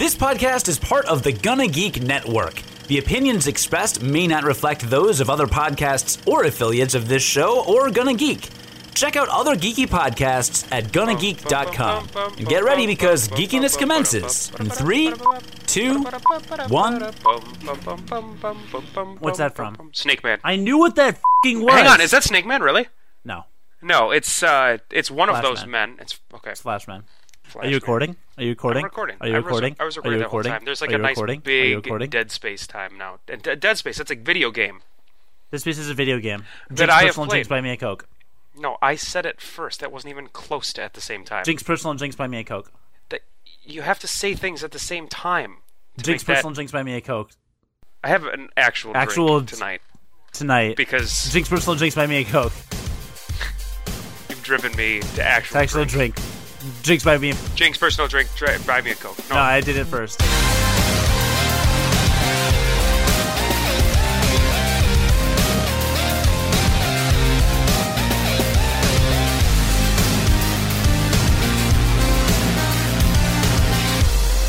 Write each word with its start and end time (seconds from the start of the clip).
This 0.00 0.14
podcast 0.14 0.66
is 0.68 0.78
part 0.78 1.04
of 1.04 1.22
the 1.22 1.30
Gonna 1.30 1.68
Geek 1.68 2.00
Network. 2.02 2.62
The 2.88 2.96
opinions 2.96 3.46
expressed 3.46 4.00
may 4.00 4.26
not 4.26 4.44
reflect 4.44 4.88
those 4.88 5.20
of 5.20 5.28
other 5.28 5.46
podcasts 5.46 6.26
or 6.26 6.44
affiliates 6.44 6.94
of 6.94 7.06
this 7.06 7.22
show 7.22 7.62
or 7.66 7.90
Gonna 7.90 8.14
Geek. 8.14 8.48
Check 8.94 9.16
out 9.16 9.28
other 9.28 9.56
geeky 9.56 9.86
podcasts 9.86 10.66
at 10.72 10.84
gonnageek.com. 10.84 12.08
And 12.38 12.48
get 12.48 12.64
ready 12.64 12.86
because 12.86 13.28
geekiness 13.28 13.76
commences 13.76 14.50
in 14.58 14.70
three, 14.70 15.12
two, 15.66 16.02
one. 16.68 17.02
What's 19.18 19.36
that 19.36 19.54
from? 19.54 19.90
Snake 19.92 20.24
Man. 20.24 20.38
I 20.42 20.56
knew 20.56 20.78
what 20.78 20.96
that 20.96 21.20
fing 21.44 21.62
was. 21.62 21.74
Hang 21.74 21.86
on, 21.86 22.00
is 22.00 22.12
that 22.12 22.24
Snake 22.24 22.46
Man 22.46 22.62
really? 22.62 22.88
No, 23.22 23.44
No, 23.82 24.12
it's 24.12 24.42
uh, 24.42 24.78
it's 24.90 25.10
one 25.10 25.28
of 25.28 25.34
Flash 25.34 25.44
those 25.44 25.60
Man. 25.66 25.90
men. 25.90 25.96
It's 26.00 26.18
okay. 26.32 26.52
it's 26.52 26.62
Flashman. 26.62 27.02
Flash 27.02 27.19
Are 27.56 27.66
you 27.66 27.74
recording? 27.76 28.16
Are 28.38 28.42
you 28.44 28.50
recording? 28.50 28.80
I'm 28.80 28.84
recording. 28.84 29.16
Are 29.20 29.28
you 29.28 29.34
I 29.34 29.38
was- 29.38 29.44
recording? 29.44 29.76
I 29.80 29.84
was 29.84 29.96
Are 29.96 30.00
recording 30.00 30.20
you 30.20 30.24
whole 30.28 30.38
recording? 30.38 30.52
time. 30.52 30.64
There's 30.64 30.80
like 30.80 30.92
Are 30.92 30.96
a 30.96 30.98
nice 30.98 31.10
recording? 31.10 31.38
Are 31.38 31.42
big 31.42 31.76
recording? 31.76 32.10
Dead 32.10 32.30
Space 32.30 32.66
time 32.66 32.96
now. 32.98 33.18
And 33.28 33.42
Dead 33.42 33.78
Space. 33.78 33.98
That's 33.98 34.10
a 34.10 34.14
video 34.16 34.50
game. 34.50 34.80
This 35.50 35.64
piece 35.64 35.78
is 35.78 35.90
a 35.90 35.94
video 35.94 36.18
game. 36.20 36.44
That 36.68 36.76
Jinx 36.76 36.92
I 36.92 36.98
have 37.00 37.06
Personal 37.08 37.24
and 37.24 37.32
Jinx 37.32 37.48
played. 37.48 37.56
buy 37.56 37.60
me 37.60 37.70
a 37.70 37.76
Coke. 37.76 38.06
No, 38.56 38.76
I 38.82 38.94
said 38.96 39.26
it 39.26 39.40
first. 39.40 39.80
That 39.80 39.90
wasn't 39.90 40.10
even 40.12 40.28
close 40.28 40.72
to 40.74 40.82
at 40.82 40.94
the 40.94 41.00
same 41.00 41.24
time. 41.24 41.44
Jinx 41.44 41.62
Personal 41.62 41.90
and 41.92 41.98
Jinx 41.98 42.14
buy 42.16 42.26
me 42.28 42.38
a 42.38 42.44
Coke. 42.44 42.70
That- 43.08 43.22
you 43.64 43.82
have 43.82 43.98
to 44.00 44.06
say 44.08 44.34
things 44.34 44.62
at 44.62 44.70
the 44.72 44.78
same 44.78 45.08
time. 45.08 45.58
to 45.98 46.04
Jinx 46.04 46.22
make 46.22 46.26
that- 46.28 46.34
Personal 46.36 46.48
and 46.50 46.56
Jinx 46.56 46.72
buy 46.72 46.82
me 46.84 46.94
a 46.94 47.00
Coke. 47.00 47.30
I 48.04 48.08
have 48.08 48.24
an 48.24 48.48
actual 48.56 48.96
Actual- 48.96 49.40
drink 49.40 49.50
tonight 49.50 49.82
Tonight. 50.32 50.76
because 50.76 51.30
Jinx 51.32 51.48
Personal 51.48 51.72
and 51.72 51.80
Jinx 51.80 51.94
buy 51.96 52.06
me 52.06 52.18
a 52.18 52.24
Coke. 52.24 52.52
you've 54.28 54.42
driven 54.42 54.74
me 54.76 55.00
to 55.00 55.22
actual, 55.22 55.58
Actual 55.58 55.84
drink. 55.84 56.14
drink. 56.14 56.26
Jinx 56.82 57.04
buy 57.04 57.18
me. 57.18 57.32
Jinx 57.54 57.78
personal 57.78 58.08
drink. 58.08 58.28
Dri- 58.36 58.58
buy 58.66 58.80
me 58.82 58.90
a 58.90 58.94
coke. 58.94 59.18
No, 59.30 59.36
No, 59.36 59.40
I 59.40 59.60
did 59.60 59.76
it 59.76 59.86
first. 59.86 60.20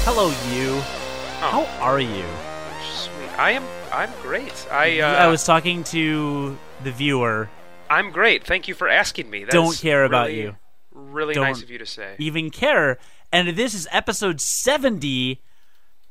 Hello, 0.03 0.27
you. 0.53 0.79
How 1.39 1.61
Oh. 1.61 1.77
are 1.79 1.99
you? 1.99 2.25
sweet. 2.93 3.29
I 3.39 3.51
am. 3.51 3.63
I'm 3.91 4.09
great. 4.21 4.53
I. 4.71 4.99
Uh, 4.99 5.07
I 5.15 5.27
was 5.27 5.43
talking 5.43 5.83
to 5.85 6.57
the 6.83 6.91
viewer. 6.91 7.49
I'm 7.89 8.11
great. 8.11 8.45
Thank 8.45 8.67
you 8.67 8.73
for 8.73 8.87
asking 8.89 9.29
me. 9.29 9.45
Don't 9.49 9.77
care 9.77 10.03
about 10.05 10.27
really- 10.27 10.41
you. 10.41 10.55
Really 10.91 11.33
Don't 11.33 11.45
nice 11.45 11.61
of 11.61 11.69
you 11.69 11.77
to 11.77 11.85
say. 11.85 12.15
even 12.19 12.49
care. 12.49 12.97
And 13.31 13.49
this 13.55 13.73
is 13.73 13.87
episode 13.91 14.41
70 14.41 15.41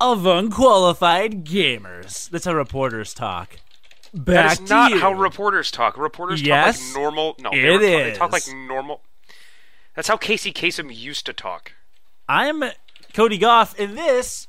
of 0.01 0.25
Unqualified 0.27 1.45
Gamers. 1.45 2.31
That's 2.31 2.47
how 2.47 2.55
reporters 2.55 3.13
talk. 3.13 3.59
That 4.15 4.25
Back 4.25 4.53
is 4.63 4.71
not 4.71 4.91
you. 4.93 4.99
how 4.99 5.13
reporters 5.13 5.71
talk. 5.71 5.97
Reporters 5.99 6.43
Yes, 6.43 6.79
talk 6.79 6.87
like 6.87 6.95
normal. 7.03 7.37
No, 7.41 7.51
it 7.53 7.63
they, 7.63 7.71
were 7.71 7.79
they 7.79 8.13
talk 8.15 8.33
like 8.33 8.43
normal. 8.53 9.03
That's 9.95 10.09
how 10.09 10.17
Casey 10.17 10.53
Kasem 10.53 10.95
used 10.95 11.27
to 11.27 11.33
talk. 11.33 11.73
I'm 12.29 12.65
Cody 13.13 13.39
Goff, 13.39 13.79
and 13.79 13.97
this 13.99 14.47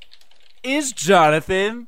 is 0.64 0.92
Jonathan 0.94 1.88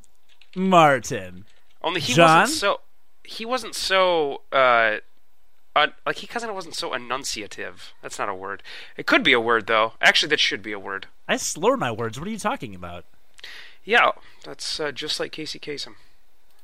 Martin. 0.56 1.46
Only 1.82 2.02
he 2.02 2.14
John? 2.14 2.42
wasn't 2.42 2.60
so. 2.60 2.82
He 3.24 3.46
wasn't 3.46 3.76
so. 3.76 4.42
Uh, 4.52 4.98
un, 5.76 5.94
like 6.06 6.18
he 6.18 6.28
kind 6.28 6.46
of 6.46 6.56
wasn't 6.56 6.76
so 6.76 6.92
enunciative. 6.92 7.92
That's 8.02 8.20
not 8.20 8.30
a 8.30 8.36
word. 8.36 8.64
It 8.98 9.06
could 9.06 9.24
be 9.24 9.34
a 9.34 9.40
word 9.40 9.68
though. 9.68 9.94
Actually, 10.02 10.30
that 10.30 10.40
should 10.40 10.62
be 10.64 10.72
a 10.72 10.80
word. 10.80 11.08
I 11.28 11.38
slur 11.38 11.78
my 11.78 11.92
words. 11.92 12.20
What 12.20 12.28
are 12.28 12.32
you 12.32 12.38
talking 12.40 12.76
about? 12.76 13.06
Yeah, 13.84 14.12
that's 14.46 14.80
uh, 14.80 14.92
just 14.92 15.20
like 15.20 15.32
Casey 15.32 15.60
Kasem. 15.60 15.96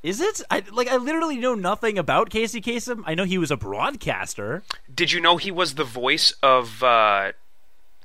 Is 0.02 0.22
it? 0.22 0.42
I 0.50 0.64
like 0.72 0.88
I 0.88 0.96
literally 0.96 1.36
know 1.36 1.56
nothing 1.56 1.98
about 1.98 2.30
Casey 2.30 2.62
Kasem. 2.62 3.04
I 3.06 3.16
know 3.16 3.26
he 3.26 3.38
was 3.38 3.52
a 3.52 3.58
broadcaster. 3.58 4.64
Did 4.94 5.12
you 5.12 5.20
know 5.20 5.36
he 5.38 5.52
was 5.52 5.76
the 5.76 5.84
voice 5.84 6.34
of 6.42 6.82
uh, 6.82 7.34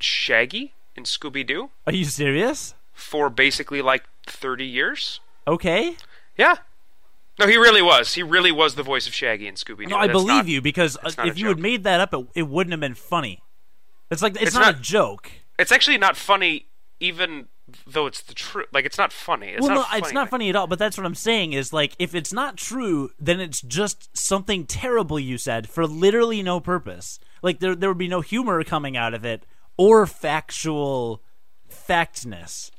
Shaggy 0.01 0.73
in 0.97 1.05
Scooby 1.05 1.47
Doo 1.47 1.71
Are 1.87 1.93
you 1.93 2.05
serious? 2.05 2.75
for 2.93 3.29
basically 3.29 3.83
like 3.83 4.05
30 4.27 4.65
years? 4.65 5.21
Okay. 5.47 5.97
Yeah. 6.37 6.57
No, 7.39 7.47
he 7.47 7.57
really 7.57 7.83
was. 7.83 8.15
He 8.15 8.23
really 8.23 8.53
was 8.53 8.75
the 8.77 8.83
voice 8.83 9.07
of 9.07 9.15
Shaggy 9.15 9.49
and 9.49 9.57
Scooby 9.57 9.85
Doo. 9.85 9.87
No, 9.91 9.97
I 9.97 10.07
That's 10.07 10.13
believe 10.13 10.37
not- 10.37 10.47
you 10.49 10.61
because 10.63 10.97
uh, 10.97 11.01
that's 11.05 11.17
not 11.17 11.27
a 11.27 11.31
if 11.31 11.39
you 11.39 11.49
had 11.49 11.59
made 11.59 11.85
that 11.85 12.01
up, 12.01 12.15
it, 12.15 12.27
it 12.35 12.43
wouldn't 12.49 12.73
have 12.73 12.81
been 12.81 12.95
funny. 12.95 13.43
It's 14.11 14.23
like 14.23 14.35
it's, 14.35 14.43
It's 14.43 14.55
not, 14.55 14.61
not- 14.61 14.77
a 14.77 14.81
joke. 14.81 15.31
It's 15.59 15.73
actually 15.73 15.99
not 15.99 16.17
funny, 16.17 16.67
even 17.01 17.47
though 17.87 18.07
it's 18.07 18.23
the 18.23 18.35
truth. 18.35 18.67
Like 18.73 18.85
it's 18.85 18.99
not 18.99 19.13
funny. 19.13 19.49
It's 19.49 19.63
well, 19.63 19.71
not 19.71 19.75
no, 19.75 19.83
funny. 19.85 19.99
it's 20.03 20.13
not 20.13 20.31
funny 20.31 20.49
at 20.51 20.57
all. 20.57 20.67
But 20.67 20.79
that's 20.79 20.97
what 20.97 21.07
I'm 21.07 21.15
saying 21.15 21.53
is 21.55 21.73
like 21.73 21.95
if 21.99 22.15
it's 22.15 22.33
not 22.33 22.57
true, 22.57 23.11
then 23.19 23.41
it's 23.41 23.61
just 23.63 24.17
something 24.17 24.67
terrible 24.67 25.19
you 25.19 25.39
said 25.39 25.69
for 25.69 25.87
literally 25.87 26.43
no 26.43 26.61
purpose. 26.61 27.19
Like 27.43 27.61
there 27.61 27.75
there 27.75 27.89
would 27.91 27.99
be 27.99 28.09
no 28.09 28.21
humor 28.21 28.63
coming 28.65 28.97
out 28.97 29.15
of 29.15 29.25
it 29.25 29.45
or 29.77 30.07
factual 30.07 31.23
factness. 31.69 32.71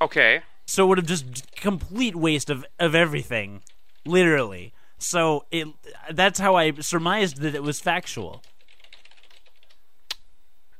Okay. 0.00 0.42
So 0.66 0.84
it 0.84 0.88
would 0.88 0.98
have 0.98 1.06
just 1.06 1.54
complete 1.56 2.16
waste 2.16 2.50
of 2.50 2.64
of 2.78 2.94
everything, 2.94 3.62
literally. 4.10 4.72
So 4.98 5.44
it 5.50 5.68
that's 6.10 6.38
how 6.38 6.56
I 6.56 6.72
surmised 6.72 7.38
that 7.38 7.54
it 7.54 7.62
was 7.62 7.80
factual. 7.80 8.42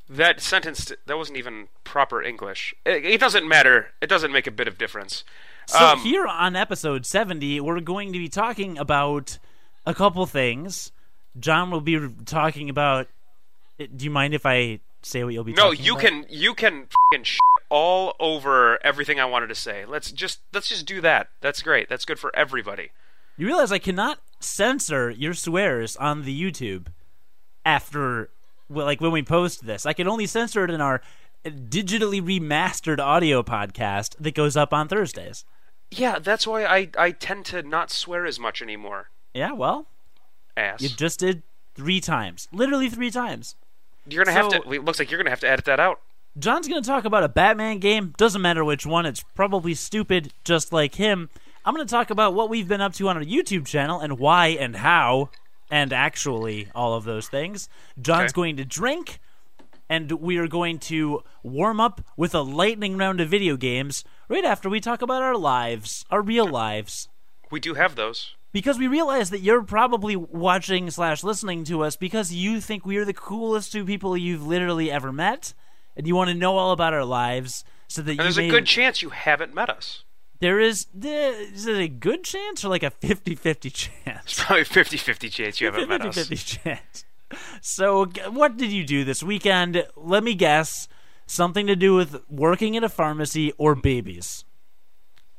That 0.09 0.41
sentence 0.41 0.93
that 1.07 1.17
wasn't 1.17 1.39
even 1.39 1.69
proper 1.85 2.21
English. 2.21 2.75
It, 2.85 3.05
it 3.05 3.21
doesn't 3.21 3.47
matter. 3.47 3.93
It 4.01 4.09
doesn't 4.09 4.33
make 4.33 4.49
a 4.49 4.51
bit 4.51 4.67
of 4.67 4.77
difference. 4.77 5.23
So 5.67 5.79
Um, 5.79 6.01
here 6.01 6.27
on 6.27 6.57
episode 6.57 7.07
70, 7.07 7.61
we're 7.61 7.79
going 7.81 8.13
to 8.13 8.19
be 8.19 8.29
talking 8.29 8.77
about 8.77 9.39
a 9.87 9.95
couple 9.95 10.27
things. 10.27 10.91
John 11.39 11.71
will 11.71 11.81
be 11.81 11.97
talking 12.25 12.69
about. 12.69 13.07
eh, 13.79 13.87
Do 13.95 14.05
you 14.05 14.11
mind 14.11 14.35
if 14.35 14.45
I 14.45 14.81
say 15.03 15.23
what 15.23 15.33
you'll 15.33 15.45
be? 15.45 15.53
No, 15.53 15.71
talking 15.71 15.85
you 15.85 15.93
about? 15.93 16.03
can 16.05 16.27
you 16.29 16.55
can 16.55 16.89
shit 17.23 17.39
all 17.69 18.17
over 18.19 18.85
everything 18.85 19.21
I 19.21 19.27
wanted 19.27 19.47
to 19.47 19.55
say. 19.55 19.85
Let's 19.87 20.11
just 20.11 20.41
let's 20.53 20.69
just 20.69 20.87
do 20.87 21.01
that. 21.03 21.29
That's 21.41 21.63
great. 21.63 21.89
That's 21.89 22.05
good 22.05 22.19
for 22.19 22.35
everybody. 22.35 22.91
You 23.41 23.47
realize 23.47 23.73
I 23.73 23.79
cannot 23.79 24.19
censor 24.39 25.09
your 25.09 25.33
swears 25.33 25.97
on 25.97 26.25
the 26.25 26.43
YouTube 26.43 26.89
after, 27.65 28.29
well, 28.69 28.85
like 28.85 29.01
when 29.01 29.13
we 29.13 29.23
post 29.23 29.65
this. 29.65 29.87
I 29.87 29.95
can 29.95 30.07
only 30.07 30.27
censor 30.27 30.63
it 30.63 30.71
in 30.71 30.83
our 30.83 31.01
digitally 31.47 32.21
remastered 32.21 32.99
audio 32.99 33.43
podcast 33.43 34.15
that 34.21 34.35
goes 34.35 34.59
up 34.59 34.75
on 34.75 34.89
Thursdays. 34.89 35.47
Yeah, 35.91 36.19
that's 36.19 36.47
why 36.47 36.67
I 36.67 36.91
I 36.99 37.13
tend 37.13 37.47
to 37.47 37.63
not 37.63 37.91
swear 37.91 38.27
as 38.27 38.39
much 38.39 38.61
anymore. 38.61 39.09
Yeah, 39.33 39.53
well, 39.53 39.87
Ass. 40.55 40.83
you 40.83 40.91
just 40.91 41.19
did 41.21 41.43
three 41.75 42.03
times, 42.03 42.47
literally 42.53 42.91
three 42.91 43.11
times. 43.11 43.57
You're 44.07 44.23
gonna 44.23 44.37
have 44.37 44.51
to. 44.51 44.71
It 44.71 44.85
looks 44.85 44.99
like 44.99 45.11
you're 45.11 45.19
gonna 45.19 45.31
have 45.31 45.41
to 45.41 45.49
edit 45.49 45.65
that 45.65 45.81
out. 45.81 46.01
John's 46.39 46.69
going 46.69 46.83
to 46.83 46.87
talk 46.87 47.05
about 47.05 47.25
a 47.25 47.29
Batman 47.29 47.79
game. 47.79 48.15
Doesn't 48.17 48.43
matter 48.43 48.65
which 48.65 48.87
one, 48.87 49.05
it's 49.05 49.25
probably 49.35 49.75
stupid, 49.75 50.33
just 50.45 50.73
like 50.73 50.95
him. 50.95 51.29
I'm 51.71 51.77
going 51.77 51.87
to 51.87 51.91
talk 51.95 52.11
about 52.11 52.35
what 52.35 52.51
we've 52.51 52.67
been 52.67 52.81
up 52.81 52.95
to 52.95 53.09
on 53.09 53.17
our 53.17 53.23
YouTube 53.23 53.65
channel 53.65 54.01
and 54.01 54.19
why 54.19 54.49
and 54.49 54.75
how, 54.75 55.31
and 55.71 55.93
actually 55.93 56.69
all 56.75 56.95
of 56.95 57.05
those 57.05 57.29
things. 57.29 57.69
John's 58.03 58.33
Okay. 58.33 58.41
going 58.41 58.57
to 58.57 58.65
drink, 58.65 59.21
and 59.89 60.11
we 60.11 60.37
are 60.39 60.49
going 60.49 60.81
to 60.81 61.23
warm 61.45 61.79
up 61.79 62.01
with 62.17 62.35
a 62.35 62.41
lightning 62.41 62.97
round 62.99 63.21
of 63.21 63.29
video 63.29 63.57
games 63.57 64.03
right 64.29 64.45
after 64.45 64.69
we 64.69 64.81
talk 64.81 65.01
about 65.01 65.23
our 65.23 65.37
lives, 65.37 66.05
our 66.11 66.21
real 66.23 66.45
lives 66.45 67.09
We 67.53 67.61
do 67.61 67.75
have 67.75 67.95
those. 67.95 68.35
because 68.51 68.77
we 68.77 68.89
realize 68.89 69.31
that 69.31 69.39
you're 69.39 69.63
probably 69.63 70.17
watching 70.17 70.91
slash 70.91 71.23
listening 71.23 71.63
to 71.67 71.85
us 71.85 71.95
because 71.95 72.33
you 72.35 72.61
think 72.61 72.85
we 72.85 72.97
are 72.97 73.05
the 73.05 73.13
coolest 73.13 73.71
two 73.71 73.85
people 73.85 74.17
you've 74.17 74.45
literally 74.45 74.91
ever 74.91 75.13
met, 75.13 75.55
and 75.97 76.05
you 76.05 76.17
want 76.17 76.31
to 76.31 76.35
know 76.35 76.57
all 76.57 76.73
about 76.73 76.95
our 76.95 77.05
lives 77.05 77.63
so 77.87 78.03
that 78.03 78.11
And 78.11 78.19
you 78.19 78.23
there's 78.25 78.39
may. 78.39 78.49
a 78.49 78.51
good 78.51 78.67
chance 78.67 79.03
you 79.03 79.11
haven't 79.11 79.55
met 79.55 79.71
us. 79.71 80.03
There 80.41 80.59
is 80.61 80.87
is 81.03 81.67
it 81.67 81.79
a 81.79 81.89
good 81.89 82.25
chance 82.25 82.65
or 82.65 82.69
like 82.69 82.83
a 82.83 82.91
50-50 82.91 83.73
chance? 83.73 84.43
Probably 84.45 84.65
50-50 84.65 85.31
chance 85.31 85.61
you 85.61 85.67
haven't 85.67 85.89
met 85.89 86.01
us. 86.03 86.17
50-50 86.17 86.63
chance. 86.65 87.05
So, 87.61 88.07
what 88.31 88.57
did 88.57 88.73
you 88.73 88.85
do 88.85 89.05
this 89.05 89.23
weekend? 89.23 89.87
Let 89.97 90.25
me 90.25 90.35
guess. 90.35 90.89
Something 91.27 91.69
to 91.69 91.77
do 91.77 91.95
with 91.95 92.25
working 92.29 92.77
at 92.77 92.83
a 92.83 92.89
pharmacy 92.89 93.53
or 93.57 93.77
babies. 93.77 94.45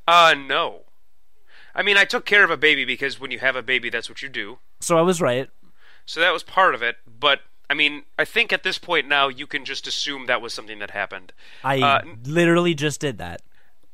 Uh, 0.07 0.33
no. 0.37 0.83
I 1.75 1.83
mean, 1.83 1.97
I 1.97 2.05
took 2.05 2.25
care 2.25 2.45
of 2.45 2.49
a 2.49 2.55
baby 2.55 2.85
because 2.85 3.19
when 3.19 3.29
you 3.31 3.39
have 3.39 3.57
a 3.57 3.61
baby, 3.61 3.89
that's 3.89 4.07
what 4.07 4.21
you 4.21 4.29
do. 4.29 4.59
So 4.79 4.97
I 4.97 5.01
was 5.01 5.19
right. 5.21 5.49
So 6.05 6.21
that 6.21 6.31
was 6.31 6.43
part 6.43 6.75
of 6.75 6.81
it. 6.81 6.95
But 7.05 7.41
I 7.69 7.73
mean, 7.73 8.03
I 8.17 8.23
think 8.25 8.53
at 8.53 8.63
this 8.63 8.77
point 8.77 9.07
now 9.07 9.27
you 9.27 9.45
can 9.47 9.65
just 9.65 9.85
assume 9.85 10.27
that 10.27 10.41
was 10.41 10.53
something 10.53 10.79
that 10.79 10.91
happened. 10.91 11.33
I 11.63 11.81
Uh, 11.81 12.01
literally 12.23 12.73
just 12.73 13.01
did 13.01 13.17
that. 13.17 13.41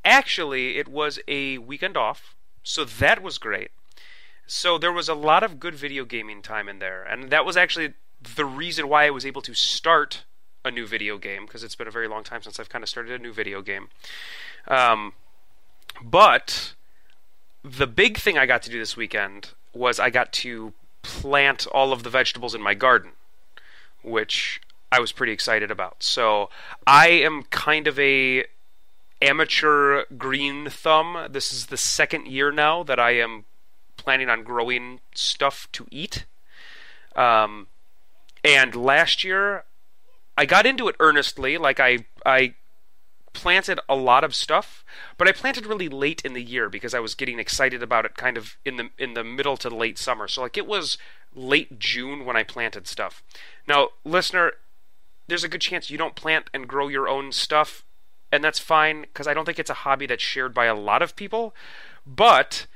Actually, 0.03 0.77
it 0.77 0.88
was 0.88 1.19
a 1.27 1.57
weekend 1.57 1.97
off, 1.97 2.35
so 2.63 2.83
that 2.83 3.21
was 3.21 3.38
great. 3.38 3.71
So 4.45 4.77
there 4.77 4.94
was 4.94 5.09
a 5.09 5.13
lot 5.13 5.44
of 5.44 5.59
good 5.59 5.75
video 5.75 6.05
gaming 6.05 6.41
time 6.41 6.69
in 6.69 6.79
there, 6.79 7.03
and 7.03 7.29
that 7.29 7.45
was 7.45 7.57
actually 7.57 7.94
the 8.35 8.45
reason 8.45 8.88
why 8.88 9.05
I 9.05 9.09
was 9.09 9.25
able 9.25 9.41
to 9.44 9.53
start 9.53 10.23
a 10.63 10.71
new 10.71 10.88
video 10.88 11.17
game 11.17 11.45
because 11.45 11.63
it's 11.63 11.75
been 11.75 11.88
a 11.88 11.91
very 11.91 12.07
long 12.07 12.23
time 12.23 12.41
since 12.41 12.59
I've 12.59 12.69
kind 12.69 12.83
of 12.83 12.89
started 12.89 13.19
a 13.19 13.23
new 13.23 13.33
video 13.33 13.61
game. 13.61 13.89
Um, 14.67 15.13
but 16.01 16.73
the 17.63 17.88
big 17.88 18.17
thing 18.17 18.38
I 18.38 18.45
got 18.45 18.61
to 18.63 18.69
do 18.69 18.79
this 18.79 18.95
weekend 18.95 19.51
was 19.73 20.00
I 20.00 20.09
got 20.09 20.31
to 20.33 20.73
plant 21.01 21.67
all 21.67 21.91
of 21.91 22.03
the 22.03 22.09
vegetables 22.09 22.55
in 22.55 22.61
my 22.61 22.73
garden, 22.73 23.11
which 24.01 24.61
I 24.91 25.00
was 25.00 25.11
pretty 25.11 25.33
excited 25.33 25.71
about. 25.71 26.03
So 26.03 26.50
I 26.85 27.09
am 27.09 27.43
kind 27.43 27.88
of 27.88 28.00
a 28.00 28.45
amateur 29.21 30.05
green 30.17 30.69
thumb. 30.69 31.27
This 31.29 31.51
is 31.51 31.67
the 31.67 31.77
second 31.77 32.27
year 32.27 32.51
now 32.51 32.83
that 32.83 32.99
I 32.99 33.11
am 33.11 33.45
planning 33.97 34.29
on 34.29 34.43
growing 34.43 34.99
stuff 35.13 35.67
to 35.73 35.87
eat. 35.91 36.25
Um, 37.15 37.67
and 38.43 38.75
last 38.75 39.23
year, 39.23 39.63
I 40.37 40.45
got 40.45 40.65
into 40.65 40.87
it 40.87 40.95
earnestly. 40.99 41.57
Like 41.57 41.79
I, 41.79 42.05
I 42.25 42.53
planted 43.33 43.79
a 43.89 43.95
lot 43.95 44.23
of 44.23 44.35
stuff, 44.35 44.85
but 45.17 45.27
I 45.27 45.31
planted 45.31 45.65
really 45.65 45.89
late 45.89 46.21
in 46.23 46.33
the 46.33 46.43
year 46.43 46.69
because 46.69 46.93
I 46.93 46.99
was 46.99 47.15
getting 47.15 47.39
excited 47.39 47.83
about 47.83 48.05
it 48.05 48.15
kind 48.15 48.37
of 48.37 48.57
in 48.63 48.77
the 48.77 48.89
in 48.97 49.13
the 49.13 49.23
middle 49.23 49.57
to 49.57 49.69
late 49.69 49.97
summer. 49.97 50.27
So 50.27 50.41
like 50.41 50.57
it 50.57 50.67
was 50.67 50.97
late 51.35 51.79
June 51.79 52.25
when 52.25 52.35
I 52.35 52.43
planted 52.43 52.87
stuff. 52.87 53.23
Now, 53.67 53.89
listener, 54.03 54.53
there's 55.27 55.43
a 55.43 55.49
good 55.49 55.61
chance 55.61 55.89
you 55.89 55.97
don't 55.97 56.15
plant 56.15 56.49
and 56.53 56.67
grow 56.67 56.87
your 56.87 57.07
own 57.07 57.31
stuff, 57.31 57.83
and 58.38 58.44
that's 58.44 58.60
fine 58.60 59.01
because 59.01 59.28
I 59.28 59.34
don't 59.34 59.45
think 59.45 59.60
it's 59.60 59.69
a 59.69 59.74
hobby 59.84 60.06
that's 60.06 60.24
shared 60.24 60.54
by 60.54 60.66
a 60.66 60.75
lot 60.75 61.01
of 61.01 61.16
people. 61.16 61.54
But 62.06 62.68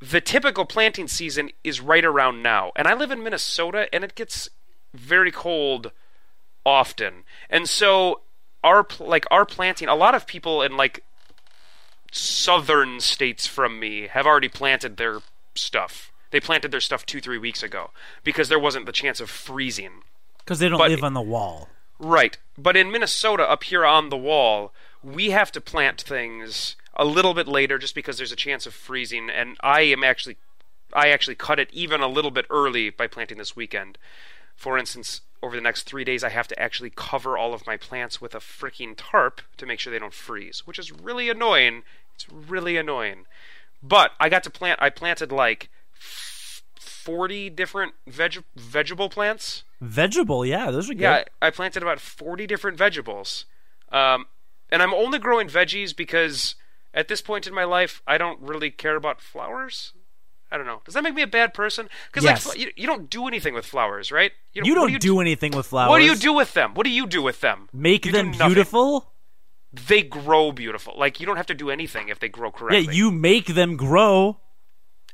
the 0.00 0.20
typical 0.20 0.64
planting 0.64 1.08
season 1.08 1.50
is 1.64 1.80
right 1.80 2.04
around 2.04 2.40
now, 2.42 2.70
and 2.76 2.86
I 2.86 2.94
live 2.94 3.10
in 3.10 3.22
Minnesota, 3.22 3.88
and 3.92 4.04
it 4.04 4.14
gets 4.14 4.48
very 4.94 5.32
cold 5.32 5.90
often, 6.64 7.24
and 7.50 7.68
so 7.68 8.20
our 8.62 8.86
like 9.00 9.26
our 9.30 9.44
planting. 9.44 9.88
A 9.88 9.94
lot 9.94 10.14
of 10.14 10.26
people 10.26 10.62
in 10.62 10.76
like 10.76 11.02
southern 12.12 13.00
states 13.00 13.46
from 13.46 13.78
me 13.80 14.06
have 14.06 14.26
already 14.26 14.48
planted 14.48 14.96
their 14.96 15.18
stuff. 15.54 16.12
They 16.30 16.40
planted 16.40 16.70
their 16.70 16.80
stuff 16.80 17.04
two 17.04 17.20
three 17.20 17.38
weeks 17.38 17.62
ago 17.62 17.90
because 18.24 18.48
there 18.48 18.58
wasn't 18.58 18.86
the 18.86 18.92
chance 18.92 19.20
of 19.20 19.30
freezing. 19.30 20.02
Because 20.38 20.58
they 20.60 20.68
don't 20.68 20.78
But- 20.78 20.90
live 20.90 21.04
on 21.04 21.14
the 21.14 21.20
wall. 21.20 21.68
Right. 21.98 22.38
But 22.56 22.76
in 22.76 22.92
Minnesota, 22.92 23.42
up 23.48 23.64
here 23.64 23.84
on 23.84 24.08
the 24.08 24.16
wall, 24.16 24.72
we 25.02 25.30
have 25.30 25.52
to 25.52 25.60
plant 25.60 26.00
things 26.00 26.76
a 26.94 27.04
little 27.04 27.34
bit 27.34 27.46
later 27.46 27.78
just 27.78 27.94
because 27.94 28.18
there's 28.18 28.32
a 28.32 28.36
chance 28.36 28.66
of 28.66 28.74
freezing. 28.74 29.30
And 29.30 29.56
I 29.60 29.82
am 29.82 30.02
actually, 30.02 30.36
I 30.92 31.08
actually 31.10 31.36
cut 31.36 31.58
it 31.58 31.68
even 31.72 32.00
a 32.00 32.08
little 32.08 32.30
bit 32.30 32.46
early 32.50 32.90
by 32.90 33.06
planting 33.06 33.38
this 33.38 33.54
weekend. 33.56 33.98
For 34.56 34.76
instance, 34.76 35.20
over 35.42 35.54
the 35.54 35.62
next 35.62 35.84
three 35.84 36.04
days, 36.04 36.24
I 36.24 36.30
have 36.30 36.48
to 36.48 36.60
actually 36.60 36.90
cover 36.90 37.38
all 37.38 37.54
of 37.54 37.66
my 37.66 37.76
plants 37.76 38.20
with 38.20 38.34
a 38.34 38.38
freaking 38.38 38.94
tarp 38.96 39.40
to 39.56 39.66
make 39.66 39.78
sure 39.78 39.92
they 39.92 39.98
don't 40.00 40.12
freeze, 40.12 40.66
which 40.66 40.78
is 40.78 40.90
really 40.90 41.30
annoying. 41.30 41.84
It's 42.14 42.28
really 42.28 42.76
annoying. 42.76 43.26
But 43.80 44.12
I 44.18 44.28
got 44.28 44.42
to 44.44 44.50
plant. 44.50 44.80
I 44.82 44.90
planted 44.90 45.30
like 45.30 45.68
forty 47.08 47.48
different 47.48 47.94
veg- 48.06 48.44
vegetable 48.56 49.08
plants. 49.08 49.62
Vegetable, 49.80 50.44
yeah, 50.44 50.70
those 50.70 50.90
are 50.90 50.94
good. 50.94 51.02
Yeah, 51.02 51.24
I 51.40 51.46
I 51.46 51.50
planted 51.50 51.82
about 51.82 52.00
40 52.00 52.46
different 52.46 52.76
vegetables. 52.76 53.44
Um, 53.92 54.26
and 54.70 54.82
I'm 54.82 54.94
only 54.94 55.18
growing 55.18 55.48
veggies 55.48 55.94
because 55.96 56.54
at 56.94 57.08
this 57.08 57.20
point 57.20 57.46
in 57.46 57.54
my 57.54 57.64
life, 57.64 58.02
I 58.06 58.18
don't 58.18 58.40
really 58.40 58.70
care 58.70 58.96
about 58.96 59.20
flowers. 59.20 59.92
I 60.50 60.56
don't 60.56 60.64
know. 60.66 60.80
Does 60.84 60.94
that 60.94 61.02
make 61.02 61.14
me 61.14 61.20
a 61.22 61.26
bad 61.26 61.52
person? 61.52 61.88
Because 62.06 62.24
Yes. 62.24 62.46
like, 62.46 62.58
you, 62.58 62.70
you 62.74 62.86
don't 62.86 63.10
do 63.10 63.26
anything 63.28 63.52
with 63.52 63.66
flowers, 63.66 64.10
right? 64.10 64.32
you 64.54 64.62
what 64.62 64.74
don't 64.74 64.92
do, 64.92 64.98
do, 64.98 65.20
anything 65.20 65.54
with 65.54 65.66
flowers. 65.66 65.90
What 65.90 65.98
do 65.98 66.04
you 66.06 66.16
do 66.16 66.32
with 66.32 66.54
them? 66.54 66.72
What 66.74 66.84
do 66.84 66.90
you 66.90 67.06
do 67.06 67.20
with 67.22 67.40
them? 67.42 67.68
Make 67.72 68.06
You 68.06 68.12
them 68.12 68.30
beautiful? 68.32 69.12
They 69.70 70.02
grow 70.02 70.50
beautiful. 70.50 70.94
Like 70.96 71.20
you 71.20 71.26
don't 71.26 71.36
have 71.36 71.46
to 71.46 71.54
do 71.54 71.68
anything 71.70 72.08
if 72.08 72.18
they 72.18 72.28
grow 72.30 72.50
correctly. 72.50 72.84
Yeah, 72.86 72.90
you 72.90 73.10
make 73.10 73.46
them 73.48 73.76
grow. 73.76 74.40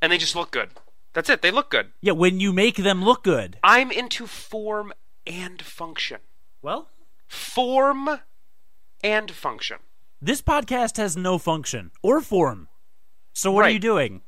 and 0.00 0.12
they 0.12 0.18
just 0.18 0.36
look 0.36 0.52
good. 0.52 0.70
That's 1.14 1.28
it. 1.28 1.42
They 1.42 1.50
look 1.50 1.68
good. 1.70 1.92
Yeah, 2.00 2.12
when 2.12 2.38
you 2.38 2.52
make 2.52 2.76
them 2.76 3.04
look 3.04 3.24
good. 3.24 3.58
I'm 3.64 3.90
into 3.90 4.26
form 4.28 4.92
and 5.26 5.60
function. 5.62 6.18
Well, 6.62 6.90
Form 7.26 8.20
and 9.04 9.30
function. 9.30 9.78
this 10.20 10.40
podcast 10.40 10.96
has 10.96 11.16
no 11.16 11.36
function 11.36 11.90
or 12.02 12.20
form. 12.22 12.68
So 13.34 13.52
what 13.52 13.66
are 13.66 13.70
you 13.70 13.78
doing? 13.78 14.22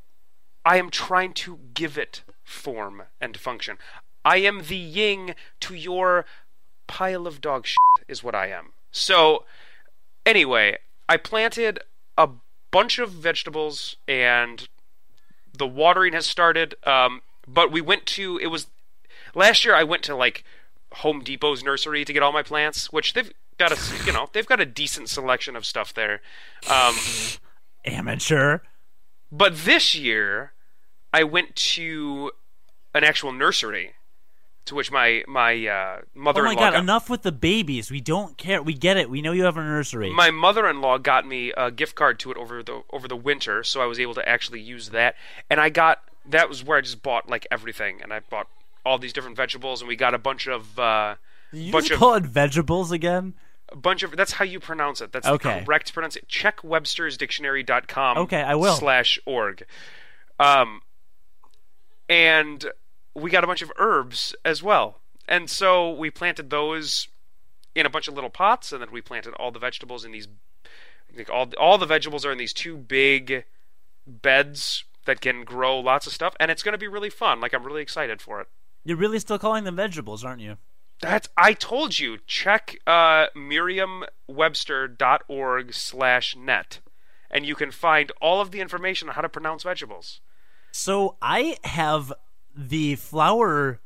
I 0.64 0.76
am 0.76 0.90
trying 0.90 1.32
to 1.34 1.58
give 1.72 1.96
it 1.96 2.22
form 2.44 3.04
and 3.20 3.36
function. 3.38 3.78
I 4.24 4.36
am 4.38 4.64
the 4.68 4.76
yin 4.76 5.34
to 5.60 5.74
your 5.74 6.26
pile 6.86 7.26
of 7.26 7.40
dog 7.40 7.66
shit, 7.66 8.04
is 8.08 8.22
what 8.22 8.34
I 8.34 8.48
am. 8.48 8.72
So, 8.90 9.44
anyway, 10.26 10.78
I 11.08 11.16
planted 11.16 11.78
a 12.18 12.28
bunch 12.70 12.98
of 12.98 13.10
vegetables 13.12 13.96
and 14.06 14.68
the 15.56 15.66
watering 15.66 16.12
has 16.12 16.26
started. 16.26 16.74
Um, 16.84 17.22
but 17.48 17.72
we 17.72 17.80
went 17.80 18.04
to, 18.06 18.38
it 18.38 18.48
was, 18.48 18.66
last 19.34 19.64
year 19.64 19.74
I 19.74 19.84
went 19.84 20.02
to 20.04 20.16
like 20.16 20.44
Home 20.94 21.22
Depot's 21.22 21.62
nursery 21.64 22.04
to 22.04 22.12
get 22.12 22.22
all 22.22 22.32
my 22.32 22.42
plants, 22.42 22.92
which 22.92 23.14
they've 23.14 23.32
got 23.58 23.72
a, 23.72 23.78
you 24.06 24.12
know, 24.12 24.28
they've 24.32 24.46
got 24.46 24.60
a 24.60 24.66
decent 24.66 25.08
selection 25.08 25.56
of 25.56 25.64
stuff 25.66 25.94
there. 25.94 26.20
Um, 26.70 26.94
Amateur. 27.84 28.60
but 29.30 29.56
this 29.64 29.94
year, 29.94 30.52
I 31.12 31.24
went 31.24 31.54
to 31.56 32.32
an 32.94 33.04
actual 33.04 33.32
nursery, 33.32 33.92
to 34.64 34.74
which 34.74 34.90
my 34.90 35.22
my 35.28 35.66
uh, 35.66 35.98
Oh 36.00 36.02
mother-in-law 36.14 36.54
my 36.54 36.60
god, 36.60 36.72
got, 36.72 36.82
enough 36.82 37.08
with 37.08 37.22
the 37.22 37.32
babies. 37.32 37.90
We 37.90 38.00
don't 38.00 38.36
care. 38.36 38.62
We 38.62 38.74
get 38.74 38.96
it. 38.96 39.08
We 39.08 39.22
know 39.22 39.32
you 39.32 39.44
have 39.44 39.56
a 39.56 39.62
nursery. 39.62 40.10
my 40.10 40.30
mother-in-law 40.30 40.98
got 40.98 41.26
me 41.26 41.52
a 41.56 41.70
gift 41.70 41.94
card 41.94 42.18
to 42.20 42.32
it 42.32 42.36
over 42.36 42.62
the 42.62 42.82
over 42.92 43.06
the 43.06 43.16
winter, 43.16 43.62
so 43.62 43.80
I 43.80 43.86
was 43.86 44.00
able 44.00 44.14
to 44.14 44.28
actually 44.28 44.60
use 44.60 44.88
that. 44.90 45.14
And 45.48 45.60
I 45.60 45.68
got 45.68 46.00
that 46.28 46.48
was 46.48 46.64
where 46.64 46.78
I 46.78 46.80
just 46.80 47.02
bought 47.02 47.28
like 47.28 47.46
everything, 47.50 48.02
and 48.02 48.12
I 48.12 48.20
bought 48.20 48.48
all 48.84 48.98
these 48.98 49.12
different 49.12 49.36
vegetables, 49.36 49.80
and 49.80 49.88
we 49.88 49.94
got 49.96 50.14
a 50.14 50.18
bunch 50.18 50.48
of 50.48 50.78
uh, 50.78 51.14
you 51.52 51.70
bunch 51.70 51.86
just 51.88 51.94
of 51.94 52.00
call 52.00 52.14
it 52.14 52.24
vegetables 52.24 52.90
again? 52.90 53.34
A 53.76 53.80
bunch 53.80 54.02
of 54.02 54.16
that's 54.16 54.32
how 54.32 54.44
you 54.44 54.58
pronounce 54.58 55.00
it. 55.02 55.12
That's 55.12 55.26
Okay. 55.26 55.60
the 55.60 55.64
correct 55.66 55.92
pronunciation. 55.92 56.26
Check 56.28 56.58
Webster'sDictionary.com. 56.62 58.18
Okay, 58.18 58.42
I 58.42 58.54
will. 58.54 58.74
Slash 58.74 59.18
org. 59.26 59.64
Um, 60.40 60.80
and 62.08 62.66
we 63.14 63.30
got 63.30 63.44
a 63.44 63.46
bunch 63.46 63.62
of 63.62 63.70
herbs 63.76 64.34
as 64.44 64.62
well, 64.62 65.00
and 65.28 65.48
so 65.50 65.90
we 65.90 66.10
planted 66.10 66.50
those 66.50 67.08
in 67.74 67.86
a 67.86 67.90
bunch 67.90 68.08
of 68.08 68.14
little 68.14 68.30
pots, 68.30 68.72
and 68.72 68.80
then 68.80 68.90
we 68.90 69.00
planted 69.00 69.34
all 69.34 69.50
the 69.50 69.58
vegetables 69.58 70.04
in 70.04 70.12
these. 70.12 70.28
Like 71.16 71.30
all 71.30 71.50
all 71.58 71.78
the 71.78 71.86
vegetables 71.86 72.24
are 72.26 72.32
in 72.32 72.38
these 72.38 72.52
two 72.52 72.76
big 72.76 73.44
beds 74.06 74.84
that 75.06 75.20
can 75.20 75.44
grow 75.44 75.78
lots 75.78 76.06
of 76.06 76.12
stuff, 76.12 76.34
and 76.40 76.50
it's 76.50 76.62
going 76.62 76.72
to 76.74 76.78
be 76.78 76.88
really 76.88 77.10
fun. 77.10 77.40
Like 77.40 77.52
I'm 77.54 77.64
really 77.64 77.82
excited 77.82 78.20
for 78.20 78.40
it. 78.40 78.48
You're 78.84 78.96
really 78.96 79.18
still 79.18 79.38
calling 79.38 79.64
them 79.64 79.76
vegetables, 79.76 80.24
aren't 80.24 80.40
you? 80.42 80.58
That's 81.00 81.28
I 81.36 81.52
told 81.52 81.98
you. 81.98 82.18
Check 82.26 82.78
uh, 82.86 83.26
Merriam-Webster.org 83.34 85.74
slash 85.74 86.36
net, 86.36 86.80
and 87.30 87.46
you 87.46 87.54
can 87.54 87.70
find 87.70 88.12
all 88.20 88.40
of 88.40 88.50
the 88.50 88.60
information 88.60 89.08
on 89.08 89.14
how 89.14 89.20
to 89.20 89.28
pronounce 89.28 89.62
vegetables. 89.62 90.20
So 90.72 91.16
I 91.22 91.56
have 91.64 92.12
the 92.54 92.96
flower 92.96 93.80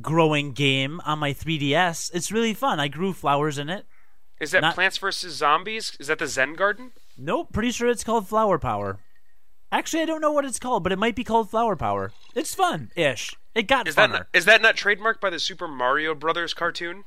growing 0.00 0.52
game 0.52 1.00
on 1.04 1.18
my 1.18 1.32
3DS. 1.32 2.10
It's 2.14 2.32
really 2.32 2.54
fun. 2.54 2.80
I 2.80 2.88
grew 2.88 3.12
flowers 3.12 3.58
in 3.58 3.68
it. 3.70 3.86
Is 4.40 4.50
that 4.50 4.60
Not- 4.60 4.74
Plants 4.74 4.98
vs 4.98 5.34
Zombies? 5.34 5.96
Is 5.98 6.08
that 6.08 6.18
the 6.18 6.26
Zen 6.26 6.54
Garden? 6.54 6.92
Nope, 7.16 7.52
pretty 7.52 7.70
sure 7.70 7.88
it's 7.88 8.04
called 8.04 8.28
Flower 8.28 8.58
Power. 8.58 8.98
Actually, 9.76 10.00
I 10.00 10.06
don't 10.06 10.22
know 10.22 10.32
what 10.32 10.46
it's 10.46 10.58
called, 10.58 10.82
but 10.82 10.90
it 10.90 10.98
might 10.98 11.14
be 11.14 11.22
called 11.22 11.50
Flower 11.50 11.76
Power. 11.76 12.10
It's 12.34 12.54
fun 12.54 12.90
ish. 12.96 13.34
It 13.54 13.64
got 13.64 13.86
Is 13.86 13.94
that 13.96 14.08
not, 14.08 14.26
is 14.32 14.46
that 14.46 14.62
not 14.62 14.74
trademarked 14.74 15.20
by 15.20 15.28
the 15.28 15.38
Super 15.38 15.68
Mario 15.68 16.14
Brothers 16.14 16.54
cartoon? 16.54 17.04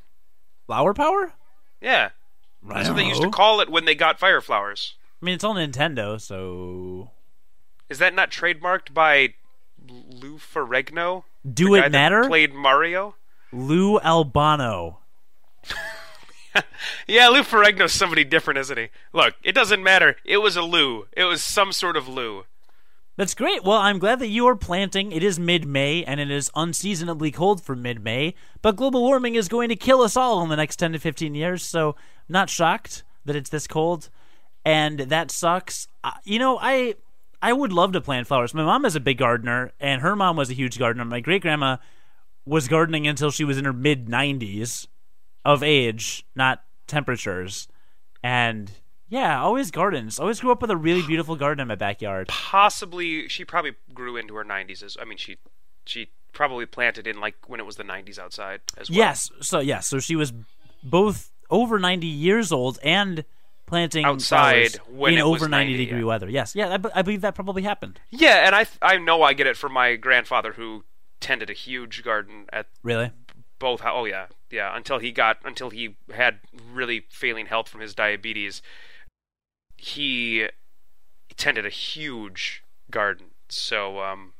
Flower 0.67 0.93
Power? 0.93 1.33
Yeah, 1.81 2.09
that's 2.61 2.88
what 2.88 2.95
they 2.95 3.07
used 3.07 3.23
to 3.23 3.31
call 3.31 3.59
it 3.59 3.69
when 3.71 3.85
they 3.85 3.95
got 3.95 4.19
fire 4.19 4.39
flowers. 4.39 4.93
I 5.19 5.25
mean, 5.25 5.33
it's 5.33 5.43
on 5.43 5.55
Nintendo, 5.55 6.21
so 6.21 7.09
Is 7.89 7.97
that 7.97 8.13
not 8.13 8.29
trademarked 8.29 8.93
by 8.93 9.33
Lou 9.88 10.38
Ferrigno? 10.38 11.23
do 11.51 11.73
it 11.73 11.81
that 11.81 11.91
matter? 11.91 12.27
Played 12.27 12.53
Mario. 12.53 13.15
Lou 13.51 13.99
Albano. 13.99 14.99
Yeah, 17.07 17.29
Lou 17.29 17.41
Ferrigno's 17.41 17.93
somebody 17.93 18.23
different, 18.23 18.59
isn't 18.59 18.77
he? 18.77 18.89
Look, 19.13 19.35
it 19.43 19.53
doesn't 19.53 19.83
matter. 19.83 20.15
It 20.23 20.38
was 20.38 20.55
a 20.55 20.61
Lou. 20.61 21.05
It 21.15 21.23
was 21.25 21.43
some 21.43 21.71
sort 21.71 21.97
of 21.97 22.07
Lou. 22.07 22.45
That's 23.19 23.33
great. 23.33 23.65
Well, 23.65 23.79
I'm 23.79 23.99
glad 23.99 24.19
that 24.19 24.29
you 24.29 24.47
are 24.47 24.55
planting. 24.55 25.11
It 25.11 25.23
is 25.23 25.38
mid 25.38 25.67
May, 25.67 26.05
and 26.05 26.21
it 26.21 26.31
is 26.31 26.49
unseasonably 26.55 27.31
cold 27.31 27.61
for 27.61 27.75
mid 27.75 28.01
May, 28.01 28.33
but 28.61 28.77
global 28.77 29.01
warming 29.01 29.35
is 29.35 29.49
going 29.49 29.67
to 29.67 29.75
kill 29.75 29.99
us 30.03 30.15
all 30.15 30.41
in 30.41 30.47
the 30.47 30.55
next 30.55 30.77
10 30.77 30.93
to 30.93 30.99
15 30.99 31.35
years, 31.35 31.61
so 31.61 31.97
not 32.29 32.49
shocked 32.49 33.03
that 33.25 33.35
it's 33.35 33.49
this 33.49 33.67
cold. 33.67 34.09
And 34.63 34.99
that 34.99 35.31
sucks. 35.31 35.89
Uh, 36.01 36.11
you 36.23 36.39
know, 36.39 36.59
I. 36.61 36.95
I 37.41 37.51
would 37.51 37.73
love 37.73 37.91
to 37.91 37.99
plant 37.99 38.25
flowers. 38.25 38.53
My 38.53 38.63
mom 38.63 38.85
is 38.85 38.95
a 38.95 39.01
big 39.01 39.17
gardener, 39.17 39.73
and 39.81 40.01
her 40.01 40.15
mom 40.15 40.38
was 40.38 40.49
a 40.49 40.53
huge 40.53 40.79
gardener. 40.79 41.03
My 41.03 41.19
great 41.19 41.41
grandma 41.41 41.75
was 42.45 42.69
gardening 42.69 43.05
until 43.05 43.31
she 43.31 43.43
was 43.43 43.57
in 43.57 43.65
her 43.65 43.73
mid 43.73 44.07
90s. 44.07 44.88
of 45.43 45.61
age, 45.61 46.25
not 46.38 46.63
temperatures. 46.88 47.67
And 48.23 48.71
yeah, 49.09 49.41
always 49.41 49.71
gardens. 49.71 50.19
Always 50.19 50.39
grew 50.39 50.51
up 50.51 50.61
with 50.61 50.71
a 50.71 50.77
really 50.77 51.01
beautiful 51.07 51.35
garden 51.35 51.61
in 51.61 51.67
my 51.67 51.75
backyard. 51.75 52.27
Possibly, 52.27 53.27
she 53.27 53.43
probably 53.43 53.73
grew 53.93 54.15
into 54.15 54.35
her 54.35 54.45
90s. 54.45 54.83
As 54.83 54.97
I 55.01 55.05
mean, 55.05 55.17
she 55.17 55.37
she 55.85 56.09
probably 56.33 56.65
planted 56.65 57.07
in 57.07 57.19
like 57.19 57.35
when 57.47 57.59
it 57.59 57.65
was 57.65 57.75
the 57.75 57.83
90s 57.83 58.19
outside 58.19 58.61
as 58.77 58.89
well. 58.89 58.97
Yes. 58.97 59.31
So 59.41 59.59
yes. 59.59 59.87
So 59.87 59.99
she 59.99 60.15
was 60.15 60.31
both 60.83 61.31
over 61.49 61.79
90 61.79 62.05
years 62.07 62.51
old 62.51 62.79
and 62.83 63.25
planting 63.65 64.05
Outside 64.05 64.75
when 64.89 65.13
in 65.13 65.21
over 65.21 65.47
90, 65.47 65.73
90, 65.73 65.77
degree 65.77 65.99
yeah. 65.99 66.05
weather. 66.05 66.29
Yes. 66.29 66.55
Yeah. 66.55 66.77
I, 66.93 66.99
I 66.99 67.01
believe 67.01 67.21
that 67.21 67.35
probably 67.35 67.63
happened. 67.63 67.99
Yeah, 68.09 68.45
and 68.45 68.55
I 68.55 68.65
I 68.81 68.97
know 68.97 69.21
I 69.23 69.33
get 69.33 69.47
it 69.47 69.57
from 69.57 69.73
my 69.73 69.95
grandfather 69.95 70.53
who 70.53 70.83
tended 71.19 71.49
a 71.49 71.53
huge 71.53 72.03
garden 72.03 72.45
at 72.53 72.67
Really? 72.83 73.11
both 73.59 73.81
oh 73.83 74.05
yeah 74.05 74.27
yeah 74.49 74.73
until 74.75 74.99
he 74.99 75.11
got 75.11 75.37
until 75.43 75.69
he 75.69 75.97
had 76.15 76.39
really 76.71 77.05
failing 77.09 77.45
health 77.47 77.67
from 77.67 77.81
his 77.81 77.93
diabetes 77.93 78.61
he 79.79 80.48
tended 81.38 81.65
a 81.65 81.69
huge 81.69 82.63
garden 82.91 83.27
so 83.48 84.00
um 84.00 84.33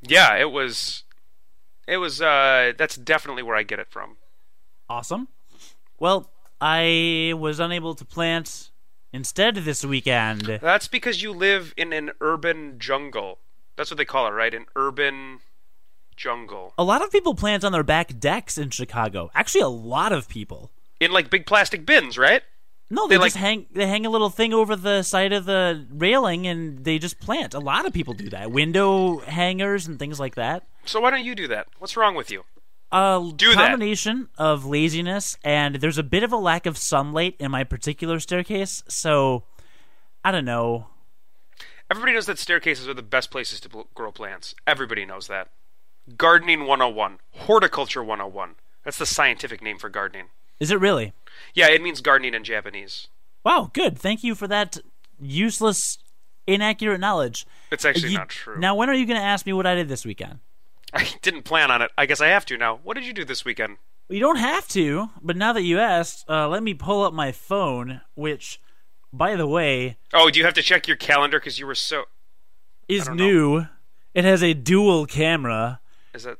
yeah 0.00 0.34
it 0.36 0.50
was 0.50 1.04
it 1.86 1.98
was 1.98 2.20
uh 2.20 2.72
that's 2.76 2.96
definitely 2.96 3.42
where 3.42 3.56
i 3.56 3.62
get 3.62 3.78
it 3.78 3.88
from 3.90 4.16
Awesome. 4.88 5.28
Well, 5.98 6.30
I 6.60 7.32
was 7.38 7.58
unable 7.60 7.94
to 7.94 8.04
plant 8.04 8.70
instead 9.10 9.54
this 9.54 9.84
weekend. 9.86 10.58
that's 10.60 10.86
because 10.86 11.22
you 11.22 11.32
live 11.32 11.72
in 11.78 11.94
an 11.94 12.10
urban 12.20 12.78
jungle 12.78 13.38
that's 13.76 13.90
what 13.90 13.96
they 13.96 14.04
call 14.04 14.26
it 14.26 14.30
right 14.32 14.52
an 14.52 14.66
urban 14.76 15.38
jungle 16.14 16.74
A 16.76 16.84
lot 16.84 17.02
of 17.02 17.10
people 17.10 17.34
plant 17.34 17.64
on 17.64 17.72
their 17.72 17.82
back 17.82 18.18
decks 18.18 18.58
in 18.58 18.68
Chicago. 18.70 19.30
Actually, 19.34 19.62
a 19.62 19.68
lot 19.68 20.12
of 20.12 20.28
people. 20.28 20.70
in 21.00 21.10
like 21.10 21.30
big 21.30 21.46
plastic 21.46 21.86
bins 21.86 22.18
right 22.18 22.42
No, 22.90 23.06
they, 23.08 23.16
They, 23.16 23.24
just 23.24 23.36
like- 23.36 23.40
hang 23.40 23.66
they 23.72 23.86
hang 23.86 24.04
a 24.06 24.10
little 24.10 24.28
thing 24.30 24.52
over 24.52 24.76
the 24.76 25.02
side 25.02 25.32
of 25.32 25.44
the 25.46 25.86
railing 25.90 26.46
and 26.46 26.84
they 26.84 26.98
just 26.98 27.18
plant. 27.20 27.54
A 27.54 27.58
lot 27.58 27.86
of 27.86 27.92
people 27.92 28.12
do 28.14 28.28
that. 28.30 28.50
Window 28.50 29.18
hangers 29.20 29.86
and 29.86 29.98
things 29.98 30.20
like 30.20 30.34
that. 30.34 30.66
so 30.84 31.00
why 31.00 31.10
don't 31.10 31.24
you 31.24 31.34
do 31.34 31.48
that 31.48 31.68
what's 31.78 31.96
wrong 31.96 32.14
with 32.14 32.30
you 32.30 32.44
A 32.90 33.32
Do 33.36 33.54
that. 33.54 33.56
combination 33.70 34.28
of 34.36 34.66
laziness 34.66 35.36
and 35.42 35.76
there's 35.76 35.96
a 35.98 36.02
bit 36.02 36.22
of 36.22 36.32
a 36.32 36.36
lack 36.36 36.66
of 36.66 36.76
sunlight 36.76 37.36
in 37.38 37.50
my 37.50 37.64
particular 37.64 38.18
staircase, 38.20 38.82
so 38.88 39.44
I 40.24 40.30
don't 40.30 40.44
know. 40.44 40.88
Everybody 41.90 42.12
knows 42.14 42.26
that 42.26 42.38
staircases 42.38 42.86
are 42.88 42.94
the 42.94 43.02
best 43.02 43.30
places 43.30 43.60
to 43.60 43.86
grow 43.94 44.12
plants. 44.12 44.54
Everybody 44.66 45.04
knows 45.04 45.26
that. 45.28 45.48
Gardening 46.16 46.60
101, 46.66 47.18
horticulture 47.32 48.02
101. 48.02 48.54
That's 48.84 48.98
the 48.98 49.06
scientific 49.06 49.62
name 49.62 49.78
for 49.78 49.88
gardening. 49.88 50.26
Is 50.62 50.70
it 50.70 50.78
really? 50.78 51.12
Yeah, 51.54 51.66
it 51.70 51.82
means 51.82 52.00
gardening 52.00 52.34
in 52.34 52.44
Japanese. 52.44 53.08
Wow, 53.44 53.72
good. 53.72 53.98
Thank 53.98 54.22
you 54.22 54.36
for 54.36 54.46
that 54.46 54.78
useless, 55.20 55.98
inaccurate 56.46 56.98
knowledge. 57.00 57.46
It's 57.72 57.84
actually 57.84 58.12
You- 58.12 58.18
not 58.18 58.28
true. 58.28 58.60
Now, 58.60 58.76
when 58.76 58.88
are 58.88 58.94
you 58.94 59.04
going 59.04 59.18
to 59.18 59.26
ask 59.26 59.44
me 59.44 59.52
what 59.52 59.66
I 59.66 59.74
did 59.74 59.88
this 59.88 60.04
weekend? 60.04 60.38
I 60.94 61.08
didn't 61.20 61.42
plan 61.42 61.72
on 61.72 61.82
it. 61.82 61.90
I 61.98 62.06
guess 62.06 62.20
I 62.20 62.28
have 62.28 62.46
to 62.46 62.56
now. 62.56 62.78
What 62.84 62.94
did 62.94 63.04
you 63.04 63.12
do 63.12 63.24
this 63.24 63.44
weekend? 63.44 63.78
You 64.08 64.20
don't 64.20 64.36
have 64.36 64.68
to, 64.68 65.10
but 65.20 65.36
now 65.36 65.52
that 65.52 65.62
you 65.62 65.80
asked, 65.80 66.24
uh, 66.28 66.46
let 66.48 66.62
me 66.62 66.74
pull 66.74 67.02
up 67.02 67.12
my 67.12 67.32
phone, 67.32 68.02
which, 68.14 68.60
by 69.12 69.34
the 69.34 69.48
way, 69.48 69.96
Oh, 70.14 70.30
do 70.30 70.38
you 70.38 70.44
have 70.44 70.54
to 70.54 70.62
check 70.62 70.86
your 70.86 70.96
calendar 70.96 71.40
because 71.40 71.58
you 71.58 71.66
were 71.66 71.74
so. 71.74 72.04
is 72.88 73.06
don't 73.06 73.16
know. 73.16 73.24
new. 73.26 73.66
It 74.14 74.24
has 74.24 74.44
a 74.44 74.54
dual 74.54 75.06
camera 75.06 75.80
Is 76.14 76.22
that. 76.22 76.38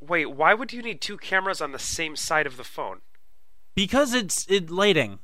Wait, 0.00 0.26
why 0.30 0.54
would 0.54 0.72
you 0.72 0.80
need 0.80 1.02
two 1.02 1.18
cameras 1.18 1.60
on 1.60 1.72
the 1.72 1.78
same 1.78 2.16
side 2.16 2.46
of 2.46 2.56
the 2.56 2.64
phone? 2.64 3.00
Because 3.74 4.14
it's 4.14 4.46
it 4.48 4.70
lighting. 4.70 5.18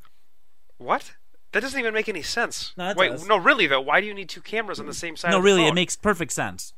What? 0.79 1.15
That 1.53 1.61
doesn't 1.61 1.79
even 1.79 1.95
make 1.95 2.09
any 2.09 2.23
sense. 2.23 2.73
No, 2.77 2.91
it 2.91 2.97
Wait, 2.97 3.13
does. 3.13 3.27
no, 3.27 3.37
really 3.39 3.67
though. 3.67 3.81
Why 3.81 4.01
do 4.01 4.07
you 4.07 4.15
need 4.15 4.29
two 4.29 4.43
cameras 4.43 4.79
on 4.81 4.87
the 4.87 4.93
same 4.95 5.17
side? 5.17 5.31
No, 5.31 5.39
of 5.39 5.43
the 5.43 5.47
really, 5.47 5.67
it 5.67 5.75
makes 5.75 5.97
perfect 5.97 6.33
sense. 6.33 6.75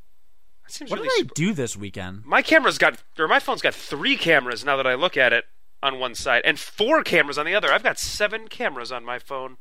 That 0.63 0.71
seems 0.71 0.91
What 0.91 0.99
really 0.99 1.09
did 1.09 1.13
I 1.13 1.17
super- 1.23 1.33
do 1.35 1.53
this 1.53 1.75
weekend? 1.75 2.25
My 2.25 2.41
camera's 2.41 2.77
got, 2.77 3.01
or 3.17 3.27
my 3.27 3.39
phone's 3.39 3.61
got 3.61 3.73
three 3.73 4.15
cameras 4.15 4.63
now 4.63 4.77
that 4.77 4.87
I 4.87 4.93
look 4.93 5.17
at 5.17 5.33
it 5.33 5.45
on 5.81 5.99
one 5.99 6.13
side, 6.15 6.43
and 6.45 6.59
four 6.59 7.03
cameras 7.03 7.37
on 7.37 7.45
the 7.45 7.55
other. 7.55 7.71
I've 7.71 7.83
got 7.83 7.97
seven 7.97 8.47
cameras 8.47 8.91
on 8.91 9.03
my 9.03 9.17
phone. 9.19 9.57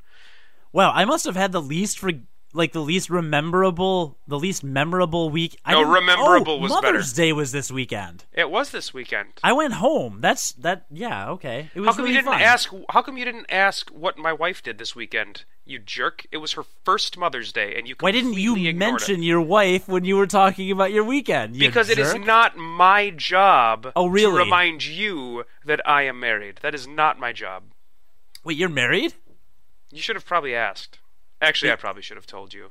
Wow, 0.72 0.92
I 0.94 1.04
must 1.04 1.24
have 1.24 1.36
had 1.36 1.52
the 1.52 1.62
least 1.62 1.98
for 1.98 2.10
like 2.58 2.72
the 2.72 2.80
least 2.82 3.08
rememberable, 3.08 4.18
the 4.26 4.38
least 4.38 4.62
memorable 4.64 5.30
week. 5.30 5.58
I 5.64 5.72
No, 5.72 5.82
rememberable 5.82 6.54
oh, 6.54 6.58
was 6.58 6.70
Mother's 6.72 7.12
Day 7.12 7.32
was 7.32 7.52
this 7.52 7.70
weekend. 7.70 8.24
It 8.32 8.50
was 8.50 8.70
this 8.70 8.92
weekend. 8.92 9.28
I 9.42 9.52
went 9.52 9.74
home. 9.74 10.18
That's 10.20 10.52
that. 10.54 10.84
Yeah, 10.90 11.30
okay. 11.30 11.70
It 11.74 11.80
was 11.80 11.86
How 11.88 11.92
come 11.94 12.04
really 12.04 12.16
you 12.16 12.20
didn't 12.22 12.32
fun. 12.32 12.42
ask? 12.42 12.70
How 12.90 13.02
come 13.02 13.16
you 13.16 13.24
didn't 13.24 13.46
ask 13.48 13.88
what 13.90 14.18
my 14.18 14.32
wife 14.32 14.62
did 14.62 14.78
this 14.78 14.94
weekend? 14.94 15.44
You 15.64 15.78
jerk! 15.78 16.26
It 16.32 16.38
was 16.38 16.52
her 16.52 16.64
first 16.84 17.16
Mother's 17.18 17.52
Day, 17.52 17.74
and 17.76 17.86
you 17.86 17.94
Why 18.00 18.10
didn't 18.10 18.34
you 18.34 18.56
mention 18.74 19.22
it. 19.22 19.26
your 19.26 19.40
wife 19.42 19.86
when 19.86 20.04
you 20.04 20.16
were 20.16 20.26
talking 20.26 20.70
about 20.70 20.92
your 20.92 21.04
weekend? 21.04 21.56
you 21.56 21.68
Because 21.68 21.90
it 21.90 21.98
is 21.98 22.14
not 22.14 22.56
my 22.56 23.10
job 23.10 23.92
Oh, 23.94 24.06
really? 24.06 24.32
to 24.32 24.38
remind 24.38 24.84
you 24.84 25.44
that 25.64 25.86
I 25.86 26.02
am 26.02 26.18
married. 26.18 26.60
That 26.62 26.74
is 26.74 26.88
not 26.88 27.18
my 27.20 27.32
job. 27.32 27.64
Wait, 28.44 28.56
you're 28.56 28.70
married? 28.70 29.12
You 29.90 30.00
should 30.00 30.16
have 30.16 30.24
probably 30.26 30.54
asked. 30.54 30.98
Actually, 31.40 31.72
I 31.72 31.76
probably 31.76 32.02
should 32.02 32.16
have 32.16 32.26
told 32.26 32.52
you. 32.52 32.70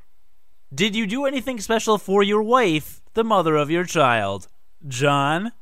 Did 0.73 0.95
you 0.95 1.07
do 1.07 1.25
anything 1.25 1.59
special 1.59 1.97
for 1.97 2.21
your 2.23 2.43
wife, 2.43 3.01
the 3.13 3.23
mother 3.23 3.55
of 3.55 3.71
your 3.71 3.85
child, 3.85 4.47
John? 4.87 5.53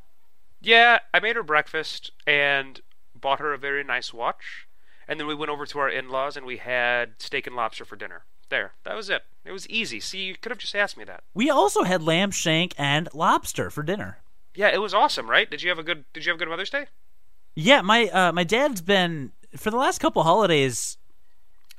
Yeah, 0.62 1.00
I 1.14 1.20
made 1.20 1.36
her 1.36 1.44
breakfast 1.44 2.12
and 2.26 2.82
bought 3.14 3.40
her 3.40 3.54
a 3.54 3.58
very 3.58 3.84
nice 3.84 4.14
watch. 4.14 4.68
And 5.08 5.20
then 5.20 5.28
we 5.28 5.36
went 5.36 5.52
over 5.52 5.66
to 5.68 5.80
our 5.80 5.90
in 5.90 6.10
laws 6.10 6.36
and 6.36 6.46
we 6.46 6.58
had 6.58 7.14
steak 7.20 7.46
and 7.46 7.56
lobster 7.56 7.86
for 7.86 7.96
dinner. 7.96 8.24
There, 8.50 8.74
that 8.84 8.96
was 8.96 9.10
it. 9.10 9.24
It 9.44 9.52
was 9.52 9.70
easy. 9.70 10.00
See, 10.00 10.24
you 10.24 10.36
could 10.36 10.52
have 10.52 10.60
just 10.60 10.76
asked 10.76 10.98
me 10.98 11.04
that. 11.04 11.24
We 11.34 11.50
also 11.50 11.84
had 11.84 12.02
lamb 12.02 12.32
shank 12.32 12.74
and 12.78 13.08
lobster 13.14 13.70
for 13.70 13.84
dinner. 13.84 14.18
Yeah, 14.56 14.70
it 14.70 14.82
was 14.82 14.94
awesome, 14.94 15.30
right? 15.30 15.50
Did 15.50 15.62
you 15.62 15.70
have 15.70 15.80
a 15.80 15.84
good 15.84 16.06
Did 16.14 16.26
you 16.26 16.32
have 16.32 16.38
a 16.38 16.40
good 16.40 16.50
Mother's 16.50 16.70
Day? 16.70 16.88
Yeah, 17.54 17.82
my 17.82 18.08
uh, 18.08 18.32
my 18.32 18.44
dad's 18.44 18.82
been 18.82 19.32
for 19.56 19.70
the 19.70 19.78
last 19.78 20.00
couple 20.00 20.24
holidays. 20.24 20.98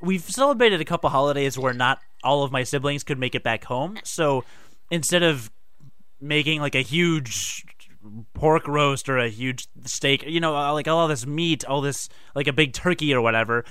We've 0.01 0.23
celebrated 0.23 0.81
a 0.81 0.85
couple 0.85 1.09
holidays 1.11 1.59
where 1.59 1.73
not 1.73 2.01
all 2.23 2.43
of 2.43 2.53
my 2.53 2.63
siblings 2.65 3.03
could 3.05 3.19
make 3.19 3.35
it 3.35 3.43
back 3.43 3.65
home. 3.65 3.99
So 4.05 4.45
instead 4.91 5.23
of 5.23 5.51
making 6.21 6.61
like 6.61 6.75
a 6.75 6.83
huge 6.83 7.65
pork 8.35 8.69
roast 8.69 9.09
or 9.09 9.19
a 9.19 9.29
huge 9.29 9.67
steak, 9.85 10.25
you 10.27 10.41
know, 10.41 10.57
uh, 10.57 10.73
like 10.73 10.87
all 10.89 11.09
this 11.09 11.27
meat, 11.27 11.65
all 11.65 11.81
this 11.81 12.09
like 12.35 12.47
a 12.47 12.53
big 12.53 12.73
turkey 12.73 13.13
or 13.15 13.21
whatever, 13.21 13.65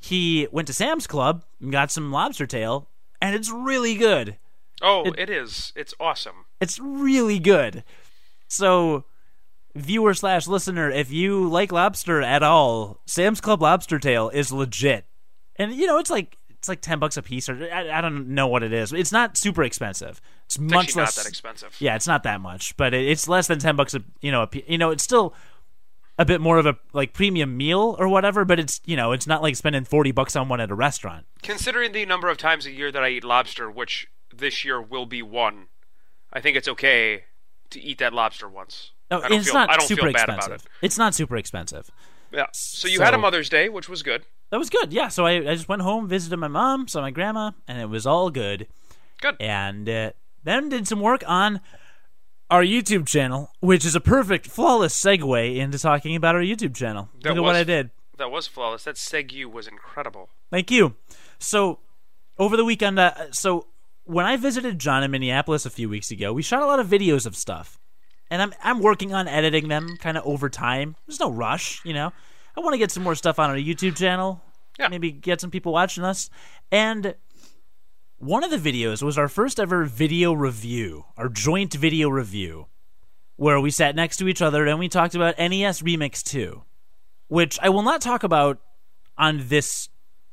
he 0.00 0.48
went 0.50 0.66
to 0.68 0.74
Sam's 0.74 1.06
Club 1.06 1.44
and 1.60 1.70
got 1.70 1.90
some 1.90 2.10
lobster 2.10 2.46
tail, 2.46 2.88
and 3.20 3.34
it's 3.34 3.50
really 3.50 3.94
good. 3.94 4.38
Oh, 4.82 5.02
It- 5.04 5.18
it 5.18 5.30
is. 5.30 5.72
It's 5.76 5.94
awesome. 6.00 6.46
It's 6.60 6.78
really 6.78 7.38
good. 7.38 7.84
So, 8.48 9.04
viewer 9.74 10.14
slash 10.14 10.46
listener, 10.46 10.90
if 10.90 11.10
you 11.12 11.48
like 11.48 11.70
lobster 11.70 12.22
at 12.22 12.42
all, 12.42 13.00
Sam's 13.06 13.40
Club 13.40 13.60
lobster 13.62 13.98
tail 13.98 14.30
is 14.30 14.50
legit, 14.52 15.04
and 15.60 15.74
you 15.74 15.86
know 15.86 15.98
it's 15.98 16.10
like 16.10 16.36
it's 16.50 16.68
like 16.68 16.80
ten 16.80 16.98
bucks 16.98 17.16
a 17.16 17.22
piece, 17.22 17.48
or 17.48 17.68
I, 17.72 17.98
I 17.98 18.00
don't 18.00 18.28
know 18.28 18.46
what 18.46 18.62
it 18.62 18.72
is. 18.72 18.92
It's 18.92 19.12
not 19.12 19.36
super 19.36 19.62
expensive. 19.62 20.20
It's, 20.46 20.56
It's 20.56 20.58
much 20.58 20.96
less. 20.96 21.16
not 21.16 21.24
that 21.24 21.28
expensive. 21.28 21.76
Yeah, 21.78 21.94
it's 21.94 22.06
not 22.06 22.22
that 22.24 22.40
much, 22.40 22.76
but 22.76 22.92
it, 22.92 23.08
it's 23.08 23.28
less 23.28 23.46
than 23.46 23.58
ten 23.58 23.76
bucks 23.76 23.94
a 23.94 24.02
you 24.20 24.32
know 24.32 24.42
a, 24.42 24.48
you 24.66 24.78
know 24.78 24.90
it's 24.90 25.04
still 25.04 25.34
a 26.18 26.24
bit 26.24 26.40
more 26.40 26.58
of 26.58 26.66
a 26.66 26.76
like 26.92 27.12
premium 27.12 27.56
meal 27.56 27.96
or 27.98 28.08
whatever, 28.08 28.44
but 28.44 28.58
it's 28.58 28.80
you 28.84 28.96
know 28.96 29.12
it's 29.12 29.26
not 29.26 29.42
like 29.42 29.56
spending 29.56 29.84
forty 29.84 30.12
bucks 30.12 30.34
on 30.36 30.48
one 30.48 30.60
at 30.60 30.70
a 30.70 30.74
restaurant. 30.74 31.26
Considering 31.42 31.92
the 31.92 32.04
number 32.06 32.28
of 32.28 32.36
times 32.36 32.66
a 32.66 32.70
year 32.70 32.90
that 32.90 33.02
I 33.02 33.08
eat 33.10 33.24
lobster, 33.24 33.70
which 33.70 34.08
this 34.34 34.64
year 34.64 34.80
will 34.80 35.06
be 35.06 35.22
one, 35.22 35.66
I 36.32 36.40
think 36.40 36.56
it's 36.56 36.68
okay 36.68 37.24
to 37.70 37.80
eat 37.80 37.98
that 37.98 38.12
lobster 38.12 38.48
once. 38.48 38.90
No, 39.10 39.18
it's 39.18 39.46
feel, 39.46 39.54
not 39.54 39.70
I 39.70 39.76
don't 39.76 39.86
super 39.86 40.02
feel 40.02 40.12
bad 40.12 40.28
expensive. 40.28 40.46
about 40.52 40.60
it. 40.60 40.68
It's 40.82 40.98
not 40.98 41.14
super 41.14 41.36
expensive. 41.36 41.90
Yeah. 42.32 42.46
So 42.52 42.86
you 42.86 43.00
had 43.00 43.14
a 43.14 43.18
Mother's 43.18 43.48
Day, 43.48 43.68
which 43.68 43.88
was 43.88 44.02
good. 44.02 44.24
That 44.50 44.58
was 44.58 44.70
good. 44.70 44.92
Yeah. 44.92 45.08
So 45.08 45.26
I, 45.26 45.32
I 45.36 45.54
just 45.54 45.68
went 45.68 45.82
home, 45.82 46.08
visited 46.08 46.36
my 46.36 46.48
mom, 46.48 46.88
saw 46.88 47.00
my 47.00 47.10
grandma, 47.10 47.52
and 47.68 47.80
it 47.80 47.88
was 47.88 48.06
all 48.06 48.30
good. 48.30 48.66
Good. 49.20 49.36
And 49.40 49.88
uh, 49.88 50.10
then 50.42 50.68
did 50.68 50.88
some 50.88 51.00
work 51.00 51.22
on 51.26 51.60
our 52.50 52.62
YouTube 52.64 53.06
channel, 53.06 53.50
which 53.60 53.84
is 53.84 53.94
a 53.94 54.00
perfect, 54.00 54.46
flawless 54.46 55.00
segue 55.00 55.56
into 55.56 55.78
talking 55.78 56.16
about 56.16 56.34
our 56.34 56.40
YouTube 56.42 56.74
channel. 56.74 57.08
That 57.22 57.30
Look 57.30 57.38
at 57.38 57.42
what 57.42 57.48
was- 57.52 57.56
I 57.58 57.64
did. 57.64 57.90
That 58.18 58.30
was 58.30 58.46
flawless. 58.46 58.84
That 58.84 58.96
segue 58.96 59.46
was 59.46 59.66
incredible. 59.66 60.28
Thank 60.50 60.70
you. 60.70 60.96
So 61.38 61.78
over 62.38 62.54
the 62.56 62.64
weekend, 62.66 62.98
uh, 62.98 63.30
so 63.32 63.68
when 64.04 64.26
I 64.26 64.36
visited 64.36 64.78
John 64.78 65.02
in 65.02 65.10
Minneapolis 65.10 65.64
a 65.64 65.70
few 65.70 65.88
weeks 65.88 66.10
ago, 66.10 66.32
we 66.32 66.42
shot 66.42 66.60
a 66.62 66.66
lot 66.66 66.80
of 66.80 66.86
videos 66.86 67.24
of 67.24 67.34
stuff, 67.34 67.78
and 68.30 68.42
I'm 68.42 68.52
I'm 68.62 68.80
working 68.80 69.14
on 69.14 69.26
editing 69.26 69.68
them 69.68 69.96
kind 69.98 70.18
of 70.18 70.26
over 70.26 70.50
time. 70.50 70.96
There's 71.06 71.18
no 71.20 71.30
rush, 71.30 71.80
you 71.82 71.94
know. 71.94 72.12
I 72.56 72.60
want 72.60 72.74
to 72.74 72.78
get 72.78 72.90
some 72.90 73.02
more 73.02 73.14
stuff 73.14 73.38
on 73.38 73.50
our 73.50 73.56
YouTube 73.56 73.96
channel. 73.96 74.42
Yeah. 74.78 74.88
Maybe 74.88 75.10
get 75.12 75.40
some 75.40 75.50
people 75.50 75.72
watching 75.72 76.04
us. 76.04 76.30
And 76.72 77.14
one 78.18 78.44
of 78.44 78.50
the 78.50 78.56
videos 78.58 79.02
was 79.02 79.16
our 79.18 79.28
first 79.28 79.58
ever 79.60 79.84
video 79.84 80.32
review, 80.32 81.04
our 81.16 81.28
joint 81.28 81.74
video 81.74 82.08
review, 82.08 82.66
where 83.36 83.60
we 83.60 83.70
sat 83.70 83.94
next 83.96 84.18
to 84.18 84.28
each 84.28 84.42
other 84.42 84.66
and 84.66 84.78
we 84.78 84.88
talked 84.88 85.14
about 85.14 85.38
NES 85.38 85.82
Remix 85.82 86.22
2. 86.22 86.62
which 87.28 87.58
I 87.62 87.68
will 87.68 87.82
not 87.82 88.00
talk 88.00 88.22
about 88.22 88.58
on 89.16 89.48
this 89.48 89.88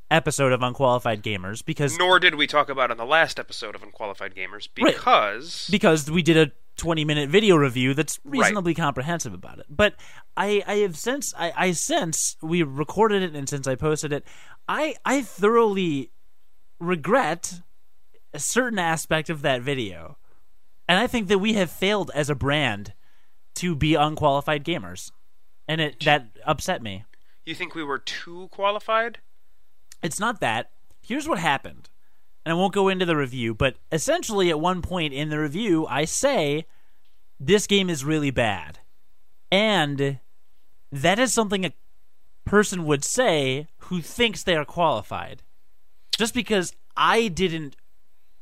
episode 0.10 0.52
of 0.54 0.62
Unqualified 0.64 1.22
Gamers 1.22 1.64
because 1.64 1.98
Nor 1.98 2.20
did 2.20 2.36
we 2.36 2.48
talk 2.48 2.70
about 2.70 2.90
on 2.92 2.98
the 2.98 3.06
last 3.06 3.40
episode 3.40 3.76
of 3.76 3.84
Unqualified 3.84 4.34
Gamers 4.36 4.68
Right. 4.82 4.96
because 4.96 5.68
because 5.70 6.10
we 6.10 6.22
did 6.22 6.38
a 6.38 6.52
20 6.78 7.06
minute 7.06 7.30
video 7.30 7.56
review 7.56 7.94
that's 7.94 8.20
reasonably 8.24 8.74
comprehensive 8.74 9.34
about 9.34 9.60
it. 9.60 9.66
But 9.70 9.96
I, 10.36 10.64
I 10.66 10.76
have 10.78 10.96
since 10.96 11.34
I, 11.38 11.52
I 11.56 11.72
since 11.72 12.38
we 12.42 12.64
recorded 12.64 13.24
it 13.24 13.36
and 13.36 13.50
since 13.50 13.68
I 13.68 13.76
posted 13.76 14.14
it, 14.14 14.24
I 14.68 14.96
I 15.04 15.22
thoroughly 15.22 16.12
regret 16.80 17.62
a 18.34 18.40
certain 18.40 18.80
aspect 18.80 19.30
of 19.30 19.42
that 19.42 19.62
video. 19.62 20.18
And 20.88 21.00
I 21.00 21.08
think 21.08 21.28
that 21.28 21.40
we 21.40 21.54
have 21.54 21.70
failed 21.70 22.12
as 22.14 22.30
a 22.30 22.36
brand 22.36 22.94
to 23.56 23.76
be 23.76 23.96
unqualified 23.96 24.64
gamers. 24.64 25.12
And 25.68 25.82
it 25.82 26.00
that 26.06 26.28
upset 26.46 26.82
me. 26.82 27.04
you 27.46 27.56
think 27.56 27.76
we 27.76 27.84
were 27.84 28.00
too 28.00 28.48
qualified. 28.50 29.20
It's 30.02 30.20
not 30.20 30.40
that. 30.40 30.72
Here's 31.02 31.28
what 31.28 31.40
happened. 31.40 31.90
And 32.48 32.54
I 32.54 32.56
won't 32.56 32.74
go 32.74 32.88
into 32.88 33.06
the 33.06 33.18
review, 33.18 33.54
but 33.54 33.76
essentially 33.92 34.50
at 34.50 34.58
one 34.58 34.82
point 34.82 35.14
in 35.14 35.28
the 35.28 35.38
review, 35.38 35.86
I 35.88 36.06
say 36.06 36.66
this 37.38 37.68
game 37.68 37.90
is 37.90 38.06
really 38.06 38.32
bad. 38.32 38.80
And 39.52 40.20
that 40.90 41.20
is 41.20 41.34
something 41.34 41.66
a 41.66 41.74
person 42.46 42.86
would 42.86 43.04
say 43.04 43.68
who 43.80 44.00
thinks 44.00 44.44
they 44.44 44.56
are 44.56 44.64
qualified. 44.64 45.44
Just 46.18 46.34
because 46.34 46.74
I 46.96 47.28
didn't 47.28 47.76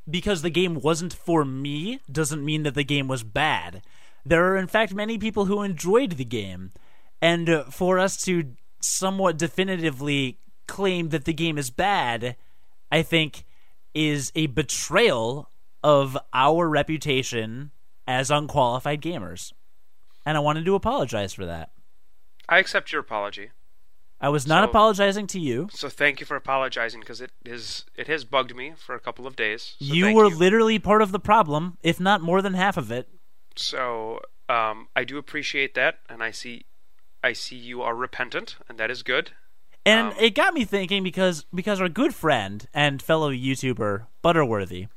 because 0.08 0.44
the 0.44 0.52
game 0.52 0.76
wasn't 0.76 1.12
for 1.12 1.44
me 1.44 2.00
doesn't 2.12 2.46
mean 2.46 2.62
that 2.62 2.76
the 2.76 2.84
game 2.84 3.08
was 3.08 3.24
bad. 3.24 3.82
There 4.24 4.46
are 4.54 4.58
in 4.58 4.68
fact 4.68 4.94
many 4.94 5.18
people 5.18 5.46
who 5.46 5.64
enjoyed 5.64 6.12
the 6.12 6.26
game. 6.26 6.74
And 7.24 7.66
for 7.72 7.98
us 7.98 8.22
to 8.26 8.54
somewhat 8.84 9.40
definitively 9.40 10.38
claim 10.68 11.10
that 11.10 11.26
the 11.26 11.34
game 11.34 11.58
is 11.58 11.72
bad, 11.72 12.36
I 12.92 13.02
think 13.02 13.46
is 13.96 14.32
a 14.36 14.46
betrayal 14.48 15.50
of 15.84 16.18
our 16.34 16.68
reputation 16.70 17.72
as 18.08 18.30
unqualified 18.30 19.02
gamers. 19.02 19.54
And 20.26 20.38
I 20.38 20.42
wanted 20.42 20.66
to 20.66 20.76
apologize 20.76 21.34
for 21.34 21.46
that. 21.46 21.72
I 22.50 22.60
accept 22.60 22.92
your 22.92 23.02
apology. 23.02 23.52
I 24.22 24.30
was 24.30 24.48
not 24.48 24.64
So- 24.64 24.70
apologizing 24.70 25.28
to 25.28 25.40
you. 25.40 25.70
So 25.72 25.90
thank 25.90 26.20
you 26.20 26.26
for 26.26 26.36
apologizing 26.36 27.00
because 27.00 27.22
it 27.22 27.32
is 27.46 27.86
it 27.96 28.08
has 28.08 28.24
bugged 28.26 28.56
me 28.56 28.74
for 28.78 28.96
a 28.96 29.00
couple 29.00 29.28
of 29.28 29.36
days. 29.36 29.76
So 29.80 29.86
you 29.94 30.14
were 30.14 30.30
you. 30.30 30.36
literally 30.36 30.80
part 30.80 31.02
of 31.02 31.12
the 31.12 31.20
problem, 31.20 31.78
if 31.84 32.00
not 32.00 32.22
more 32.22 32.42
than 32.42 32.54
half 32.54 32.78
of 32.78 32.92
it. 32.92 33.10
So 33.56 34.20
um, 34.50 34.88
I 34.96 35.04
do 35.04 35.18
appreciate 35.18 35.74
that, 35.76 36.00
and 36.10 36.24
I 36.24 36.32
see 36.32 36.66
I 37.24 37.34
see 37.34 37.56
you 37.56 37.82
are 37.82 37.96
repentant, 37.96 38.56
and 38.70 38.78
that 38.78 38.90
is 38.92 39.02
good. 39.04 39.32
And 39.86 40.08
Um, 40.10 40.14
it 40.20 40.34
got 40.34 40.54
me 40.54 40.66
thinking 40.66 41.04
because 41.04 41.46
because 41.54 41.80
our 41.80 41.90
good 41.90 42.16
friend 42.16 42.68
and 42.74 43.02
fellow 43.02 43.32
YouTuber 43.32 44.08
Butterworthy 44.22 44.88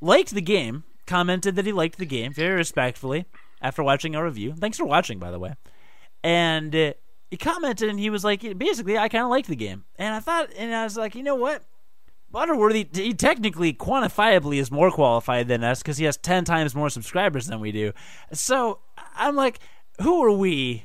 liked 0.00 0.34
the 0.34 0.42
game, 0.42 0.84
commented 1.06 1.56
that 1.56 1.66
he 1.66 1.72
liked 1.72 1.98
the 1.98 2.06
game 2.06 2.32
very 2.32 2.56
respectfully 2.56 3.26
after 3.62 3.82
watching 3.82 4.16
our 4.16 4.24
review. 4.24 4.54
Thanks 4.54 4.78
for 4.78 4.84
watching, 4.84 5.18
by 5.18 5.30
the 5.30 5.38
way. 5.38 5.54
And 6.22 6.74
uh, 6.74 6.92
he 7.30 7.36
commented 7.36 7.88
and 7.88 8.00
he 8.00 8.10
was 8.10 8.24
like, 8.24 8.58
basically, 8.58 8.98
I 8.98 9.08
kind 9.08 9.24
of 9.24 9.30
liked 9.30 9.48
the 9.48 9.56
game. 9.56 9.84
And 9.96 10.14
I 10.14 10.20
thought, 10.20 10.50
and 10.56 10.74
I 10.74 10.84
was 10.84 10.96
like, 10.96 11.14
you 11.14 11.22
know 11.22 11.36
what? 11.36 11.62
Butterworthy, 12.30 12.86
he 12.92 13.14
technically, 13.14 13.72
quantifiably, 13.72 14.58
is 14.58 14.70
more 14.70 14.90
qualified 14.90 15.48
than 15.48 15.62
us 15.62 15.80
because 15.82 15.98
he 15.98 16.04
has 16.04 16.16
10 16.16 16.44
times 16.44 16.74
more 16.74 16.90
subscribers 16.90 17.46
than 17.46 17.60
we 17.60 17.72
do. 17.72 17.92
So 18.32 18.80
I'm 19.14 19.36
like, 19.36 19.60
who 20.02 20.22
are 20.24 20.32
we? 20.32 20.84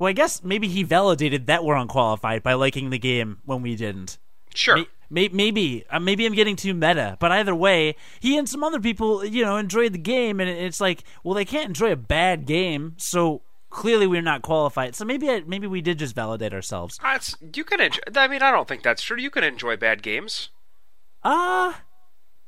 Well, 0.00 0.08
I 0.08 0.12
guess 0.12 0.42
maybe 0.42 0.66
he 0.66 0.82
validated 0.82 1.46
that 1.46 1.62
we're 1.62 1.76
unqualified 1.76 2.42
by 2.42 2.54
liking 2.54 2.90
the 2.90 2.98
game 2.98 3.38
when 3.44 3.60
we 3.62 3.76
didn't. 3.76 4.18
Sure. 4.54 4.76
May- 4.76 4.86
may- 5.10 5.28
Maybe, 5.28 5.84
uh, 5.90 6.00
maybe 6.00 6.24
I'm 6.24 6.32
getting 6.34 6.56
too 6.56 6.72
meta, 6.72 7.16
but 7.20 7.30
either 7.32 7.54
way, 7.54 7.96
he 8.20 8.38
and 8.38 8.48
some 8.48 8.64
other 8.64 8.80
people, 8.80 9.24
you 9.24 9.44
know, 9.44 9.56
enjoyed 9.56 9.92
the 9.92 9.98
game, 9.98 10.40
and 10.40 10.48
it's 10.48 10.80
like, 10.80 11.04
well, 11.22 11.34
they 11.34 11.44
can't 11.44 11.66
enjoy 11.68 11.92
a 11.92 11.96
bad 11.96 12.46
game, 12.46 12.94
so 12.96 13.42
clearly 13.70 14.06
we're 14.06 14.22
not 14.22 14.42
qualified. 14.42 14.94
So 14.96 15.04
maybe, 15.04 15.28
I, 15.28 15.40
maybe 15.46 15.66
we 15.66 15.80
did 15.82 15.98
just 15.98 16.14
validate 16.14 16.54
ourselves. 16.54 16.98
That's, 17.02 17.36
you 17.54 17.62
can 17.64 17.80
enjoy. 17.80 18.00
I 18.16 18.26
mean, 18.28 18.40
I 18.42 18.50
don't 18.50 18.66
think 18.68 18.82
that's 18.82 19.02
true. 19.02 19.18
You 19.18 19.30
can 19.30 19.44
enjoy 19.44 19.76
bad 19.76 20.02
games. 20.02 20.48
Ah, 21.22 21.82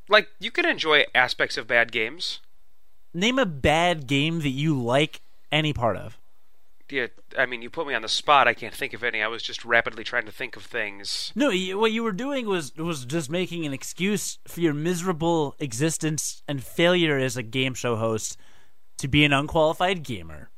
Like 0.08 0.28
you 0.40 0.50
can 0.50 0.64
enjoy 0.64 1.04
aspects 1.14 1.58
of 1.58 1.66
bad 1.66 1.92
games. 1.92 2.40
name 3.12 3.38
a 3.38 3.44
bad 3.46 4.06
game 4.06 4.38
that 4.40 4.48
you 4.50 4.80
like 4.80 5.20
any 5.50 5.72
part 5.74 5.96
of. 5.96 6.16
Yeah, 6.92 7.06
I 7.38 7.46
mean, 7.46 7.62
you 7.62 7.70
put 7.70 7.86
me 7.86 7.94
on 7.94 8.02
the 8.02 8.08
spot. 8.08 8.46
I 8.46 8.52
can't 8.52 8.74
think 8.74 8.92
of 8.92 9.02
any. 9.02 9.22
I 9.22 9.26
was 9.26 9.42
just 9.42 9.64
rapidly 9.64 10.04
trying 10.04 10.26
to 10.26 10.30
think 10.30 10.56
of 10.56 10.64
things. 10.64 11.32
No, 11.34 11.48
you, 11.48 11.78
what 11.78 11.90
you 11.90 12.02
were 12.02 12.12
doing 12.12 12.46
was 12.46 12.76
was 12.76 13.06
just 13.06 13.30
making 13.30 13.64
an 13.64 13.72
excuse 13.72 14.38
for 14.46 14.60
your 14.60 14.74
miserable 14.74 15.56
existence 15.58 16.42
and 16.46 16.62
failure 16.62 17.16
as 17.16 17.34
a 17.34 17.42
game 17.42 17.72
show 17.72 17.96
host 17.96 18.36
to 18.98 19.08
be 19.08 19.24
an 19.24 19.32
unqualified 19.32 20.02
gamer. 20.02 20.50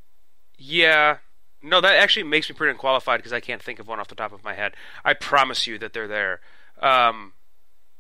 Yeah. 0.58 1.18
No, 1.62 1.80
that 1.80 1.94
actually 1.94 2.24
makes 2.24 2.50
me 2.50 2.56
pretty 2.56 2.72
unqualified 2.72 3.20
because 3.20 3.32
I 3.32 3.38
can't 3.38 3.62
think 3.62 3.78
of 3.78 3.86
one 3.86 4.00
off 4.00 4.08
the 4.08 4.16
top 4.16 4.32
of 4.32 4.42
my 4.42 4.54
head. 4.54 4.74
I 5.04 5.14
promise 5.14 5.68
you 5.68 5.78
that 5.78 5.92
they're 5.92 6.08
there. 6.08 6.40
Um, 6.82 7.33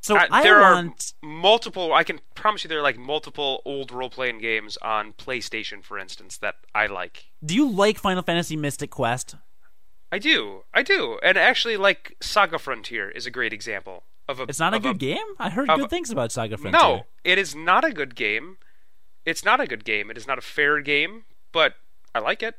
So 0.04 0.18
uh, 0.18 0.26
I, 0.30 0.42
there 0.42 0.60
want 0.60 1.14
are 1.22 1.26
multiple. 1.26 1.94
I 1.94 2.04
can 2.04 2.20
promise 2.34 2.62
you 2.62 2.68
there 2.68 2.80
are 2.80 2.82
like 2.82 2.98
multiple 2.98 3.62
old 3.64 3.90
role 3.90 4.10
playing 4.10 4.38
games 4.38 4.76
on 4.82 5.14
PlayStation, 5.14 5.82
for 5.82 5.98
instance, 5.98 6.36
that 6.36 6.56
I 6.74 6.88
like. 6.88 7.28
Do 7.42 7.54
you 7.54 7.66
like 7.66 7.96
Final 7.96 8.22
Fantasy 8.22 8.54
Mystic 8.54 8.90
Quest? 8.90 9.34
I 10.12 10.18
do, 10.18 10.64
I 10.74 10.82
do, 10.82 11.18
and 11.22 11.38
actually, 11.38 11.78
like 11.78 12.18
Saga 12.20 12.58
Frontier 12.58 13.08
is 13.08 13.24
a 13.24 13.30
great 13.30 13.54
example 13.54 14.04
of 14.28 14.40
a. 14.40 14.42
It's 14.42 14.58
not 14.58 14.74
a 14.74 14.78
good 14.78 14.98
game. 14.98 15.24
I 15.38 15.48
heard 15.48 15.68
good 15.68 15.86
a- 15.86 15.88
things 15.88 16.10
about 16.10 16.32
Saga 16.32 16.58
Frontier. 16.58 16.78
No, 16.78 17.06
it 17.24 17.38
is 17.38 17.54
not 17.56 17.82
a 17.82 17.90
good 17.90 18.14
game. 18.14 18.58
It's 19.24 19.42
not 19.42 19.58
a 19.58 19.66
good 19.66 19.86
game. 19.86 20.10
It 20.10 20.18
is 20.18 20.26
not 20.26 20.36
a 20.36 20.42
fair 20.42 20.82
game, 20.82 21.24
but 21.50 21.76
I 22.14 22.18
like 22.18 22.42
it. 22.42 22.56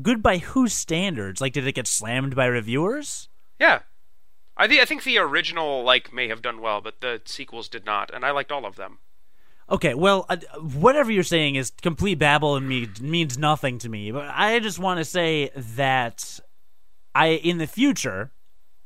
Good 0.00 0.22
by 0.22 0.38
whose 0.38 0.72
standards? 0.72 1.38
Like, 1.38 1.52
did 1.52 1.66
it 1.66 1.74
get 1.74 1.86
slammed 1.86 2.34
by 2.34 2.46
reviewers? 2.46 3.28
Yeah. 3.60 3.80
I 4.62 4.68
think 4.68 4.80
I 4.80 4.84
think 4.84 5.02
the 5.02 5.18
original 5.18 5.82
like 5.82 6.12
may 6.12 6.28
have 6.28 6.40
done 6.40 6.60
well, 6.60 6.80
but 6.80 7.00
the 7.00 7.20
sequels 7.24 7.68
did 7.68 7.84
not, 7.84 8.14
and 8.14 8.24
I 8.24 8.30
liked 8.30 8.52
all 8.52 8.64
of 8.64 8.76
them. 8.76 8.98
Okay, 9.68 9.92
well, 9.94 10.24
uh, 10.28 10.36
whatever 10.60 11.10
you're 11.10 11.24
saying 11.24 11.56
is 11.56 11.72
complete 11.82 12.20
babble 12.20 12.54
and 12.54 12.68
me, 12.68 12.88
means 13.00 13.36
nothing 13.36 13.78
to 13.78 13.88
me. 13.88 14.12
But 14.12 14.28
I 14.28 14.60
just 14.60 14.78
want 14.78 14.98
to 14.98 15.04
say 15.04 15.50
that 15.56 16.38
I, 17.12 17.30
in 17.30 17.58
the 17.58 17.66
future, 17.66 18.30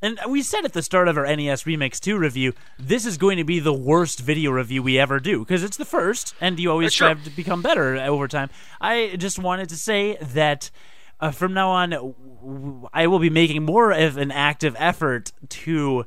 and 0.01 0.19
we 0.27 0.41
said 0.41 0.65
at 0.65 0.73
the 0.73 0.83
start 0.83 1.09
of 1.09 1.19
our 1.19 1.27
NES 1.27 1.65
Remix 1.65 2.01
2 2.01 2.17
review, 2.17 2.55
this 2.79 3.05
is 3.05 3.19
going 3.19 3.37
to 3.37 3.45
be 3.45 3.61
the 3.61 3.75
worst 3.75 4.21
video 4.21 4.53
review 4.53 4.83
we 4.83 4.99
ever 4.99 5.21
do 5.21 5.41
because 5.41 5.63
it's 5.63 5.77
the 5.77 5.85
first, 5.85 6.35
and 6.41 6.59
you 6.59 6.71
always 6.71 6.95
Sure. 6.95 7.09
strive 7.11 7.25
to 7.25 7.31
become 7.37 7.61
better 7.61 7.97
over 7.97 8.29
time. 8.29 8.49
I 8.81 9.17
just 9.19 9.39
wanted 9.39 9.69
to 9.69 9.77
say 9.77 10.17
that 10.23 10.71
uh, 11.21 11.31
from 11.31 11.55
now 11.55 11.71
on, 11.71 11.91
w- 11.91 12.15
w- 12.41 12.89
I 12.93 13.07
will 13.07 13.19
be 13.19 13.31
making 13.31 13.65
more 13.65 13.91
of 13.93 14.17
an 14.17 14.31
active 14.31 14.77
effort 14.79 15.33
to 15.51 16.07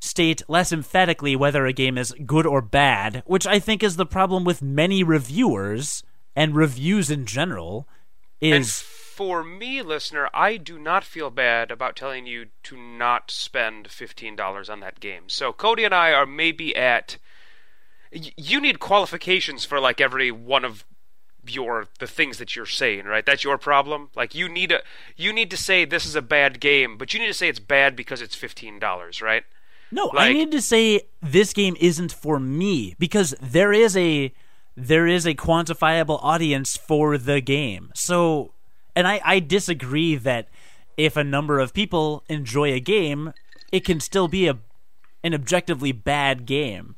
state 0.00 0.42
less 0.48 0.72
emphatically 0.72 1.34
whether 1.34 1.66
a 1.66 1.72
game 1.72 1.98
is 1.98 2.14
good 2.24 2.46
or 2.46 2.62
bad, 2.62 3.22
which 3.26 3.46
I 3.46 3.58
think 3.58 3.82
is 3.82 3.96
the 3.96 4.06
problem 4.06 4.44
with 4.44 4.62
many 4.62 5.02
reviewers 5.02 6.02
and 6.36 6.54
reviews 6.54 7.10
in 7.10 7.26
general. 7.26 7.88
And 8.40 8.62
Is 8.62 8.80
for 8.80 9.42
me, 9.42 9.82
listener, 9.82 10.28
I 10.32 10.56
do 10.56 10.78
not 10.78 11.02
feel 11.02 11.30
bad 11.30 11.72
about 11.72 11.96
telling 11.96 12.26
you 12.26 12.46
to 12.62 12.76
not 12.76 13.32
spend 13.32 13.88
fifteen 13.88 14.36
dollars 14.36 14.70
on 14.70 14.78
that 14.80 15.00
game. 15.00 15.24
So 15.26 15.52
Cody 15.52 15.82
and 15.82 15.94
I 15.94 16.12
are 16.12 16.26
maybe 16.26 16.76
at. 16.76 17.18
You 18.12 18.60
need 18.60 18.78
qualifications 18.78 19.64
for 19.64 19.80
like 19.80 20.00
every 20.00 20.30
one 20.30 20.64
of 20.64 20.84
your 21.50 21.88
the 21.98 22.06
things 22.06 22.38
that 22.38 22.56
you're 22.56 22.66
saying, 22.66 23.04
right? 23.04 23.24
That's 23.24 23.44
your 23.44 23.58
problem. 23.58 24.10
Like 24.14 24.34
you 24.34 24.48
need 24.48 24.72
a 24.72 24.80
you 25.16 25.32
need 25.32 25.50
to 25.50 25.56
say 25.56 25.84
this 25.84 26.06
is 26.06 26.14
a 26.14 26.22
bad 26.22 26.60
game, 26.60 26.96
but 26.96 27.12
you 27.12 27.20
need 27.20 27.26
to 27.26 27.34
say 27.34 27.48
it's 27.48 27.58
bad 27.58 27.96
because 27.96 28.22
it's 28.22 28.34
fifteen 28.34 28.78
dollars, 28.78 29.20
right? 29.22 29.44
no, 29.90 30.10
I 30.14 30.32
need 30.32 30.52
to 30.52 30.60
say 30.60 31.02
this 31.22 31.52
game 31.52 31.76
isn't 31.80 32.12
for 32.12 32.38
me 32.38 32.94
because 32.98 33.34
there 33.40 33.72
is 33.72 33.96
a 33.96 34.32
there 34.76 35.06
is 35.06 35.26
a 35.26 35.34
quantifiable 35.34 36.20
audience 36.22 36.76
for 36.76 37.18
the 37.18 37.40
game. 37.40 37.90
So, 37.94 38.52
and 38.94 39.08
I 39.08 39.20
I 39.24 39.40
disagree 39.40 40.16
that 40.16 40.48
if 40.96 41.16
a 41.16 41.24
number 41.24 41.58
of 41.58 41.72
people 41.72 42.24
enjoy 42.28 42.72
a 42.72 42.80
game, 42.80 43.32
it 43.72 43.84
can 43.84 44.00
still 44.00 44.28
be 44.28 44.46
a 44.46 44.58
an 45.24 45.34
objectively 45.34 45.92
bad 45.92 46.46
game. 46.46 46.94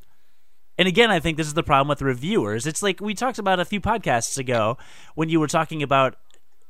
And 0.77 0.87
again, 0.87 1.11
I 1.11 1.19
think 1.19 1.37
this 1.37 1.47
is 1.47 1.53
the 1.53 1.63
problem 1.63 1.89
with 1.89 2.01
reviewers. 2.01 2.65
It's 2.65 2.81
like 2.81 3.01
we 3.01 3.13
talked 3.13 3.39
about 3.39 3.59
a 3.59 3.65
few 3.65 3.81
podcasts 3.81 4.37
ago 4.37 4.77
when 5.15 5.29
you 5.29 5.39
were 5.39 5.47
talking 5.47 5.83
about 5.83 6.15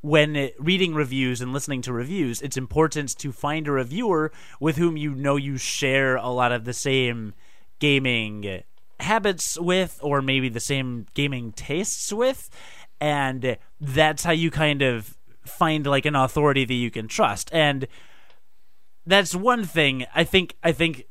when 0.01 0.49
reading 0.57 0.95
reviews 0.95 1.41
and 1.41 1.53
listening 1.53 1.81
to 1.83 1.93
reviews, 1.93 2.41
it's 2.41 2.57
important 2.57 3.15
to 3.19 3.31
find 3.31 3.67
a 3.67 3.71
reviewer 3.71 4.31
with 4.59 4.77
whom 4.77 4.97
you 4.97 5.13
know 5.13 5.35
you 5.35 5.57
share 5.57 6.15
a 6.15 6.29
lot 6.29 6.51
of 6.51 6.65
the 6.65 6.73
same 6.73 7.33
gaming 7.79 8.63
habits 8.99 9.59
with, 9.59 9.99
or 10.01 10.21
maybe 10.21 10.49
the 10.49 10.59
same 10.59 11.05
gaming 11.13 11.51
tastes 11.51 12.11
with. 12.11 12.49
And 12.99 13.57
that's 13.79 14.23
how 14.23 14.31
you 14.31 14.49
kind 14.49 14.81
of 14.81 15.17
find 15.45 15.85
like 15.85 16.05
an 16.05 16.15
authority 16.15 16.65
that 16.65 16.73
you 16.73 16.91
can 16.91 17.07
trust. 17.07 17.49
And 17.53 17.87
that's 19.05 19.35
one 19.35 19.65
thing. 19.65 20.05
I 20.13 20.23
think 20.23 20.55
I 20.63 20.71
think 20.71 21.05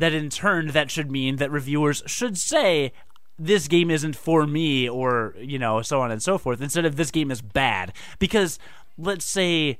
that 0.00 0.12
in 0.12 0.30
turn 0.30 0.68
that 0.68 0.90
should 0.90 1.10
mean 1.10 1.36
that 1.36 1.50
reviewers 1.50 2.02
should 2.06 2.36
say 2.36 2.92
this 3.38 3.68
game 3.68 3.90
isn't 3.90 4.16
for 4.16 4.46
me 4.46 4.88
or 4.88 5.34
you 5.38 5.58
know 5.58 5.80
so 5.82 6.00
on 6.00 6.10
and 6.10 6.22
so 6.22 6.36
forth 6.36 6.60
instead 6.60 6.84
of 6.84 6.96
this 6.96 7.10
game 7.10 7.30
is 7.30 7.40
bad. 7.40 7.92
Because 8.18 8.58
let's 8.98 9.24
say 9.24 9.78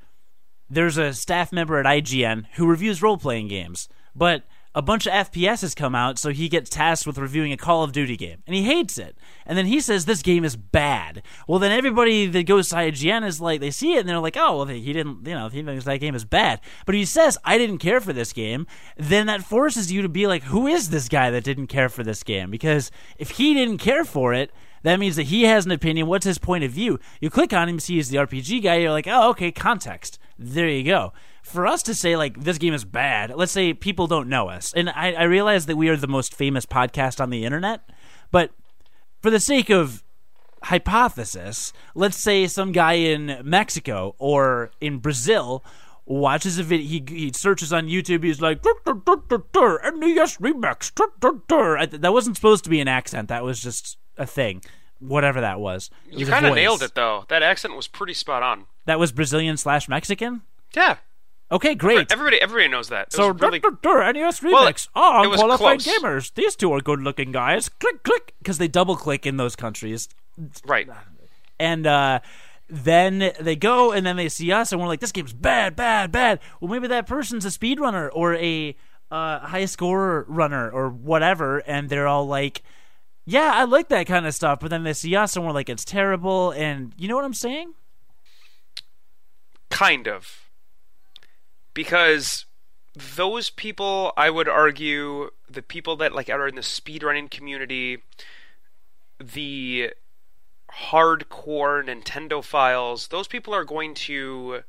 there's 0.69 0.97
a 0.97 1.13
staff 1.13 1.53
member 1.53 1.79
at 1.79 1.87
IGN 1.87 2.47
who 2.55 2.67
reviews 2.67 3.03
role 3.03 3.19
playing 3.19 3.49
games 3.49 3.89
but 4.15 4.45
a 4.75 4.83
bunch 4.83 5.07
of 5.07 5.13
FPS 5.13 5.63
has 5.63 5.75
come 5.75 5.95
out, 5.95 6.19
so 6.19 6.31
he 6.31 6.49
gets 6.49 6.71
tasked 6.71 7.07
with 7.07 7.19
reviewing 7.19 7.53
a 7.53 7.57
Call 7.57 7.83
of 7.83 7.93
Duty 7.93 8.17
game, 8.17 8.43
and 8.47 8.55
he 8.55 8.63
hates 8.63 8.99
it. 8.99 9.17
And 9.45 9.59
then 9.59 9.67
he 9.67 9.81
says 9.81 10.05
this 10.05 10.23
game 10.23 10.45
is 10.45 10.57
bad. 10.57 11.23
Well, 11.49 11.59
then 11.59 11.73
everybody 11.73 12.27
that 12.27 12.47
goes 12.47 12.69
to 12.69 12.77
IGN 12.77 13.27
is 13.27 13.41
like, 13.41 13.61
they 13.61 13.73
see 13.73 13.95
it 13.95 14.01
and 14.01 14.09
they're 14.09 14.21
like, 14.21 14.37
oh, 14.37 14.59
well, 14.59 14.67
he 14.67 14.93
didn't, 14.93 15.27
you 15.27 15.35
know, 15.35 15.49
he 15.49 15.63
thinks 15.63 15.85
that 15.85 15.99
game 15.99 16.15
is 16.15 16.25
bad. 16.25 16.61
But 16.87 16.95
he 16.95 17.05
says, 17.05 17.37
I 17.45 17.59
didn't 17.59 17.79
care 17.79 18.01
for 18.01 18.13
this 18.13 18.33
game. 18.33 18.67
Then 18.97 19.27
that 19.27 19.43
forces 19.43 19.91
you 19.91 20.03
to 20.03 20.09
be 20.09 20.27
like, 20.27 20.45
who 20.45 20.67
is 20.67 20.91
this 20.91 21.09
guy 21.09 21.31
that 21.31 21.45
didn't 21.45 21.67
care 21.67 21.89
for 21.89 22.05
this 22.05 22.23
game? 22.23 22.51
Because 22.51 22.93
if 23.19 23.31
he 23.31 23.55
didn't 23.55 23.79
care 23.79 24.05
for 24.05 24.33
it, 24.33 24.53
that 24.83 25.01
means 25.01 25.17
that 25.17 25.25
he 25.25 25.43
has 25.45 25.67
an 25.67 25.73
opinion. 25.73 26.07
What's 26.07 26.25
his 26.25 26.39
point 26.39 26.65
of 26.65 26.71
view? 26.71 26.99
You 27.21 27.29
click 27.29 27.53
on 27.53 27.69
him, 27.69 27.81
see 27.81 27.97
he's 27.97 28.09
the 28.09 28.19
RPG 28.19 28.63
guy. 28.63 28.77
You're 28.77 28.93
like, 28.93 29.09
oh, 29.09 29.31
okay, 29.31 29.53
context. 29.53 30.19
There 30.41 30.69
you 30.69 30.83
go 30.83 31.13
for 31.43 31.67
us 31.67 31.83
to 31.83 31.95
say 31.95 32.17
like 32.17 32.41
this 32.41 32.59
game 32.59 32.75
is 32.75 32.85
bad, 32.85 33.35
let's 33.35 33.53
say 33.53 33.73
people 33.75 34.07
don't 34.07 34.29
know 34.29 34.49
us, 34.49 34.73
and 34.75 34.91
I, 34.91 35.13
I 35.13 35.23
realize 35.25 35.67
that 35.67 35.77
we 35.77 35.89
are 35.89 35.97
the 35.97 36.07
most 36.07 36.35
famous 36.35 36.67
podcast 36.67 37.21
on 37.21 37.31
the 37.31 37.45
internet, 37.45 37.89
but 38.31 38.53
for 39.21 39.31
the 39.31 39.41
sake 39.41 39.71
of 39.71 40.05
hypothesis, 40.65 41.73
let's 41.95 42.17
say 42.17 42.47
some 42.47 42.73
guy 42.73 42.95
in 42.95 43.41
Mexico 43.43 44.15
or 44.19 44.71
in 44.81 44.99
Brazil 44.99 45.65
watches 46.05 46.59
a 46.59 46.63
video, 46.63 46.87
he, 46.87 47.05
he 47.09 47.33
searches 47.35 47.73
on 47.73 47.87
YouTube, 47.89 48.23
he's 48.25 48.41
like, 48.41 48.63
NES 48.65 50.37
Remix. 50.39 52.01
That 52.01 52.13
wasn't 52.13 52.37
supposed 52.37 52.65
to 52.65 52.71
be 52.71 52.81
an 52.81 52.89
accent, 52.89 53.29
that 53.29 53.45
was 53.45 53.61
just 53.61 53.97
a 54.19 54.27
thing. 54.27 54.63
Whatever 54.99 55.41
that 55.41 55.61
was. 55.61 55.89
It 56.11 56.19
You 56.19 56.27
kind 56.27 56.45
of 56.45 56.55
nailed 56.55 56.83
it 56.83 56.95
though. 56.95 57.25
That 57.29 57.43
accent 57.43 57.75
was 57.75 57.89
pretty 57.89 58.13
spot 58.13 58.43
on. 58.43 58.67
That 58.91 58.99
was 58.99 59.13
Brazilian 59.13 59.57
slash 59.57 59.89
Mexican? 59.89 60.43
Yeah. 60.75 60.97
Okay, 61.53 61.77
great. 61.77 62.11
Everybody, 62.11 62.41
everybody 62.43 62.67
knows 62.67 62.89
that. 62.89 63.07
It 63.07 63.13
So, 63.13 63.31
was 63.33 63.41
really, 63.41 63.61
dur, 63.61 63.71
dur, 63.71 64.03
dur, 64.03 64.13
NES 64.13 64.41
Remix. 64.41 64.51
Well, 64.53 64.67
it- 64.67 64.89
oh, 64.97 65.23
it 65.23 65.27
was 65.29 65.41
unqualified 65.41 65.79
gamers. 65.79 66.35
These 66.35 66.57
two 66.57 66.73
are 66.73 66.81
good 66.81 66.99
looking 67.01 67.31
guys. 67.31 67.69
Click, 67.69 68.03
click. 68.03 68.35
Because 68.41 68.59
they 68.59 68.67
double 68.67 68.97
click 68.97 69.27
in 69.27 69.37
those 69.37 69.55
countries. 69.55 70.09
right. 70.67 70.89
And 71.61 71.87
uh, 71.87 72.19
then 72.69 73.33
they 73.39 73.55
go 73.55 73.93
and 73.93 74.05
then 74.05 74.17
they 74.17 74.29
see 74.29 74.51
us 74.51 74.73
and 74.73 74.81
we're 74.81 74.89
like, 74.89 74.99
this 74.99 75.13
game's 75.13 75.33
bad, 75.33 75.77
bad, 75.77 76.11
bad. 76.11 76.41
Well, 76.61 76.69
maybe 76.73 76.89
that 76.89 77.07
person's 77.07 77.45
a 77.45 77.49
speedrunner 77.49 78.11
or 78.13 78.35
a 78.35 78.77
uh, 79.13 79.39
high 79.39 79.67
score 79.67 80.25
runner 80.29 80.69
or 80.69 80.89
whatever. 80.91 81.59
And 81.59 81.89
they're 81.89 82.09
all 82.09 82.27
like, 82.27 82.63
yeah, 83.25 83.53
I 83.55 83.65
like 83.65 83.89
that 83.91 84.09
kind 84.09 84.27
of 84.27 84.35
stuff. 84.35 84.59
But 84.59 84.71
then 84.71 84.83
they 84.83 84.95
see 84.95 85.15
us 85.15 85.37
and 85.37 85.47
we're 85.47 85.53
like, 85.53 85.69
it's 85.69 85.85
terrible. 85.85 86.51
And 86.51 86.93
you 86.97 87.07
know 87.07 87.15
what 87.15 87.25
I'm 87.25 87.35
saying? 87.35 87.75
Kind 89.71 90.07
of. 90.07 90.51
Because 91.73 92.47
those 93.17 93.51
people, 93.51 94.13
I 94.17 94.31
would 94.31 94.49
argue, 94.49 95.31
the 95.49 95.63
people 95.63 95.97
that 95.97 96.15
like 96.15 96.29
are 96.29 96.49
in 96.49 96.57
the 96.57 96.61
speedrunning 96.61 97.31
community, 97.31 98.03
the 99.19 99.93
hardcore 100.91 101.85
Nintendophiles, 101.85 103.09
those 103.09 103.29
people 103.29 103.55
are 103.55 103.65
going 103.65 103.95
to 103.95 104.63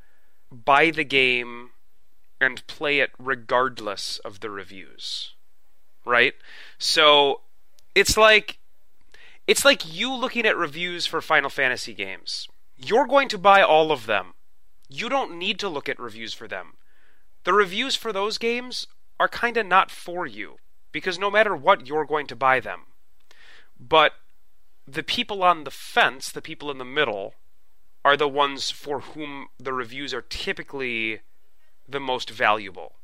buy 0.51 0.91
the 0.91 1.03
game 1.03 1.71
and 2.39 2.65
play 2.67 2.99
it 2.99 3.11
regardless 3.19 4.19
of 4.19 4.39
the 4.39 4.49
reviews. 4.49 5.33
Right? 6.05 6.33
So 6.77 7.41
it's 7.93 8.17
like 8.17 8.57
it's 9.47 9.65
like 9.65 9.91
you 9.91 10.13
looking 10.13 10.45
at 10.45 10.57
reviews 10.57 11.05
for 11.05 11.21
Final 11.21 11.49
Fantasy 11.49 11.93
games. 11.93 12.47
You're 12.77 13.07
going 13.07 13.27
to 13.29 13.37
buy 13.37 13.61
all 13.61 13.91
of 13.91 14.05
them. 14.05 14.33
You 14.93 15.07
don't 15.07 15.37
need 15.37 15.57
to 15.59 15.69
look 15.69 15.87
at 15.87 15.99
reviews 15.99 16.33
for 16.33 16.47
them. 16.47 16.73
The 17.45 17.53
reviews 17.53 17.95
for 17.95 18.11
those 18.11 18.37
games 18.37 18.87
are 19.19 19.29
kind 19.29 19.55
of 19.55 19.65
not 19.65 19.89
for 19.89 20.27
you 20.27 20.57
because 20.91 21.17
no 21.17 21.31
matter 21.31 21.55
what, 21.55 21.87
you're 21.87 22.05
going 22.05 22.27
to 22.27 22.35
buy 22.35 22.59
them. 22.59 22.81
But 23.79 24.13
the 24.85 25.01
people 25.01 25.43
on 25.43 25.63
the 25.63 25.71
fence, 25.71 26.29
the 26.29 26.41
people 26.41 26.69
in 26.69 26.77
the 26.77 26.85
middle, 26.85 27.35
are 28.03 28.17
the 28.17 28.27
ones 28.27 28.69
for 28.69 28.99
whom 28.99 29.47
the 29.57 29.73
reviews 29.73 30.13
are 30.13 30.23
typically 30.23 31.21
the 31.87 31.99
most 31.99 32.29
valuable. 32.29 32.95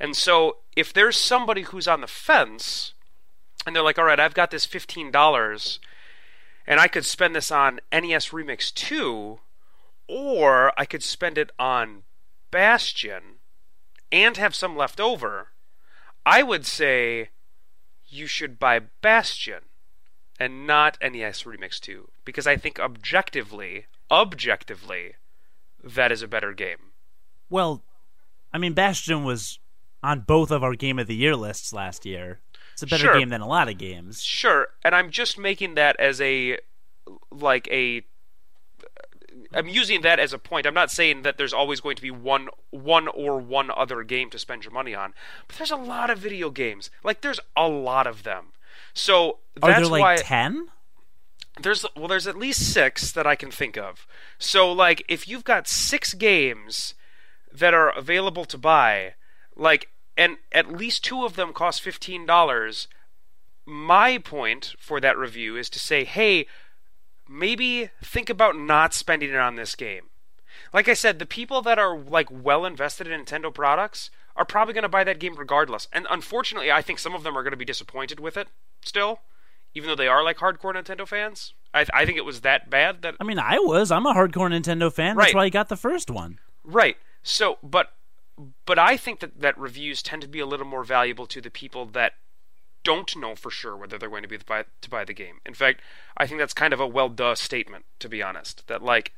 And 0.00 0.16
so, 0.16 0.58
if 0.76 0.92
there's 0.92 1.18
somebody 1.18 1.62
who's 1.62 1.88
on 1.88 2.00
the 2.00 2.06
fence, 2.06 2.94
and 3.66 3.76
they're 3.76 3.82
like, 3.82 3.98
all 3.98 4.04
right, 4.04 4.20
I've 4.20 4.34
got 4.34 4.50
this 4.50 4.66
$15, 4.66 5.78
and 6.66 6.80
I 6.80 6.88
could 6.88 7.04
spend 7.04 7.34
this 7.34 7.50
on 7.50 7.80
NES 7.92 8.28
Remix 8.28 8.72
2, 8.72 9.40
or 10.08 10.72
I 10.78 10.84
could 10.84 11.02
spend 11.02 11.38
it 11.38 11.50
on 11.58 12.02
Bastion 12.50 13.36
and 14.10 14.36
have 14.36 14.54
some 14.54 14.76
left 14.76 15.00
over, 15.00 15.48
I 16.24 16.42
would 16.42 16.64
say 16.66 17.30
you 18.08 18.26
should 18.26 18.58
buy 18.58 18.80
Bastion 19.02 19.60
and 20.40 20.66
not 20.66 20.96
NES 21.02 21.42
Remix 21.42 21.78
2 21.80 22.08
because 22.24 22.46
I 22.46 22.56
think 22.56 22.78
objectively, 22.80 23.86
objectively, 24.10 25.14
that 25.84 26.10
is 26.10 26.22
a 26.22 26.28
better 26.28 26.52
game. 26.52 26.92
Well, 27.50 27.82
I 28.52 28.58
mean, 28.58 28.72
Bastion 28.72 29.24
was 29.24 29.58
on 30.02 30.20
both 30.20 30.50
of 30.50 30.62
our 30.62 30.74
Game 30.74 30.98
of 30.98 31.06
the 31.06 31.14
Year 31.14 31.36
lists 31.36 31.72
last 31.72 32.06
year. 32.06 32.40
It's 32.72 32.82
a 32.82 32.86
better 32.86 33.04
Sure. 33.04 33.18
game 33.18 33.28
than 33.30 33.40
a 33.40 33.48
lot 33.48 33.68
of 33.68 33.76
games. 33.78 34.22
Sure, 34.22 34.68
and 34.84 34.94
I'm 34.94 35.10
just 35.10 35.36
making 35.38 35.74
that 35.74 35.96
as 35.98 36.20
a 36.20 36.58
like 37.30 37.66
a 37.70 38.02
I'm 39.52 39.68
using 39.68 40.02
that 40.02 40.18
as 40.18 40.32
a 40.32 40.38
point. 40.38 40.66
I'm 40.66 40.74
not 40.74 40.90
saying 40.90 41.22
that 41.22 41.38
there's 41.38 41.54
always 41.54 41.80
going 41.80 41.96
to 41.96 42.02
be 42.02 42.10
one 42.10 42.48
one 42.70 43.08
or 43.08 43.38
one 43.38 43.70
other 43.70 44.02
game 44.02 44.30
to 44.30 44.38
spend 44.38 44.64
your 44.64 44.72
money 44.72 44.94
on. 44.94 45.14
But 45.46 45.56
there's 45.56 45.70
a 45.70 45.76
lot 45.76 46.10
of 46.10 46.18
video 46.18 46.50
games. 46.50 46.90
Like 47.02 47.22
there's 47.22 47.40
a 47.56 47.68
lot 47.68 48.06
of 48.06 48.24
them. 48.24 48.52
So 48.92 49.38
Are 49.62 49.72
there 49.80 49.88
why 49.88 50.16
like 50.16 50.26
ten? 50.26 50.68
there's 51.60 51.84
well 51.96 52.08
there's 52.08 52.26
at 52.26 52.36
least 52.36 52.72
6 52.72 53.12
that 53.12 53.26
I 53.26 53.34
can 53.34 53.50
think 53.50 53.76
of. 53.76 54.06
So 54.38 54.70
like 54.70 55.02
if 55.08 55.26
you've 55.26 55.44
got 55.44 55.66
6 55.66 56.14
games 56.14 56.94
that 57.52 57.74
are 57.74 57.90
available 57.96 58.44
to 58.46 58.58
buy, 58.58 59.14
like 59.56 59.88
and 60.16 60.36
at 60.52 60.70
least 60.70 61.04
2 61.04 61.24
of 61.24 61.36
them 61.36 61.52
cost 61.52 61.82
$15, 61.82 62.86
my 63.64 64.18
point 64.18 64.74
for 64.78 65.00
that 65.00 65.16
review 65.16 65.56
is 65.56 65.70
to 65.70 65.78
say, 65.78 66.04
"Hey, 66.04 66.46
maybe 67.28 67.90
think 68.02 68.30
about 68.30 68.56
not 68.58 68.94
spending 68.94 69.30
it 69.30 69.36
on 69.36 69.56
this 69.56 69.74
game." 69.74 70.04
Like 70.72 70.88
I 70.88 70.94
said, 70.94 71.18
the 71.18 71.26
people 71.26 71.62
that 71.62 71.78
are 71.78 71.96
like 71.98 72.28
well 72.30 72.64
invested 72.66 73.06
in 73.06 73.24
Nintendo 73.24 73.52
products 73.52 74.10
are 74.36 74.44
probably 74.44 74.74
going 74.74 74.82
to 74.82 74.88
buy 74.88 75.04
that 75.04 75.18
game 75.18 75.34
regardless. 75.36 75.88
And 75.92 76.06
unfortunately, 76.10 76.70
I 76.70 76.82
think 76.82 76.98
some 76.98 77.14
of 77.14 77.22
them 77.22 77.36
are 77.36 77.42
going 77.42 77.52
to 77.52 77.56
be 77.56 77.64
disappointed 77.64 78.20
with 78.20 78.36
it 78.36 78.48
still, 78.82 79.20
even 79.74 79.88
though 79.88 79.96
they 79.96 80.08
are 80.08 80.22
like 80.22 80.38
hardcore 80.38 80.74
Nintendo 80.74 81.06
fans. 81.06 81.54
I, 81.74 81.86
I 81.92 82.04
think 82.06 82.18
it 82.18 82.24
was 82.24 82.40
that 82.42 82.70
bad 82.70 83.02
that 83.02 83.14
I 83.20 83.24
mean, 83.24 83.38
I 83.38 83.58
was. 83.58 83.90
I'm 83.90 84.06
a 84.06 84.14
hardcore 84.14 84.50
Nintendo 84.50 84.92
fan. 84.92 85.16
That's 85.16 85.28
Right. 85.28 85.34
why 85.34 85.44
I 85.44 85.48
got 85.48 85.68
the 85.68 85.76
first 85.76 86.10
one. 86.10 86.38
Right. 86.64 86.96
So, 87.22 87.58
but 87.62 87.92
but 88.66 88.78
I 88.78 88.96
think 88.96 89.20
that 89.20 89.40
that 89.40 89.58
reviews 89.58 90.02
tend 90.02 90.22
to 90.22 90.28
be 90.28 90.38
a 90.40 90.46
little 90.46 90.66
more 90.66 90.84
valuable 90.84 91.26
to 91.26 91.40
the 91.40 91.50
people 91.50 91.86
that 91.86 92.12
don't 92.84 93.16
know 93.16 93.34
for 93.34 93.50
sure 93.50 93.76
whether 93.76 93.98
they're 93.98 94.08
going 94.08 94.22
to 94.22 94.28
be 94.28 94.38
to 94.38 94.44
buy, 94.44 94.64
to 94.80 94.90
buy 94.90 95.04
the 95.04 95.12
game. 95.12 95.40
In 95.44 95.54
fact, 95.54 95.80
I 96.16 96.26
think 96.26 96.38
that's 96.38 96.54
kind 96.54 96.72
of 96.72 96.80
a 96.80 96.86
well 96.86 97.08
duh 97.08 97.34
statement 97.34 97.84
to 98.00 98.08
be 98.08 98.22
honest. 98.22 98.66
That 98.66 98.82
like 98.82 99.12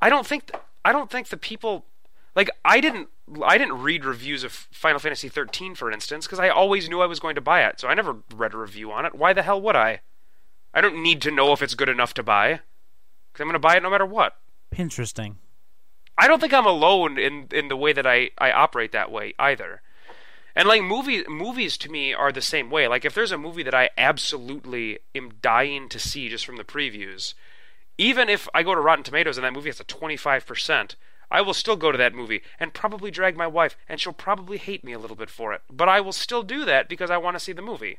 I 0.00 0.08
don't 0.08 0.26
think 0.26 0.50
I 0.84 0.92
don't 0.92 1.10
think 1.10 1.28
the 1.28 1.36
people 1.36 1.86
like 2.34 2.50
I 2.64 2.80
didn't 2.80 3.08
I 3.42 3.58
didn't 3.58 3.80
read 3.80 4.04
reviews 4.04 4.44
of 4.44 4.52
Final 4.52 4.98
Fantasy 4.98 5.28
13 5.28 5.74
for 5.74 5.90
instance 5.90 6.26
because 6.26 6.40
I 6.40 6.48
always 6.48 6.88
knew 6.88 7.00
I 7.00 7.06
was 7.06 7.20
going 7.20 7.34
to 7.34 7.40
buy 7.40 7.64
it. 7.64 7.80
So 7.80 7.88
I 7.88 7.94
never 7.94 8.16
read 8.34 8.54
a 8.54 8.58
review 8.58 8.92
on 8.92 9.06
it. 9.06 9.14
Why 9.14 9.32
the 9.32 9.42
hell 9.42 9.60
would 9.60 9.76
I? 9.76 10.00
I 10.72 10.80
don't 10.80 11.02
need 11.02 11.22
to 11.22 11.30
know 11.30 11.52
if 11.52 11.62
it's 11.62 11.74
good 11.74 11.88
enough 11.88 12.14
to 12.14 12.22
buy. 12.22 12.60
Cuz 13.32 13.40
I'm 13.40 13.46
going 13.46 13.54
to 13.54 13.58
buy 13.58 13.76
it 13.76 13.82
no 13.82 13.90
matter 13.90 14.06
what. 14.06 14.36
Interesting. 14.76 15.38
I 16.16 16.28
don't 16.28 16.40
think 16.40 16.52
I'm 16.52 16.66
alone 16.66 17.18
in 17.18 17.48
in 17.50 17.68
the 17.68 17.76
way 17.76 17.92
that 17.92 18.06
I 18.06 18.30
I 18.38 18.52
operate 18.52 18.92
that 18.92 19.10
way 19.10 19.34
either. 19.38 19.82
And 20.56 20.68
like 20.68 20.82
movie 20.82 21.24
movies 21.28 21.76
to 21.78 21.90
me 21.90 22.14
are 22.14 22.30
the 22.30 22.40
same 22.40 22.70
way. 22.70 22.86
Like 22.86 23.04
if 23.04 23.14
there's 23.14 23.32
a 23.32 23.38
movie 23.38 23.64
that 23.64 23.74
I 23.74 23.90
absolutely 23.98 25.00
am 25.14 25.32
dying 25.42 25.88
to 25.88 25.98
see 25.98 26.28
just 26.28 26.46
from 26.46 26.56
the 26.56 26.64
previews, 26.64 27.34
even 27.98 28.28
if 28.28 28.48
I 28.54 28.62
go 28.62 28.74
to 28.74 28.80
Rotten 28.80 29.04
Tomatoes 29.04 29.36
and 29.36 29.44
that 29.44 29.52
movie 29.52 29.68
has 29.68 29.80
a 29.80 29.84
25%, 29.84 30.94
I 31.30 31.40
will 31.40 31.54
still 31.54 31.76
go 31.76 31.90
to 31.90 31.98
that 31.98 32.14
movie 32.14 32.42
and 32.60 32.72
probably 32.72 33.10
drag 33.10 33.36
my 33.36 33.46
wife 33.46 33.76
and 33.88 34.00
she'll 34.00 34.12
probably 34.12 34.58
hate 34.58 34.84
me 34.84 34.92
a 34.92 34.98
little 34.98 35.16
bit 35.16 35.30
for 35.30 35.52
it. 35.52 35.62
But 35.70 35.88
I 35.88 36.00
will 36.00 36.12
still 36.12 36.42
do 36.42 36.64
that 36.64 36.88
because 36.88 37.10
I 37.10 37.16
want 37.16 37.34
to 37.34 37.40
see 37.40 37.52
the 37.52 37.62
movie. 37.62 37.98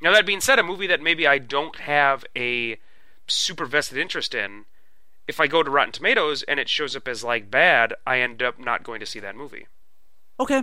Now 0.00 0.12
that 0.12 0.26
being 0.26 0.40
said, 0.40 0.58
a 0.58 0.64
movie 0.64 0.88
that 0.88 1.00
maybe 1.00 1.26
I 1.26 1.38
don't 1.38 1.76
have 1.76 2.24
a 2.36 2.78
super 3.28 3.64
vested 3.64 3.98
interest 3.98 4.34
in, 4.34 4.64
if 5.28 5.40
I 5.40 5.46
go 5.46 5.62
to 5.62 5.70
Rotten 5.70 5.92
Tomatoes 5.92 6.42
and 6.42 6.60
it 6.60 6.68
shows 6.68 6.94
up 6.96 7.08
as 7.08 7.24
like 7.24 7.50
bad, 7.50 7.94
I 8.06 8.20
end 8.20 8.42
up 8.42 8.58
not 8.58 8.84
going 8.84 9.00
to 9.00 9.06
see 9.06 9.20
that 9.20 9.36
movie. 9.36 9.66
Okay, 10.38 10.62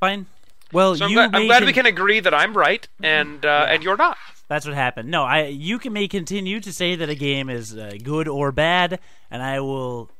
fine. 0.00 0.26
Well, 0.72 0.96
So 0.96 1.04
I'm 1.04 1.12
glad, 1.12 1.34
I'm 1.34 1.46
glad 1.46 1.58
con- 1.58 1.66
we 1.66 1.72
can 1.72 1.86
agree 1.86 2.20
that 2.20 2.34
I'm 2.34 2.56
right 2.56 2.86
and 3.02 3.44
uh, 3.44 3.66
and 3.68 3.82
you're 3.82 3.96
not. 3.96 4.16
That's 4.48 4.66
what 4.66 4.74
happened. 4.74 5.10
No, 5.10 5.24
I 5.24 5.46
you 5.46 5.78
can 5.78 5.92
may 5.92 6.08
continue 6.08 6.60
to 6.60 6.72
say 6.72 6.94
that 6.96 7.08
a 7.08 7.14
game 7.14 7.50
is 7.50 7.76
uh, 7.76 7.92
good 8.02 8.28
or 8.28 8.52
bad, 8.52 9.00
and 9.30 9.42
I 9.42 9.60
will, 9.60 10.10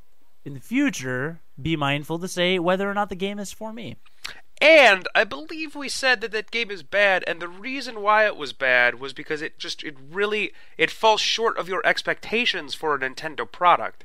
in 0.45 0.55
the 0.55 0.61
future, 0.61 1.41
be 1.61 1.77
mindful 1.77 2.19
to 2.19 2.29
say 2.29 2.59
whether 2.59 2.91
or 2.91 2.95
not 2.95 3.09
the 3.09 3.15
game 3.15 3.39
is 3.39 3.53
for 3.53 3.73
me. 3.73 3.97
And 4.61 5.07
I 5.15 5.25
believe 5.25 5.77
we 5.77 5.91
said 5.91 6.23
that 6.23 6.33
that 6.33 6.51
game 6.51 6.71
is 6.71 6.83
bad, 6.83 7.23
and 7.27 7.41
the 7.41 7.49
reason 7.49 8.01
why 8.01 8.25
it 8.25 8.37
was 8.37 8.55
bad 8.55 8.99
was 8.99 9.13
because 9.13 9.43
it 9.43 9.59
just 9.59 9.85
it 9.85 9.97
really 10.11 10.53
it 10.79 10.91
falls 10.91 11.21
short 11.21 11.59
of 11.59 11.69
your 11.69 11.87
expectations 11.87 12.75
for 12.75 12.95
a 12.95 12.99
Nintendo 12.99 13.51
product. 13.51 14.03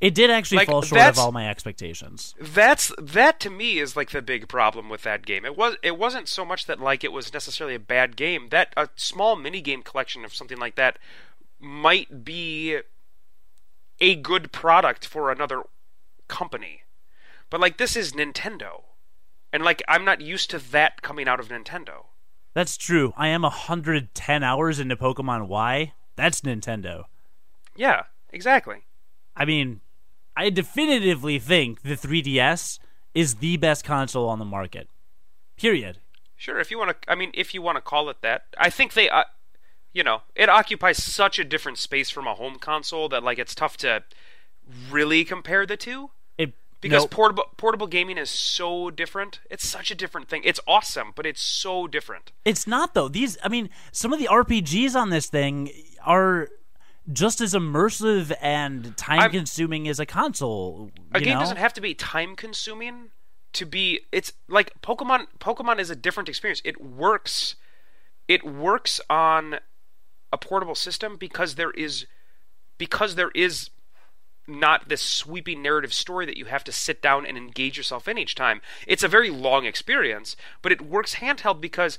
It 0.00 0.14
did 0.14 0.30
actually 0.30 0.58
Like, 0.58 0.68
fall 0.68 0.80
short 0.80 1.02
of 1.02 1.18
all 1.18 1.30
my 1.30 1.48
expectations. 1.48 2.34
That's 2.40 2.90
that 2.98 3.38
to 3.40 3.50
me 3.50 3.78
is 3.78 3.96
like 3.96 4.10
the 4.10 4.22
big 4.22 4.48
problem 4.48 4.88
with 4.88 5.02
that 5.02 5.26
game. 5.26 5.44
It 5.44 5.58
was 5.58 5.76
it 5.82 5.98
wasn't 5.98 6.26
so 6.28 6.44
much 6.44 6.64
that 6.66 6.80
like 6.80 7.04
it 7.04 7.12
was 7.12 7.34
necessarily 7.34 7.74
a 7.74 7.80
bad 7.80 8.16
game. 8.16 8.48
That 8.48 8.72
a 8.78 8.88
small 8.96 9.36
mini 9.36 9.60
game 9.60 9.82
collection 9.82 10.24
of 10.24 10.34
something 10.34 10.56
like 10.56 10.76
that 10.76 10.98
might 11.58 12.24
be 12.24 12.78
a 14.00 14.14
good 14.16 14.52
product 14.52 15.06
for 15.06 15.30
another 15.30 15.64
company. 16.28 16.82
But 17.50 17.60
like 17.60 17.76
this 17.76 17.94
is 17.94 18.12
Nintendo. 18.12 18.84
And 19.52 19.62
like 19.62 19.82
I'm 19.86 20.06
not 20.06 20.22
used 20.22 20.48
to 20.50 20.58
that 20.58 21.02
coming 21.02 21.28
out 21.28 21.40
of 21.40 21.48
Nintendo. 21.48 22.06
That's 22.54 22.78
true. 22.78 23.12
I 23.18 23.28
am 23.28 23.42
110 23.42 24.42
hours 24.42 24.80
into 24.80 24.96
Pokemon 24.96 25.46
Y. 25.48 25.92
That's 26.16 26.40
Nintendo. 26.40 27.04
Yeah, 27.76 28.04
exactly. 28.30 28.86
I 29.36 29.44
mean, 29.44 29.80
I 30.40 30.48
definitively 30.48 31.38
think 31.38 31.82
the 31.82 31.96
3DS 31.96 32.78
is 33.14 33.36
the 33.36 33.58
best 33.58 33.84
console 33.84 34.26
on 34.26 34.38
the 34.38 34.46
market. 34.46 34.88
Period. 35.58 35.98
Sure, 36.34 36.58
if 36.58 36.70
you 36.70 36.78
want 36.78 37.02
to 37.02 37.12
I 37.12 37.14
mean 37.14 37.30
if 37.34 37.52
you 37.52 37.60
want 37.60 37.76
to 37.76 37.82
call 37.82 38.08
it 38.08 38.22
that. 38.22 38.44
I 38.56 38.70
think 38.70 38.94
they 38.94 39.10
uh, 39.10 39.24
you 39.92 40.02
know, 40.02 40.22
it 40.34 40.48
occupies 40.48 41.04
such 41.04 41.38
a 41.38 41.44
different 41.44 41.76
space 41.76 42.08
from 42.08 42.26
a 42.26 42.32
home 42.34 42.56
console 42.58 43.06
that 43.10 43.22
like 43.22 43.38
it's 43.38 43.54
tough 43.54 43.76
to 43.78 44.02
really 44.90 45.24
compare 45.24 45.66
the 45.66 45.76
two 45.76 46.10
It 46.38 46.54
because 46.80 47.02
nope. 47.02 47.10
portable 47.10 47.44
portable 47.58 47.86
gaming 47.86 48.16
is 48.16 48.30
so 48.30 48.88
different. 48.88 49.40
It's 49.50 49.68
such 49.68 49.90
a 49.90 49.94
different 49.94 50.30
thing. 50.30 50.40
It's 50.46 50.60
awesome, 50.66 51.12
but 51.14 51.26
it's 51.26 51.42
so 51.42 51.86
different. 51.86 52.32
It's 52.46 52.66
not 52.66 52.94
though. 52.94 53.08
These, 53.08 53.36
I 53.44 53.48
mean, 53.48 53.68
some 53.92 54.14
of 54.14 54.18
the 54.18 54.28
RPGs 54.28 54.94
on 54.94 55.10
this 55.10 55.26
thing 55.26 55.70
are 56.02 56.48
just 57.12 57.40
as 57.40 57.54
immersive 57.54 58.32
and 58.40 58.96
time-consuming 58.96 59.88
as 59.88 59.98
a 59.98 60.06
console. 60.06 60.90
A 61.12 61.20
game 61.20 61.34
know? 61.34 61.40
doesn't 61.40 61.56
have 61.56 61.72
to 61.74 61.80
be 61.80 61.94
time 61.94 62.36
consuming 62.36 63.10
to 63.52 63.66
be 63.66 64.00
it's 64.12 64.32
like 64.48 64.80
Pokemon 64.80 65.26
Pokemon 65.40 65.80
is 65.80 65.90
a 65.90 65.96
different 65.96 66.28
experience. 66.28 66.62
It 66.64 66.80
works 66.80 67.56
it 68.28 68.44
works 68.44 69.00
on 69.10 69.56
a 70.32 70.38
portable 70.38 70.76
system 70.76 71.16
because 71.16 71.56
there 71.56 71.72
is 71.72 72.06
because 72.78 73.16
there 73.16 73.32
is 73.34 73.70
not 74.46 74.88
this 74.88 75.02
sweeping 75.02 75.62
narrative 75.62 75.92
story 75.92 76.26
that 76.26 76.36
you 76.36 76.46
have 76.46 76.64
to 76.64 76.72
sit 76.72 77.02
down 77.02 77.26
and 77.26 77.36
engage 77.36 77.76
yourself 77.76 78.08
in 78.08 78.18
each 78.18 78.34
time. 78.34 78.60
It's 78.86 79.02
a 79.02 79.08
very 79.08 79.30
long 79.30 79.64
experience, 79.64 80.36
but 80.62 80.72
it 80.72 80.80
works 80.80 81.16
handheld 81.16 81.60
because 81.60 81.98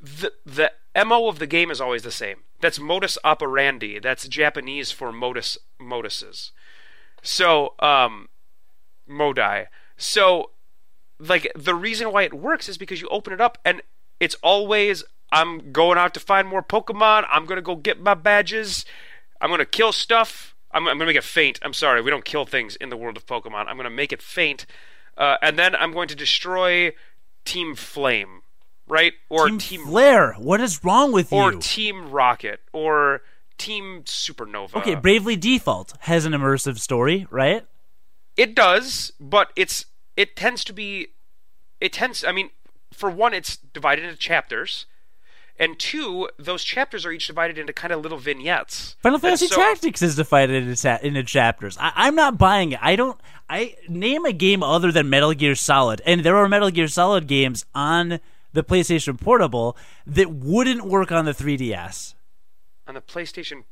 the 0.00 0.32
the 0.44 0.72
MO 1.04 1.28
of 1.28 1.38
the 1.38 1.46
game 1.46 1.70
is 1.70 1.80
always 1.80 2.02
the 2.02 2.10
same. 2.10 2.38
That's 2.60 2.78
modus 2.78 3.18
operandi. 3.24 3.98
That's 3.98 4.26
Japanese 4.28 4.90
for 4.90 5.12
modus 5.12 5.58
moduses. 5.80 6.50
So, 7.22 7.74
um 7.78 8.28
modi. 9.06 9.64
So 9.96 10.50
like 11.18 11.50
the 11.56 11.74
reason 11.74 12.12
why 12.12 12.22
it 12.22 12.34
works 12.34 12.68
is 12.68 12.78
because 12.78 13.00
you 13.00 13.08
open 13.08 13.32
it 13.32 13.40
up 13.40 13.58
and 13.64 13.82
it's 14.20 14.36
always 14.42 15.04
I'm 15.30 15.72
going 15.72 15.98
out 15.98 16.14
to 16.14 16.20
find 16.20 16.48
more 16.48 16.62
Pokemon. 16.62 17.26
I'm 17.30 17.46
gonna 17.46 17.62
go 17.62 17.76
get 17.76 18.00
my 18.00 18.14
badges. 18.14 18.84
I'm 19.40 19.50
gonna 19.50 19.64
kill 19.64 19.92
stuff. 19.92 20.54
I'm, 20.70 20.86
I'm 20.86 20.98
gonna 20.98 21.06
make 21.06 21.16
it 21.16 21.24
faint. 21.24 21.58
I'm 21.62 21.72
sorry, 21.72 22.02
we 22.02 22.10
don't 22.10 22.24
kill 22.24 22.46
things 22.46 22.76
in 22.76 22.88
the 22.88 22.96
world 22.96 23.16
of 23.16 23.26
Pokemon. 23.26 23.66
I'm 23.66 23.76
gonna 23.76 23.90
make 23.90 24.12
it 24.12 24.22
faint, 24.22 24.66
uh, 25.16 25.36
and 25.42 25.58
then 25.58 25.74
I'm 25.74 25.92
going 25.92 26.08
to 26.08 26.16
destroy 26.16 26.92
Team 27.44 27.74
Flame, 27.74 28.42
right? 28.88 29.12
Or 29.28 29.48
Team, 29.48 29.58
Team, 29.58 29.86
Flare. 29.86 30.34
What 30.34 30.60
is 30.60 30.82
wrong 30.84 31.12
with 31.12 31.32
or 31.32 31.52
you? 31.52 31.58
Or 31.58 31.60
Team 31.60 32.10
Rocket 32.10 32.60
or 32.72 33.22
Team 33.58 34.02
Supernova. 34.04 34.76
okay, 34.76 34.94
Bravely 34.94 35.36
Default 35.36 35.94
has 36.00 36.24
an 36.24 36.32
immersive 36.32 36.78
story, 36.78 37.26
right? 37.30 37.66
It 38.36 38.54
does, 38.54 39.12
but 39.18 39.52
it's 39.56 39.86
it 40.16 40.36
tends 40.36 40.64
to 40.64 40.72
be 40.72 41.08
it 41.80 41.92
tends 41.92 42.24
I 42.24 42.32
mean, 42.32 42.50
for 42.92 43.10
one 43.10 43.34
it's 43.34 43.56
divided 43.56 44.04
into 44.04 44.16
chapters. 44.16 44.86
And 45.60 45.76
two, 45.76 46.28
those 46.38 46.62
chapters 46.62 47.04
are 47.04 47.10
each 47.10 47.26
divided 47.26 47.58
into 47.58 47.72
kind 47.72 47.92
of 47.92 48.00
little 48.00 48.16
vignettes. 48.18 48.94
Final 49.02 49.18
Fantasy 49.18 49.48
so- 49.48 49.56
Tactics 49.56 50.02
is 50.02 50.14
divided 50.14 50.68
into, 50.68 51.04
into 51.04 51.24
chapters. 51.24 51.76
I- 51.80 51.90
I'm 51.96 52.14
not 52.14 52.38
buying 52.38 52.70
it. 52.72 52.78
I 52.80 52.94
don't. 52.94 53.20
I 53.50 53.74
name 53.88 54.24
a 54.24 54.32
game 54.32 54.62
other 54.62 54.92
than 54.92 55.10
Metal 55.10 55.32
Gear 55.34 55.56
Solid, 55.56 56.00
and 56.06 56.22
there 56.22 56.36
are 56.36 56.48
Metal 56.48 56.70
Gear 56.70 56.86
Solid 56.86 57.26
games 57.26 57.64
on 57.74 58.20
the 58.52 58.62
PlayStation 58.64 59.20
Portable 59.20 59.76
that 60.06 60.30
wouldn't 60.30 60.84
work 60.84 61.12
on 61.12 61.24
the 61.24 61.32
3DS. 61.34 62.14
on 62.86 62.94
the 62.94 63.00
PlayStation. 63.00 63.64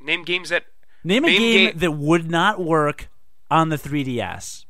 Name 0.00 0.24
games 0.24 0.48
that. 0.50 0.64
Name 1.04 1.24
a 1.24 1.28
Name 1.28 1.40
game 1.40 1.70
ga- 1.72 1.78
that 1.78 1.92
would 1.92 2.28
not 2.30 2.60
work 2.60 3.08
on 3.50 3.68
the 3.68 3.76
3DS. 3.76 4.64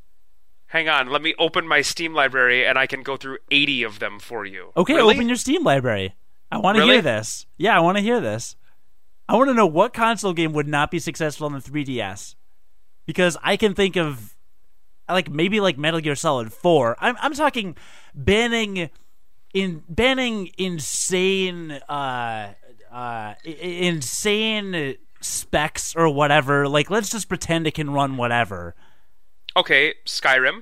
Hang 0.67 0.87
on, 0.89 1.09
let 1.09 1.21
me 1.21 1.33
open 1.39 1.67
my 1.67 1.81
Steam 1.81 2.13
library 2.13 2.65
and 2.65 2.77
I 2.77 2.85
can 2.87 3.01
go 3.01 3.17
through 3.17 3.37
80 3.49 3.83
of 3.83 3.99
them 3.99 4.19
for 4.19 4.45
you. 4.45 4.71
Okay, 4.77 4.95
Really? 4.95 5.15
open 5.15 5.27
your 5.27 5.37
Steam 5.37 5.63
library. 5.63 6.13
I 6.51 6.57
want 6.57 6.75
to 6.75 6.81
Really? 6.81 6.95
hear 6.95 7.01
this. 7.01 7.45
Yeah, 7.57 7.75
I 7.75 7.79
want 7.79 7.97
to 7.97 8.03
hear 8.03 8.19
this. 8.19 8.55
I 9.29 9.35
want 9.35 9.49
to 9.49 9.53
know 9.53 9.65
what 9.65 9.93
console 9.93 10.33
game 10.33 10.53
would 10.53 10.67
not 10.67 10.91
be 10.91 10.99
successful 10.99 11.45
on 11.47 11.53
the 11.53 11.59
3DS. 11.59 12.35
Because 13.05 13.37
I 13.41 13.57
can 13.57 13.73
think 13.73 13.95
of 13.95 14.35
like 15.09 15.29
maybe 15.29 15.59
like 15.61 15.77
Metal 15.77 16.01
Gear 16.01 16.15
Solid 16.15 16.51
4. 16.53 16.97
I'm 16.99 17.15
I'm 17.21 17.33
talking 17.33 17.75
banning 18.13 18.89
in 19.57 19.83
banning 19.89 20.51
insane 20.55 21.71
uh 21.89 22.53
uh 22.91 23.33
insane 23.43 24.95
specs 25.19 25.95
or 25.95 26.09
whatever. 26.09 26.67
Like 26.67 26.91
let's 26.91 27.09
just 27.09 27.27
pretend 27.27 27.65
it 27.65 27.73
can 27.73 27.89
run 27.89 28.17
whatever. 28.17 28.75
Okay, 29.55 29.95
Skyrim. 30.05 30.61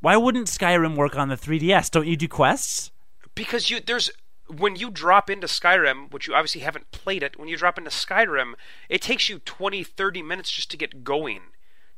Why 0.00 0.16
wouldn't 0.16 0.46
Skyrim 0.46 0.96
work 0.96 1.16
on 1.16 1.28
the 1.28 1.36
3DS? 1.36 1.90
Don't 1.90 2.06
you 2.06 2.16
do 2.16 2.28
quests? 2.28 2.90
Because 3.34 3.68
you 3.68 3.80
there's 3.80 4.10
when 4.46 4.76
you 4.76 4.90
drop 4.90 5.28
into 5.28 5.46
Skyrim, 5.46 6.10
which 6.10 6.26
you 6.26 6.34
obviously 6.34 6.62
haven't 6.62 6.92
played 6.92 7.22
it, 7.22 7.38
when 7.38 7.48
you 7.48 7.58
drop 7.58 7.76
into 7.76 7.90
Skyrim, 7.90 8.54
it 8.88 9.02
takes 9.02 9.28
you 9.28 9.38
20, 9.40 9.84
30 9.84 10.22
minutes 10.22 10.50
just 10.50 10.70
to 10.70 10.78
get 10.78 11.04
going. 11.04 11.40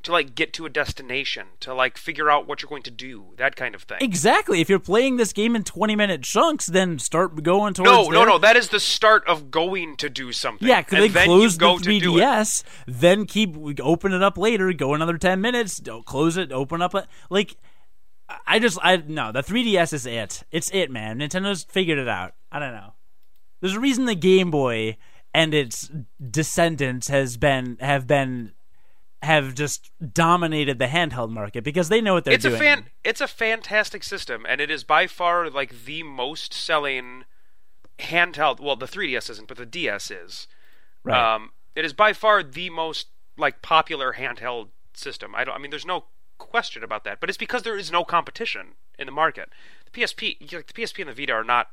To 0.07 0.13
like 0.13 0.37
get 0.37 0.53
to 0.53 0.67
a 0.67 0.69
destination, 0.69 1.49
to 1.59 1.75
like 1.75 1.99
figure 1.99 2.31
out 2.31 2.47
what 2.47 2.63
you're 2.63 2.69
going 2.69 2.85
to 2.85 2.93
do, 2.93 3.35
that 3.39 3.57
kind 3.57 3.75
of 3.75 3.83
thing. 3.83 3.99
Exactly. 4.01 4.61
If 4.61 4.69
you're 4.69 4.79
playing 4.79 5.17
this 5.17 5.33
game 5.33 5.57
in 5.57 5.65
20 5.65 5.97
minute 5.97 6.23
chunks, 6.23 6.67
then 6.67 7.01
start 7.01 7.43
going 7.43 7.75
towards. 7.75 7.91
No, 7.91 8.05
no, 8.05 8.19
there. 8.21 8.27
no. 8.27 8.39
That 8.39 8.57
is 8.57 8.69
the 8.69 8.79
start 8.79 9.27
of 9.27 9.51
going 9.51 9.97
to 9.97 10.09
do 10.09 10.31
something. 10.31 10.69
Yeah, 10.69 10.83
because 10.83 11.01
they 11.01 11.09
then 11.09 11.27
close 11.27 11.55
you 11.55 11.59
the 11.59 11.77
to 11.79 12.01
do 12.01 12.19
it. 12.19 12.21
3DS, 12.21 12.63
then 12.87 13.27
keep 13.27 13.57
open 13.81 14.13
it 14.13 14.23
up 14.23 14.39
later, 14.39 14.73
go 14.73 14.95
another 14.95 15.19
10 15.19 15.41
minutes, 15.41 15.79
don't 15.79 16.07
close 16.07 16.37
it, 16.37 16.53
open 16.53 16.81
up 16.81 16.95
it. 16.95 17.07
Like, 17.29 17.57
I 18.47 18.61
just, 18.61 18.79
I, 18.83 18.99
no, 18.99 19.33
the 19.33 19.43
3DS 19.43 19.93
is 19.93 20.07
it. 20.07 20.45
It's 20.53 20.71
it, 20.73 20.89
man. 20.89 21.19
Nintendo's 21.19 21.65
figured 21.65 21.99
it 21.99 22.09
out. 22.09 22.35
I 22.53 22.61
don't 22.61 22.75
know. 22.75 22.93
There's 23.61 23.75
a 23.75 23.81
reason 23.81 24.05
the 24.05 24.15
Game 24.15 24.53
Boy 24.53 24.99
and 25.35 25.53
its 25.53 25.91
descendants 26.31 27.09
has 27.09 27.37
been, 27.37 27.77
have 27.81 28.07
been, 28.07 28.53
have 29.27 29.55
just 29.55 29.91
dominated 30.15 30.79
the 30.79 30.87
handheld 30.87 31.31
market 31.31 31.65
because 31.65 31.89
they 31.89 32.01
know 32.01 32.15
what 32.15 32.25
they're 32.25 32.35
it's 32.35 32.45
doing. 32.45 32.55
a 32.55 32.59
fan 32.59 32.87
it's 33.05 33.21
a 33.21 33.27
fantastic 33.27 34.05
system 34.05 34.47
and 34.49 34.61
it 34.61 34.71
is 34.71 34.85
by 34.85 35.07
far 35.07 35.51
like 35.51 35.85
the 35.85 36.03
most 36.05 36.55
selling 36.55 37.25
handheld 37.99 38.61
well 38.61 38.77
the 38.77 38.87
3ds 38.87 39.29
isn't 39.29 39.49
but 39.49 39.57
the 39.57 39.67
ds 39.67 40.11
is 40.11 40.47
right. 41.03 41.35
um, 41.35 41.51
it 41.75 41.85
is 41.85 41.93
by 41.93 42.13
far 42.13 42.43
the 42.43 42.71
most 42.71 43.09
like 43.37 43.61
popular 43.63 44.15
handheld 44.15 44.69
system 44.95 45.35
i 45.35 45.45
don't 45.45 45.57
i 45.57 45.59
mean 45.59 45.71
there's 45.71 45.85
no 45.85 46.05
question 46.39 46.85
about 46.85 47.03
that 47.03 47.19
but 47.19 47.29
it's 47.29 47.39
because 47.39 47.65
there 47.65 47.77
is 47.77 47.91
no 47.91 48.05
competition 48.05 48.75
in 48.99 49.07
the 49.07 49.13
market 49.13 49.49
the 49.91 50.01
psp 50.01 50.53
like 50.53 50.67
the 50.67 50.73
psp 50.73 51.01
and 51.01 51.09
the 51.09 51.15
vita 51.15 51.33
are 51.33 51.45
not 51.45 51.69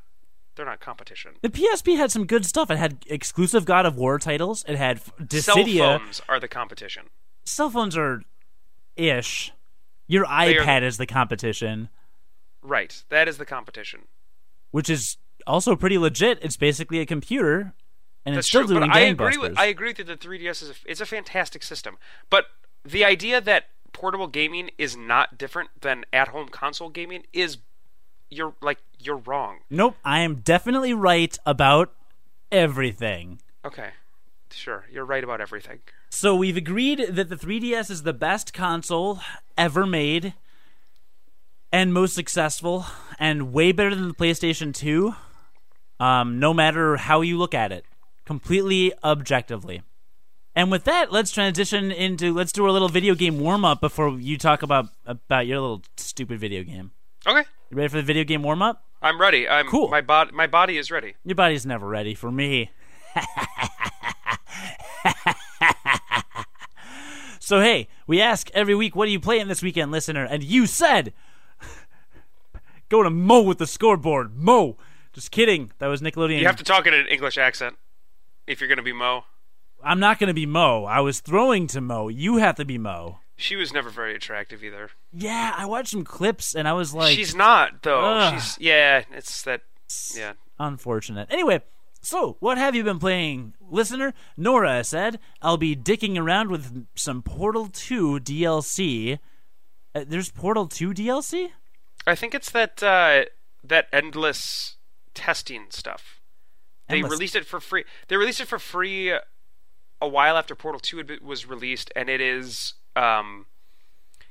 they're 0.55 0.65
not 0.65 0.79
competition 0.79 1.31
The 1.41 1.49
PSP 1.49 1.97
had 1.97 2.11
some 2.11 2.27
good 2.27 2.45
stuff. 2.45 2.69
It 2.69 2.77
had 2.77 3.03
exclusive 3.07 3.65
God 3.65 3.87
of 3.87 3.97
War 3.97 4.19
titles. 4.19 4.63
It 4.67 4.75
had 4.75 5.01
cell 5.31 5.65
phones 5.65 6.21
are 6.29 6.39
the 6.39 6.47
competition 6.47 7.09
Cell 7.45 7.69
phones 7.69 7.97
are 7.97 8.21
ish. 8.95 9.51
Your 10.07 10.25
They 10.25 10.57
are- 10.57 10.63
iPad 10.65 10.83
is 10.83 10.97
the 10.97 11.05
competition, 11.05 11.89
right 12.61 13.03
that 13.09 13.27
is 13.27 13.37
the 13.37 13.45
competition 13.45 14.07
which 14.71 14.89
is 14.89 15.17
also 15.45 15.75
pretty 15.75 15.97
legit. 15.97 16.39
It's 16.41 16.57
basically 16.57 16.99
a 16.99 17.05
computer 17.05 17.73
and 18.25 18.35
That's 18.35 18.45
it's 18.45 18.47
still 18.47 18.61
true, 18.61 18.77
doing 18.79 18.89
but 18.89 18.95
I 18.95 19.01
agree 19.01 19.37
with 19.37 19.57
I 19.57 19.65
agree 19.65 19.93
that 19.93 20.07
the 20.07 20.17
3DS 20.17 20.63
is 20.63 20.69
a, 20.69 20.73
it's 20.85 21.01
a 21.01 21.05
fantastic 21.05 21.61
system. 21.61 21.97
But 22.29 22.45
the 22.83 23.03
idea 23.05 23.39
that 23.41 23.65
portable 23.91 24.27
gaming 24.27 24.71
is 24.77 24.97
not 24.97 25.37
different 25.37 25.69
than 25.81 26.05
at-home 26.11 26.49
console 26.49 26.89
gaming 26.89 27.23
is 27.33 27.57
you're 28.29 28.55
like 28.61 28.79
you're 28.97 29.17
wrong. 29.17 29.59
nope, 29.69 29.95
I 30.03 30.19
am 30.21 30.35
definitely 30.35 30.93
right 30.93 31.37
about 31.45 31.93
everything. 32.51 33.41
Okay. 33.65 33.89
Sure, 34.51 34.85
you're 34.91 35.05
right 35.05 35.23
about 35.23 35.41
everything. 35.41 35.79
So 36.15 36.35
we've 36.35 36.55
agreed 36.55 36.99
that 37.09 37.29
the 37.29 37.35
3DS 37.35 37.89
is 37.89 38.03
the 38.03 38.13
best 38.13 38.53
console 38.53 39.19
ever 39.57 39.87
made 39.87 40.35
and 41.71 41.91
most 41.91 42.13
successful 42.13 42.85
and 43.17 43.51
way 43.51 43.71
better 43.71 43.95
than 43.95 44.09
the 44.09 44.13
PlayStation 44.13 44.75
2. 44.75 45.15
Um, 45.99 46.37
no 46.37 46.53
matter 46.53 46.97
how 46.97 47.21
you 47.21 47.39
look 47.39 47.55
at 47.55 47.71
it, 47.71 47.85
completely 48.25 48.93
objectively. 49.03 49.81
And 50.55 50.69
with 50.69 50.83
that, 50.83 51.11
let's 51.11 51.31
transition 51.31 51.91
into 51.91 52.31
let's 52.31 52.51
do 52.51 52.69
a 52.69 52.71
little 52.71 52.89
video 52.89 53.15
game 53.15 53.39
warm 53.39 53.65
up 53.65 53.81
before 53.81 54.19
you 54.19 54.37
talk 54.37 54.61
about 54.61 54.89
about 55.07 55.47
your 55.47 55.61
little 55.61 55.81
stupid 55.97 56.39
video 56.39 56.61
game. 56.63 56.91
Okay. 57.25 57.43
You 57.71 57.77
ready 57.77 57.89
for 57.89 57.97
the 57.97 58.03
video 58.03 58.23
game 58.23 58.43
warm 58.43 58.61
up? 58.61 58.83
I'm 59.01 59.19
ready. 59.19 59.49
I'm 59.49 59.67
Cool. 59.67 59.89
my 59.89 60.01
body 60.01 60.31
my 60.31 60.45
body 60.45 60.77
is 60.77 60.91
ready. 60.91 61.15
Your 61.25 61.35
body's 61.35 61.65
never 61.65 61.87
ready 61.87 62.13
for 62.13 62.31
me. 62.31 62.69
so 67.43 67.59
hey, 67.59 67.89
we 68.07 68.21
ask 68.21 68.49
every 68.53 68.73
week, 68.73 68.95
what 68.95 69.09
are 69.09 69.11
you 69.11 69.19
playing 69.19 69.49
this 69.49 69.61
weekend, 69.61 69.91
listener? 69.91 70.23
And 70.23 70.41
you 70.41 70.65
said, 70.65 71.11
go 72.89 73.03
to 73.03 73.09
Mo 73.09 73.41
with 73.41 73.57
the 73.57 73.67
scoreboard. 73.67 74.37
Mo. 74.37 74.77
Just 75.11 75.29
kidding. 75.29 75.73
That 75.79 75.87
was 75.87 76.01
Nickelodeon. 76.01 76.39
You 76.39 76.45
have 76.45 76.55
to 76.55 76.63
talk 76.63 76.87
in 76.87 76.93
an 76.93 77.05
English 77.07 77.37
accent 77.37 77.75
if 78.47 78.61
you're 78.61 78.69
going 78.69 78.77
to 78.77 78.83
be 78.83 78.93
Mo. 78.93 79.25
I'm 79.83 79.99
not 79.99 80.19
going 80.19 80.29
to 80.29 80.33
be 80.33 80.45
Mo. 80.45 80.85
I 80.85 81.01
was 81.01 81.19
throwing 81.19 81.67
to 81.67 81.81
Mo. 81.81 82.07
You 82.07 82.37
have 82.37 82.55
to 82.55 82.65
be 82.65 82.77
Mo. 82.77 83.19
She 83.35 83.57
was 83.57 83.73
never 83.73 83.89
very 83.89 84.15
attractive 84.15 84.63
either. 84.63 84.91
Yeah, 85.11 85.53
I 85.57 85.65
watched 85.65 85.89
some 85.89 86.05
clips 86.05 86.55
and 86.55 86.65
I 86.65 86.71
was 86.71 86.93
like, 86.93 87.13
She's 87.13 87.35
not 87.35 87.83
though. 87.83 88.05
Ugh. 88.05 88.33
She's 88.35 88.57
yeah, 88.57 89.03
it's 89.11 89.41
that 89.41 89.63
yeah. 90.15 90.33
unfortunate. 90.59 91.27
Anyway, 91.29 91.61
so 92.03 92.37
what 92.39 92.57
have 92.57 92.75
you 92.75 92.83
been 92.83 92.99
playing, 92.99 93.53
listener? 93.59 94.13
Nora 94.37 94.83
said, 94.83 95.19
I'll 95.41 95.57
be 95.57 95.75
dicking 95.75 96.17
around 96.17 96.51
with 96.51 96.85
some 96.95 97.23
Portal 97.23 97.67
2 97.67 98.19
DLC. 98.19 99.19
Uh, 99.95 100.03
there's 100.07 100.29
Portal 100.29 100.67
2 100.67 100.91
DLC? 100.93 101.49
I 102.05 102.15
think 102.15 102.35
it's 102.35 102.51
that 102.51 102.83
uh, 102.83 103.25
that 103.63 103.87
endless 103.91 104.75
testing 105.13 105.67
stuff. 105.69 106.19
They 106.89 106.95
Endless- 106.97 107.11
released 107.13 107.35
it 107.35 107.45
for 107.45 107.59
free. 107.59 107.85
They 108.07 108.17
released 108.17 108.41
it 108.41 108.47
for 108.47 108.59
free 108.59 109.09
a 110.01 110.07
while 110.07 110.35
after 110.37 110.53
Portal 110.53 110.81
2 110.81 111.19
was 111.21 111.45
released 111.47 111.89
and 111.95 112.09
it 112.09 112.19
is 112.19 112.73
um 112.97 113.45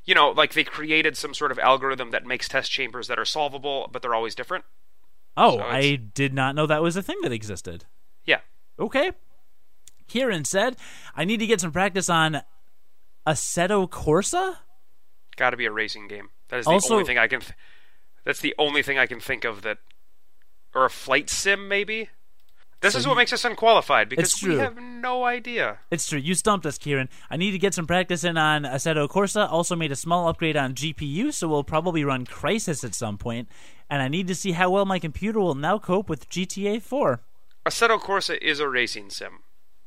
you 0.05 0.15
know, 0.15 0.31
like 0.31 0.53
they 0.53 0.65
created 0.65 1.17
some 1.17 1.33
sort 1.33 1.53
of 1.53 1.59
algorithm 1.59 2.11
that 2.11 2.27
makes 2.27 2.49
test 2.49 2.71
chambers 2.71 3.07
that 3.07 3.19
are 3.19 3.25
solvable, 3.25 3.89
but 3.93 4.03
they're 4.03 4.15
always 4.15 4.35
different. 4.35 4.65
Oh, 5.37 5.59
So 5.59 5.63
I 5.65 5.97
did 5.97 6.35
not 6.35 6.55
know 6.55 6.67
that 6.67 6.83
was 6.83 6.97
a 6.97 7.03
thing 7.03 7.19
that 7.23 7.33
existed. 7.33 7.85
Yeah. 8.25 8.41
Okay. 8.79 9.13
Kieran 10.09 10.45
said, 10.45 10.77
I 11.17 11.25
need 11.25 11.39
to 11.39 11.47
get 11.47 11.61
some 11.61 11.73
practice 11.73 12.11
on 12.11 12.43
Assetto 13.27 13.89
Corsa? 13.89 14.57
Got 15.37 15.51
to 15.51 15.57
be 15.57 15.65
a 15.67 15.73
racing 15.73 16.09
game. 16.09 16.29
That 16.49 16.59
is 16.61 16.67
the 16.67 16.73
Also- 16.73 16.95
only 16.95 17.07
thing 17.07 17.19
I 17.19 17.29
can. 17.29 17.41
Th- 17.41 17.55
that's 18.25 18.41
the 18.41 18.55
only 18.59 18.83
thing 18.83 18.99
I 18.99 19.07
can 19.07 19.21
think 19.21 19.45
of 19.45 19.63
that, 19.63 19.79
or 20.75 20.85
a 20.85 20.91
flight 20.91 21.31
sim 21.31 21.67
maybe. 21.69 22.11
This 22.83 22.93
So 22.95 22.99
is 22.99 23.05
you- 23.05 23.11
what 23.11 23.17
makes 23.17 23.33
us 23.33 23.45
unqualified 23.45 24.09
because 24.09 24.43
we 24.43 24.57
have 24.57 24.77
no 24.77 25.25
idea. 25.25 25.79
It's 25.91 26.07
true. 26.09 26.19
You 26.19 26.35
stumped 26.35 26.67
us, 26.67 26.77
Kieran. 26.79 27.09
I 27.31 27.37
need 27.37 27.53
to 27.53 27.59
get 27.59 27.75
some 27.75 27.87
practice 27.87 28.25
in 28.25 28.37
on 28.37 28.65
Assetto 28.65 29.09
Corsa. 29.09 29.51
Also 29.51 29.77
made 29.77 29.93
a 29.93 29.97
small 29.97 30.27
upgrade 30.29 30.57
on 30.57 30.75
GPU, 30.75 31.33
so 31.33 31.47
we'll 31.49 31.63
probably 31.65 32.05
run 32.05 32.27
Crysis 32.27 32.83
at 32.85 32.95
some 32.95 33.17
point. 33.19 33.49
And 33.89 34.03
I 34.03 34.09
need 34.09 34.27
to 34.27 34.35
see 34.35 34.53
how 34.53 34.69
well 34.71 34.85
my 34.85 34.99
computer 34.99 35.39
will 35.41 35.55
now 35.55 35.79
cope 35.79 36.09
with 36.09 36.29
GTA 36.29 36.81
4. 36.83 37.21
Assetto 37.65 38.01
Corsa 38.01 38.37
is 38.43 38.59
a 38.59 38.69
racing 38.69 39.11
sim. 39.11 39.41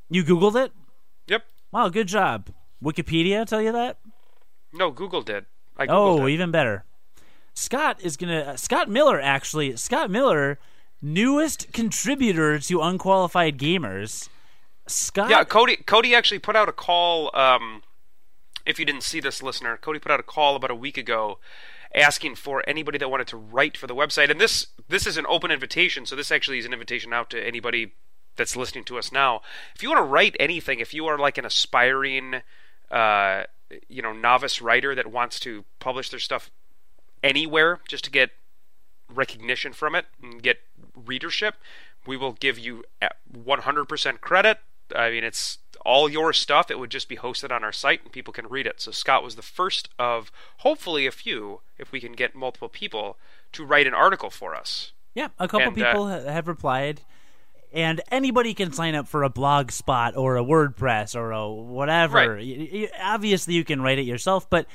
You 0.10 0.24
Googled 0.24 0.56
it? 0.56 0.72
Yep. 1.28 1.44
Wow, 1.74 1.90
good 1.90 2.08
job. 2.08 2.50
Wikipedia 2.82 3.46
tell 3.46 3.62
you 3.62 3.74
that? 3.74 3.98
No, 4.72 4.90
Google 4.92 5.22
did. 5.22 5.46
I 5.76 5.86
Googled 5.88 6.20
Oh, 6.22 6.26
it. 6.28 6.32
even 6.32 6.52
better. 6.52 6.86
Scott 7.54 8.00
is 8.02 8.16
gonna. 8.18 8.40
Uh, 8.42 8.56
Scott 8.58 8.90
Miller 8.90 9.20
actually. 9.20 9.76
Scott 9.78 10.10
Miller, 10.12 10.60
newest 11.02 11.72
contributor 11.74 12.60
to 12.60 12.82
Unqualified 12.82 13.58
Gamers. 13.58 14.30
Scott. 14.88 15.30
Yeah, 15.30 15.44
Cody. 15.44 15.78
Cody 15.78 16.14
actually 16.14 16.40
put 16.40 16.56
out 16.56 16.70
a 16.70 16.74
call. 16.74 17.36
Um, 17.36 17.84
if 18.66 18.80
you 18.80 18.86
didn't 18.86 19.04
see 19.04 19.20
this, 19.20 19.42
listener, 19.42 19.78
Cody 19.78 20.00
put 20.00 20.12
out 20.12 20.20
a 20.20 20.24
call 20.24 20.56
about 20.56 20.72
a 20.72 20.76
week 20.76 20.98
ago, 20.98 21.40
asking 21.94 22.36
for 22.36 22.64
anybody 22.68 22.98
that 22.98 23.10
wanted 23.10 23.28
to 23.28 23.38
write 23.38 23.78
for 23.78 23.88
the 23.88 23.96
website. 23.96 24.30
And 24.30 24.40
this 24.40 24.68
this 24.88 25.08
is 25.08 25.18
an 25.18 25.26
open 25.28 25.52
invitation, 25.52 26.06
so 26.06 26.16
this 26.16 26.32
actually 26.32 26.60
is 26.60 26.66
an 26.66 26.74
invitation 26.74 27.14
out 27.14 27.30
to 27.32 27.46
anybody 27.46 27.94
that's 28.36 28.56
listening 28.56 28.84
to 28.86 28.98
us 28.98 29.12
now. 29.12 29.42
If 29.76 29.82
you 29.82 29.90
want 29.90 30.00
to 30.00 30.10
write 30.10 30.36
anything, 30.40 30.80
if 30.80 30.94
you 30.94 31.08
are 31.08 31.18
like 31.18 31.38
an 31.38 31.46
aspiring, 31.46 32.42
uh, 32.92 33.44
you 33.88 34.02
know, 34.02 34.14
novice 34.14 34.62
writer 34.62 34.94
that 34.94 35.12
wants 35.12 35.40
to 35.42 35.66
publish 35.80 36.10
their 36.10 36.20
stuff 36.20 36.52
anywhere 37.24 37.80
just 37.88 38.04
to 38.04 38.12
get 38.12 38.32
recognition 39.14 39.74
from 39.74 39.96
it 39.96 40.06
and 40.22 40.42
get 40.42 40.58
readership, 40.96 41.56
we 42.06 42.18
will 42.18 42.34
give 42.34 42.60
you 42.60 42.84
uh, 43.02 43.10
100% 43.36 44.22
credit. 44.22 44.60
I 44.96 45.10
mean, 45.10 45.24
it's 45.24 45.58
all 45.84 46.10
your 46.10 46.34
stuff. 46.34 46.70
It 46.70 46.80
would 46.80 46.92
just 46.92 47.10
be 47.10 47.18
hosted 47.18 47.52
on 47.52 47.64
our 47.64 47.72
site 47.72 48.04
and 48.04 48.12
people 48.12 48.34
can 48.34 48.48
read 48.48 48.68
it. 48.68 48.82
So 48.82 48.92
Scott 48.92 49.24
was 49.24 49.36
the 49.36 49.42
first 49.42 49.90
of 49.98 50.32
hopefully 50.58 51.06
a 51.08 51.12
few, 51.12 51.62
if 51.78 51.92
we 51.92 52.00
can 52.00 52.14
get 52.14 52.36
multiple 52.36 52.70
people, 52.70 53.18
to 53.54 53.66
write 53.66 53.88
an 53.88 53.94
article 53.94 54.30
for 54.30 54.56
us. 54.56 54.92
Yeah, 55.14 55.30
a 55.40 55.48
couple 55.48 55.70
And, 55.70 55.82
uh, 55.82 55.86
people 55.86 56.08
ha- 56.10 56.32
have 56.32 56.48
replied, 56.48 57.02
and 57.72 58.02
anybody 58.12 58.54
can 58.54 58.72
sign 58.74 58.96
up 58.96 59.08
for 59.08 59.24
a 59.24 59.30
blog 59.30 59.72
spot 59.72 60.16
or 60.16 60.38
a 60.38 60.44
WordPress 60.44 61.16
or 61.16 61.32
a 61.32 61.50
whatever. 61.50 62.36
Right. 62.36 62.90
Obviously, 63.02 63.54
you 63.54 63.64
can 63.64 63.82
write 63.82 63.98
it 63.98 64.04
yourself, 64.06 64.50
but 64.50 64.68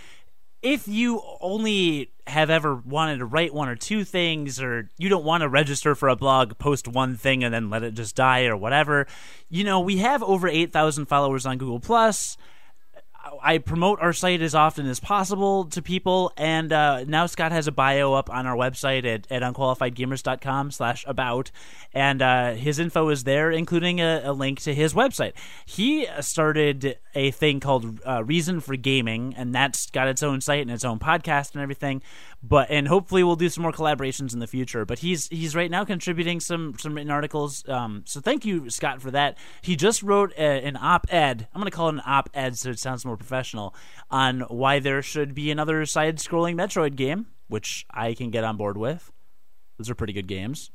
if 0.63 0.87
you 0.87 1.23
only 1.41 2.11
have 2.27 2.51
ever 2.51 2.77
wanted 2.77 3.19
to 3.19 3.25
write 3.25 3.53
one 3.53 3.69
or 3.69 3.77
two 3.77 4.05
things, 4.05 4.61
or 4.61 4.89
you 4.99 5.09
don't 5.09 5.25
want 5.25 5.43
to 5.43 5.49
register 5.49 5.95
for 5.95 6.09
a 6.09 6.17
blog, 6.17 6.59
post 6.59 6.87
one 6.87 7.17
thing, 7.17 7.43
and 7.43 7.53
then 7.53 7.71
let 7.71 7.83
it 7.83 7.95
just 7.95 8.15
die 8.15 8.45
or 8.45 8.57
whatever, 8.57 9.07
you 9.49 9.65
know, 9.65 9.81
we 9.81 9.97
have 9.97 10.23
over 10.23 10.47
eight 10.47 10.73
thousand 10.73 11.07
followers 11.07 11.47
on 11.47 11.59
Google 11.59 11.81
Plus. 11.81 12.37
I 13.43 13.59
promote 13.59 14.01
our 14.01 14.15
site 14.15 14.41
as 14.41 14.55
often 14.55 14.87
as 14.87 14.99
possible 14.99 15.67
to 15.67 15.83
people, 15.83 16.33
and 16.39 16.73
uh, 16.73 17.05
now 17.05 17.27
Scott 17.27 17.53
has 17.53 17.67
a 17.67 17.73
bio 17.73 18.15
up 18.15 18.31
on 18.31 18.47
our 18.47 18.57
website 18.57 19.05
at, 19.05 19.31
at 19.31 19.43
unqualifiedgamers.com 19.43 20.71
slash 20.71 21.05
about, 21.07 21.51
and 21.93 22.23
uh, 22.23 22.53
his 22.55 22.79
info 22.79 23.11
is 23.11 23.25
there, 23.25 23.51
including 23.51 24.01
a, 24.01 24.23
a 24.25 24.33
link 24.33 24.61
to 24.63 24.75
his 24.75 24.95
website. 24.95 25.35
He 25.67 26.07
started 26.21 26.99
a 27.15 27.31
thing 27.31 27.61
called 27.61 28.01
uh, 28.07 28.25
Reason 28.25 28.61
for 28.61 28.77
Gaming, 28.77 29.35
and 29.37 29.55
that's 29.55 29.91
got 29.91 30.09
its 30.09 30.23
own 30.23 30.41
site 30.41 30.63
and 30.63 30.71
its 30.71 30.85
own 30.85 30.99
podcast 30.99 31.55
and 31.55 31.63
everything. 31.63 32.03
But 32.43 32.71
and 32.71 32.89
hopefully 32.89 33.23
we'll 33.23 33.37
do 33.37 33.49
some 33.49 33.63
more 33.63 33.73
collaborations 33.73 34.33
in 34.33 34.39
the 34.39 34.47
future. 34.47 34.85
But 34.85 35.01
he's 35.01 35.29
he's 35.29 35.55
right 35.55 35.71
now 35.71 35.85
contributing 35.85 36.41
some 36.41 36.75
some 36.79 36.95
written 36.95 37.11
articles. 37.11 37.69
Um, 37.69 38.05
so 38.07 38.21
thank 38.21 38.45
you, 38.45 38.71
Scott, 38.71 39.03
for 39.03 39.11
that. 39.11 39.37
He 39.63 39.77
just 39.77 40.03
wrote 40.03 40.33
a, 40.39 40.65
an 40.65 40.77
op-ed. 40.77 41.49
I'm 41.55 41.61
going 41.61 41.71
to 41.71 41.77
call 41.77 41.89
it 41.89 41.95
an 41.95 42.03
op-ed 42.07 42.57
so 42.57 42.71
it 42.71 42.79
sounds 42.79 43.05
more 43.05 43.17
professional 43.17 43.75
on 44.11 44.41
why 44.43 44.79
there 44.79 45.03
should 45.03 45.35
be 45.35 45.51
another 45.51 45.85
side-scrolling 45.87 46.55
Metroid 46.55 46.97
game, 46.97 47.27
which 47.49 47.87
I 47.91 48.15
can 48.15 48.31
get 48.31 48.45
on 48.45 48.57
board 48.57 48.77
with. 48.77 49.13
Those 49.79 49.91
are 49.91 49.95
pretty 49.95 50.13
good 50.13 50.27
games. 50.27 50.71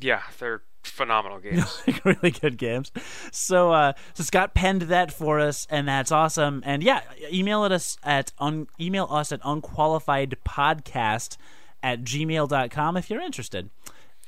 Yeah, 0.00 0.22
they're 0.38 0.62
phenomenal 0.88 1.38
games. 1.40 1.82
really 2.04 2.30
good 2.30 2.56
games. 2.58 2.90
So, 3.32 3.72
uh, 3.72 3.92
so 4.14 4.22
Scott 4.22 4.54
penned 4.54 4.82
that 4.82 5.12
for 5.12 5.38
us, 5.40 5.66
and 5.70 5.86
that's 5.88 6.10
awesome. 6.12 6.62
And 6.66 6.82
yeah, 6.82 7.00
email 7.32 7.64
at 7.64 7.72
us 7.72 7.96
at 8.02 8.32
un, 8.38 8.66
email 8.80 9.06
us 9.10 9.32
at 9.32 9.40
unqualifiedpodcast 9.42 11.36
at 11.82 12.02
gmail.com 12.02 12.96
if 12.96 13.10
you're 13.10 13.20
interested. 13.20 13.70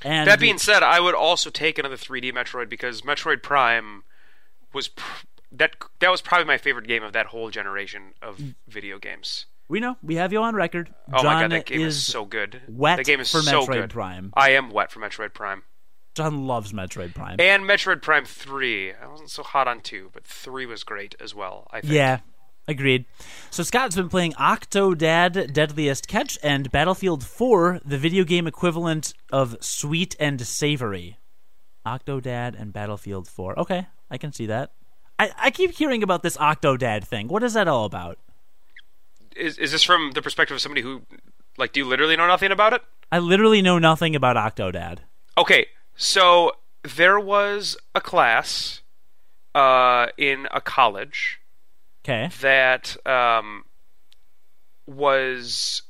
And 0.03 0.29
that 0.29 0.41
being 0.41 0.59
said, 0.59 0.83
I 0.83 0.99
would 1.01 1.15
also 1.15 1.51
take 1.51 1.79
another 1.79 1.97
3D 1.97 2.33
Metroid 2.33 2.69
because 2.71 3.03
Metroid 3.03 3.43
Prime 3.43 4.05
was 4.73 4.89
pr- 4.89 5.27
that 5.53 5.73
that 5.99 6.11
was 6.11 6.23
probably 6.23 6.47
my 6.47 6.57
favorite 6.59 6.87
game 6.87 7.03
of 7.03 7.13
that 7.13 7.27
whole 7.27 7.51
generation 7.51 8.15
of 8.23 8.41
video 8.69 8.99
games. 8.99 9.47
we 9.69 9.79
know 9.81 9.97
we 10.03 10.15
have 10.15 10.33
you 10.33 10.41
on 10.41 10.55
record. 10.55 10.95
Oh 11.13 11.23
John 11.23 11.35
my 11.35 11.41
god, 11.43 11.51
that 11.51 11.67
game 11.67 11.81
is, 11.83 11.97
is 11.97 12.07
so 12.07 12.25
good. 12.25 12.63
wet 12.69 12.97
the 12.99 13.05
game 13.05 13.21
is 13.21 13.31
for 13.31 13.43
so 13.43 13.63
Metroid 13.67 13.73
good. 13.73 13.91
Prime. 13.91 14.33
I 14.35 14.51
am 14.53 14.71
wet 14.71 14.91
for 14.91 15.01
Metroid 15.01 15.35
Prime. 15.35 15.65
John 16.15 16.47
loves 16.47 16.73
Metroid 16.73 17.15
Prime. 17.15 17.37
And 17.39 17.65
Metroid 17.65 18.03
Prime 18.03 18.25
3. 18.25 18.95
I 18.95 19.07
wasn't 19.07 19.31
so 19.31 19.43
hot 19.43 19.69
on 19.69 19.81
2, 19.81 20.11
but 20.13 20.25
3 20.25 20.67
was 20.67 20.83
great 20.83 21.15
as 21.21 21.35
well, 21.35 21.69
I 21.71 21.81
think. 21.81 21.93
Yeah, 21.93 22.21
agreed. 22.67 23.07
So 23.51 23.63
Scott's 23.63 23.97
been 23.97 24.09
playing 24.09 24.33
Octodad 24.33 25.53
Deadliest 25.53 26.09
Catch 26.09 26.39
and 26.43 26.71
Battlefield 26.71 27.25
4, 27.25 27.81
the 27.85 27.99
video 27.99 28.25
game 28.25 28.47
equivalent 28.47 29.15
of 29.33 29.57
Sweet 29.61 30.17
and 30.19 30.41
Savory. 30.41 31.19
Octodad 31.87 32.61
and 32.61 32.73
Battlefield 32.73 33.29
4. 33.29 33.59
Okay, 33.61 33.87
I 34.11 34.19
can 34.19 34.33
see 34.33 34.47
that. 34.47 34.73
I, 35.19 35.31
I 35.39 35.51
keep 35.51 35.73
hearing 35.73 36.03
about 36.03 36.23
this 36.23 36.37
Octodad 36.37 37.05
thing. 37.05 37.29
What 37.29 37.43
is 37.43 37.55
that 37.55 37.69
all 37.69 37.85
about? 37.85 38.19
Is 39.37 39.59
is 39.59 39.71
this 39.73 39.83
from 39.83 40.13
the 40.13 40.23
perspective 40.23 40.55
of 40.55 40.61
somebody 40.61 40.83
who, 40.83 41.03
like, 41.57 41.73
do 41.73 41.81
you 41.81 41.87
literally 41.87 42.17
know 42.17 42.27
nothing 42.27 42.51
about 42.51 42.73
it? 42.73 42.83
I 43.13 43.19
literally 43.19 43.63
know 43.63 43.79
nothing 43.79 44.17
about 44.17 44.37
Octodad. 44.37 44.99
Okay, 45.39 45.67
so 45.97 46.53
there 46.83 47.19
was 47.21 47.77
a 47.95 48.01
class 48.01 48.81
uh, 49.55 50.07
in 50.17 50.47
a 50.53 50.61
college 50.61 51.41
Okay. 52.05 52.31
that 52.41 52.97
um, 53.07 53.65
was 54.87 55.83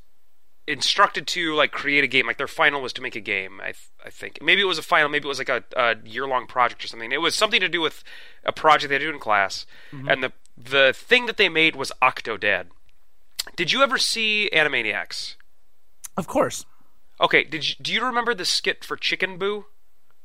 instructed 0.66 1.26
to 1.28 1.54
like 1.54 1.72
create 1.72 2.04
a 2.04 2.06
game. 2.06 2.26
Like 2.26 2.38
their 2.38 2.46
final 2.48 2.80
was 2.82 2.92
to 2.94 3.02
make 3.02 3.16
a 3.16 3.20
game. 3.20 3.60
I 3.60 3.66
th- 3.66 3.90
I 4.04 4.10
think 4.10 4.38
maybe 4.42 4.60
it 4.62 4.66
was 4.66 4.78
a 4.78 4.82
final. 4.82 5.08
Maybe 5.08 5.26
it 5.26 5.28
was 5.28 5.38
like 5.38 5.48
a, 5.48 5.64
a 5.76 5.96
year 6.04 6.26
long 6.26 6.46
project 6.46 6.84
or 6.84 6.88
something. 6.88 7.12
It 7.12 7.20
was 7.20 7.34
something 7.34 7.60
to 7.60 7.68
do 7.68 7.80
with 7.80 8.02
a 8.44 8.52
project 8.52 8.90
they 8.90 8.98
do 8.98 9.10
in 9.10 9.18
class. 9.18 9.66
And 9.92 10.22
the 10.22 10.32
the 10.56 10.92
thing 10.94 11.26
that 11.26 11.36
they 11.36 11.48
made 11.48 11.76
was 11.76 11.92
Octodad. 12.02 12.66
Did 13.56 13.72
you 13.72 13.82
ever 13.82 13.98
see 13.98 14.50
Animaniacs? 14.52 15.36
Of 16.16 16.26
course. 16.26 16.66
Okay, 17.20 17.44
did 17.44 17.68
you, 17.68 17.74
do 17.80 17.92
you 17.92 18.04
remember 18.04 18.34
the 18.34 18.44
skit 18.44 18.84
for 18.84 18.96
Chicken 18.96 19.38
Boo? 19.38 19.66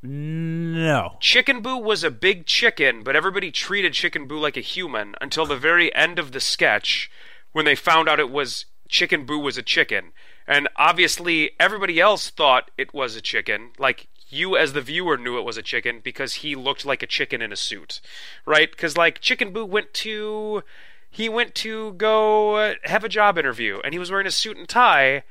No. 0.05 1.17
Chicken 1.19 1.61
Boo 1.61 1.77
was 1.77 2.03
a 2.03 2.11
big 2.11 2.45
chicken, 2.45 3.03
but 3.03 3.15
everybody 3.15 3.51
treated 3.51 3.93
Chicken 3.93 4.27
Boo 4.27 4.37
like 4.37 4.57
a 4.57 4.61
human 4.61 5.15
until 5.19 5.45
the 5.45 5.57
very 5.57 5.93
end 5.95 6.19
of 6.19 6.31
the 6.31 6.39
sketch 6.39 7.09
when 7.53 7.65
they 7.65 7.75
found 7.75 8.07
out 8.07 8.19
it 8.19 8.29
was 8.29 8.65
Chicken 8.87 9.25
Boo 9.25 9.39
was 9.39 9.57
a 9.57 9.63
chicken. 9.63 10.11
And 10.47 10.69
obviously, 10.75 11.51
everybody 11.59 11.99
else 11.99 12.29
thought 12.29 12.69
it 12.77 12.93
was 12.93 13.15
a 13.15 13.21
chicken. 13.21 13.71
Like, 13.79 14.07
you 14.27 14.55
as 14.55 14.73
the 14.73 14.81
viewer 14.81 15.17
knew 15.17 15.39
it 15.39 15.45
was 15.45 15.57
a 15.57 15.63
chicken 15.63 16.01
because 16.03 16.35
he 16.35 16.55
looked 16.55 16.85
like 16.85 17.01
a 17.01 17.07
chicken 17.07 17.41
in 17.41 17.51
a 17.51 17.55
suit. 17.55 17.99
Right? 18.45 18.69
Because, 18.69 18.95
like, 18.95 19.21
Chicken 19.21 19.51
Boo 19.53 19.65
went 19.65 19.93
to. 19.95 20.63
He 21.09 21.29
went 21.29 21.55
to 21.55 21.93
go 21.93 22.55
uh, 22.57 22.73
have 22.83 23.05
a 23.05 23.09
job 23.09 23.37
interview, 23.37 23.79
and 23.83 23.93
he 23.93 23.99
was 23.99 24.11
wearing 24.11 24.27
a 24.27 24.31
suit 24.31 24.57
and 24.57 24.67
tie. 24.67 25.23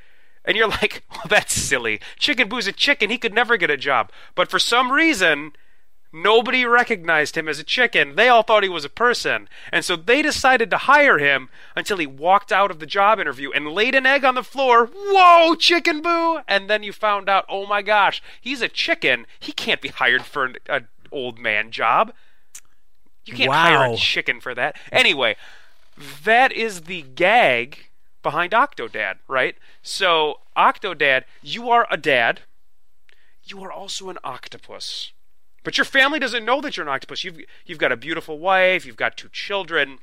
And 0.44 0.56
you're 0.56 0.68
like, 0.68 1.04
well, 1.10 1.24
that's 1.28 1.54
silly. 1.54 2.00
Chicken 2.18 2.48
Boo's 2.48 2.66
a 2.66 2.72
chicken. 2.72 3.10
He 3.10 3.18
could 3.18 3.34
never 3.34 3.56
get 3.56 3.70
a 3.70 3.76
job. 3.76 4.10
But 4.34 4.50
for 4.50 4.58
some 4.58 4.92
reason, 4.92 5.52
nobody 6.12 6.64
recognized 6.64 7.36
him 7.36 7.48
as 7.48 7.58
a 7.58 7.64
chicken. 7.64 8.14
They 8.14 8.28
all 8.28 8.42
thought 8.42 8.62
he 8.62 8.68
was 8.68 8.84
a 8.84 8.90
person. 8.90 9.48
And 9.72 9.84
so 9.84 9.96
they 9.96 10.22
decided 10.22 10.70
to 10.70 10.78
hire 10.78 11.18
him 11.18 11.48
until 11.74 11.96
he 11.96 12.06
walked 12.06 12.52
out 12.52 12.70
of 12.70 12.78
the 12.78 12.86
job 12.86 13.18
interview 13.18 13.50
and 13.50 13.68
laid 13.68 13.94
an 13.94 14.06
egg 14.06 14.24
on 14.24 14.34
the 14.34 14.42
floor. 14.42 14.86
Whoa, 14.86 15.54
Chicken 15.56 16.02
Boo! 16.02 16.40
And 16.46 16.70
then 16.70 16.82
you 16.82 16.92
found 16.92 17.28
out, 17.28 17.44
oh 17.48 17.66
my 17.66 17.82
gosh, 17.82 18.22
he's 18.40 18.62
a 18.62 18.68
chicken. 18.68 19.26
He 19.40 19.52
can't 19.52 19.80
be 19.80 19.88
hired 19.88 20.24
for 20.24 20.44
an, 20.44 20.56
an 20.68 20.88
old 21.10 21.38
man 21.38 21.70
job. 21.70 22.12
You 23.26 23.34
can't 23.34 23.52
hire 23.52 23.92
a 23.92 23.96
chicken 23.96 24.40
for 24.40 24.54
that. 24.54 24.76
Anyway, 24.92 25.36
that 26.24 26.52
is 26.52 26.82
the 26.82 27.02
gag 27.02 27.86
behind 28.24 28.52
Octodad, 28.52 29.18
right? 29.28 29.56
So, 29.82 30.40
Octodad, 30.56 31.22
you 31.42 31.70
are 31.70 31.86
a 31.88 31.96
dad. 31.96 32.40
You 33.44 33.62
are 33.62 33.70
also 33.70 34.10
an 34.10 34.18
octopus. 34.24 35.12
But 35.62 35.78
your 35.78 35.84
family 35.84 36.18
doesn't 36.18 36.44
know 36.44 36.60
that 36.60 36.76
you're 36.76 36.86
an 36.86 36.92
octopus. 36.92 37.22
You've 37.22 37.38
you've 37.64 37.78
got 37.78 37.92
a 37.92 37.96
beautiful 37.96 38.38
wife, 38.38 38.84
you've 38.84 38.96
got 38.96 39.16
two 39.16 39.28
children. 39.28 39.98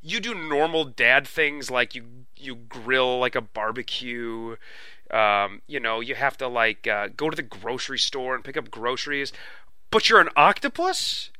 You 0.00 0.20
do 0.20 0.34
normal 0.34 0.84
dad 0.84 1.26
things 1.26 1.70
like 1.70 1.96
you 1.96 2.04
you 2.36 2.54
grill 2.54 3.18
like 3.18 3.34
a 3.34 3.40
barbecue. 3.40 4.56
Um, 5.10 5.62
you 5.66 5.80
know, 5.80 6.00
you 6.00 6.14
have 6.14 6.36
to 6.38 6.46
like 6.46 6.86
uh, 6.86 7.08
go 7.16 7.30
to 7.30 7.36
the 7.36 7.42
grocery 7.42 7.98
store 7.98 8.34
and 8.34 8.44
pick 8.44 8.56
up 8.56 8.70
groceries. 8.70 9.32
But 9.90 10.08
you're 10.08 10.20
an 10.20 10.30
octopus? 10.36 11.30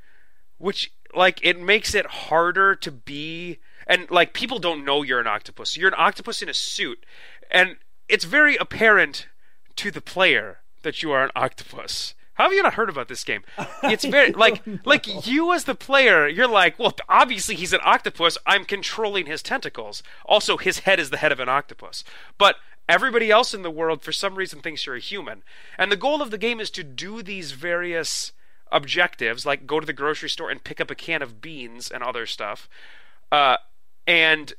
which 0.59 0.93
like 1.14 1.41
it 1.43 1.61
makes 1.61 1.95
it 1.95 2.07
harder 2.07 2.74
to 2.74 2.91
be 2.91 3.59
and 3.87 4.11
like 4.11 4.32
people 4.32 4.59
don't 4.59 4.84
know 4.84 5.03
you're 5.03 5.20
an 5.20 5.26
octopus. 5.26 5.76
You're 5.76 5.89
an 5.89 5.95
octopus 5.97 6.43
in 6.43 6.49
a 6.49 6.55
suit. 6.55 7.05
And 7.51 7.76
it's 8.09 8.24
very 8.24 8.57
apparent 8.57 9.28
to 9.76 9.91
the 9.91 10.01
player 10.01 10.59
that 10.82 11.03
you 11.03 11.12
are 11.12 11.24
an 11.24 11.30
octopus. 11.37 12.14
How 12.34 12.45
have 12.45 12.53
you 12.53 12.62
not 12.62 12.74
heard 12.74 12.91
about 12.91 13.09
this 13.09 13.24
game? 13.24 13.43
It's 13.82 14.05
very 14.05 14.32
like 14.32 14.62
like 14.84 15.26
you 15.26 15.53
as 15.53 15.64
the 15.64 15.74
player 15.74 16.26
you're 16.26 16.49
like 16.49 16.78
well 16.78 16.95
obviously 17.09 17.55
he's 17.55 17.72
an 17.72 17.80
octopus. 17.84 18.37
I'm 18.47 18.64
controlling 18.64 19.26
his 19.26 19.43
tentacles. 19.43 20.03
Also 20.24 20.57
his 20.57 20.80
head 20.80 20.99
is 20.99 21.11
the 21.11 21.18
head 21.18 21.32
of 21.32 21.41
an 21.41 21.49
octopus. 21.49 22.05
But 22.37 22.57
everybody 22.89 23.30
else 23.30 23.55
in 23.55 23.62
the 23.62 23.70
world 23.70 24.03
for 24.03 24.12
some 24.12 24.34
reason 24.34 24.61
thinks 24.61 24.87
you're 24.87 24.97
a 24.97 25.01
human. 25.01 25.43
And 25.78 25.91
the 25.91 25.97
goal 25.97 26.20
of 26.20 26.30
the 26.30 26.39
game 26.39 26.61
is 26.61 26.70
to 26.72 26.82
do 26.84 27.22
these 27.22 27.53
various 27.53 28.32
objectives, 28.72 29.47
like 29.47 29.66
go 29.66 29.80
to 29.80 29.87
the 29.87 29.93
grocery 29.93 30.28
store 30.28 30.51
and 30.51 30.62
pick 30.62 30.80
up 30.80 30.91
a 30.91 30.95
can 30.95 31.22
of 31.22 31.41
beans 31.41 31.91
and 31.91 32.03
other 32.03 32.26
stuff. 32.26 32.68
Uh, 33.30 33.57
and 34.07 34.53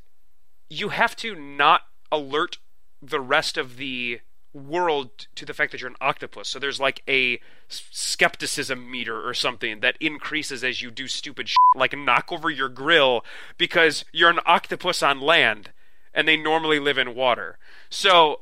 you 0.70 0.89
have 0.89 1.16
to 1.18 1.36
not 1.36 1.82
alert 2.12 2.58
the 3.02 3.20
rest 3.20 3.58
of 3.58 3.78
the 3.78 4.20
world 4.54 5.28
to 5.36 5.45
the 5.45 5.54
fact 5.54 5.72
that 5.72 5.82
you're 5.82 5.89
an 5.89 5.95
octopus. 6.02 6.50
So 6.50 6.60
there's 6.60 6.80
like 6.80 7.04
a 7.08 7.39
skepticism 7.68 8.89
meter 8.89 9.28
or 9.28 9.34
something 9.34 9.82
that 9.82 9.98
increases 10.00 10.64
as 10.64 10.82
you 10.82 10.89
do 10.89 11.08
stupid 11.08 11.50
shit, 11.50 11.58
like 11.76 11.95
knock 11.95 12.32
over 12.32 12.50
your 12.50 12.70
grill 12.70 13.24
because 13.58 14.04
you're 14.12 14.30
an 14.30 14.39
octopus 14.45 15.04
on 15.04 15.22
land 15.22 15.72
and 16.14 16.28
they 16.28 16.38
normally 16.38 16.80
live 16.80 16.98
in 16.98 17.14
water. 17.14 17.60
So 17.89 18.41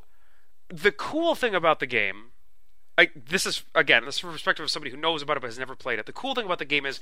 the 0.70 0.92
cool 0.92 1.36
thing 1.36 1.54
about 1.54 1.80
the 1.80 1.88
game 1.88 2.32
I, 2.98 3.10
this 3.14 3.46
is 3.46 3.64
again 3.74 4.06
this 4.06 4.16
is 4.16 4.20
from 4.20 4.32
perspective 4.32 4.64
of 4.64 4.72
somebody 4.72 4.92
who 4.92 4.98
knows 4.98 5.22
about 5.22 5.38
it 5.38 5.42
but 5.42 5.48
has 5.48 5.60
never 5.60 5.76
played 5.76 6.00
it. 6.00 6.06
The 6.06 6.14
cool 6.14 6.34
thing 6.34 6.46
about 6.46 6.60
the 6.60 6.66
game 6.66 6.86
is 6.86 7.00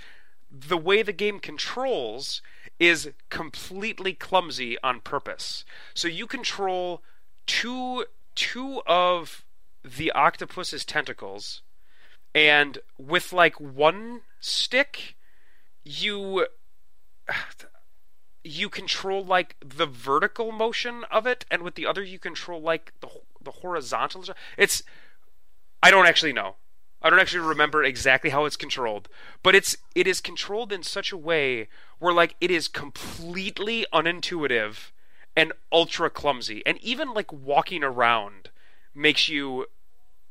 the 0.53 0.77
way 0.77 1.01
the 1.01 1.11
game 1.11 1.39
controls 1.39 2.41
is 2.79 3.11
completely 3.29 4.13
clumsy 4.13 4.77
on 4.83 5.01
purpose. 5.01 5.65
So 5.95 6.07
you 6.07 6.27
control 6.27 7.01
two 7.47 8.05
two 8.35 8.81
of 8.85 9.43
the 9.83 10.11
octopus's 10.11 10.85
tentacles, 10.85 11.61
and 12.35 12.77
with 12.97 13.33
like 13.33 13.59
one 13.59 14.21
stick, 14.39 15.15
you 15.83 16.45
you 18.43 18.69
control 18.69 19.23
like 19.23 19.55
the 19.65 19.87
vertical 19.87 20.51
motion 20.51 21.03
of 21.09 21.25
it, 21.25 21.45
and 21.49 21.63
with 21.63 21.75
the 21.75 21.87
other 21.87 22.03
you 22.03 22.19
control 22.19 22.61
like 22.61 22.93
the 23.01 23.09
the 23.41 23.51
horizontal. 23.51 24.23
It's 24.57 24.83
I 25.81 25.89
don't 25.89 26.05
actually 26.05 26.33
know. 26.33 26.55
I 27.03 27.09
don't 27.09 27.19
actually 27.19 27.45
remember 27.45 27.83
exactly 27.83 28.29
how 28.29 28.45
it's 28.45 28.55
controlled, 28.55 29.09
but 29.43 29.55
it's 29.55 29.75
it 29.93 30.07
is 30.07 30.21
controlled 30.21 30.71
in 30.71 30.83
such 30.83 31.11
a 31.11 31.17
way 31.17 31.67
where 31.99 32.13
like 32.13 32.35
it 32.39 32.49
is 32.49 32.67
completely 32.67 33.85
unintuitive 33.93 34.91
and 35.35 35.51
ultra 35.71 36.09
clumsy, 36.09 36.63
and 36.65 36.77
even 36.81 37.13
like 37.13 37.33
walking 37.33 37.83
around 37.83 38.49
makes 38.95 39.27
you 39.27 39.65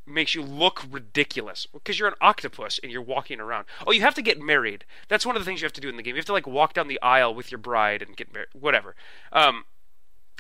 makes 0.07 0.35
you 0.35 0.43
look 0.43 0.85
ridiculous 0.91 1.67
because 1.67 1.99
you're 1.99 2.09
an 2.09 2.15
octopus 2.21 2.81
and 2.83 2.91
you're 2.91 3.03
walking 3.03 3.39
around. 3.39 3.67
Oh, 3.87 3.93
you 3.93 4.01
have 4.01 4.15
to 4.15 4.23
get 4.23 4.41
married. 4.41 4.85
That's 5.09 5.27
one 5.27 5.37
of 5.37 5.43
the 5.43 5.47
things 5.47 5.61
you 5.61 5.67
have 5.67 5.73
to 5.75 5.81
do 5.81 5.89
in 5.89 5.97
the 5.97 6.03
game. 6.03 6.15
You 6.15 6.21
have 6.21 6.27
to 6.27 6.33
like 6.33 6.47
walk 6.47 6.75
down 6.75 6.89
the 6.89 7.01
aisle 7.03 7.35
with 7.35 7.53
your 7.53 7.59
bride 7.59 8.03
and 8.03 8.17
get 8.17 8.33
married. 8.33 8.49
Whatever. 8.53 8.97
Um, 9.33 9.65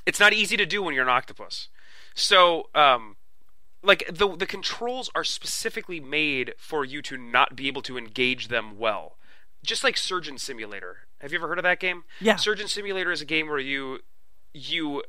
it's 0.07 0.18
not 0.18 0.33
easy 0.33 0.57
to 0.57 0.66
do 0.66 0.83
when 0.83 0.95
you're 0.95 1.05
an 1.05 1.11
octopus. 1.11 1.68
So, 2.14 2.68
um, 2.74 3.16
like 3.83 4.07
the 4.11 4.37
the 4.37 4.47
controls 4.47 5.11
are 5.14 5.24
specifically 5.24 6.01
made 6.01 6.55
for 6.57 6.85
you 6.85 7.03
to 7.03 7.16
not 7.16 7.57
be 7.57 7.66
able 7.68 7.83
to 7.83 7.99
engage 7.99 8.49
them 8.49 8.78
well. 8.78 9.16
Just 9.64 9.85
like 9.85 9.97
Surgeon 9.97 10.39
Simulator. 10.39 10.99
Have 11.20 11.33
you 11.33 11.39
ever 11.39 11.49
heard 11.49 11.59
of 11.59 11.62
that 11.64 11.80
game? 11.80 12.05
Yeah. 12.20 12.37
Surgeon 12.37 12.68
Simulator 12.68 13.12
is 13.12 13.20
a 13.20 13.26
game 13.26 13.49
where 13.49 13.59
you 13.59 14.01
you 14.53 15.03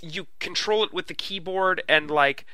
you 0.00 0.26
control 0.38 0.84
it 0.84 0.92
with 0.92 1.06
the 1.06 1.14
keyboard 1.14 1.82
and 1.88 2.10
like 2.10 2.46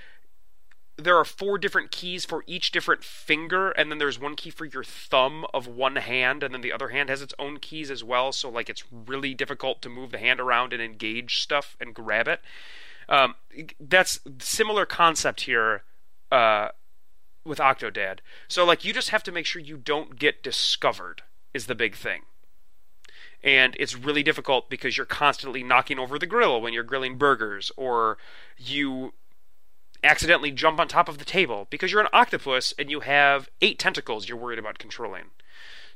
there 0.97 1.17
are 1.17 1.25
four 1.25 1.59
different 1.59 1.93
keys 1.93 2.25
for 2.25 2.43
each 2.49 2.73
different 2.73 3.05
finger 3.05 3.71
and 3.71 3.91
then 3.91 3.99
there's 3.99 4.19
one 4.19 4.35
key 4.35 4.51
for 4.51 4.65
your 4.65 4.83
thumb 4.83 5.47
of 5.55 5.69
one 5.69 5.97
hand 5.97 6.43
and 6.43 6.53
then 6.53 6.61
the 6.61 6.73
other 6.73 6.89
hand 6.89 7.09
has 7.09 7.23
its 7.23 7.35
own 7.39 7.59
keys 7.59 7.91
as 7.91 8.03
well 8.03 8.33
so 8.33 8.49
like 8.49 8.69
it's 8.69 8.83
really 8.91 9.33
difficult 9.35 9.81
to 9.81 9.89
move 9.89 10.11
the 10.11 10.19
hand 10.19 10.41
around 10.41 10.73
and 10.73 10.83
engage 10.83 11.41
stuff 11.41 11.77
and 11.81 11.95
grab 11.95 12.27
it 12.27 12.41
um, 13.09 13.35
that's 13.81 14.21
similar 14.39 14.87
concept 14.87 15.43
here 15.43 15.83
uh, 16.31 16.69
with 17.45 17.59
octodad 17.59 18.19
so 18.49 18.65
like 18.65 18.85
you 18.85 18.93
just 18.93 19.11
have 19.11 19.23
to 19.23 19.33
make 19.33 19.47
sure 19.47 19.61
you 19.61 19.77
don't 19.77 20.19
get 20.19 20.43
discovered 20.43 21.23
is 21.55 21.67
the 21.67 21.75
big 21.75 21.95
thing 21.95 22.23
and 23.43 23.77
it's 23.79 23.97
really 23.97 24.23
difficult 24.23 24.69
because 24.69 24.97
you're 24.97 25.07
constantly 25.07 25.63
knocking 25.63 25.99
over 25.99 26.19
the 26.19 26.27
grill 26.27 26.61
when 26.61 26.73
you're 26.73 26.83
grilling 26.83 27.17
burgers 27.17 27.71
or 27.77 28.19
you 28.57 29.13
accidentally 30.03 30.51
jump 30.51 30.79
on 30.79 30.89
top 30.89 31.09
of 31.09 31.19
the 31.19 31.25
table 31.25 31.67
because 31.71 31.91
you're 31.93 32.01
an 32.01 32.09
octopus 32.13 32.75
and 32.79 32.91
you 32.91 33.01
have 33.01 33.49
eight 33.61 33.79
tentacles 33.79 34.29
you're 34.29 34.39
worried 34.39 34.59
about 34.59 34.79
controlling. 34.79 35.25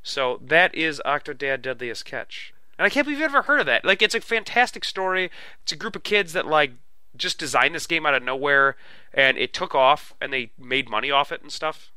So 0.03 0.41
that 0.43 0.75
is 0.75 1.01
Octodad 1.07 1.63
Deadliest 1.63 2.05
Catch. 2.05 2.53
And 2.79 2.87
I 2.87 2.91
can't 2.91 3.07
believe 3.07 3.21
you've 3.21 3.31
ever 3.31 3.43
heard 3.43 3.61
of 3.61 3.67
that. 3.67 3.85
Like 3.85 4.03
it's 4.03 4.15
a 4.15 4.21
fantastic 4.21 4.85
story. 4.85 5.31
It's 5.63 5.73
a 5.73 5.77
group 5.77 5.95
of 5.95 6.03
kids 6.03 6.33
that 6.33 6.47
like 6.47 6.73
just 7.17 7.39
designed 7.39 7.75
this 7.75 7.87
game 7.87 8.07
out 8.07 8.15
of 8.15 8.23
nowhere 8.23 8.77
and 9.13 9.37
it 9.37 9.53
took 9.53 9.75
off 9.75 10.15
and 10.21 10.33
they 10.33 10.53
made 10.59 10.89
money 10.89 11.11
off 11.11 11.33
it 11.33 11.43
and 11.43 11.53
stuff. 11.53 11.93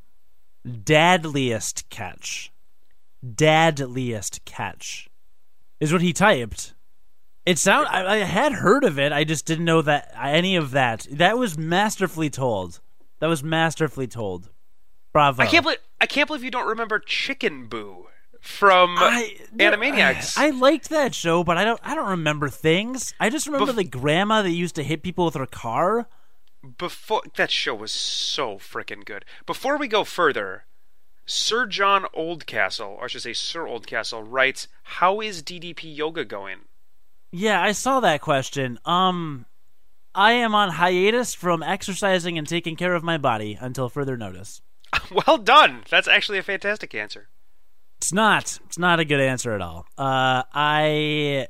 Dadliest 0.65 1.89
catch. 1.89 2.51
Dadliest 3.25 4.43
catch 4.45 5.09
is 5.79 5.91
what 5.91 6.01
he 6.01 6.13
typed. 6.13 6.73
It 7.45 7.59
sound 7.59 7.87
I, 7.87 8.13
I 8.13 8.17
had 8.17 8.53
heard 8.53 8.83
of 8.83 8.97
it. 8.97 9.11
I 9.11 9.23
just 9.23 9.45
didn't 9.45 9.65
know 9.65 9.81
that 9.83 10.11
any 10.19 10.55
of 10.55 10.71
that. 10.71 11.07
That 11.11 11.37
was 11.37 11.57
masterfully 11.57 12.29
told. 12.29 12.79
That 13.19 13.27
was 13.27 13.43
masterfully 13.43 14.07
told. 14.07 14.49
Bravo. 15.13 15.43
I 15.43 15.45
can't 15.45 15.63
believe 15.63 15.79
I 16.01 16.07
can't 16.07 16.27
believe 16.27 16.43
you 16.43 16.51
don't 16.51 16.67
remember 16.67 16.99
Chicken 16.99 17.67
Boo 17.67 18.07
from 18.45 18.95
I, 18.97 19.37
Animaniacs. 19.57 20.37
I, 20.37 20.47
I 20.47 20.49
liked 20.51 20.89
that 20.89 21.15
show, 21.15 21.43
but 21.43 21.57
I 21.57 21.65
don't. 21.65 21.79
I 21.83 21.95
don't 21.95 22.09
remember 22.09 22.47
things. 22.47 23.13
I 23.19 23.29
just 23.29 23.47
remember 23.47 23.73
Bef- 23.73 23.77
the 23.77 23.83
grandma 23.83 24.43
that 24.43 24.51
used 24.51 24.75
to 24.75 24.83
hit 24.83 25.03
people 25.03 25.25
with 25.25 25.33
her 25.33 25.47
car. 25.47 26.07
Before 26.77 27.21
that 27.35 27.51
show 27.51 27.75
was 27.75 27.91
so 27.91 28.57
freaking 28.57 29.03
good. 29.03 29.25
Before 29.45 29.77
we 29.77 29.87
go 29.87 30.03
further, 30.03 30.65
Sir 31.25 31.65
John 31.65 32.05
Oldcastle, 32.15 32.97
or 32.97 33.05
I 33.05 33.07
should 33.07 33.23
say 33.23 33.33
Sir 33.33 33.65
Oldcastle, 33.65 34.23
writes, 34.25 34.67
"How 34.83 35.21
is 35.21 35.41
DDP 35.41 35.95
yoga 35.95 36.23
going?" 36.23 36.59
Yeah, 37.31 37.61
I 37.61 37.71
saw 37.71 37.99
that 37.99 38.21
question. 38.21 38.79
Um, 38.85 39.47
I 40.13 40.33
am 40.33 40.53
on 40.55 40.69
hiatus 40.69 41.33
from 41.33 41.63
exercising 41.63 42.37
and 42.37 42.47
taking 42.47 42.75
care 42.75 42.93
of 42.93 43.03
my 43.03 43.17
body 43.17 43.57
until 43.59 43.89
further 43.89 44.15
notice. 44.15 44.61
well 45.27 45.39
done. 45.39 45.83
That's 45.89 46.07
actually 46.07 46.37
a 46.37 46.43
fantastic 46.43 46.93
answer. 46.95 47.27
It's 47.97 48.13
not. 48.13 48.59
It's 48.65 48.77
not 48.77 48.99
a 48.99 49.05
good 49.05 49.19
answer 49.19 49.53
at 49.53 49.61
all. 49.61 49.85
Uh, 49.97 50.43
I. 50.53 51.47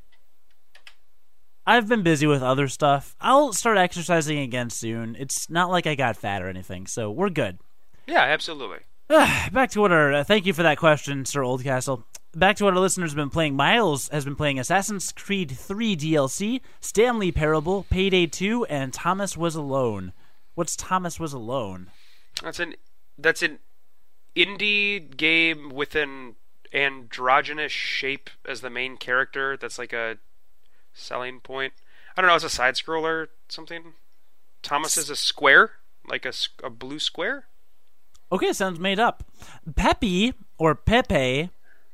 I've 1.67 1.87
been 1.87 2.03
busy 2.03 2.27
with 2.27 2.43
other 2.43 2.67
stuff. 2.67 3.15
I'll 3.19 3.51
start 3.51 3.77
exercising 3.77 4.37
again 4.39 4.69
soon. 4.69 5.15
It's 5.17 5.49
not 5.49 5.71
like 5.71 5.87
I 5.87 5.95
got 5.95 6.15
fat 6.15 6.43
or 6.43 6.47
anything, 6.47 6.85
so 6.85 7.09
we're 7.09 7.31
good. 7.31 7.57
Yeah, 8.05 8.21
absolutely. 8.21 8.79
Back 9.07 9.71
to 9.71 9.81
what 9.81 9.91
our. 9.91 10.13
Uh, 10.13 10.23
thank 10.23 10.45
you 10.45 10.53
for 10.53 10.63
that 10.63 10.77
question, 10.77 11.25
Sir 11.25 11.41
Oldcastle. 11.41 12.03
Back 12.35 12.57
to 12.57 12.65
what 12.65 12.73
our 12.73 12.79
listeners 12.79 13.11
have 13.11 13.15
been 13.17 13.29
playing. 13.29 13.55
Miles 13.55 14.09
has 14.09 14.25
been 14.25 14.35
playing 14.35 14.59
Assassin's 14.59 15.11
Creed 15.11 15.51
3 15.51 15.95
DLC, 15.95 16.61
Stanley 16.81 17.31
Parable, 17.31 17.85
Payday 17.89 18.27
2, 18.27 18.65
and 18.65 18.91
Thomas 18.93 19.37
Was 19.37 19.55
Alone. 19.55 20.11
What's 20.53 20.75
Thomas 20.75 21.19
Was 21.19 21.33
Alone? 21.33 21.91
That's 22.43 22.59
an 22.59 22.75
that's 23.17 23.41
an 23.41 23.59
indie 24.35 25.15
game 25.15 25.69
with 25.69 25.95
an 25.95 26.35
androgynous 26.73 27.71
shape 27.71 28.29
as 28.47 28.61
the 28.61 28.69
main 28.69 28.97
character. 28.97 29.57
That's 29.57 29.79
like 29.79 29.93
a 29.93 30.17
selling 30.93 31.39
point. 31.39 31.73
I 32.15 32.21
don't 32.21 32.29
know. 32.29 32.35
It's 32.35 32.43
a 32.43 32.49
side 32.49 32.75
scroller, 32.75 33.27
something. 33.49 33.93
Thomas 34.61 34.97
is 34.97 35.09
a 35.09 35.15
square, 35.15 35.73
like 36.07 36.25
a, 36.25 36.33
a 36.63 36.69
blue 36.69 36.99
square. 36.99 37.45
Okay, 38.31 38.53
sounds 38.53 38.79
made 38.79 38.99
up. 38.99 39.23
Pepe, 39.75 40.33
or 40.57 40.75
Pepe, 40.75 41.49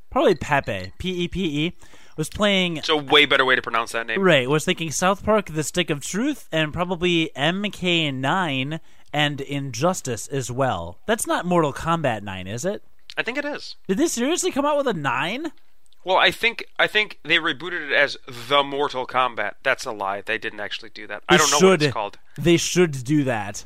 probably 0.09 0.35
Pepe, 0.35 0.93
P 0.97 1.23
E 1.23 1.27
P 1.27 1.65
E, 1.65 1.73
was 2.15 2.29
playing. 2.29 2.77
It's 2.77 2.89
a 2.89 2.95
way 2.95 3.25
better 3.25 3.43
way 3.43 3.55
to 3.55 3.61
pronounce 3.61 3.91
that 3.91 4.07
name. 4.07 4.21
Right, 4.21 4.49
was 4.49 4.63
thinking 4.63 4.91
South 4.91 5.23
Park, 5.23 5.47
The 5.47 5.63
Stick 5.63 5.89
of 5.89 6.01
Truth, 6.01 6.47
and 6.51 6.71
probably 6.71 7.31
MK9 7.35 8.79
and 9.13 9.41
Injustice 9.41 10.27
as 10.27 10.51
well. 10.51 10.97
That's 11.05 11.27
not 11.27 11.45
Mortal 11.45 11.73
Kombat 11.73 12.23
9, 12.23 12.47
is 12.47 12.65
it? 12.65 12.83
I 13.17 13.23
think 13.23 13.37
it 13.37 13.45
is. 13.45 13.75
Did 13.87 13.97
they 13.97 14.07
seriously 14.07 14.51
come 14.51 14.65
out 14.65 14.77
with 14.77 14.87
a 14.87 14.93
9? 14.93 15.51
Well, 16.03 16.17
I 16.17 16.31
think 16.31 16.65
I 16.79 16.87
think 16.87 17.19
they 17.23 17.37
rebooted 17.37 17.87
it 17.89 17.93
as 17.93 18.17
the 18.27 18.63
Mortal 18.63 19.05
Kombat. 19.05 19.53
That's 19.61 19.85
a 19.85 19.91
lie. 19.91 20.21
They 20.21 20.39
didn't 20.39 20.59
actually 20.59 20.89
do 20.89 21.05
that. 21.07 21.23
I 21.29 21.37
don't 21.37 21.51
know 21.51 21.57
what 21.57 21.73
should. 21.73 21.83
it's 21.83 21.93
called. 21.93 22.17
They 22.37 22.57
should 22.57 23.03
do 23.03 23.23
that. 23.25 23.65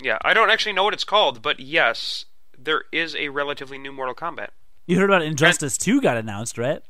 Yeah, 0.00 0.18
I 0.22 0.34
don't 0.34 0.50
actually 0.50 0.72
know 0.72 0.82
what 0.82 0.94
it's 0.94 1.04
called, 1.04 1.40
but 1.40 1.60
yes, 1.60 2.24
there 2.58 2.84
is 2.90 3.14
a 3.14 3.28
relatively 3.28 3.78
new 3.78 3.92
Mortal 3.92 4.14
Kombat. 4.14 4.48
You 4.86 4.98
heard 4.98 5.08
about 5.10 5.22
Injustice 5.22 5.78
2 5.78 6.00
got 6.00 6.16
announced, 6.16 6.58
right? 6.58 6.82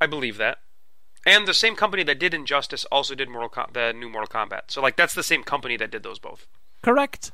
I 0.00 0.06
believe 0.06 0.36
that. 0.38 0.58
And 1.24 1.46
the 1.46 1.54
same 1.54 1.76
company 1.76 2.02
that 2.02 2.18
did 2.18 2.34
Injustice 2.34 2.84
also 2.86 3.14
did 3.14 3.28
Mortal 3.28 3.48
Com- 3.48 3.70
the 3.72 3.92
new 3.92 4.08
Mortal 4.08 4.40
Kombat. 4.40 4.62
So 4.68 4.82
like 4.82 4.96
that's 4.96 5.14
the 5.14 5.22
same 5.22 5.44
company 5.44 5.76
that 5.76 5.92
did 5.92 6.02
those 6.02 6.18
both. 6.18 6.48
Correct. 6.82 7.30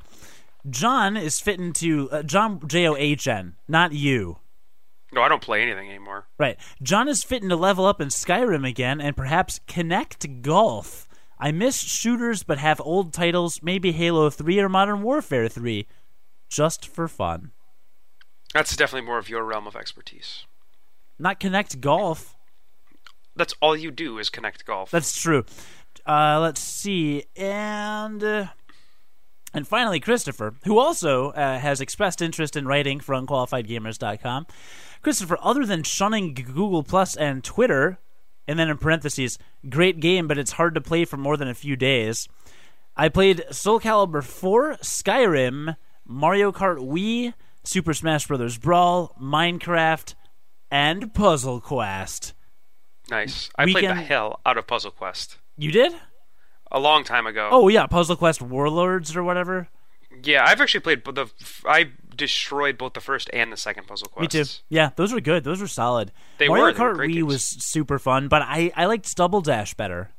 John 0.69 1.17
is 1.17 1.39
fitting 1.39 1.73
to. 1.73 2.09
Uh, 2.11 2.23
John, 2.23 2.61
J 2.67 2.87
O 2.87 2.95
H 2.95 3.27
N, 3.27 3.55
not 3.67 3.93
you. 3.93 4.39
No, 5.11 5.21
I 5.21 5.29
don't 5.29 5.41
play 5.41 5.61
anything 5.63 5.89
anymore. 5.89 6.27
Right. 6.37 6.57
John 6.83 7.07
is 7.07 7.23
fitting 7.23 7.49
to 7.49 7.55
level 7.55 7.85
up 7.85 7.99
in 7.99 8.09
Skyrim 8.09 8.67
again 8.67 9.01
and 9.01 9.17
perhaps 9.17 9.59
Kinect 9.67 10.41
golf. 10.41 11.07
I 11.39 11.51
miss 11.51 11.79
shooters 11.81 12.43
but 12.43 12.59
have 12.59 12.79
old 12.81 13.13
titles, 13.13 13.61
maybe 13.63 13.91
Halo 13.91 14.29
3 14.29 14.59
or 14.59 14.69
Modern 14.69 15.01
Warfare 15.01 15.47
3. 15.47 15.87
Just 16.49 16.87
for 16.87 17.07
fun. 17.07 17.51
That's 18.53 18.75
definitely 18.75 19.07
more 19.07 19.17
of 19.17 19.29
your 19.29 19.43
realm 19.43 19.65
of 19.65 19.75
expertise. 19.75 20.45
Not 21.17 21.39
Kinect 21.39 21.79
golf. 21.79 22.35
That's 23.35 23.53
all 23.61 23.75
you 23.75 23.89
do 23.89 24.19
is 24.19 24.29
Kinect 24.29 24.65
golf. 24.65 24.91
That's 24.91 25.19
true. 25.19 25.45
Uh, 26.05 26.39
let's 26.39 26.61
see. 26.61 27.23
And. 27.35 28.23
Uh, 28.23 28.47
and 29.53 29.67
finally, 29.67 29.99
Christopher, 29.99 30.53
who 30.65 30.77
also 30.77 31.31
uh, 31.31 31.57
has 31.59 31.81
expressed 31.81 32.21
interest 32.21 32.55
in 32.55 32.67
writing 32.67 32.99
for 32.99 33.15
UnqualifiedGamers.com. 33.15 34.47
Christopher, 35.01 35.37
other 35.41 35.65
than 35.65 35.83
shunning 35.83 36.33
Google 36.33 36.83
Plus 36.83 37.15
and 37.15 37.43
Twitter, 37.43 37.99
and 38.47 38.59
then 38.59 38.69
in 38.69 38.77
parentheses, 38.77 39.37
great 39.69 39.99
game, 39.99 40.27
but 40.27 40.37
it's 40.37 40.53
hard 40.53 40.75
to 40.75 40.81
play 40.81 41.05
for 41.05 41.17
more 41.17 41.37
than 41.37 41.47
a 41.47 41.53
few 41.53 41.75
days. 41.75 42.27
I 42.95 43.09
played 43.09 43.43
Soul 43.51 43.79
Calibur 43.79 44.23
4, 44.23 44.77
Skyrim, 44.81 45.75
Mario 46.05 46.51
Kart 46.51 46.79
Wii, 46.79 47.33
Super 47.63 47.93
Smash 47.93 48.27
Bros. 48.27 48.57
Brawl, 48.57 49.15
Minecraft, 49.21 50.15
and 50.71 51.13
Puzzle 51.13 51.61
Quest. 51.61 52.33
nice. 53.09 53.49
I 53.55 53.65
played 53.65 53.89
the 53.89 53.95
hell 53.95 54.41
out 54.45 54.57
of 54.57 54.67
Puzzle 54.67 54.91
Quest 54.91 55.37
You 55.57 55.71
did? 55.71 55.93
A 56.71 56.79
long 56.79 57.03
time 57.03 57.25
ago. 57.27 57.49
Oh 57.51 57.67
yeah, 57.67 57.87
Puzzle 57.87 58.15
Quest 58.15 58.41
Warlords 58.41 59.15
or 59.15 59.23
whatever. 59.23 59.67
yeah, 60.23 60.43
I've 60.45 60.61
actually 60.61 60.81
played 60.81 61.03
the. 61.05 61.27
I 61.65 61.91
destroyed 62.15 62.77
both 62.77 62.93
the 62.93 62.99
first 63.01 63.29
and 63.31 63.51
the 63.51 63.57
second 63.57 63.87
Puzzle 63.87 64.09
Quest. 64.09 64.33
Me 64.35 64.43
too. 64.43 64.49
Yeah, 64.69 64.89
those 64.95 65.13
were 65.13 65.21
good. 65.21 65.43
Those 65.43 65.61
were 65.61 65.67
solid. 65.67 66.11
They 66.37 66.47
Mario 66.47 66.63
were, 66.65 66.73
they 66.73 66.83
were 66.83 66.93
Kart 66.95 66.97
Wii 66.97 67.13
games. 67.13 67.25
was 67.25 67.43
super 67.43 67.97
fun, 67.99 68.27
but 68.27 68.41
I 68.41 68.71
I 68.75 68.85
liked 68.85 69.15
Double 69.15 69.41
Dash 69.41 69.73
better. 69.73 70.11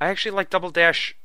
I 0.00 0.08
actually 0.08 0.32
like 0.32 0.50
Double 0.50 0.70
Dash. 0.70 1.16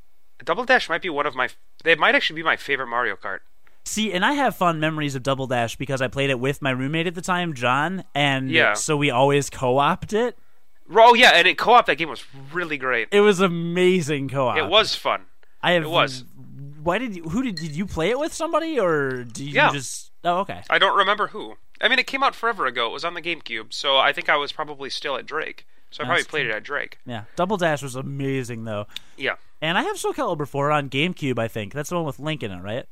Double 0.43 0.63
Dash 0.63 0.87
might 0.89 1.01
be 1.01 1.09
one 1.09 1.25
of 1.25 1.35
my. 1.35 1.49
They 1.83 1.95
might 1.95 2.15
actually 2.15 2.37
be 2.37 2.43
my 2.43 2.55
favorite 2.55 2.87
Mario 2.87 3.15
Kart. 3.15 3.39
See, 3.85 4.11
and 4.13 4.23
I 4.23 4.33
have 4.33 4.55
fond 4.55 4.79
memories 4.79 5.15
of 5.15 5.23
Double 5.23 5.47
Dash 5.47 5.75
because 5.75 6.01
I 6.01 6.07
played 6.07 6.29
it 6.29 6.39
with 6.39 6.61
my 6.61 6.69
roommate 6.69 7.07
at 7.07 7.15
the 7.15 7.21
time, 7.21 7.53
John, 7.53 8.03
and 8.13 8.51
Yeah. 8.51 8.73
so 8.73 8.95
we 8.95 9.09
always 9.09 9.49
co-opted 9.49 10.13
it. 10.19 10.37
Oh 10.93 11.13
yeah, 11.13 11.31
and 11.35 11.47
it 11.47 11.57
co-op 11.57 11.85
that 11.85 11.97
game 11.97 12.09
was 12.09 12.23
really 12.51 12.77
great. 12.77 13.09
It 13.11 13.21
was 13.21 13.39
amazing 13.39 14.29
co-op. 14.29 14.57
It 14.57 14.67
was 14.67 14.95
fun. 14.95 15.25
I 15.61 15.71
have. 15.73 15.83
it 15.83 15.89
was. 15.89 16.23
Why 16.81 16.97
did 16.97 17.15
you? 17.15 17.23
Who 17.23 17.43
did? 17.43 17.55
Did 17.55 17.71
you 17.75 17.85
play 17.85 18.09
it 18.09 18.17
with 18.19 18.33
somebody 18.33 18.79
or 18.79 19.23
did 19.25 19.39
you 19.39 19.53
Yeah. 19.53 19.71
just? 19.71 20.11
Oh, 20.23 20.39
okay. 20.39 20.63
I 20.69 20.79
don't 20.79 20.97
remember 20.97 21.27
who. 21.27 21.55
I 21.81 21.87
mean, 21.87 21.99
it 21.99 22.07
came 22.07 22.23
out 22.23 22.35
forever 22.35 22.65
ago. 22.65 22.87
It 22.87 22.93
was 22.93 23.05
on 23.05 23.13
the 23.13 23.21
GameCube, 23.21 23.71
so 23.73 23.97
I 23.97 24.11
think 24.11 24.27
I 24.29 24.35
was 24.35 24.51
probably 24.51 24.89
still 24.89 25.15
at 25.15 25.25
Drake. 25.25 25.65
So 25.91 26.03
I 26.03 26.05
probably 26.07 26.23
played 26.25 26.45
it 26.45 26.51
at 26.51 26.63
Drake. 26.63 26.97
Yeah, 27.05 27.23
Double 27.35 27.57
Dash 27.57 27.81
was 27.81 27.95
amazing 27.95 28.63
though, 28.65 28.85
Yeah, 29.17 29.35
and 29.61 29.75
I 29.77 29.81
have 29.83 29.97
Soul 29.97 30.13
Calibur 30.13 30.47
4 30.47 30.71
on 30.71 30.87
GameCube. 30.89 31.39
I 31.39 31.47
think 31.47 31.73
that's 31.73 31.89
the 31.89 31.95
one 31.95 32.05
with 32.05 32.19
Link 32.19 32.43
in 32.43 32.51
it, 32.51 32.61
right? 32.61 32.85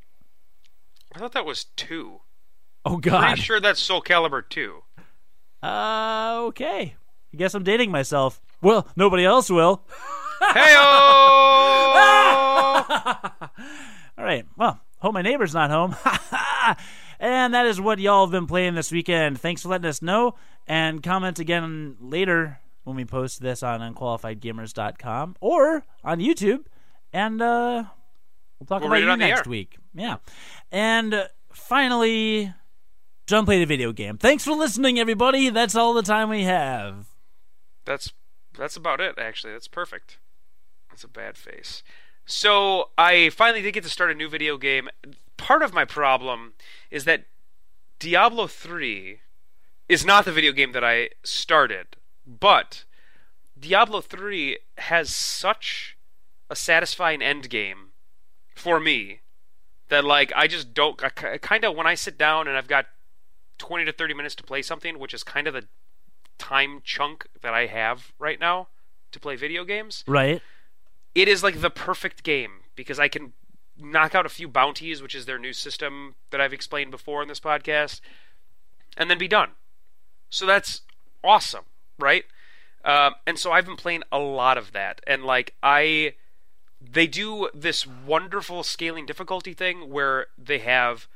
I 1.14 1.20
thought 1.20 1.34
that 1.34 1.46
was 1.46 1.66
two. 1.76 2.22
Oh 2.86 2.98
God. 2.98 3.26
Pretty 3.28 3.42
sure 3.42 3.60
that's 3.60 3.80
Soul 3.80 4.02
Calibur 4.02 4.42
two. 4.48 4.84
Uh, 5.62 6.38
okay. 6.48 6.96
I 7.34 7.38
guess 7.38 7.54
I'm 7.54 7.64
dating 7.64 7.92
myself. 7.92 8.42
Well, 8.62 8.88
nobody 8.96 9.26
else 9.26 9.50
will. 9.50 9.84
Heyo! 10.42 10.78
All 14.18 14.24
right. 14.24 14.46
Well, 14.56 14.80
hope 15.00 15.14
my 15.14 15.22
neighbor's 15.22 15.54
not 15.54 15.70
home. 15.70 15.96
and 17.20 17.54
that 17.54 17.66
is 17.66 17.82
what 17.82 18.00
y'all 18.00 18.26
have 18.26 18.32
been 18.32 18.48
playing 18.48 18.76
this 18.76 18.92
weekend. 18.92 19.40
Thanks 19.40 19.62
for 19.62 19.70
letting 19.70 19.88
us 19.88 20.02
know. 20.02 20.36
And 20.68 21.04
comment 21.04 21.40
again 21.40 21.98
later 22.00 22.60
when 22.84 22.96
we 22.96 23.06
post 23.06 23.42
this 23.42 23.64
on 23.64 23.82
unqualifiedgamers.com 23.82 25.36
or 25.40 25.84
on 26.04 26.20
YouTube. 26.20 26.66
And 27.14 27.42
uh, 27.42 27.84
we'll 28.60 28.68
talk 28.68 28.82
We'll 28.82 28.92
about 28.92 29.02
it 29.02 29.10
you 29.10 29.18
next 29.18 29.48
week. 29.48 29.78
Yeah. 29.94 30.18
And 30.72 31.14
uh, 31.14 31.28
finally, 31.52 32.54
John 33.28 33.46
played 33.46 33.62
a 33.62 33.66
video 33.66 33.92
game. 33.92 34.18
Thanks 34.18 34.44
for 34.44 34.54
listening, 34.54 35.00
everybody. 35.00 35.50
That's 35.50 35.76
all 35.76 35.94
the 35.94 36.04
time 36.04 36.30
we 36.30 36.44
have. 36.44 37.08
That's 37.88 38.14
that's 38.58 38.76
about 38.76 39.02
it. 39.02 39.16
Actually, 39.18 39.54
that's 39.54 39.68
perfect. 39.68 40.20
That's 40.90 41.04
a 41.04 41.08
bad 41.10 41.38
face. 41.38 41.82
So 42.26 42.90
I 42.98 43.30
finally 43.30 43.62
did 43.62 43.74
get 43.74 43.84
to 43.84 43.90
start 43.90 44.12
a 44.12 44.16
new 44.16 44.30
video 44.30 44.58
game. 44.58 44.90
Part 45.38 45.64
of 45.64 45.74
my 45.74 45.86
problem 45.86 46.54
is 46.92 47.06
that 47.06 47.26
Diablo 48.00 48.48
three 48.48 49.22
is 49.90 50.06
not 50.06 50.26
the 50.26 50.32
video 50.32 50.52
game 50.52 50.74
that 50.74 50.84
I 50.84 51.10
started, 51.24 51.96
but 52.26 52.84
Diablo 53.60 54.02
3 54.02 54.60
has 54.78 55.16
such 55.16 55.98
a 56.50 56.56
satisfying 56.56 57.22
end 57.22 57.50
game 57.50 57.92
for 58.56 58.80
me 58.80 59.22
That 59.90 60.04
like 60.04 60.32
I 60.36 60.48
just 60.48 60.74
don't. 60.74 61.02
I 61.04 61.38
kind 61.38 61.64
of 61.64 61.76
when 61.76 61.88
I 61.88 61.96
sit 61.96 62.18
down 62.18 62.48
and 62.48 62.58
I've 62.58 62.68
got 62.68 62.88
20 63.58 63.86
to 63.86 63.92
30 63.92 64.14
minutes 64.14 64.36
to 64.36 64.44
play 64.44 64.62
something, 64.62 65.00
which 65.00 65.14
is 65.14 65.24
kind 65.24 65.48
of 65.48 65.54
the 65.54 65.68
time 66.38 66.82
chunk 66.84 67.28
that 67.42 67.54
I 67.54 67.68
have 67.68 68.14
right 68.20 68.40
now 68.40 68.68
to 69.12 69.20
play 69.20 69.36
video 69.36 69.64
games. 69.64 70.04
Right. 70.08 70.42
It 71.16 71.28
is 71.28 71.44
like 71.44 71.62
the 71.62 71.70
perfect 71.70 72.24
game 72.24 72.62
because 72.76 73.00
I 73.00 73.08
can 73.08 73.34
knock 73.80 74.16
out 74.16 74.26
a 74.26 74.30
few 74.30 74.48
bounties, 74.48 75.02
which 75.02 75.16
is 75.16 75.26
their 75.26 75.40
new 75.40 75.54
system 75.54 76.16
that 76.32 76.42
I've 76.42 76.54
explained 76.54 76.92
before 76.92 77.22
in 77.22 77.28
this 77.28 77.40
podcast, 77.40 78.02
and 78.96 79.10
then 79.10 79.18
be 79.18 79.28
done. 79.28 79.52
So 80.30 80.46
that's 80.46 80.82
awesome, 81.24 81.66
right? 82.00 82.26
Um, 82.84 83.16
and 83.26 83.38
so 83.38 83.52
I've 83.52 83.66
been 83.66 83.76
playing 83.76 84.04
a 84.12 84.20
lot 84.20 84.58
of 84.58 84.72
that, 84.74 85.02
and 85.06 85.24
like 85.24 85.56
I, 85.62 86.14
they 86.82 87.08
do 87.08 87.50
this 87.54 87.86
wonderful 87.86 88.64
scaling 88.64 89.06
difficulty 89.06 89.54
thing 89.54 89.90
where 89.90 90.28
they 90.38 90.60
have, 90.60 91.08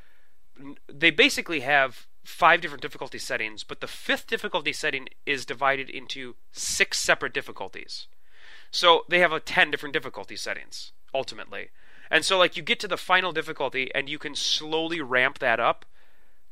they 0.88 1.12
basically 1.12 1.62
have 1.62 2.08
five 2.24 2.62
different 2.62 2.82
difficulty 2.82 3.18
settings, 3.18 3.64
but 3.64 3.82
the 3.82 3.88
fifth 3.88 4.28
difficulty 4.28 4.74
setting 4.74 5.10
is 5.26 5.46
divided 5.46 5.90
into 5.90 6.36
six 6.52 7.00
separate 7.00 7.34
difficulties. 7.34 8.08
So 8.70 9.04
they 9.10 9.20
have 9.20 9.32
a 9.32 9.40
ten 9.40 9.72
different 9.72 9.94
difficulty 9.94 10.36
settings 10.36 10.92
ultimately. 11.14 11.70
And 12.10 12.26
so 12.26 12.38
like 12.38 12.58
you 12.58 12.64
get 12.64 12.80
to 12.82 12.88
the 12.88 12.98
final 12.98 13.32
difficulty 13.32 13.90
and 13.96 14.10
you 14.10 14.20
can 14.20 14.36
slowly 14.36 15.02
ramp 15.02 15.40
that 15.40 15.60
up 15.60 15.86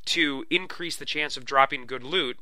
to 0.06 0.46
increase 0.50 0.96
the 0.96 1.06
chance 1.06 1.38
of 1.38 1.46
dropping 1.46 1.86
good 1.86 2.04
loot, 2.04 2.40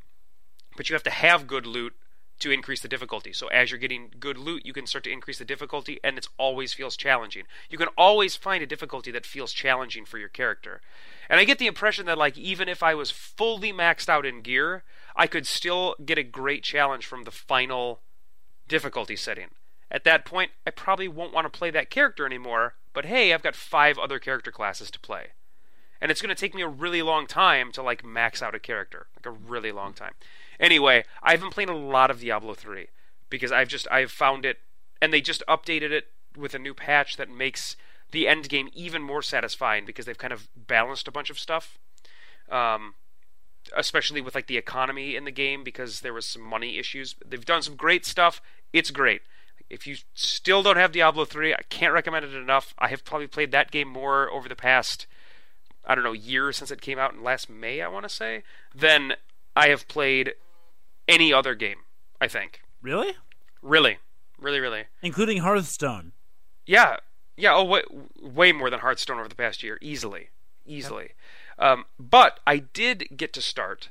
but 0.75 0.89
you 0.89 0.93
have 0.93 1.03
to 1.03 1.09
have 1.09 1.47
good 1.47 1.65
loot 1.65 1.95
to 2.39 2.51
increase 2.51 2.81
the 2.81 2.87
difficulty. 2.87 3.33
So 3.33 3.47
as 3.47 3.71
you're 3.71 3.79
getting 3.79 4.11
good 4.19 4.37
loot, 4.37 4.65
you 4.65 4.73
can 4.73 4.85
start 4.85 5.03
to 5.05 5.11
increase 5.11 5.39
the 5.39 5.45
difficulty 5.45 5.99
and 6.03 6.17
it 6.17 6.27
always 6.37 6.73
feels 6.73 6.95
challenging. 6.95 7.43
You 7.69 7.77
can 7.77 7.89
always 7.97 8.35
find 8.35 8.61
a 8.61 8.67
difficulty 8.67 9.11
that 9.11 9.25
feels 9.25 9.53
challenging 9.53 10.05
for 10.05 10.17
your 10.17 10.29
character. 10.29 10.81
And 11.29 11.39
I 11.39 11.45
get 11.45 11.59
the 11.59 11.67
impression 11.67 12.05
that 12.05 12.17
like 12.17 12.37
even 12.37 12.69
if 12.69 12.83
I 12.83 12.93
was 12.93 13.11
fully 13.11 13.73
maxed 13.73 14.09
out 14.09 14.25
in 14.25 14.41
gear, 14.41 14.83
I 15.15 15.27
could 15.27 15.47
still 15.47 15.95
get 16.05 16.17
a 16.17 16.23
great 16.23 16.63
challenge 16.63 17.05
from 17.05 17.23
the 17.23 17.31
final 17.31 18.01
difficulty 18.67 19.15
setting. 19.15 19.49
At 19.89 20.03
that 20.03 20.25
point, 20.25 20.51
I 20.65 20.71
probably 20.71 21.07
won't 21.07 21.33
want 21.33 21.51
to 21.51 21.57
play 21.57 21.71
that 21.71 21.89
character 21.89 22.25
anymore, 22.25 22.75
but 22.93 23.05
hey, 23.05 23.33
I've 23.33 23.43
got 23.43 23.55
five 23.55 23.97
other 23.97 24.19
character 24.19 24.51
classes 24.51 24.91
to 24.91 24.99
play. 24.99 25.27
And 25.99 26.11
it's 26.11 26.21
going 26.21 26.33
to 26.33 26.39
take 26.39 26.53
me 26.53 26.61
a 26.61 26.67
really 26.67 27.01
long 27.01 27.25
time 27.25 27.71
to 27.71 27.81
like 27.81 28.05
max 28.05 28.43
out 28.43 28.53
a 28.53 28.59
character, 28.59 29.07
like 29.15 29.25
a 29.25 29.31
really 29.31 29.71
long 29.71 29.93
time. 29.93 30.13
Anyway, 30.59 31.03
I've 31.21 31.41
been 31.41 31.49
playing 31.49 31.69
a 31.69 31.75
lot 31.75 32.09
of 32.09 32.19
Diablo 32.19 32.53
3 32.53 32.87
because 33.29 33.51
I've 33.51 33.67
just 33.67 33.87
I've 33.91 34.11
found 34.11 34.45
it 34.45 34.57
and 35.01 35.13
they 35.13 35.21
just 35.21 35.43
updated 35.47 35.91
it 35.91 36.05
with 36.35 36.53
a 36.53 36.59
new 36.59 36.73
patch 36.73 37.17
that 37.17 37.29
makes 37.29 37.75
the 38.11 38.27
end 38.27 38.49
game 38.49 38.69
even 38.73 39.01
more 39.01 39.21
satisfying 39.21 39.85
because 39.85 40.05
they've 40.05 40.17
kind 40.17 40.33
of 40.33 40.47
balanced 40.55 41.07
a 41.07 41.11
bunch 41.11 41.29
of 41.29 41.39
stuff. 41.39 41.77
Um, 42.49 42.95
especially 43.75 44.21
with 44.21 44.35
like 44.35 44.47
the 44.47 44.57
economy 44.57 45.15
in 45.15 45.25
the 45.25 45.31
game 45.31 45.63
because 45.63 45.99
there 45.99 46.13
was 46.13 46.25
some 46.25 46.41
money 46.41 46.77
issues. 46.77 47.15
They've 47.25 47.43
done 47.43 47.61
some 47.61 47.75
great 47.75 48.05
stuff. 48.05 48.41
It's 48.71 48.91
great. 48.91 49.21
If 49.69 49.85
you 49.85 49.97
still 50.13 50.63
don't 50.63 50.77
have 50.77 50.93
Diablo 50.93 51.25
3, 51.25 51.53
I 51.53 51.61
can't 51.69 51.93
recommend 51.93 52.23
it 52.23 52.33
enough. 52.33 52.73
I 52.79 52.87
have 52.87 53.03
probably 53.03 53.27
played 53.27 53.51
that 53.51 53.71
game 53.71 53.89
more 53.89 54.31
over 54.31 54.47
the 54.47 54.55
past, 54.55 55.07
I 55.85 55.93
don't 55.93 56.05
know, 56.05 56.13
year 56.13 56.53
since 56.53 56.71
it 56.71 56.79
came 56.79 56.97
out 56.97 57.13
in 57.13 57.21
last 57.21 57.49
May, 57.49 57.81
I 57.81 57.89
want 57.89 58.03
to 58.03 58.09
say, 58.09 58.43
than 58.73 59.13
I 59.55 59.67
have 59.67 59.87
played 59.89 60.35
any 61.07 61.31
other 61.33 61.55
game, 61.55 61.79
I 62.19 62.27
think. 62.27 62.61
Really? 62.81 63.13
Really. 63.61 63.97
Really, 64.39 64.59
really. 64.59 64.85
Including 65.01 65.39
Hearthstone. 65.39 66.11
Yeah. 66.65 66.97
Yeah, 67.35 67.53
oh, 67.55 67.63
way, 67.63 67.83
way 68.21 68.51
more 68.51 68.69
than 68.69 68.79
Hearthstone 68.79 69.19
over 69.19 69.29
the 69.29 69.35
past 69.35 69.63
year. 69.63 69.77
Easily. 69.81 70.29
Easily. 70.65 71.11
Um, 71.59 71.85
but 71.99 72.39
I 72.45 72.57
did 72.57 73.07
get 73.15 73.33
to 73.33 73.41
start 73.41 73.89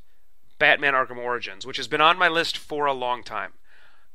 Batman 0.58 0.94
Arkham 0.94 1.18
Origins, 1.18 1.66
which 1.66 1.76
has 1.76 1.88
been 1.88 2.00
on 2.00 2.18
my 2.18 2.28
list 2.28 2.56
for 2.56 2.86
a 2.86 2.92
long 2.92 3.22
time. 3.22 3.52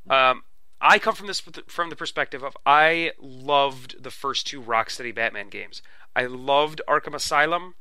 Um, 0.09 0.43
I 0.79 0.97
come 0.97 1.15
from 1.15 1.27
this 1.27 1.41
from 1.67 1.89
the 1.89 1.95
perspective 1.95 2.43
of 2.43 2.57
I 2.65 3.11
loved 3.19 4.03
the 4.03 4.09
first 4.09 4.47
two 4.47 4.61
Rocksteady 4.61 5.13
Batman 5.13 5.49
games. 5.49 5.81
I 6.15 6.25
loved 6.25 6.81
Arkham 6.87 7.13
Asylum. 7.13 7.75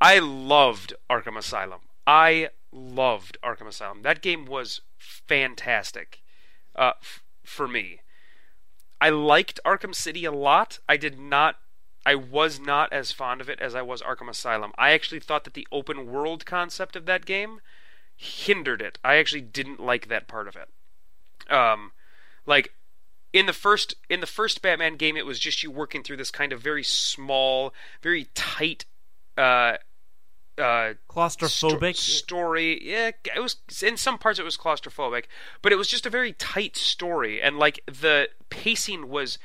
I 0.00 0.18
loved 0.20 0.94
Arkham 1.10 1.36
Asylum. 1.36 1.80
I 2.06 2.50
loved 2.74 3.38
Arkham 3.42 3.68
Asylum. 3.68 4.02
That 4.02 4.20
game 4.20 4.44
was 4.44 4.80
fantastic 4.98 6.22
uh, 6.76 6.92
f- 7.00 7.22
for 7.44 7.68
me. 7.68 8.00
I 9.00 9.10
liked 9.10 9.60
Arkham 9.64 9.94
City 9.94 10.24
a 10.24 10.32
lot. 10.32 10.78
I 10.88 10.96
did 10.96 11.18
not. 11.18 11.56
I 12.06 12.14
was 12.14 12.60
not 12.60 12.92
as 12.92 13.12
fond 13.12 13.40
of 13.40 13.48
it 13.48 13.60
as 13.60 13.74
I 13.74 13.82
was 13.82 14.02
Arkham 14.02 14.28
Asylum. 14.28 14.72
I 14.76 14.90
actually 14.90 15.20
thought 15.20 15.44
that 15.44 15.54
the 15.54 15.66
open 15.72 16.06
world 16.06 16.44
concept 16.44 16.96
of 16.96 17.06
that 17.06 17.24
game 17.24 17.60
hindered 18.16 18.82
it. 18.82 18.98
I 19.02 19.16
actually 19.16 19.40
didn't 19.40 19.80
like 19.80 20.08
that 20.08 20.28
part 20.28 20.48
of 20.48 20.56
it. 20.56 20.68
Um, 21.52 21.92
like 22.46 22.72
in 23.32 23.46
the 23.46 23.52
first 23.52 23.94
in 24.08 24.20
the 24.20 24.26
first 24.26 24.62
Batman 24.62 24.96
game, 24.96 25.16
it 25.16 25.26
was 25.26 25.38
just 25.38 25.62
you 25.62 25.70
working 25.70 26.02
through 26.02 26.16
this 26.16 26.30
kind 26.30 26.52
of 26.52 26.60
very 26.60 26.84
small, 26.84 27.74
very 28.02 28.28
tight, 28.34 28.84
uh, 29.36 29.76
uh, 30.58 30.94
claustrophobic 31.08 31.96
sto- 31.96 32.12
story. 32.12 32.80
Yeah, 32.82 33.10
it 33.24 33.40
was 33.40 33.56
in 33.82 33.96
some 33.96 34.18
parts 34.18 34.38
it 34.38 34.44
was 34.44 34.56
claustrophobic, 34.56 35.24
but 35.62 35.72
it 35.72 35.76
was 35.76 35.88
just 35.88 36.06
a 36.06 36.10
very 36.10 36.32
tight 36.32 36.76
story, 36.76 37.40
and 37.42 37.58
like 37.58 37.80
the 37.86 38.28
pacing 38.50 39.08
was 39.08 39.38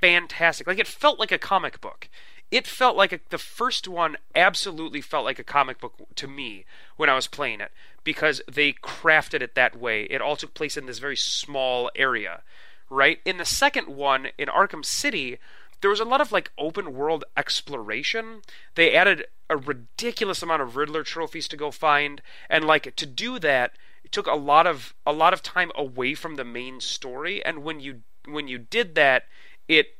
fantastic. 0.00 0.66
Like 0.66 0.78
it 0.78 0.86
felt 0.86 1.18
like 1.18 1.32
a 1.32 1.38
comic 1.38 1.80
book. 1.80 2.08
It 2.50 2.66
felt 2.66 2.96
like 2.96 3.12
a, 3.12 3.20
the 3.30 3.38
first 3.38 3.88
one 3.88 4.16
absolutely 4.34 5.00
felt 5.00 5.24
like 5.24 5.40
a 5.40 5.44
comic 5.44 5.80
book 5.80 5.94
to 6.14 6.28
me 6.28 6.64
when 6.96 7.10
I 7.10 7.14
was 7.14 7.26
playing 7.26 7.60
it 7.60 7.72
because 8.04 8.40
they 8.50 8.72
crafted 8.72 9.42
it 9.42 9.56
that 9.56 9.76
way. 9.76 10.04
It 10.04 10.20
all 10.20 10.36
took 10.36 10.54
place 10.54 10.76
in 10.76 10.86
this 10.86 11.00
very 11.00 11.16
small 11.16 11.90
area, 11.96 12.42
right? 12.88 13.18
In 13.24 13.38
the 13.38 13.44
second 13.44 13.88
one, 13.88 14.28
in 14.38 14.48
Arkham 14.48 14.84
City, 14.84 15.38
there 15.80 15.90
was 15.90 16.00
a 16.00 16.04
lot 16.04 16.20
of 16.20 16.32
like 16.32 16.52
open 16.58 16.94
world 16.94 17.24
exploration. 17.36 18.42
They 18.74 18.94
added 18.94 19.26
a 19.48 19.56
ridiculous 19.56 20.42
amount 20.42 20.62
of 20.62 20.76
Riddler 20.76 21.02
trophies 21.02 21.48
to 21.48 21.56
go 21.56 21.70
find, 21.70 22.22
and 22.48 22.64
like 22.64 22.94
to 22.96 23.06
do 23.06 23.38
that, 23.40 23.72
it 24.04 24.12
took 24.12 24.26
a 24.26 24.34
lot 24.34 24.66
of 24.66 24.94
a 25.06 25.12
lot 25.12 25.32
of 25.32 25.42
time 25.42 25.70
away 25.74 26.14
from 26.14 26.36
the 26.36 26.44
main 26.44 26.80
story. 26.80 27.44
And 27.44 27.62
when 27.62 27.80
you 27.80 28.02
when 28.26 28.48
you 28.48 28.58
did 28.58 28.94
that, 28.94 29.24
it 29.68 29.96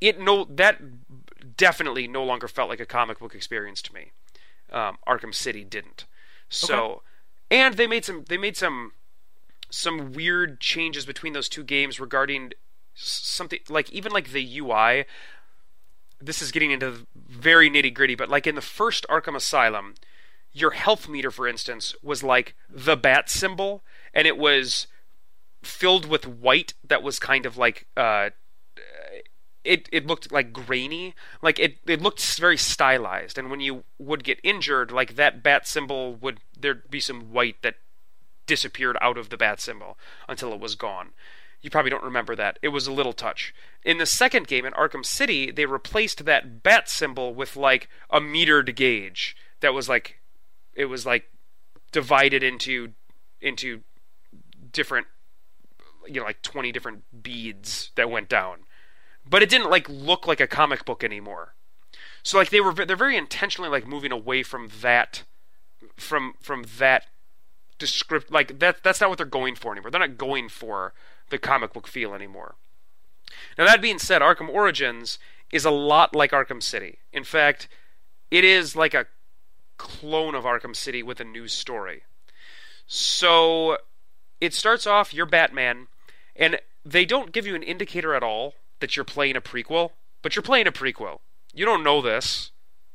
it 0.00 0.18
no 0.20 0.44
that 0.44 0.80
definitely 1.56 2.06
no 2.06 2.24
longer 2.24 2.48
felt 2.48 2.68
like 2.68 2.80
a 2.80 2.86
comic 2.86 3.18
book 3.18 3.34
experience 3.34 3.82
to 3.82 3.94
me. 3.94 4.12
Um, 4.72 4.98
Arkham 5.06 5.34
City 5.34 5.64
didn't. 5.64 6.06
So, 6.48 6.84
okay. 6.84 7.00
and 7.50 7.74
they 7.76 7.86
made 7.86 8.04
some 8.04 8.24
they 8.28 8.38
made 8.38 8.56
some 8.56 8.92
some 9.70 10.12
weird 10.12 10.60
changes 10.60 11.06
between 11.06 11.32
those 11.32 11.48
two 11.48 11.62
games 11.62 12.00
regarding 12.00 12.52
something 12.94 13.60
like 13.68 13.90
even 13.90 14.12
like 14.12 14.32
the 14.32 14.58
UI. 14.58 15.04
This 16.22 16.42
is 16.42 16.52
getting 16.52 16.70
into 16.70 17.06
very 17.14 17.70
nitty 17.70 17.94
gritty, 17.94 18.14
but 18.14 18.28
like 18.28 18.46
in 18.46 18.54
the 18.54 18.60
first 18.60 19.06
Arkham 19.08 19.34
Asylum, 19.34 19.94
your 20.52 20.72
health 20.72 21.08
meter, 21.08 21.30
for 21.30 21.48
instance, 21.48 21.94
was 22.02 22.22
like 22.22 22.54
the 22.68 22.96
bat 22.96 23.30
symbol, 23.30 23.82
and 24.12 24.26
it 24.26 24.36
was 24.36 24.86
filled 25.62 26.06
with 26.06 26.26
white 26.26 26.74
that 26.86 27.02
was 27.02 27.18
kind 27.18 27.46
of 27.46 27.56
like 27.56 27.86
uh, 27.96 28.30
it, 29.64 29.88
it 29.92 30.06
looked 30.06 30.32
like 30.32 30.52
grainy 30.52 31.14
like 31.42 31.58
it, 31.58 31.78
it 31.86 32.00
looked 32.00 32.38
very 32.38 32.56
stylized 32.56 33.36
and 33.36 33.50
when 33.50 33.60
you 33.60 33.84
would 33.98 34.24
get 34.24 34.40
injured 34.42 34.90
like 34.90 35.16
that 35.16 35.42
bat 35.42 35.66
symbol 35.66 36.14
would 36.14 36.38
there'd 36.58 36.90
be 36.90 37.00
some 37.00 37.32
white 37.32 37.56
that 37.62 37.74
disappeared 38.46 38.96
out 39.00 39.18
of 39.18 39.28
the 39.28 39.36
bat 39.36 39.60
symbol 39.60 39.98
until 40.28 40.52
it 40.52 40.60
was 40.60 40.74
gone 40.74 41.10
you 41.62 41.70
probably 41.70 41.90
don't 41.90 42.04
remember 42.04 42.34
that 42.34 42.58
it 42.62 42.68
was 42.68 42.86
a 42.86 42.92
little 42.92 43.12
touch 43.12 43.54
in 43.84 43.98
the 43.98 44.06
second 44.06 44.46
game 44.46 44.64
in 44.64 44.72
arkham 44.74 45.04
city 45.04 45.50
they 45.50 45.66
replaced 45.66 46.24
that 46.24 46.62
bat 46.62 46.88
symbol 46.88 47.34
with 47.34 47.56
like 47.56 47.88
a 48.10 48.20
metered 48.20 48.74
gauge 48.74 49.36
that 49.60 49.74
was 49.74 49.88
like 49.88 50.20
it 50.74 50.86
was 50.86 51.04
like 51.04 51.24
divided 51.92 52.42
into 52.42 52.92
into 53.40 53.80
different 54.72 55.06
you 56.06 56.20
know 56.20 56.26
like 56.26 56.42
20 56.42 56.72
different 56.72 57.02
beads 57.22 57.90
that 57.96 58.10
went 58.10 58.28
down 58.28 58.60
but 59.30 59.42
it 59.42 59.48
didn't 59.48 59.70
like 59.70 59.88
look 59.88 60.26
like 60.26 60.40
a 60.40 60.46
comic 60.46 60.84
book 60.84 61.04
anymore. 61.04 61.54
So 62.22 62.38
like 62.38 62.50
they 62.50 62.60
were 62.60 62.72
they're 62.72 62.96
very 62.96 63.16
intentionally 63.16 63.70
like 63.70 63.86
moving 63.86 64.12
away 64.12 64.42
from 64.42 64.68
that 64.80 65.22
from 65.96 66.34
from 66.40 66.64
that 66.78 67.04
descript 67.78 68.30
like 68.30 68.58
that 68.58 68.82
that's 68.82 69.00
not 69.00 69.08
what 69.08 69.16
they're 69.16 69.26
going 69.26 69.54
for 69.54 69.72
anymore. 69.72 69.90
They're 69.90 70.00
not 70.00 70.18
going 70.18 70.48
for 70.48 70.92
the 71.30 71.38
comic 71.38 71.72
book 71.72 71.86
feel 71.86 72.14
anymore. 72.14 72.56
Now 73.56 73.66
that 73.66 73.82
being 73.82 73.98
said, 73.98 74.22
Arkham 74.22 74.48
Origins 74.48 75.18
is 75.52 75.64
a 75.64 75.70
lot 75.70 76.14
like 76.14 76.32
Arkham 76.32 76.62
City. 76.62 76.98
In 77.12 77.24
fact, 77.24 77.68
it 78.30 78.44
is 78.44 78.76
like 78.76 78.94
a 78.94 79.06
clone 79.76 80.34
of 80.34 80.44
Arkham 80.44 80.76
City 80.76 81.02
with 81.02 81.20
a 81.20 81.24
new 81.24 81.48
story. 81.48 82.02
So 82.86 83.78
it 84.40 84.54
starts 84.54 84.86
off 84.86 85.14
you're 85.14 85.26
Batman 85.26 85.88
and 86.36 86.60
they 86.84 87.04
don't 87.04 87.32
give 87.32 87.46
you 87.46 87.54
an 87.54 87.62
indicator 87.62 88.14
at 88.14 88.22
all 88.22 88.54
that 88.80 88.96
you're 88.96 89.04
playing 89.04 89.36
a 89.36 89.40
prequel, 89.40 89.90
but 90.22 90.34
you're 90.34 90.42
playing 90.42 90.66
a 90.66 90.72
prequel. 90.72 91.20
You 91.52 91.64
don't 91.64 91.84
know 91.84 92.00
this. 92.00 92.52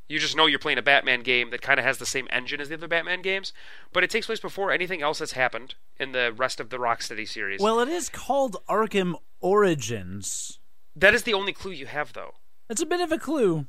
You 0.08 0.18
just 0.20 0.36
know 0.36 0.46
you're 0.46 0.58
playing 0.60 0.78
a 0.78 0.82
Batman 0.82 1.22
game 1.22 1.50
that 1.50 1.62
kind 1.62 1.80
of 1.80 1.84
has 1.84 1.98
the 1.98 2.06
same 2.06 2.28
engine 2.30 2.60
as 2.60 2.68
the 2.68 2.74
other 2.74 2.86
Batman 2.86 3.22
games, 3.22 3.52
but 3.92 4.04
it 4.04 4.10
takes 4.10 4.26
place 4.26 4.38
before 4.40 4.70
anything 4.70 5.02
else 5.02 5.18
has 5.18 5.32
happened 5.32 5.74
in 5.98 6.12
the 6.12 6.32
rest 6.36 6.60
of 6.60 6.70
the 6.70 6.76
Rocksteady 6.76 7.26
series. 7.28 7.60
Well, 7.60 7.80
it 7.80 7.88
is 7.88 8.08
called 8.08 8.56
Arkham 8.68 9.14
Origins. 9.40 10.58
that 10.94 11.14
is 11.14 11.24
the 11.24 11.34
only 11.34 11.52
clue 11.52 11.72
you 11.72 11.86
have, 11.86 12.12
though. 12.12 12.34
It's 12.70 12.82
a 12.82 12.86
bit 12.86 13.00
of 13.00 13.10
a 13.12 13.18
clue. 13.18 13.66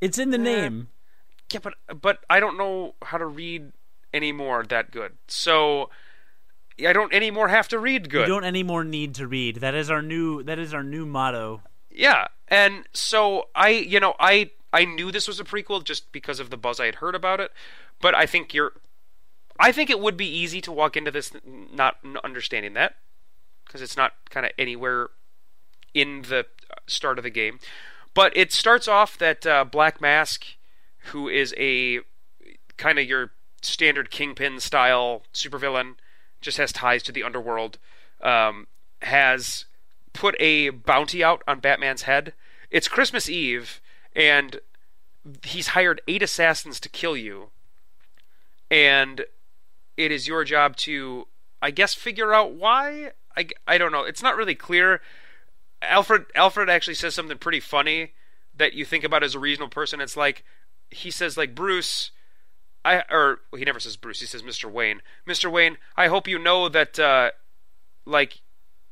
It's 0.00 0.18
in 0.18 0.30
the 0.30 0.38
name. 0.38 0.88
Yeah, 1.52 1.60
but 1.62 1.74
but 2.00 2.18
I 2.30 2.40
don't 2.40 2.56
know 2.58 2.94
how 3.02 3.18
to 3.18 3.26
read 3.26 3.72
anymore 4.14 4.64
that 4.68 4.90
good. 4.90 5.12
So 5.28 5.90
I 6.84 6.92
don't 6.92 7.12
anymore 7.12 7.48
have 7.48 7.68
to 7.68 7.78
read 7.78 8.10
good. 8.10 8.22
You 8.28 8.34
don't 8.34 8.44
anymore 8.44 8.84
need 8.84 9.14
to 9.16 9.26
read. 9.26 9.56
That 9.56 9.74
is 9.74 9.90
our 9.90 10.02
new. 10.02 10.42
That 10.42 10.58
is 10.58 10.72
our 10.74 10.82
new 10.84 11.04
motto. 11.06 11.62
Yeah, 11.90 12.28
and 12.48 12.84
so 12.92 13.48
I, 13.54 13.70
you 13.70 13.98
know, 13.98 14.14
I 14.20 14.50
I 14.72 14.84
knew 14.84 15.10
this 15.10 15.28
was 15.28 15.40
a 15.40 15.44
prequel 15.44 15.82
just 15.82 16.12
because 16.12 16.40
of 16.40 16.50
the 16.50 16.56
buzz 16.56 16.78
I 16.78 16.86
had 16.86 16.96
heard 16.96 17.14
about 17.14 17.40
it, 17.40 17.52
but 18.00 18.14
I 18.14 18.26
think 18.26 18.52
you're, 18.52 18.72
I 19.58 19.72
think 19.72 19.90
it 19.90 20.00
would 20.00 20.16
be 20.16 20.28
easy 20.28 20.60
to 20.62 20.72
walk 20.72 20.96
into 20.96 21.10
this 21.10 21.32
not 21.44 21.96
understanding 22.22 22.74
that 22.74 22.96
because 23.64 23.82
it's 23.82 23.96
not 23.96 24.12
kind 24.30 24.46
of 24.46 24.52
anywhere 24.58 25.08
in 25.94 26.22
the 26.22 26.40
uh, 26.70 26.74
start 26.86 27.18
of 27.18 27.24
the 27.24 27.30
game, 27.30 27.58
but 28.14 28.36
it 28.36 28.52
starts 28.52 28.88
off 28.88 29.16
that 29.18 29.46
uh, 29.46 29.64
Black 29.64 30.00
Mask, 30.00 30.44
who 31.12 31.28
is 31.28 31.54
a 31.56 32.00
kind 32.76 32.98
of 32.98 33.06
your 33.06 33.32
standard 33.62 34.10
Kingpin 34.10 34.60
style 34.60 35.22
supervillain, 35.32 35.94
just 36.40 36.58
has 36.58 36.72
ties 36.72 37.02
to 37.02 37.12
the 37.12 37.22
underworld, 37.22 37.78
um, 38.22 38.66
has 39.02 39.64
put 40.12 40.34
a 40.38 40.70
bounty 40.70 41.22
out 41.24 41.42
on 41.48 41.60
Batman's 41.60 42.02
head. 42.02 42.32
It's 42.70 42.88
Christmas 42.88 43.28
Eve, 43.28 43.80
and 44.14 44.60
he's 45.44 45.68
hired 45.68 46.00
eight 46.08 46.22
assassins 46.22 46.80
to 46.80 46.88
kill 46.88 47.16
you. 47.16 47.50
And 48.70 49.24
it 49.96 50.12
is 50.12 50.28
your 50.28 50.44
job 50.44 50.76
to, 50.76 51.26
I 51.60 51.70
guess, 51.70 51.94
figure 51.94 52.32
out 52.32 52.52
why. 52.52 53.12
I, 53.36 53.48
I 53.66 53.78
don't 53.78 53.92
know. 53.92 54.04
It's 54.04 54.22
not 54.22 54.36
really 54.36 54.54
clear. 54.54 55.00
Alfred 55.80 56.26
Alfred 56.34 56.68
actually 56.68 56.94
says 56.94 57.14
something 57.14 57.38
pretty 57.38 57.60
funny 57.60 58.12
that 58.56 58.74
you 58.74 58.84
think 58.84 59.04
about 59.04 59.22
as 59.22 59.34
a 59.34 59.38
reasonable 59.38 59.70
person. 59.70 60.00
It's 60.00 60.16
like 60.16 60.44
he 60.90 61.10
says 61.10 61.36
like 61.36 61.54
Bruce, 61.54 62.10
I 62.84 63.04
or 63.10 63.40
well, 63.52 63.58
he 63.58 63.64
never 63.64 63.80
says 63.80 63.96
Bruce. 63.96 64.20
He 64.20 64.26
says 64.26 64.42
Mr. 64.42 64.70
Wayne. 64.70 65.02
Mr. 65.26 65.50
Wayne, 65.50 65.78
I 65.96 66.08
hope 66.08 66.26
you 66.26 66.38
know 66.38 66.68
that 66.68 66.98
uh, 66.98 67.30
like 68.04 68.40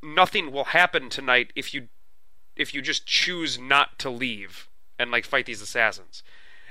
nothing 0.03 0.53
will 0.53 0.65
happen 0.65 1.09
tonight 1.09 1.53
if 1.57 1.75
you 1.75 1.89
if 2.55 2.73
you 2.73 2.81
just 2.81 3.07
choose 3.07 3.59
not 3.59 3.99
to 3.99 4.11
leave 4.11 4.66
and 4.99 5.11
like 5.11 5.25
fight 5.25 5.47
these 5.47 5.63
assassins. 5.63 6.23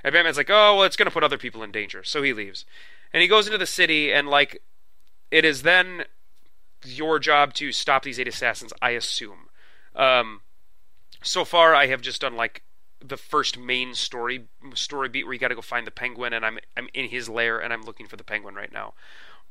And 0.03 0.13
Batman's 0.13 0.37
like, 0.37 0.49
oh 0.49 0.75
well, 0.75 0.83
it's 0.83 0.95
gonna 0.95 1.11
put 1.11 1.23
other 1.23 1.37
people 1.37 1.63
in 1.63 1.71
danger, 1.71 2.03
so 2.03 2.21
he 2.21 2.33
leaves, 2.33 2.65
and 3.11 3.21
he 3.21 3.27
goes 3.27 3.47
into 3.47 3.57
the 3.57 3.65
city, 3.65 4.11
and 4.13 4.27
like 4.27 4.61
it 5.31 5.45
is 5.45 5.63
then 5.63 6.03
your 6.83 7.19
job 7.19 7.53
to 7.55 7.71
stop 7.71 8.03
these 8.03 8.19
eight 8.19 8.27
assassins. 8.27 8.73
I 8.81 8.91
assume. 8.91 9.49
Um, 9.95 10.41
so 11.23 11.45
far, 11.45 11.73
I 11.73 11.87
have 11.87 12.01
just 12.01 12.21
done 12.21 12.35
like 12.35 12.63
the 13.03 13.17
first 13.17 13.57
main 13.57 13.93
story 13.93 14.47
story 14.73 15.09
beat 15.09 15.25
where 15.25 15.33
you 15.33 15.39
got 15.39 15.49
to 15.49 15.55
go 15.55 15.61
find 15.61 15.85
the 15.85 15.91
penguin, 15.91 16.33
and 16.33 16.45
I'm 16.45 16.59
I'm 16.77 16.89
in 16.93 17.09
his 17.09 17.29
lair, 17.29 17.59
and 17.59 17.73
I'm 17.73 17.83
looking 17.83 18.07
for 18.07 18.17
the 18.17 18.23
penguin 18.23 18.55
right 18.55 18.71
now. 18.71 18.93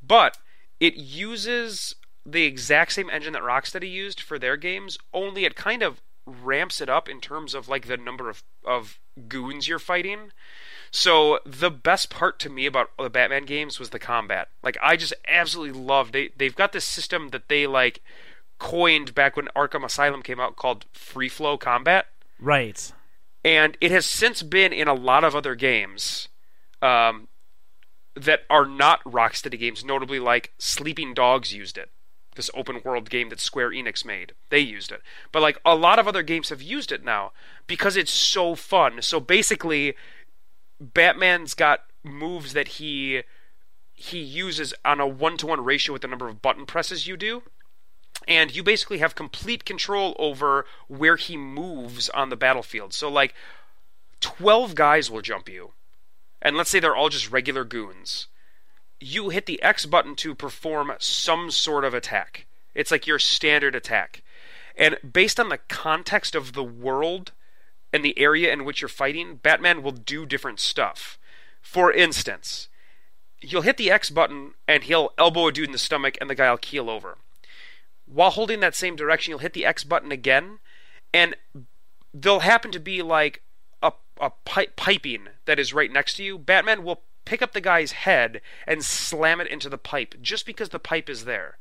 But 0.07 0.39
it 0.81 0.97
uses 0.97 1.95
the 2.27 2.45
exact 2.45 2.93
same 2.93 3.11
engine 3.11 3.33
that 3.33 3.43
Rocksteady 3.43 3.91
used 3.91 4.21
for 4.21 4.39
their 4.39 4.57
games, 4.57 4.99
only 5.13 5.45
it 5.45 5.57
kind 5.57 5.83
of 5.83 6.01
ramps 6.27 6.81
it 6.81 6.89
up 6.89 7.09
in 7.09 7.21
terms 7.21 7.55
of 7.55 7.69
like 7.69 7.87
the 7.87 7.97
number 7.97 8.29
of 8.31 8.43
of 8.65 8.99
goons 9.29 9.69
you're 9.69 9.79
fighting. 9.79 10.33
So 10.91 11.41
the 11.45 11.71
best 11.71 12.09
part 12.09 12.39
to 12.41 12.49
me 12.51 12.67
about 12.67 12.91
the 12.99 13.11
Batman 13.11 13.45
games 13.45 13.79
was 13.81 13.91
the 13.91 13.99
combat. 13.99 14.49
Like 14.63 14.77
I 14.83 14.97
just 14.97 15.15
absolutely 15.29 15.79
loved 15.81 16.13
they 16.13 16.31
they've 16.37 16.55
got 16.55 16.73
this 16.73 16.85
system 16.85 17.29
that 17.29 17.49
they 17.49 17.67
like 17.67 18.01
coined 18.59 19.15
back 19.15 19.37
when 19.37 19.49
Arkham 19.57 19.85
Asylum 19.85 20.23
came 20.23 20.39
out 20.41 20.57
called 20.57 20.87
free 20.93 21.29
flow 21.29 21.59
combat 21.59 22.07
Right. 22.39 22.93
and 23.45 23.77
it 23.81 23.91
has 23.91 24.07
since 24.07 24.43
been 24.45 24.73
in 24.73 24.87
a 24.87 24.95
lot 24.95 25.25
of 25.25 25.35
other 25.35 25.55
games 25.57 26.29
um, 26.81 27.27
that 28.15 28.41
are 28.49 28.65
not 28.67 29.03
Rocksteady 29.05 29.59
games, 29.59 29.85
notably 29.85 30.21
like 30.21 30.53
Sleeping 30.59 31.15
Dogs 31.15 31.53
used 31.53 31.77
it. 31.77 31.91
This 32.35 32.51
open 32.55 32.81
world 32.85 33.11
game 33.11 33.29
that 33.29 33.41
Square 33.41 33.71
Enix 33.71 34.05
made, 34.05 34.33
they 34.51 34.59
used 34.59 34.91
it. 34.91 35.03
But 35.33 35.43
like 35.43 35.59
a 35.65 35.75
lot 35.75 35.99
of 35.99 36.09
other 36.09 36.23
games 36.23 36.49
have 36.49 36.63
used 36.63 36.91
it 36.93 37.05
now 37.05 37.33
because 37.67 37.97
it's 37.97 38.13
so 38.13 38.55
fun. 38.55 39.03
So 39.03 39.21
basically, 39.21 39.95
Batman's 40.81 41.55
got 41.55 41.85
moves 42.03 42.53
that 42.53 42.69
he 42.69 43.23
he 43.93 44.19
uses 44.19 44.75
on 44.85 45.01
a 45.01 45.07
one 45.07 45.37
to 45.37 45.47
one 45.47 45.63
ratio 45.65 45.93
with 45.93 46.03
the 46.03 46.09
number 46.09 46.29
of 46.29 46.43
button 46.43 46.67
presses 46.67 47.07
you 47.07 47.17
do 47.17 47.43
and 48.27 48.55
you 48.55 48.63
basically 48.63 48.99
have 48.99 49.15
complete 49.15 49.65
control 49.65 50.15
over 50.19 50.67
where 50.89 51.17
he 51.17 51.37
moves 51.37 52.09
on 52.11 52.31
the 52.31 52.37
battlefield. 52.37 52.93
So 52.95 53.11
like 53.11 53.35
12 54.21 54.75
guys 54.75 55.11
will 55.11 55.21
jump 55.21 55.49
you. 55.49 55.73
And 56.41 56.57
let's 56.57 56.71
say 56.71 56.81
they're 56.81 56.97
all 56.97 57.09
just 57.09 57.31
regular 57.31 57.65
goons. 57.65 58.29
You 59.05 59.29
hit 59.29 59.47
the 59.47 59.63
X 59.63 59.87
button 59.87 60.15
to 60.17 60.35
perform 60.35 60.93
some 60.99 61.51
sort 61.51 61.85
of 61.85 61.95
attack. 61.95 62.47
It's 62.75 62.91
like 62.91 63.07
your 63.07 63.19
standard 63.19 63.75
attack. 63.75 64.23
And 64.77 64.97
based 65.11 65.39
on 65.39 65.49
the 65.49 65.59
context 65.69 66.35
of 66.35 66.53
the 66.53 66.65
world 66.65 67.33
and 67.93 68.05
the 68.05 68.19
area 68.19 68.53
in 68.53 68.65
which 68.65 68.81
you're 68.81 68.89
fighting, 68.89 69.37
Batman 69.37 69.83
will 69.83 69.93
do 69.93 70.27
different 70.27 70.59
stuff. 70.59 71.19
For 71.61 71.93
instance, 71.93 72.69
you'll 73.41 73.63
hit 73.63 73.77
the 73.77 73.91
X 73.91 74.11
button 74.11 74.55
and 74.67 74.85
he'll 74.85 75.11
elbow 75.19 75.49
a 75.49 75.53
dude 75.53 75.67
in 75.67 75.73
the 75.73 75.79
stomach 75.79 76.17
and 76.21 76.29
the 76.29 76.35
guy 76.35 76.51
will 76.51 76.59
keel 76.59 76.89
over 76.89 77.19
while 78.07 78.31
holding 78.31 78.61
that 78.61 78.75
same 78.75 78.97
direction, 78.97 79.31
you'll 79.31 79.39
hit 79.39 79.53
the 79.53 79.67
X 79.67 79.85
button 79.85 80.13
again, 80.13 80.59
and 81.13 81.37
there'll 82.13 82.41
happen 82.41 82.71
to 82.73 82.81
be 82.81 83.03
like 83.03 83.43
a, 83.83 83.93
a 84.21 84.31
pi- 84.45 84.69
piping 84.77 85.29
that 85.47 85.59
is 85.59 85.75
right 85.75 85.93
next 85.93 86.15
to 86.15 86.25
you. 86.25 86.39
Batman 86.39 86.85
will 86.85 87.03
pick 87.25 87.43
up 87.43 87.53
the 87.53 87.61
guy's 87.61 87.93
head 87.93 88.41
and 88.67 88.85
slam 88.85 89.41
it 89.41 89.49
into 89.49 89.69
the 89.69 89.79
pipe 89.79 90.15
just 90.21 90.47
because 90.47 90.71
the 90.71 90.79
pipe 90.79 91.09
is 91.09 91.25
there. 91.25 91.59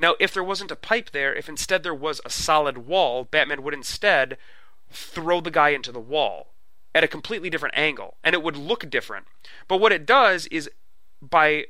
Now, 0.00 0.14
if 0.20 0.32
there 0.32 0.44
wasn't 0.44 0.70
a 0.70 0.76
pipe 0.76 1.10
there, 1.10 1.34
if 1.34 1.48
instead 1.48 1.82
there 1.82 1.94
was 1.94 2.20
a 2.24 2.30
solid 2.30 2.78
wall, 2.78 3.24
Batman 3.24 3.62
would 3.62 3.74
instead 3.74 4.38
throw 4.90 5.40
the 5.40 5.50
guy 5.50 5.70
into 5.70 5.92
the 5.92 6.00
wall 6.00 6.52
at 6.94 7.04
a 7.04 7.08
completely 7.08 7.50
different 7.50 7.76
angle, 7.76 8.16
and 8.24 8.34
it 8.34 8.42
would 8.42 8.56
look 8.56 8.88
different. 8.88 9.26
But 9.66 9.78
what 9.78 9.92
it 9.92 10.06
does 10.06 10.46
is 10.46 10.70
by 11.20 11.66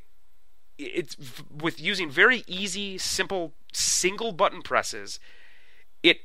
it's 0.78 1.16
with 1.50 1.80
using 1.80 2.08
very 2.08 2.44
easy, 2.46 2.98
simple 2.98 3.54
single 3.72 4.32
button 4.32 4.62
presses, 4.62 5.18
it 6.02 6.18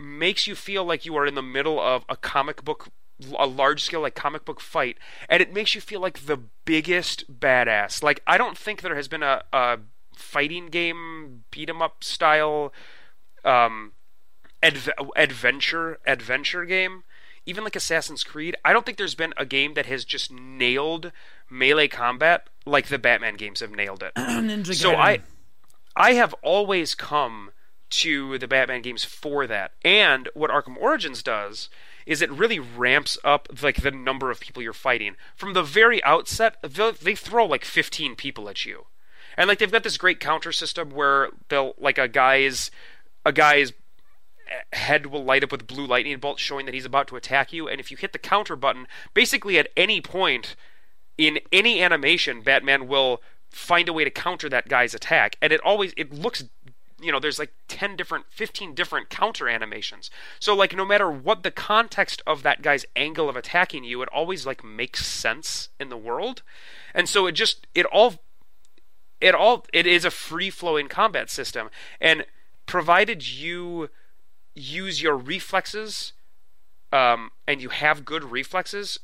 makes 0.00 0.46
you 0.46 0.54
feel 0.56 0.84
like 0.84 1.06
you 1.06 1.16
are 1.16 1.26
in 1.26 1.36
the 1.36 1.42
middle 1.42 1.78
of 1.78 2.04
a 2.08 2.16
comic 2.16 2.64
book, 2.64 2.88
a 3.38 3.46
large 3.46 3.82
scale 3.82 4.00
like 4.00 4.14
comic 4.14 4.44
book 4.44 4.60
fight, 4.60 4.98
and 5.28 5.40
it 5.40 5.52
makes 5.52 5.74
you 5.74 5.80
feel 5.80 6.00
like 6.00 6.26
the 6.26 6.38
biggest 6.64 7.38
badass. 7.40 8.02
Like 8.02 8.20
I 8.26 8.38
don't 8.38 8.58
think 8.58 8.82
there 8.82 8.96
has 8.96 9.08
been 9.08 9.22
a, 9.22 9.42
a 9.52 9.78
fighting 10.16 10.66
game 10.66 11.44
beat 11.50 11.68
'em 11.68 11.82
up 11.82 12.02
style 12.02 12.72
um, 13.44 13.92
adv- 14.62 14.90
adventure 15.16 15.98
adventure 16.06 16.64
game. 16.64 17.04
Even 17.46 17.62
like 17.62 17.76
Assassin's 17.76 18.24
Creed, 18.24 18.56
I 18.64 18.72
don't 18.72 18.86
think 18.86 18.96
there's 18.96 19.14
been 19.14 19.34
a 19.36 19.44
game 19.44 19.74
that 19.74 19.84
has 19.84 20.06
just 20.06 20.32
nailed 20.32 21.12
melee 21.50 21.88
combat 21.88 22.48
like 22.64 22.86
the 22.88 22.98
Batman 22.98 23.36
games 23.36 23.60
have 23.60 23.70
nailed 23.70 24.02
it. 24.02 24.12
So. 24.74 24.94
I 24.94 25.20
I 25.96 26.14
have 26.14 26.34
always 26.42 26.94
come 26.94 27.50
to 27.90 28.38
the 28.38 28.48
Batman 28.48 28.82
games 28.82 29.04
for 29.04 29.46
that. 29.46 29.72
And 29.84 30.28
what 30.34 30.50
Arkham 30.50 30.76
Origins 30.76 31.22
does 31.22 31.68
is 32.06 32.22
it 32.22 32.30
really 32.30 32.58
ramps 32.58 33.18
up 33.24 33.48
like 33.62 33.82
the 33.82 33.90
number 33.90 34.30
of 34.30 34.40
people 34.40 34.62
you're 34.62 34.72
fighting. 34.72 35.16
From 35.34 35.52
the 35.52 35.62
very 35.62 36.02
outset, 36.04 36.56
they'll- 36.62 36.92
throw 36.92 37.46
like 37.46 37.64
15 37.64 38.16
people 38.16 38.48
at 38.48 38.64
you. 38.64 38.86
And 39.36 39.48
like 39.48 39.58
they've 39.58 39.70
got 39.70 39.82
this 39.82 39.96
great 39.96 40.20
counter 40.20 40.52
system 40.52 40.90
where 40.90 41.30
they'll 41.48 41.74
like 41.78 41.98
a 41.98 42.08
guy's 42.08 42.70
a 43.26 43.32
guy's 43.32 43.72
head 44.72 45.06
will 45.06 45.24
light 45.24 45.42
up 45.42 45.52
with 45.52 45.66
blue 45.66 45.86
lightning 45.86 46.18
bolts 46.18 46.42
showing 46.42 46.66
that 46.66 46.74
he's 46.74 46.84
about 46.84 47.08
to 47.08 47.16
attack 47.16 47.52
you 47.52 47.66
and 47.66 47.80
if 47.80 47.90
you 47.90 47.96
hit 47.96 48.12
the 48.12 48.18
counter 48.18 48.56
button 48.56 48.86
basically 49.14 49.58
at 49.58 49.68
any 49.76 50.00
point 50.00 50.54
in 51.16 51.40
any 51.50 51.82
animation 51.82 52.42
batman 52.42 52.86
will 52.86 53.22
find 53.50 53.88
a 53.88 53.92
way 53.92 54.04
to 54.04 54.10
counter 54.10 54.48
that 54.48 54.68
guy's 54.68 54.94
attack 54.94 55.36
and 55.40 55.52
it 55.52 55.60
always 55.64 55.94
it 55.96 56.12
looks 56.12 56.44
you 57.04 57.12
know 57.12 57.20
there's 57.20 57.38
like 57.38 57.52
10 57.68 57.96
different 57.96 58.26
15 58.30 58.74
different 58.74 59.10
counter 59.10 59.48
animations. 59.48 60.10
So 60.40 60.54
like 60.54 60.74
no 60.74 60.84
matter 60.84 61.10
what 61.10 61.42
the 61.42 61.50
context 61.50 62.22
of 62.26 62.42
that 62.42 62.62
guy's 62.62 62.86
angle 62.96 63.28
of 63.28 63.36
attacking 63.36 63.84
you 63.84 64.02
it 64.02 64.08
always 64.12 64.46
like 64.46 64.64
makes 64.64 65.06
sense 65.06 65.68
in 65.78 65.88
the 65.88 65.96
world. 65.96 66.42
And 66.94 67.08
so 67.08 67.26
it 67.26 67.32
just 67.32 67.66
it 67.74 67.86
all 67.86 68.22
it 69.20 69.34
all 69.34 69.66
it 69.72 69.86
is 69.86 70.04
a 70.04 70.10
free 70.10 70.50
flowing 70.50 70.88
combat 70.88 71.30
system. 71.30 71.70
And 72.00 72.26
provided 72.66 73.28
you 73.28 73.90
use 74.54 75.02
your 75.02 75.16
reflexes 75.16 76.12
um, 76.92 77.30
and 77.46 77.60
you 77.60 77.68
have 77.70 78.04
good 78.04 78.24
reflexes 78.24 79.00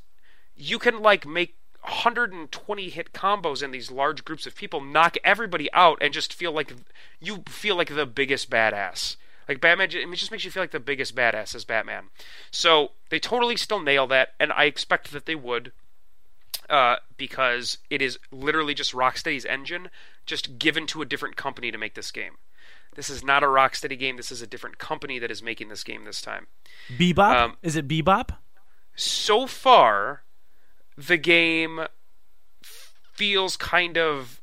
you 0.60 0.78
can 0.78 1.00
like 1.00 1.26
make 1.26 1.56
120 1.82 2.88
hit 2.90 3.12
combos 3.12 3.62
in 3.62 3.70
these 3.70 3.90
large 3.90 4.24
groups 4.24 4.46
of 4.46 4.54
people, 4.54 4.80
knock 4.80 5.16
everybody 5.24 5.72
out, 5.72 5.98
and 6.00 6.12
just 6.12 6.34
feel 6.34 6.52
like 6.52 6.74
you 7.20 7.42
feel 7.48 7.76
like 7.76 7.94
the 7.94 8.06
biggest 8.06 8.50
badass. 8.50 9.16
Like 9.48 9.60
Batman, 9.60 9.88
it 9.90 10.16
just 10.16 10.30
makes 10.30 10.44
you 10.44 10.50
feel 10.50 10.62
like 10.62 10.70
the 10.70 10.78
biggest 10.78 11.16
badass 11.16 11.54
as 11.54 11.64
Batman. 11.64 12.04
So 12.50 12.92
they 13.08 13.18
totally 13.18 13.56
still 13.56 13.80
nail 13.80 14.06
that, 14.08 14.34
and 14.38 14.52
I 14.52 14.64
expect 14.64 15.10
that 15.10 15.26
they 15.26 15.34
would, 15.34 15.72
uh, 16.68 16.96
because 17.16 17.78
it 17.88 18.00
is 18.00 18.18
literally 18.30 18.74
just 18.74 18.92
Rocksteady's 18.92 19.44
engine, 19.44 19.90
just 20.24 20.58
given 20.58 20.86
to 20.88 21.02
a 21.02 21.06
different 21.06 21.36
company 21.36 21.72
to 21.72 21.78
make 21.78 21.94
this 21.94 22.12
game. 22.12 22.34
This 22.94 23.08
is 23.08 23.24
not 23.24 23.42
a 23.42 23.46
Rocksteady 23.46 23.98
game. 23.98 24.16
This 24.16 24.30
is 24.30 24.42
a 24.42 24.46
different 24.46 24.78
company 24.78 25.18
that 25.18 25.30
is 25.30 25.42
making 25.42 25.68
this 25.68 25.84
game 25.84 26.04
this 26.04 26.20
time. 26.20 26.46
Bebop? 26.96 27.34
Um, 27.34 27.56
is 27.62 27.76
it 27.76 27.88
Bebop? 27.88 28.36
So 28.94 29.46
far, 29.46 30.22
the 31.06 31.16
game 31.16 31.86
feels 32.62 33.56
kind 33.56 33.96
of 33.96 34.40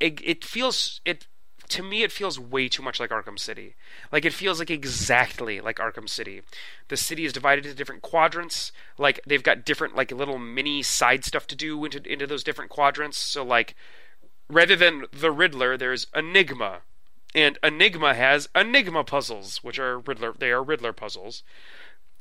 it, 0.00 0.20
it 0.22 0.44
feels 0.44 1.00
it 1.04 1.26
to 1.68 1.82
me 1.82 2.02
it 2.02 2.12
feels 2.12 2.38
way 2.38 2.68
too 2.68 2.82
much 2.82 2.98
like 2.98 3.10
Arkham 3.10 3.38
City. 3.38 3.74
Like 4.10 4.24
it 4.24 4.32
feels 4.32 4.58
like 4.58 4.70
exactly 4.70 5.60
like 5.60 5.76
Arkham 5.76 6.08
City. 6.08 6.42
The 6.88 6.96
city 6.96 7.24
is 7.24 7.32
divided 7.32 7.64
into 7.64 7.76
different 7.76 8.02
quadrants. 8.02 8.72
Like 8.96 9.20
they've 9.26 9.42
got 9.42 9.64
different 9.64 9.96
like 9.96 10.10
little 10.10 10.38
mini 10.38 10.82
side 10.82 11.24
stuff 11.24 11.46
to 11.48 11.56
do 11.56 11.84
into 11.84 12.00
into 12.10 12.26
those 12.26 12.44
different 12.44 12.70
quadrants. 12.70 13.18
So 13.18 13.44
like 13.44 13.74
rather 14.48 14.76
than 14.76 15.04
the 15.12 15.30
Riddler, 15.30 15.76
there's 15.76 16.06
Enigma. 16.14 16.80
And 17.34 17.58
Enigma 17.62 18.14
has 18.14 18.48
Enigma 18.54 19.04
puzzles, 19.04 19.58
which 19.62 19.78
are 19.78 19.98
Riddler 19.98 20.34
they 20.38 20.50
are 20.50 20.62
Riddler 20.62 20.92
puzzles. 20.92 21.42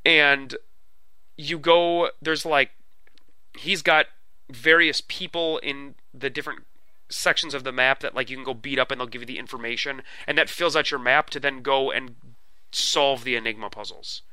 And 0.05 0.55
you 1.37 1.59
go 1.59 2.09
there's 2.21 2.45
like 2.45 2.71
he's 3.59 3.81
got 3.81 4.07
various 4.49 5.01
people 5.01 5.57
in 5.59 5.95
the 6.13 6.29
different 6.29 6.63
sections 7.09 7.53
of 7.53 7.63
the 7.63 7.71
map 7.71 8.01
that 8.01 8.15
like 8.15 8.29
you 8.29 8.35
can 8.35 8.45
go 8.45 8.53
beat 8.53 8.79
up 8.79 8.91
and 8.91 8.99
they'll 8.99 9.07
give 9.07 9.21
you 9.21 9.27
the 9.27 9.39
information 9.39 10.01
and 10.25 10.37
that 10.37 10.49
fills 10.49 10.75
out 10.75 10.91
your 10.91 10.99
map 10.99 11.29
to 11.29 11.39
then 11.39 11.61
go 11.61 11.91
and 11.91 12.15
solve 12.71 13.23
the 13.23 13.35
enigma 13.35 13.69
puzzles. 13.69 14.23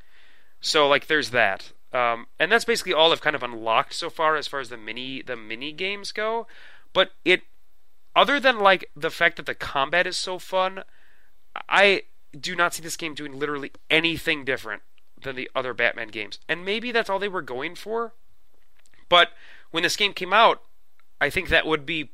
So 0.60 0.88
like 0.88 1.06
there's 1.06 1.30
that. 1.30 1.72
Um, 1.92 2.26
and 2.40 2.50
that's 2.50 2.64
basically 2.64 2.92
all 2.92 3.12
i've 3.12 3.20
kind 3.20 3.36
of 3.36 3.42
unlocked 3.42 3.94
so 3.94 4.10
far 4.10 4.34
as 4.36 4.48
far 4.48 4.58
as 4.58 4.68
the 4.68 4.76
mini 4.76 5.22
the 5.22 5.36
mini 5.36 5.72
games 5.72 6.10
go. 6.10 6.46
But 6.92 7.10
it 7.24 7.42
other 8.16 8.40
than 8.40 8.58
like 8.58 8.90
the 8.96 9.10
fact 9.10 9.36
that 9.36 9.46
the 9.46 9.54
combat 9.54 10.06
is 10.06 10.16
so 10.16 10.38
fun 10.38 10.84
i 11.68 12.02
do 12.38 12.56
not 12.56 12.74
see 12.74 12.82
this 12.82 12.96
game 12.96 13.14
doing 13.14 13.38
literally 13.38 13.70
anything 13.90 14.44
different 14.44 14.82
than 15.22 15.36
the 15.36 15.50
other 15.54 15.72
batman 15.72 16.08
games. 16.08 16.40
And 16.48 16.64
maybe 16.64 16.90
that's 16.90 17.08
all 17.08 17.20
they 17.20 17.28
were 17.28 17.42
going 17.42 17.76
for 17.76 18.14
but 19.08 19.30
when 19.70 19.82
this 19.82 19.96
game 19.96 20.12
came 20.12 20.32
out, 20.32 20.62
I 21.20 21.30
think 21.30 21.48
that 21.48 21.66
would 21.66 21.86
be 21.86 22.12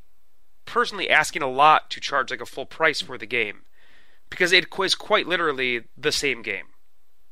personally 0.65 1.09
asking 1.09 1.41
a 1.41 1.49
lot 1.49 1.89
to 1.91 1.99
charge 1.99 2.31
like 2.31 2.41
a 2.41 2.45
full 2.45 2.65
price 2.65 3.01
for 3.01 3.17
the 3.17 3.25
game 3.25 3.63
because 4.29 4.51
it 4.51 4.77
was 4.77 4.95
quite 4.95 5.27
literally 5.27 5.83
the 5.97 6.11
same 6.11 6.41
game 6.41 6.65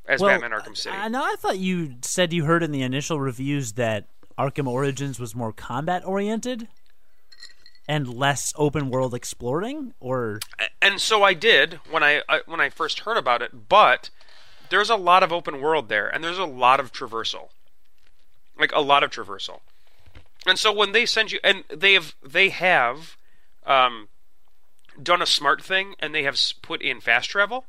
as 0.05 0.19
well, 0.21 0.39
Batman 0.39 0.59
Arkham 0.59 0.75
City. 0.75 0.95
I 0.95 1.07
know. 1.07 1.23
I 1.23 1.35
thought 1.39 1.57
you 1.57 1.95
said 2.01 2.33
you 2.33 2.45
heard 2.45 2.63
in 2.63 2.71
the 2.71 2.81
initial 2.81 3.19
reviews 3.19 3.73
that 3.73 4.07
Arkham 4.37 4.67
Origins 4.67 5.19
was 5.19 5.35
more 5.35 5.53
combat 5.53 6.03
oriented 6.05 6.67
and 7.87 8.13
less 8.13 8.53
open 8.55 8.89
world 8.89 9.13
exploring, 9.15 9.93
or 9.99 10.39
and 10.81 11.01
so 11.01 11.23
I 11.23 11.33
did 11.33 11.79
when 11.89 12.03
I, 12.03 12.21
I 12.29 12.41
when 12.45 12.59
I 12.59 12.69
first 12.69 13.01
heard 13.01 13.17
about 13.17 13.41
it. 13.41 13.67
But 13.69 14.09
there's 14.69 14.89
a 14.89 14.95
lot 14.95 15.23
of 15.23 15.31
open 15.31 15.61
world 15.61 15.89
there, 15.89 16.07
and 16.07 16.23
there's 16.23 16.37
a 16.37 16.45
lot 16.45 16.79
of 16.79 16.91
traversal 16.91 17.49
like 18.59 18.71
a 18.73 18.81
lot 18.81 19.03
of 19.03 19.11
traversal. 19.11 19.61
And 20.45 20.57
so 20.57 20.71
when 20.71 20.91
they 20.91 21.05
send 21.05 21.31
you, 21.31 21.39
and 21.43 21.63
they 21.73 21.93
have 21.93 22.15
they 22.25 22.49
have 22.49 23.17
um, 23.65 24.07
done 25.01 25.21
a 25.21 25.25
smart 25.25 25.63
thing, 25.63 25.95
and 25.99 26.13
they 26.13 26.23
have 26.23 26.39
put 26.61 26.81
in 26.81 27.01
fast 27.01 27.29
travel 27.29 27.65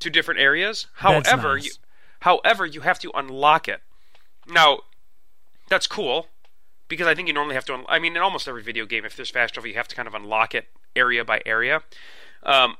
to 0.00 0.10
different 0.10 0.40
areas. 0.40 0.86
However, 0.94 1.54
nice. 1.54 1.64
you, 1.64 1.70
however, 2.20 2.66
you 2.66 2.82
have 2.82 2.98
to 3.00 3.10
unlock 3.14 3.68
it. 3.68 3.80
Now, 4.46 4.80
that's 5.68 5.86
cool 5.86 6.28
because 6.88 7.06
I 7.06 7.14
think 7.14 7.28
you 7.28 7.34
normally 7.34 7.54
have 7.54 7.64
to. 7.66 7.74
Un- 7.74 7.86
I 7.88 7.98
mean, 7.98 8.16
in 8.16 8.22
almost 8.22 8.48
every 8.48 8.62
video 8.62 8.86
game, 8.86 9.04
if 9.04 9.16
there's 9.16 9.30
fast 9.30 9.54
travel, 9.54 9.68
you 9.68 9.76
have 9.76 9.88
to 9.88 9.96
kind 9.96 10.08
of 10.08 10.14
unlock 10.14 10.54
it 10.54 10.66
area 10.94 11.24
by 11.24 11.40
area. 11.46 11.82
Um, 12.42 12.76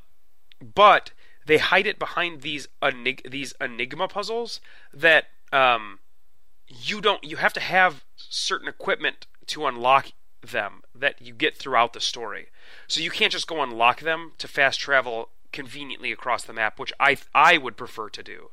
but 0.75 1.13
they 1.47 1.59
hide 1.59 1.87
it 1.87 1.99
behind 1.99 2.43
these 2.43 2.69
enig- 2.83 3.31
these 3.31 3.55
enigma 3.61 4.09
puzzles 4.09 4.61
that 4.93 5.27
um, 5.53 5.99
you 6.69 7.01
don't 7.01 7.23
you 7.25 7.37
have 7.37 7.53
to 7.55 7.61
have 7.61 8.05
certain 8.17 8.69
equipment 8.69 9.27
to 9.47 9.67
unlock 9.67 10.13
them 10.43 10.83
that 10.95 11.21
you 11.21 11.33
get 11.33 11.57
throughout 11.57 11.93
the 11.93 12.01
story. 12.01 12.49
So 12.87 13.01
you 13.01 13.11
can't 13.11 13.33
just 13.33 13.47
go 13.47 13.63
unlock 13.63 14.01
them 14.01 14.33
to 14.39 14.49
fast 14.49 14.81
travel 14.81 15.31
conveniently 15.53 16.13
across 16.13 16.45
the 16.45 16.53
map, 16.53 16.79
which 16.79 16.93
I 16.99 17.17
I 17.35 17.59
would 17.59 17.77
prefer 17.77 18.09
to 18.11 18.23
do. 18.23 18.51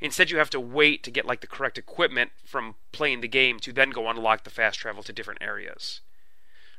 Instead, 0.00 0.30
you 0.30 0.38
have 0.38 0.50
to 0.50 0.60
wait 0.60 1.02
to 1.04 1.10
get 1.10 1.26
like 1.26 1.40
the 1.40 1.46
correct 1.46 1.76
equipment 1.76 2.30
from 2.44 2.74
playing 2.90 3.20
the 3.20 3.28
game 3.28 3.60
to 3.60 3.72
then 3.72 3.90
go 3.90 4.08
unlock 4.08 4.44
the 4.44 4.50
fast 4.50 4.78
travel 4.78 5.02
to 5.02 5.12
different 5.12 5.42
areas. 5.42 6.00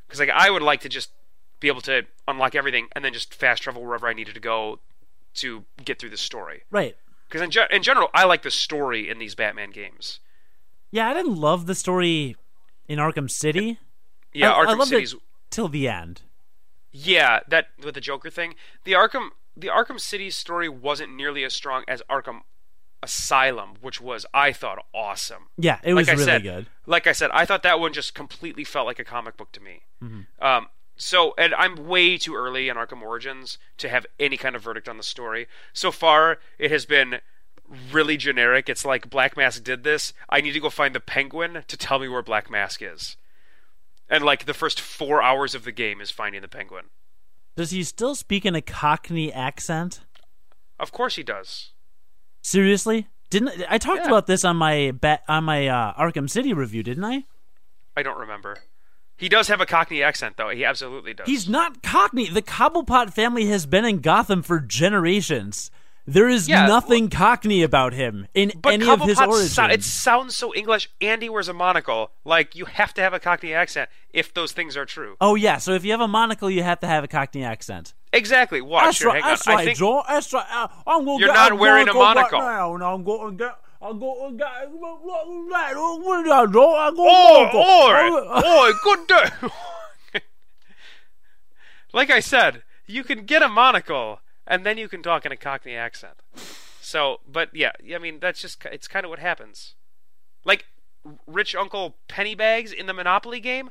Because 0.07 0.19
like 0.19 0.29
I 0.29 0.49
would 0.49 0.63
like 0.63 0.81
to 0.81 0.89
just 0.89 1.11
be 1.59 1.67
able 1.67 1.81
to 1.81 2.03
unlock 2.27 2.55
everything 2.55 2.87
and 2.93 3.05
then 3.05 3.13
just 3.13 3.33
fast 3.33 3.61
travel 3.61 3.83
wherever 3.83 4.07
I 4.07 4.13
needed 4.13 4.33
to 4.33 4.39
go 4.39 4.79
to 5.35 5.63
get 5.85 5.99
through 5.99 6.09
the 6.09 6.17
story. 6.17 6.63
Right. 6.71 6.97
Because 7.27 7.41
in, 7.41 7.51
ge- 7.51 7.71
in 7.71 7.83
general, 7.83 8.09
I 8.13 8.25
like 8.25 8.41
the 8.41 8.51
story 8.51 9.09
in 9.09 9.19
these 9.19 9.35
Batman 9.35 9.71
games. 9.71 10.19
Yeah, 10.91 11.09
I 11.09 11.13
didn't 11.13 11.35
love 11.35 11.65
the 11.65 11.75
story 11.75 12.35
in 12.87 12.99
Arkham 12.99 13.29
City. 13.29 13.79
Yeah, 14.33 14.53
I, 14.53 14.65
Arkham 14.65 14.67
I 14.67 14.73
loved 14.73 14.89
City's 14.89 15.13
it 15.13 15.19
till 15.49 15.67
the 15.67 15.87
end. 15.87 16.21
Yeah, 16.91 17.39
that 17.47 17.67
with 17.83 17.95
the 17.95 18.01
Joker 18.01 18.29
thing. 18.29 18.55
The 18.83 18.93
Arkham 18.93 19.29
the 19.55 19.67
Arkham 19.67 19.99
City 19.99 20.29
story 20.29 20.69
wasn't 20.69 21.15
nearly 21.15 21.43
as 21.43 21.53
strong 21.53 21.83
as 21.87 22.01
Arkham 22.09 22.41
Asylum, 23.03 23.73
which 23.81 23.99
was 23.99 24.25
I 24.33 24.51
thought 24.51 24.85
awesome. 24.93 25.47
Yeah, 25.57 25.79
it 25.83 25.93
was 25.93 26.07
like 26.07 26.17
really 26.17 26.25
said, 26.25 26.43
good. 26.43 26.67
Like 26.85 27.07
I 27.07 27.13
said, 27.13 27.31
I 27.33 27.45
thought 27.45 27.63
that 27.63 27.79
one 27.79 27.93
just 27.93 28.13
completely 28.13 28.63
felt 28.63 28.85
like 28.85 28.99
a 28.99 29.03
comic 29.03 29.37
book 29.37 29.51
to 29.53 29.59
me. 29.59 29.81
Mm-hmm. 30.03 30.45
Um, 30.45 30.67
so, 30.97 31.33
and 31.37 31.55
I'm 31.55 31.87
way 31.87 32.17
too 32.17 32.35
early 32.35 32.69
in 32.69 32.77
Arkham 32.77 33.01
Origins 33.01 33.57
to 33.77 33.89
have 33.89 34.05
any 34.19 34.37
kind 34.37 34.55
of 34.55 34.61
verdict 34.61 34.87
on 34.87 34.97
the 34.97 35.03
story. 35.03 35.47
So 35.73 35.91
far, 35.91 36.37
it 36.59 36.69
has 36.69 36.85
been 36.85 37.21
really 37.91 38.17
generic. 38.17 38.69
It's 38.69 38.85
like 38.85 39.09
Black 39.09 39.35
Mask 39.37 39.63
did 39.63 39.83
this. 39.83 40.13
I 40.29 40.41
need 40.41 40.51
to 40.53 40.59
go 40.59 40.69
find 40.69 40.93
the 40.95 40.99
penguin 40.99 41.63
to 41.67 41.77
tell 41.77 41.99
me 41.99 42.07
where 42.07 42.21
Black 42.21 42.49
Mask 42.49 42.81
is. 42.81 43.17
And 44.09 44.23
like 44.23 44.45
the 44.45 44.53
first 44.53 44.81
four 44.81 45.21
hours 45.21 45.55
of 45.55 45.63
the 45.63 45.71
game 45.71 46.01
is 46.01 46.11
finding 46.11 46.41
the 46.41 46.47
penguin. 46.47 46.85
Does 47.55 47.71
he 47.71 47.83
still 47.83 48.15
speak 48.15 48.45
in 48.45 48.55
a 48.55 48.61
Cockney 48.61 49.31
accent? 49.31 50.01
Of 50.79 50.91
course 50.91 51.15
he 51.15 51.23
does. 51.23 51.71
Seriously? 52.41 53.07
Didn't 53.29 53.63
I 53.69 53.77
talked 53.77 54.01
Yeah. 54.01 54.07
about 54.07 54.27
this 54.27 54.43
on 54.43 54.57
my 54.57 54.91
ba- 54.99 55.21
on 55.27 55.43
my 55.45 55.67
uh, 55.67 55.93
Arkham 55.93 56.29
City 56.29 56.53
review? 56.53 56.83
Didn't 56.83 57.05
I? 57.05 57.25
I 57.95 58.03
don't 58.03 58.17
remember. 58.19 58.57
He 59.17 59.29
does 59.29 59.47
have 59.49 59.61
a 59.61 59.65
Cockney 59.65 60.01
accent, 60.01 60.35
though. 60.37 60.49
He 60.49 60.65
absolutely 60.65 61.13
does. 61.13 61.27
He's 61.27 61.47
not 61.47 61.83
Cockney. 61.83 62.27
The 62.27 62.41
Cobblepot 62.41 63.13
family 63.13 63.45
has 63.47 63.65
been 63.67 63.85
in 63.85 63.99
Gotham 63.99 64.41
for 64.41 64.59
generations. 64.59 65.69
There 66.11 66.27
is 66.27 66.47
Yeah, 66.49 66.65
nothing 66.67 67.09
Cockney 67.09 67.63
about 67.63 67.93
him 67.93 68.27
in 68.33 68.51
any 68.65 68.87
of 68.89 69.01
his 69.01 69.19
origins. 69.19 69.53
so- 69.53 69.65
it 69.65 69.83
sounds 69.83 70.35
so 70.35 70.53
English, 70.53 70.89
and 70.99 71.21
he 71.21 71.29
wears 71.29 71.47
a 71.47 71.53
monocle. 71.53 72.11
Like 72.25 72.55
you 72.55 72.65
have 72.65 72.93
to 72.95 73.01
have 73.01 73.13
a 73.13 73.19
Cockney 73.19 73.53
accent 73.53 73.89
if 74.11 74.33
those 74.33 74.51
things 74.51 74.75
are 74.75 74.85
true. 74.85 75.15
oh 75.21 75.35
yeah, 75.35 75.57
so 75.57 75.71
if 75.73 75.85
you 75.85 75.91
have 75.91 76.01
a 76.01 76.07
monocle, 76.07 76.49
you 76.49 76.63
have 76.63 76.79
to 76.81 76.87
have 76.87 77.03
a 77.03 77.07
Cockney 77.07 77.43
accent. 77.43 77.93
Exactly. 78.13 78.59
Watch 78.61 78.83
That's 78.83 78.97
here. 78.99 79.07
right. 79.07 79.21
Hang 79.23 79.31
That's 79.31 79.47
on. 79.47 79.53
right, 79.55 79.61
I 79.61 79.65
think 79.65 79.77
Joe. 79.77 80.03
That's 80.07 80.33
right. 80.33 80.45
Uh, 80.51 80.67
I'm 80.85 81.05
gonna 81.05 81.17
You're 81.19 81.29
get 81.29 81.33
not 81.33 81.51
a 81.53 81.55
wearing 81.55 81.87
a 81.87 81.93
monocle. 81.93 82.39
right 82.39 82.55
now, 82.57 82.75
and 82.75 82.83
I'm 82.83 83.03
going 83.03 83.37
to 83.37 83.43
get. 83.45 83.55
I'm 83.81 83.97
get. 83.99 84.69
What 84.69 86.25
is 86.25 86.29
that, 86.29 86.49
Joe? 86.53 86.75
I'm 86.77 86.99
Oi, 86.99 87.51
going 87.51 88.27
oi, 88.27 88.41
oi, 88.45 88.71
good 88.83 89.07
day. 89.07 90.21
like 91.93 92.09
I 92.09 92.19
said, 92.19 92.63
you 92.85 93.03
can 93.03 93.25
get 93.25 93.41
a 93.41 93.49
monocle, 93.49 94.19
and 94.47 94.65
then 94.65 94.77
you 94.77 94.87
can 94.87 95.01
talk 95.03 95.25
in 95.25 95.31
a 95.31 95.37
Cockney 95.37 95.75
accent. 95.75 96.15
So, 96.81 97.19
but 97.27 97.49
yeah, 97.53 97.71
I 97.93 97.97
mean, 97.99 98.19
that's 98.19 98.41
just, 98.41 98.63
it's 98.65 98.87
kind 98.87 99.05
of 99.05 99.09
what 99.09 99.19
happens. 99.19 99.75
Like, 100.43 100.65
rich 101.27 101.55
Uncle 101.55 101.95
Pennybags 102.09 102.73
in 102.73 102.85
the 102.87 102.93
Monopoly 102.93 103.39
game, 103.39 103.69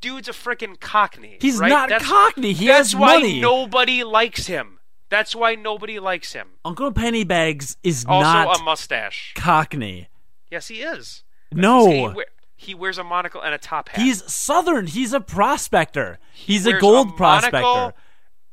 dude's 0.00 0.28
a 0.28 0.32
freaking 0.32 0.78
Cockney. 0.80 1.38
He's 1.40 1.58
right? 1.58 1.68
not 1.68 1.88
That's- 1.88 2.08
Cockney. 2.08 2.52
He 2.52 2.66
that's 2.66 2.92
has 2.92 2.96
why 2.96 3.14
money. 3.18 3.40
nobody 3.40 4.02
likes 4.04 4.46
him. 4.46 4.78
That's 5.10 5.34
why 5.34 5.56
nobody 5.56 5.98
likes 5.98 6.32
him. 6.32 6.48
Uncle 6.64 6.92
Pennybags 6.92 7.76
is 7.82 8.04
Also, 8.06 8.28
not 8.28 8.60
a 8.60 8.62
mustache. 8.62 9.34
Cockney. 9.36 10.08
Yes, 10.50 10.68
he 10.68 10.82
is. 10.82 11.24
No. 11.52 12.10
He, 12.10 12.24
he 12.56 12.74
wears 12.74 12.96
a 12.96 13.02
monocle 13.04 13.40
and 13.40 13.52
a 13.52 13.58
top 13.58 13.88
hat. 13.88 14.00
He's 14.00 14.22
Southern. 14.32 14.86
He's 14.86 15.12
a 15.12 15.20
prospector. 15.20 16.18
He's 16.32 16.64
a 16.66 16.70
wears 16.70 16.80
gold 16.80 17.18
monocle 17.18 17.50
prospector. 17.50 17.94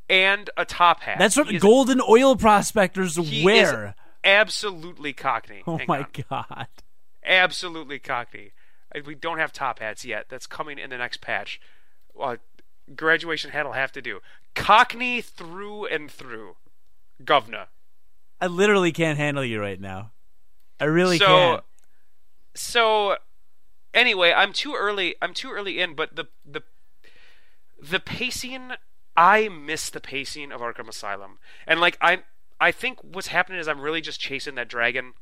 And 0.10 0.49
a 0.58 0.66
top 0.66 1.01
hat. 1.01 1.18
That's 1.20 1.36
what 1.36 1.47
He 1.47 1.58
is- 1.58 1.62
golden 1.62 2.01
oil 2.01 2.36
prospectors 2.36 3.20
wear. 3.20 3.95
Absolutely 4.24 5.14
cockney. 5.14 5.64
Oh 5.66 5.78
Hang 5.78 5.88
my 5.88 5.99
on. 5.99 6.08
god. 6.30 6.68
Absolutely 7.26 7.99
cockney. 7.99 8.51
we 9.05 9.16
don't 9.16 9.38
have 9.38 9.51
top 9.53 9.80
hats 9.80 10.03
yet. 10.05 10.26
That's 10.30 10.47
coming 10.47 10.80
in 10.80 10.89
the 10.89 10.97
next 10.97 11.22
patch. 11.22 11.60
Well, 12.14 12.38
graduation 12.95 13.51
hat 13.51 13.66
will 13.66 13.74
have 13.74 13.91
to 13.93 14.01
do. 14.01 14.22
Cockney 14.55 15.22
through 15.22 15.86
and 15.88 16.10
through. 16.10 16.55
Governor. 17.24 17.68
I 18.39 18.47
literally 18.47 18.91
can't 18.91 19.18
handle 19.18 19.43
you 19.43 19.60
right 19.60 19.80
now. 19.80 20.12
I 20.80 20.86
really 20.86 21.18
so, 21.18 21.26
can't. 21.26 21.64
So 22.55 23.18
anyway, 23.93 24.34
I'm 24.36 24.53
too 24.53 24.76
early. 24.76 25.16
I'm 25.22 25.34
too 25.34 25.51
early 25.51 25.80
in, 25.80 25.95
but 25.95 26.16
the 26.16 26.28
the 26.45 26.64
the 27.82 27.99
pacing. 27.99 28.72
I 29.18 29.49
miss 29.49 29.89
the 29.89 29.99
pacing 29.99 30.51
of 30.51 30.61
Arkham 30.61 30.88
Asylum, 30.88 31.39
and 31.65 31.82
like 31.82 31.97
I 31.99 32.20
I 32.61 32.72
think 32.72 32.99
what's 33.03 33.28
happening 33.28 33.59
is 33.59 33.68
I'm 33.68 33.82
really 33.82 34.01
just 34.01 34.20
chasing 34.20 34.55
that 34.55 34.70
dragon. 34.70 35.13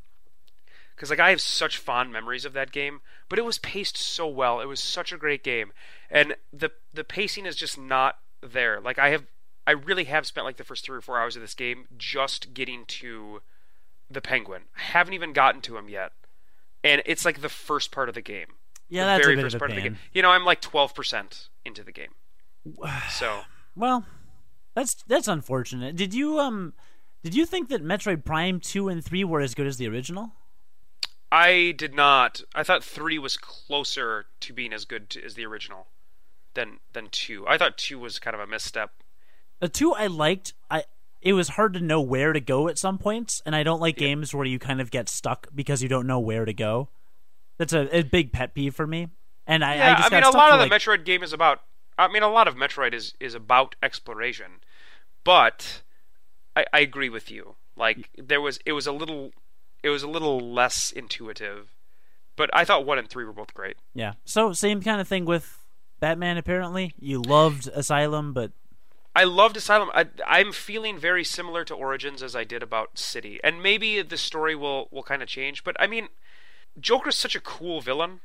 Because 0.96 1.10
like 1.10 1.20
I 1.20 1.30
have 1.30 1.42
such 1.42 1.78
fond 1.78 2.12
memories 2.12 2.46
of 2.46 2.54
that 2.54 2.72
game, 2.72 3.02
but 3.30 3.40
it 3.40 3.46
was 3.46 3.58
paced 3.58 3.98
so 3.98 4.28
well. 4.28 4.60
It 4.62 4.68
was 4.68 4.82
such 4.82 5.12
a 5.12 5.18
great 5.18 5.44
game, 5.44 5.72
and 6.10 6.36
the 6.54 6.72
the 6.94 7.04
pacing 7.04 7.46
is 7.46 7.56
just 7.56 7.78
not 7.78 8.18
there. 8.42 8.80
Like 8.82 9.00
I 9.00 9.10
have, 9.10 9.26
I 9.66 9.72
really 9.72 10.06
have 10.06 10.26
spent 10.26 10.46
like 10.46 10.58
the 10.58 10.64
first 10.64 10.86
three 10.86 10.98
or 10.98 11.02
four 11.02 11.20
hours 11.20 11.36
of 11.36 11.42
this 11.42 11.54
game 11.56 11.88
just 11.98 12.54
getting 12.54 12.86
to 12.86 13.42
the 14.10 14.22
penguin. 14.22 14.64
I 14.78 14.82
haven't 14.82 15.14
even 15.14 15.34
gotten 15.34 15.62
to 15.62 15.78
him 15.78 15.90
yet, 15.90 16.12
and 16.84 17.02
it's 17.06 17.26
like 17.26 17.42
the 17.42 17.50
first 17.50 17.92
part 17.92 18.10
of 18.10 18.16
the 18.16 18.22
game. 18.22 18.48
Yeah, 18.88 19.04
the 19.04 19.08
that's 19.08 19.26
very 19.26 19.34
a 19.34 19.38
bit 19.38 19.44
first 19.44 19.56
of 19.56 19.60
a 19.60 19.64
part 19.64 19.72
of 19.72 19.76
the 19.76 19.84
game. 19.84 19.98
You 20.14 20.22
know, 20.22 20.30
I'm 20.30 20.46
like 20.46 20.62
12% 20.62 21.48
into 21.66 21.84
the 21.84 21.92
game. 21.92 22.12
So 23.10 23.42
Well, 23.76 24.06
that's 24.76 24.96
that's 25.08 25.28
unfortunate. 25.28 25.96
Did 25.96 26.14
you 26.14 26.40
um 26.40 26.74
did 27.24 27.36
you 27.36 27.46
think 27.46 27.70
that 27.70 27.84
Metroid 27.84 28.24
Prime 28.24 28.60
2 28.60 28.88
and 28.90 29.04
3 29.04 29.24
were 29.24 29.42
as 29.42 29.56
good 29.56 29.68
as 29.68 29.78
the 29.78 29.88
original? 29.88 30.32
I 31.32 31.74
did 31.78 31.94
not. 31.94 32.42
I 32.54 32.64
thought 32.64 32.84
three 32.84 33.18
was 33.20 33.36
closer 33.36 34.28
to 34.42 34.54
being 34.54 34.72
as 34.74 34.86
good 34.86 35.10
to, 35.12 35.24
as 35.26 35.34
the 35.34 35.46
original 35.46 35.88
than 36.54 36.80
than 36.94 37.08
two. 37.10 37.46
I 37.48 37.58
thought 37.58 37.78
two 37.78 38.00
was 38.00 38.20
kind 38.20 38.36
of 38.36 38.40
a 38.42 38.48
misstep. 38.48 38.92
The 39.60 39.70
2 39.70 39.94
I 39.94 40.08
liked. 40.08 40.54
I 40.70 40.84
it 41.22 41.34
was 41.34 41.50
hard 41.50 41.74
to 41.74 41.80
know 41.80 42.00
where 42.02 42.34
to 42.34 42.40
go 42.40 42.68
at 42.68 42.78
some 42.78 42.98
points, 42.98 43.42
and 43.46 43.56
I 43.56 43.64
don't 43.64 43.82
like 43.82 44.00
Yeah. 44.00 44.08
games 44.08 44.34
where 44.34 44.46
you 44.46 44.60
kind 44.60 44.80
of 44.80 44.92
get 44.92 45.10
stuck 45.10 45.48
because 45.54 45.82
you 45.82 45.90
don't 45.90 46.06
know 46.08 46.20
where 46.20 46.46
to 46.46 46.54
go. 46.54 46.90
That's 47.58 47.74
a, 47.74 47.98
a 47.98 48.04
big 48.04 48.32
pet 48.32 48.54
peeve 48.54 48.76
for 48.76 48.86
me. 48.86 49.08
And 49.48 49.64
I, 49.64 49.72
I 49.72 49.76
Yeah, 49.76 49.96
just 49.98 50.14
I, 50.14 50.16
mean, 50.16 50.24
a 50.24 50.30
lot 50.38 50.52
of 50.54 50.70
the 50.70 50.76
Metroid 50.76 51.04
game 51.06 51.24
is 51.24 51.34
about. 51.34 51.62
I 51.98 52.08
mean, 52.08 52.24
a 52.24 52.30
lot 52.30 52.48
of 52.48 52.56
Metroid 52.56 52.94
is 52.94 53.14
is 53.20 53.34
about 53.34 53.76
exploration, 53.82 54.62
but 55.24 55.82
I, 56.56 56.66
I 56.74 56.80
agree 56.80 57.10
with 57.10 57.32
you. 57.32 57.56
Like 57.78 58.10
there 58.18 58.42
was, 58.42 58.60
it 58.66 58.72
was 58.72 58.88
a 58.88 58.92
little, 58.92 59.32
it 59.84 59.90
was 59.90 60.04
a 60.04 60.08
little 60.08 60.40
less 60.40 60.92
intuitive, 60.92 61.76
but 62.36 62.50
I 62.54 62.64
thought 62.64 62.86
one 62.86 62.98
and 62.98 63.10
three 63.10 63.26
were 63.26 63.34
both 63.34 63.54
great. 63.54 63.78
Yeah. 63.94 64.14
So 64.24 64.54
same 64.54 64.82
kind 64.82 65.02
of 65.02 65.08
thing 65.08 65.26
with 65.26 65.60
Batman. 66.00 66.38
Apparently, 66.38 66.94
you 67.00 67.22
loved 67.22 67.68
Asylum, 67.68 68.34
but 68.34 68.52
I 69.16 69.24
loved 69.24 69.58
Asylum. 69.58 69.90
I, 69.94 70.08
I'm 70.26 70.52
feeling 70.52 70.98
very 70.98 71.24
similar 71.24 71.64
to 71.66 71.74
Origins 71.74 72.22
as 72.24 72.36
I 72.36 72.44
did 72.44 72.64
about 72.64 72.98
City, 72.98 73.40
and 73.44 73.62
maybe 73.62 74.02
the 74.02 74.18
story 74.18 74.56
will 74.56 74.88
will 74.92 75.04
kind 75.04 75.22
of 75.22 75.28
change. 75.28 75.64
But 75.64 75.76
I 75.80 75.88
mean, 75.88 76.08
Joker's 76.80 77.18
such 77.18 77.36
a 77.36 77.42
cool 77.42 77.82
villain. 77.82 78.22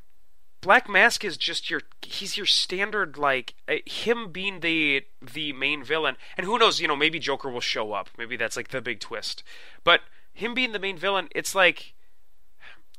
Black 0.61 0.89
Mask 0.89 1.25
is 1.25 1.37
just 1.37 1.71
your 1.71 1.81
he's 2.03 2.37
your 2.37 2.47
standard 2.47 3.17
like 3.17 3.55
uh, 3.69 3.77
him 3.87 4.31
being 4.31 4.61
the 4.61 5.05
the 5.23 5.53
main 5.53 5.83
villain, 5.83 6.17
and 6.37 6.45
who 6.45 6.59
knows, 6.59 6.81
you 6.81 6.89
know, 6.89 6.97
maybe 6.97 7.19
Joker 7.19 7.49
will 7.51 7.61
show 7.61 7.93
up. 7.93 8.11
Maybe 8.19 8.37
that's 8.37 8.57
like 8.57 8.69
the 8.69 8.81
big 8.83 9.01
twist. 9.01 9.43
But 9.85 10.01
him 10.33 10.55
being 10.55 10.73
the 10.73 10.79
main 10.79 10.99
villain, 10.99 11.29
it's 11.35 11.55
like 11.55 11.95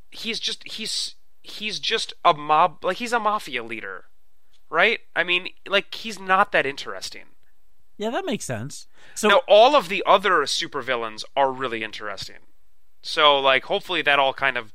he's 0.10 0.40
just 0.40 0.68
he's 0.68 1.16
he's 1.42 1.80
just 1.80 2.14
a 2.26 2.34
mob 2.34 2.84
like 2.84 2.98
he's 2.98 3.14
a 3.14 3.20
mafia 3.20 3.64
leader, 3.64 4.06
right? 4.70 5.00
I 5.16 5.24
mean, 5.24 5.50
like 5.68 5.94
he's 5.94 6.20
not 6.20 6.52
that 6.52 6.66
interesting. 6.66 7.26
yeah, 7.98 8.10
that 8.10 8.26
makes 8.26 8.46
sense. 8.46 8.88
So 9.14 9.28
Now, 9.28 9.42
all 9.48 9.76
of 9.76 9.88
the 9.88 10.04
other 10.08 10.42
supervillains 10.42 11.24
are 11.36 11.52
really 11.52 11.84
interesting. 11.84 12.38
So, 13.04 13.40
like, 13.40 13.66
hopefully 13.66 14.02
that 14.04 14.20
all 14.20 14.34
kind 14.34 14.58
of 14.58 14.74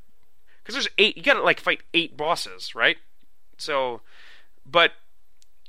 because 0.67 0.75
there's 0.75 0.93
eight. 0.97 1.15
You 1.15 1.23
gotta 1.23 1.41
like 1.41 1.61
fight 1.61 1.81
eight 1.93 2.17
bosses, 2.17 2.75
right? 2.75 2.97
So, 3.57 4.01
but 4.65 4.91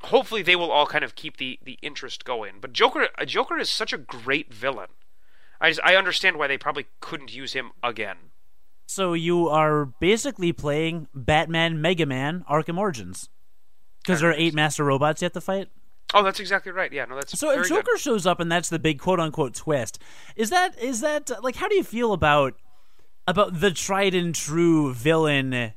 hopefully 0.03 0.43
they 0.43 0.57
will 0.57 0.73
all 0.73 0.87
kind 0.87 1.05
of 1.05 1.15
keep 1.15 1.37
the 1.37 1.59
the 1.63 1.79
interest 1.83 2.25
going. 2.25 2.55
But 2.61 2.73
Joker, 2.73 3.09
uh, 3.17 3.25
Joker 3.25 3.59
is 3.59 3.71
such 3.71 3.93
a 3.93 3.99
great 3.99 4.53
villain. 4.53 4.89
I 5.61 5.71
just, 5.71 5.81
I 5.85 5.95
understand 5.95 6.37
why 6.37 6.49
they 6.49 6.59
probably 6.59 6.87
couldn't 7.01 7.33
use 7.33 7.53
him 7.53 7.71
again. 7.83 8.17
So 8.87 9.13
you 9.13 9.49
are 9.49 9.87
basically 9.87 10.53
playing 10.53 11.07
Batman 11.15 11.81
Mega 11.81 12.07
Man 12.07 12.45
Arkham 12.51 12.77
Origins. 12.79 13.29
Because 14.03 14.21
there 14.21 14.31
are 14.31 14.35
eight 14.35 14.55
master 14.55 14.85
robots 14.85 15.21
you 15.21 15.27
have 15.27 15.33
to 15.35 15.41
fight. 15.41 15.69
Oh, 16.15 16.23
that's 16.23 16.41
exactly 16.41 16.73
right. 16.73 16.91
Yeah, 16.91 17.05
no, 17.05 17.17
that's 17.17 17.39
So 17.39 17.51
if 17.51 17.69
Joker 17.69 17.83
good. 17.83 18.01
shows 18.01 18.27
up 18.27 18.41
and 18.41 18.51
that's 18.51 18.71
the 18.71 18.79
big 18.79 18.99
quote 18.99 19.21
unquote 19.21 19.55
twist, 19.55 19.99
is 20.35 20.51
that 20.51 20.79
is 20.81 21.01
that 21.03 21.31
like 21.43 21.57
how 21.57 21.69
do 21.69 21.75
you 21.75 21.85
feel 21.85 22.13
about 22.13 22.55
about 23.29 23.61
the 23.61 23.71
tried 23.71 24.15
and 24.15 24.35
true 24.35 24.95
villain 24.95 25.75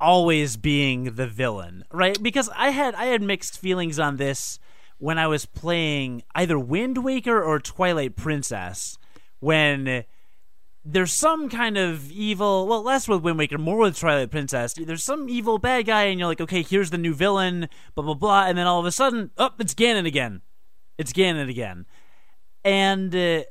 always 0.00 0.56
being 0.56 1.14
the 1.14 1.28
villain, 1.28 1.84
right? 1.92 2.20
Because 2.20 2.50
I 2.56 2.70
had 2.70 2.96
I 2.96 3.04
had 3.04 3.22
mixed 3.22 3.56
feelings 3.56 4.00
on 4.00 4.16
this 4.16 4.58
when 4.98 5.16
I 5.16 5.28
was 5.28 5.46
playing 5.46 6.24
either 6.34 6.58
Wind 6.58 7.04
Waker 7.04 7.40
or 7.40 7.60
Twilight 7.60 8.16
Princess 8.16 8.98
when 9.38 10.04
there's 10.84 11.12
some 11.12 11.48
kind 11.48 11.78
of 11.78 12.10
evil 12.10 12.66
well 12.66 12.82
less 12.82 13.06
with 13.06 13.22
Wind 13.22 13.38
Waker, 13.38 13.58
more 13.58 13.78
with 13.78 14.00
Twilight 14.00 14.32
Princess. 14.32 14.74
There's 14.74 15.04
some 15.04 15.28
evil 15.28 15.58
bad 15.58 15.86
guy 15.86 16.06
and 16.06 16.18
you're 16.18 16.28
like, 16.28 16.40
okay, 16.40 16.62
here's 16.62 16.90
the 16.90 16.98
new 16.98 17.14
villain, 17.14 17.68
blah 17.94 18.04
blah 18.04 18.14
blah, 18.14 18.46
and 18.46 18.58
then 18.58 18.66
all 18.66 18.80
of 18.80 18.86
a 18.86 18.92
sudden, 18.92 19.30
oh, 19.38 19.50
it's 19.60 19.74
Ganon 19.74 20.04
again. 20.04 20.42
It's 20.98 21.12
Ganon 21.12 21.48
again. 21.48 21.86
And 22.64 23.14
uh, 23.14 23.44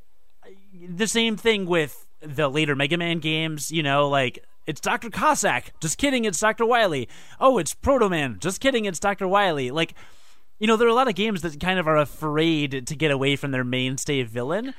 the 0.85 1.07
same 1.07 1.37
thing 1.37 1.65
with 1.65 2.07
the 2.21 2.49
later 2.49 2.75
Mega 2.75 2.97
Man 2.97 3.19
games, 3.19 3.71
you 3.71 3.83
know, 3.83 4.07
like 4.09 4.43
it's 4.67 4.79
Dr. 4.81 5.09
Cossack. 5.09 5.73
Just 5.81 5.97
kidding, 5.97 6.25
it's 6.25 6.39
Dr. 6.39 6.65
Wily. 6.65 7.09
Oh, 7.39 7.57
it's 7.57 7.73
Proto 7.73 8.09
Man. 8.09 8.37
Just 8.39 8.61
kidding, 8.61 8.85
it's 8.85 8.99
Dr. 8.99 9.27
Wily. 9.27 9.71
Like 9.71 9.93
you 10.59 10.67
know, 10.67 10.77
there 10.77 10.87
are 10.87 10.91
a 10.91 10.95
lot 10.95 11.07
of 11.07 11.15
games 11.15 11.41
that 11.41 11.59
kind 11.59 11.79
of 11.79 11.87
are 11.87 11.97
afraid 11.97 12.85
to 12.85 12.95
get 12.95 13.09
away 13.09 13.35
from 13.35 13.49
their 13.51 13.63
mainstay 13.63 14.21
villain. 14.21 14.75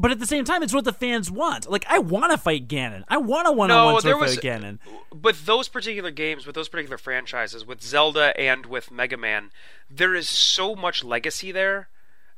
But 0.00 0.12
at 0.12 0.20
the 0.20 0.26
same 0.26 0.44
time, 0.44 0.62
it's 0.62 0.72
what 0.72 0.84
the 0.84 0.92
fans 0.92 1.28
want. 1.28 1.68
Like, 1.68 1.84
I 1.88 1.98
want 1.98 2.30
to 2.30 2.38
fight 2.38 2.68
Ganon. 2.68 3.02
I 3.08 3.16
want 3.16 3.48
to 3.48 3.66
No, 3.66 3.90
sword 3.90 4.04
there 4.04 4.14
fight 4.14 4.20
was- 4.20 4.36
with 4.36 4.44
Ganon. 4.44 4.78
with 5.12 5.44
those 5.44 5.66
particular 5.68 6.12
games, 6.12 6.46
with 6.46 6.54
those 6.54 6.68
particular 6.68 6.96
franchises, 6.98 7.66
with 7.66 7.82
Zelda 7.82 8.32
and 8.40 8.64
with 8.64 8.90
Mega 8.92 9.16
Man, 9.16 9.50
there 9.90 10.14
is 10.14 10.28
so 10.28 10.76
much 10.76 11.02
legacy 11.02 11.50
there 11.52 11.88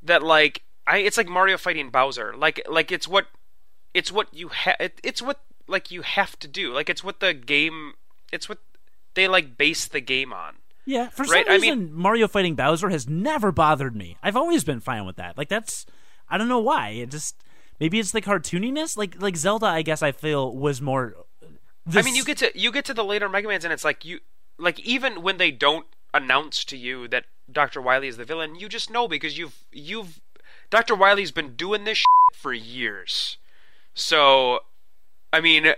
that 0.03 0.23
like 0.23 0.63
I 0.87 0.99
it's 0.99 1.19
like 1.19 1.29
Mario 1.29 1.59
fighting 1.59 1.91
Bowser. 1.91 2.35
Like 2.35 2.63
like 2.69 2.91
it's 2.91 3.07
what 3.07 3.27
it's 3.95 4.13
what 4.13 4.33
you 4.33 4.49
have. 4.49 4.77
it, 4.81 5.01
it's 5.03 5.23
what 5.23 5.41
like 5.67 5.91
you 5.91 6.03
have 6.03 6.39
to 6.41 6.49
do. 6.49 6.73
Like 6.73 6.89
it's 6.89 7.05
what 7.05 7.21
the 7.21 7.33
game 7.35 7.95
it's 8.33 8.49
what 8.49 8.59
they 9.15 9.29
like 9.29 9.57
base 9.57 9.87
the 9.87 10.01
game 10.01 10.33
on. 10.33 10.57
Yeah, 10.87 11.09
for 11.11 11.25
Right, 11.25 11.45
some 11.47 11.53
I 11.53 11.57
reason, 11.59 11.93
Mario 11.93 12.27
fighting 12.27 12.55
Bowser 12.55 12.89
has 12.89 13.09
never 13.09 13.53
bothered 13.53 13.95
me. 13.95 14.17
I've 14.23 14.37
always 14.37 14.65
been 14.65 14.81
fine 14.81 15.05
with 15.05 15.17
that. 15.17 15.37
Like 15.37 15.49
that's, 15.49 15.87
I 16.29 16.39
don't 16.39 16.49
know 16.49 16.61
why. 16.61 16.91
It 16.91 17.11
just 17.11 17.37
maybe 17.79 17.99
it's 18.01 18.13
the 18.13 18.23
cartooniness. 18.23 18.97
Like 18.97 19.21
like 19.21 19.37
Zelda, 19.37 19.67
I 19.67 19.83
guess 19.83 20.03
I 20.03 20.13
feel 20.13 20.55
was 20.55 20.81
more. 20.81 21.15
I 21.93 22.03
mean, 22.03 22.15
you 22.15 22.25
get 22.25 22.39
to 22.39 22.59
you 22.59 22.73
get 22.73 22.85
to 22.87 22.95
the 22.95 23.05
later 23.05 23.29
Mega 23.29 23.49
Man's, 23.49 23.65
and 23.65 23.73
it's 23.73 23.85
like 23.85 24.05
you 24.05 24.21
like 24.59 24.81
even 24.81 25.23
when 25.23 25.37
they 25.37 25.51
don't 25.51 25.87
announce 26.13 26.65
to 26.65 26.77
you 26.77 27.07
that 27.09 27.25
Doctor 27.51 27.81
Wily 27.81 28.09
is 28.09 28.17
the 28.17 28.25
villain, 28.25 28.55
you 28.57 28.69
just 28.69 28.91
know 28.91 29.07
because 29.07 29.39
you've 29.39 29.65
you've 29.73 30.21
Doctor 30.71 30.95
Wily's 30.95 31.31
been 31.31 31.55
doing 31.57 31.85
this 31.85 32.03
for 32.33 32.53
years. 32.53 33.37
So, 33.95 34.61
I 35.33 35.41
mean, 35.41 35.73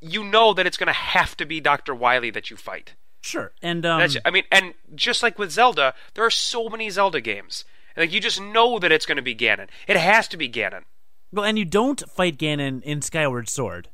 you 0.00 0.24
know 0.24 0.52
that 0.54 0.66
it's 0.66 0.76
going 0.76 0.88
to 0.88 0.92
have 0.92 1.36
to 1.38 1.46
be 1.46 1.60
Doctor 1.60 1.94
Wily 1.94 2.30
that 2.30 2.50
you 2.50 2.56
fight. 2.56 2.94
sure, 3.22 3.52
and 3.62 3.84
um, 3.86 4.00
That's 4.00 4.16
I 4.24 4.30
mean, 4.30 4.44
and 4.52 4.74
just 4.94 5.22
like 5.22 5.38
with 5.38 5.50
Zelda, 5.50 5.94
there 6.14 6.24
are 6.24 6.30
so 6.30 6.68
many 6.68 6.90
Zelda 6.90 7.20
games. 7.20 7.64
Like 7.96 8.12
you 8.12 8.20
just 8.20 8.40
know 8.40 8.78
that 8.78 8.92
it's 8.92 9.06
going 9.06 9.16
to 9.16 9.22
be 9.22 9.34
Ganon. 9.34 9.68
It 9.86 9.96
has 9.96 10.28
to 10.28 10.36
be 10.36 10.48
Ganon. 10.48 10.82
well, 11.32 11.44
and 11.44 11.58
you 11.58 11.64
don't 11.64 12.02
fight 12.10 12.38
Ganon 12.38 12.82
in 12.82 13.00
Skyward 13.02 13.48
Sword, 13.48 13.88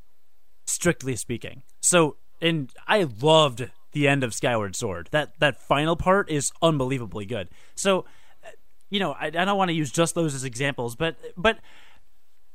strictly 0.67 1.17
speaking. 1.17 1.63
So, 1.81 2.17
and 2.41 2.71
I 2.89 3.07
loved 3.21 3.71
the 3.93 4.09
end 4.09 4.25
of 4.25 4.35
Skyward 4.35 4.75
Sword. 4.75 5.09
That 5.13 5.39
that 5.39 5.61
final 5.61 5.97
part 5.97 6.31
is 6.31 6.51
unbelievably 6.63 7.27
good. 7.27 7.51
So, 7.75 8.07
uh, 8.45 8.49
you 8.89 9.01
know, 9.01 9.13
I, 9.13 9.27
I 9.27 9.31
don't 9.31 9.59
want 9.59 9.69
to 9.69 9.75
use 9.75 9.91
just 9.93 10.15
those 10.15 10.35
as 10.35 10.45
examples, 10.45 10.97
but 10.97 11.17
but 11.37 11.59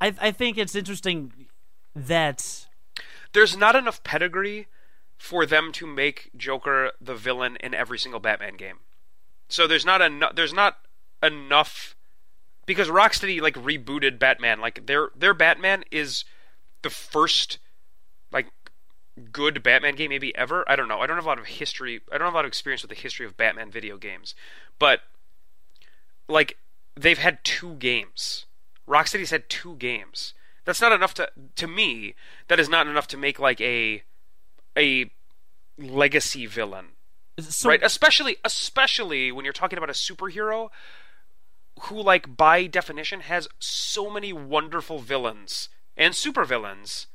I 0.01 0.13
I 0.19 0.31
think 0.31 0.57
it's 0.57 0.75
interesting 0.75 1.47
that 1.95 2.67
there's 3.33 3.55
not 3.55 3.75
enough 3.75 4.03
pedigree 4.03 4.67
for 5.17 5.45
them 5.45 5.71
to 5.73 5.87
make 5.87 6.31
Joker 6.35 6.91
the 6.99 7.15
villain 7.15 7.57
in 7.57 7.73
every 7.73 7.97
single 7.97 8.19
Batman 8.19 8.55
game. 8.55 8.79
So 9.47 9.67
there's 9.67 9.85
not 9.85 10.01
enough. 10.01 10.35
There's 10.35 10.53
not 10.53 10.77
enough 11.23 11.95
because 12.65 12.87
Rocksteady 12.87 13.41
like 13.41 13.55
rebooted 13.55 14.19
Batman. 14.19 14.59
Like 14.59 14.87
their 14.87 15.09
their 15.15 15.33
Batman 15.33 15.83
is 15.91 16.25
the 16.81 16.89
first 16.89 17.59
like 18.31 18.47
good 19.31 19.63
Batman 19.63 19.95
game 19.95 20.09
maybe 20.09 20.35
ever. 20.35 20.63
I 20.67 20.75
don't 20.75 20.87
know. 20.87 20.99
I 20.99 21.07
don't 21.07 21.17
have 21.17 21.25
a 21.25 21.29
lot 21.29 21.39
of 21.39 21.45
history. 21.45 22.01
I 22.11 22.17
don't 22.17 22.25
have 22.25 22.33
a 22.33 22.37
lot 22.37 22.45
of 22.45 22.49
experience 22.49 22.81
with 22.81 22.89
the 22.89 22.95
history 22.95 23.25
of 23.25 23.37
Batman 23.37 23.71
video 23.71 23.97
games, 23.97 24.35
but 24.79 25.01
like 26.27 26.57
they've 26.95 27.17
had 27.17 27.43
two 27.43 27.75
games. 27.75 28.44
Rocksteady's 28.87 29.31
had 29.31 29.49
two 29.49 29.75
games. 29.75 30.33
That's 30.65 30.81
not 30.81 30.91
enough 30.91 31.13
to 31.15 31.29
to 31.55 31.67
me. 31.67 32.15
That 32.47 32.59
is 32.59 32.69
not 32.69 32.87
enough 32.87 33.07
to 33.09 33.17
make 33.17 33.39
like 33.39 33.61
a 33.61 34.03
a 34.77 35.11
legacy 35.77 36.45
villain, 36.45 36.87
So, 37.39 37.69
right? 37.69 37.83
Especially 37.83 38.37
especially 38.43 39.31
when 39.31 39.45
you're 39.45 39.53
talking 39.53 39.77
about 39.77 39.89
a 39.89 39.93
superhero 39.93 40.69
who 41.81 42.01
like 42.01 42.35
by 42.35 42.65
definition 42.67 43.21
has 43.21 43.47
so 43.59 44.09
many 44.09 44.33
wonderful 44.33 44.99
villains 44.99 45.69
and 45.97 46.13
supervillains 46.13 47.07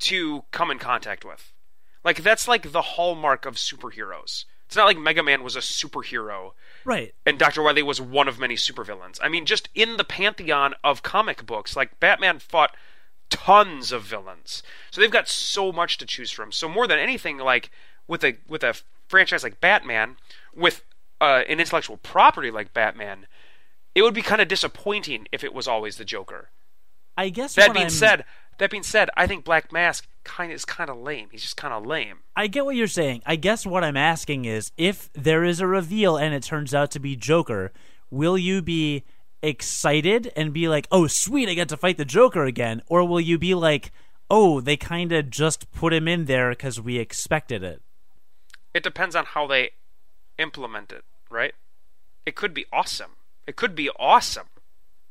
to 0.00 0.44
come 0.50 0.70
in 0.70 0.78
contact 0.78 1.24
with. 1.24 1.52
Like 2.02 2.22
that's 2.22 2.48
like 2.48 2.72
the 2.72 2.82
hallmark 2.82 3.46
of 3.46 3.54
superheroes. 3.54 4.44
It's 4.66 4.76
not 4.76 4.86
like 4.86 4.98
Mega 4.98 5.22
Man 5.22 5.42
was 5.42 5.56
a 5.56 5.60
superhero 5.60 6.52
right. 6.84 7.14
and 7.26 7.38
Dr. 7.38 7.62
Wily 7.62 7.82
was 7.82 8.00
one 8.00 8.28
of 8.28 8.38
many 8.38 8.54
supervillains. 8.56 9.18
I 9.22 9.28
mean, 9.28 9.46
just 9.46 9.68
in 9.74 9.96
the 9.96 10.04
pantheon 10.04 10.74
of 10.82 11.02
comic 11.02 11.44
books, 11.46 11.76
like 11.76 11.98
Batman 12.00 12.38
fought 12.38 12.74
tons 13.30 13.92
of 13.92 14.02
villains. 14.02 14.62
So 14.90 15.00
they've 15.00 15.10
got 15.10 15.28
so 15.28 15.72
much 15.72 15.98
to 15.98 16.06
choose 16.06 16.30
from. 16.30 16.52
So 16.52 16.68
more 16.68 16.86
than 16.86 16.98
anything, 16.98 17.38
like 17.38 17.70
with 18.06 18.22
a 18.24 18.36
with 18.48 18.62
a 18.62 18.74
franchise 19.08 19.42
like 19.42 19.60
Batman, 19.60 20.16
with 20.54 20.82
uh, 21.20 21.42
an 21.48 21.60
intellectual 21.60 21.96
property 21.96 22.50
like 22.50 22.72
Batman, 22.74 23.26
it 23.94 24.02
would 24.02 24.14
be 24.14 24.22
kind 24.22 24.40
of 24.40 24.48
disappointing 24.48 25.26
if 25.32 25.42
it 25.44 25.54
was 25.54 25.66
always 25.68 25.96
the 25.96 26.04
Joker. 26.04 26.50
I 27.16 27.28
guess 27.28 27.54
That 27.54 27.72
being 27.72 27.84
I'm- 27.84 27.90
said, 27.90 28.24
that 28.58 28.70
being 28.70 28.82
said, 28.82 29.08
I 29.16 29.26
think 29.26 29.44
Black 29.44 29.72
Mask 29.72 30.06
kind 30.24 30.50
of 30.50 30.56
is 30.56 30.64
kind 30.64 30.90
of 30.90 30.98
lame. 30.98 31.28
He's 31.30 31.42
just 31.42 31.56
kind 31.56 31.72
of 31.72 31.86
lame. 31.86 32.18
I 32.34 32.46
get 32.46 32.64
what 32.64 32.76
you're 32.76 32.86
saying. 32.86 33.22
I 33.24 33.36
guess 33.36 33.64
what 33.66 33.84
I'm 33.84 33.96
asking 33.96 34.44
is 34.44 34.72
if 34.76 35.10
there 35.12 35.44
is 35.44 35.60
a 35.60 35.66
reveal 35.66 36.16
and 36.16 36.34
it 36.34 36.42
turns 36.42 36.74
out 36.74 36.90
to 36.92 36.98
be 36.98 37.16
Joker, 37.16 37.72
will 38.10 38.36
you 38.38 38.62
be 38.62 39.04
excited 39.42 40.32
and 40.34 40.52
be 40.52 40.68
like, 40.68 40.88
"Oh, 40.90 41.06
sweet, 41.06 41.48
I 41.48 41.54
get 41.54 41.68
to 41.68 41.76
fight 41.76 41.98
the 41.98 42.04
Joker 42.04 42.44
again," 42.44 42.82
or 42.86 43.06
will 43.06 43.20
you 43.20 43.38
be 43.38 43.54
like, 43.54 43.92
"Oh, 44.30 44.60
they 44.60 44.76
kind 44.76 45.12
of 45.12 45.30
just 45.30 45.70
put 45.72 45.92
him 45.92 46.08
in 46.08 46.24
there 46.24 46.54
cuz 46.54 46.80
we 46.80 46.98
expected 46.98 47.62
it." 47.62 47.82
It 48.72 48.82
depends 48.82 49.14
on 49.14 49.26
how 49.26 49.46
they 49.46 49.72
implement 50.38 50.92
it, 50.92 51.04
right? 51.30 51.54
It 52.26 52.34
could 52.34 52.54
be 52.54 52.66
awesome. 52.72 53.16
It 53.46 53.56
could 53.56 53.74
be 53.74 53.90
awesome. 53.90 54.48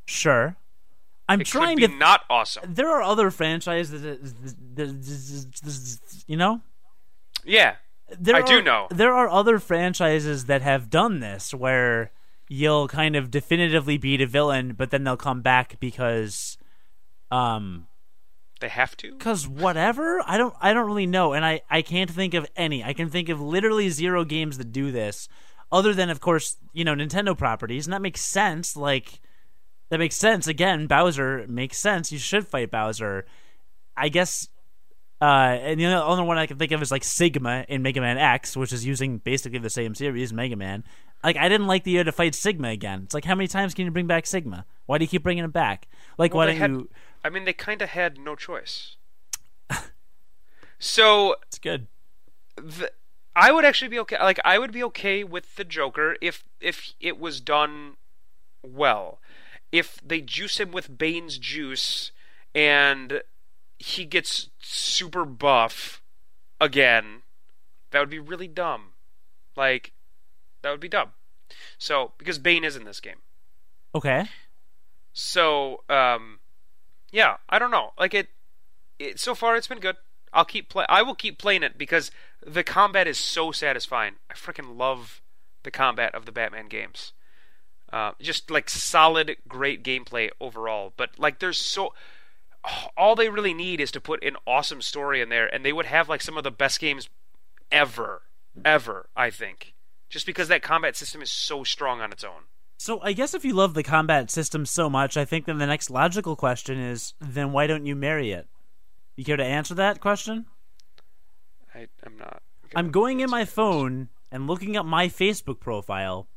Sure. 0.06 0.58
I'm 1.34 1.42
It 1.42 1.48
trying 1.48 1.78
could 1.78 1.88
be 1.90 1.94
to 1.94 2.00
not 2.00 2.22
awesome. 2.30 2.74
There 2.74 2.90
are 2.90 3.02
other 3.02 3.30
franchises 3.32 4.02
that, 4.02 6.00
you 6.28 6.38
know? 6.38 6.62
Yeah. 7.46 7.76
there 8.20 8.36
I 8.36 8.40
are, 8.42 8.46
do 8.46 8.62
know. 8.62 8.88
there 8.90 9.14
are 9.14 9.28
other 9.30 9.60
franchises 9.60 10.46
that 10.46 10.62
have 10.62 10.90
done 10.90 11.20
this 11.20 11.54
where 11.54 12.12
you'll 12.50 12.88
kind 12.88 13.16
of 13.16 13.32
definitively 13.32 13.98
beat 13.98 14.22
a 14.22 14.28
villain 14.28 14.74
but 14.78 14.92
then 14.92 15.04
they'll 15.04 15.18
come 15.18 15.42
back 15.42 15.80
because 15.80 16.58
um 17.32 17.88
They 18.60 18.68
have 18.70 18.96
to. 18.98 19.16
cuz 19.18 19.48
whatever 19.48 20.22
i 20.28 20.38
don't 20.38 20.54
i 20.62 20.74
don't 20.74 20.86
really 20.86 21.08
know 21.08 21.34
and 21.34 21.44
i 21.46 21.62
i 21.70 21.82
can't 21.82 22.12
think 22.12 22.34
of 22.34 22.46
any 22.56 22.84
i 22.84 22.94
can 22.94 23.10
think 23.10 23.30
of 23.30 23.42
literally 23.42 23.90
zero 23.90 24.24
games 24.26 24.58
that 24.58 24.72
do 24.72 24.92
this 24.92 25.28
other 25.72 25.94
than 25.94 26.10
of 26.10 26.20
course 26.22 26.58
you 26.74 26.84
know 26.86 26.94
nintendo 26.94 27.36
properties 27.38 27.88
and 27.88 27.94
that 27.94 28.02
makes 28.02 28.22
sense 28.22 28.76
like 28.78 29.20
that 29.94 30.00
makes 30.00 30.16
sense 30.16 30.48
again 30.48 30.88
bowser 30.88 31.46
makes 31.48 31.78
sense 31.78 32.12
you 32.12 32.18
should 32.18 32.48
fight 32.48 32.72
bowser 32.72 33.26
i 33.96 34.10
guess 34.10 34.50
uh, 35.22 35.58
and 35.62 35.80
the 35.80 35.86
only 35.86 36.24
one 36.26 36.38
I 36.38 36.48
can 36.48 36.58
think 36.58 36.74
of 36.74 36.82
is 36.82 36.92
like 36.92 37.06
Sigma 37.06 37.64
in 37.70 37.82
Mega 37.82 38.02
Man 38.02 38.18
X, 38.18 38.58
which 38.58 38.74
is 38.74 38.86
using 38.86 39.20
basically 39.20 39.58
the 39.60 39.70
same 39.70 39.96
series, 39.96 40.34
Mega 40.34 40.58
Man. 40.58 40.84
Like, 41.24 41.38
I 41.38 41.48
didn't 41.48 41.68
like 41.68 41.86
the 41.86 41.92
idea 41.92 42.04
to 42.04 42.12
fight 42.12 42.36
Sigma 42.36 42.68
again. 42.70 43.04
It's 43.06 43.14
like, 43.14 43.24
how 43.24 43.34
many 43.34 43.48
times 43.48 43.74
can 43.74 43.86
you 43.86 43.92
bring 43.92 44.06
back 44.08 44.26
Sigma? 44.28 44.66
Why 44.86 44.98
do 44.98 45.06
you 45.06 45.08
keep 45.08 45.24
bringing 45.24 45.46
him 45.46 45.52
back? 45.52 45.88
Like, 46.18 46.34
Well, 46.34 46.40
why 46.46 46.52
don't 46.52 46.58
had- 46.58 46.72
you? 46.72 46.90
I 47.24 47.30
mean, 47.30 47.46
they 47.46 47.54
kind 47.54 47.82
of 47.82 47.88
had 47.92 48.20
no 48.20 48.36
choice. 48.36 48.98
so 50.80 51.36
It's 51.48 51.60
good. 51.60 51.88
the, 52.58 52.92
I 53.36 53.52
would 53.54 53.64
actually 53.64 53.90
be 53.90 54.00
okay. 54.00 54.18
Like, 54.20 54.40
I 54.44 54.60
would 54.60 54.74
be 54.74 54.84
okay 54.84 55.24
with 55.24 55.56
the 55.56 55.64
Joker 55.64 56.18
if 56.22 56.44
if 56.60 56.94
it 57.00 57.18
was 57.18 57.40
done 57.40 57.94
well. 58.62 59.20
If 59.74 60.00
they 60.06 60.22
juice 60.22 60.60
him 60.60 60.72
with 60.72 60.98
Bane's 60.98 61.38
juice 61.38 62.12
and 62.56 63.22
he 63.78 64.06
gets 64.06 64.50
super 64.60 65.26
buff 65.26 66.02
again, 66.62 67.24
that 67.92 68.00
would 68.00 68.10
be 68.10 68.20
really 68.20 68.48
dumb. 68.48 68.94
Like, 69.58 69.92
that 70.62 70.72
would 70.72 70.80
be 70.80 70.88
dumb. 70.88 71.10
So, 71.78 72.14
because 72.18 72.40
Bane 72.40 72.64
is 72.64 72.78
in 72.78 72.86
this 72.86 73.02
game. 73.02 73.18
Okay. 73.94 74.30
So, 75.12 75.84
um, 75.90 76.40
yeah, 77.12 77.38
I 77.48 77.60
don't 77.60 77.72
know. 77.72 77.92
Like 77.98 78.14
it, 78.14 78.30
it 79.00 79.20
so 79.20 79.36
far 79.36 79.56
it's 79.56 79.68
been 79.68 79.80
good. 79.80 79.98
I'll 80.34 80.46
keep 80.46 80.68
play. 80.68 80.86
I 80.90 81.04
will 81.04 81.14
keep 81.14 81.38
playing 81.38 81.62
it 81.62 81.78
because 81.78 82.10
the 82.46 82.64
combat 82.64 83.08
is 83.08 83.20
so 83.20 83.52
satisfying. 83.52 84.16
I 84.30 84.34
freaking 84.34 84.78
love 84.78 85.22
the 85.62 85.72
combat 85.72 86.16
of 86.16 86.26
the 86.26 86.32
Batman 86.32 86.68
games. 86.68 87.14
Uh, 87.94 88.14
just 88.20 88.50
like 88.50 88.72
solid, 88.72 89.38
great 89.48 89.84
gameplay 89.84 90.32
overall. 90.42 90.94
But 90.98 91.12
like, 91.20 91.38
there's 91.38 91.60
so 91.60 91.94
all 92.98 93.16
they 93.16 93.30
really 93.30 93.54
need 93.54 93.80
is 93.80 93.92
to 93.92 94.02
put 94.02 94.24
an 94.24 94.36
awesome 94.48 94.82
story 94.82 95.22
in 95.22 95.30
there, 95.30 95.46
and 95.46 95.64
they 95.64 95.72
would 95.72 95.86
have 95.86 96.10
like 96.10 96.24
some 96.24 96.36
of 96.36 96.44
the 96.44 96.50
best 96.50 96.80
games 96.80 97.08
ever, 97.72 98.24
ever. 98.66 99.10
I 99.16 99.30
think, 99.30 99.76
just 100.10 100.26
because 100.26 100.48
that 100.48 100.64
combat 100.64 100.96
system 100.96 101.22
is 101.22 101.30
so 101.30 101.64
strong 101.64 102.02
on 102.02 102.12
its 102.12 102.24
own. 102.24 102.46
So 102.78 103.00
I 103.04 103.14
guess 103.14 103.36
if 103.36 103.46
you 103.46 103.54
love 103.54 103.76
the 103.76 103.84
combat 103.84 104.32
system 104.32 104.66
so 104.66 104.90
much, 104.90 105.16
I 105.16 105.24
think 105.24 105.46
then 105.46 105.60
the 105.60 105.68
next 105.68 105.92
logical 105.92 106.36
question 106.36 106.80
is, 106.80 107.14
then 107.22 107.52
why 107.52 107.68
don't 107.68 107.86
you 107.86 107.96
marry 107.96 108.32
it? 108.32 108.48
You 109.16 109.24
care 109.24 109.38
to 109.38 109.46
answer 109.46 109.76
that 109.76 110.02
question? 110.02 110.48
I, 111.76 111.90
I'm 112.04 112.18
not. 112.18 112.42
I'm 112.76 112.90
going 112.90 113.20
in 113.20 113.30
my 113.30 113.46
phone 113.46 114.10
and 114.32 114.48
looking 114.48 114.76
up 114.76 114.86
my 114.88 115.10
Facebook 115.10 115.60
profile 115.60 116.28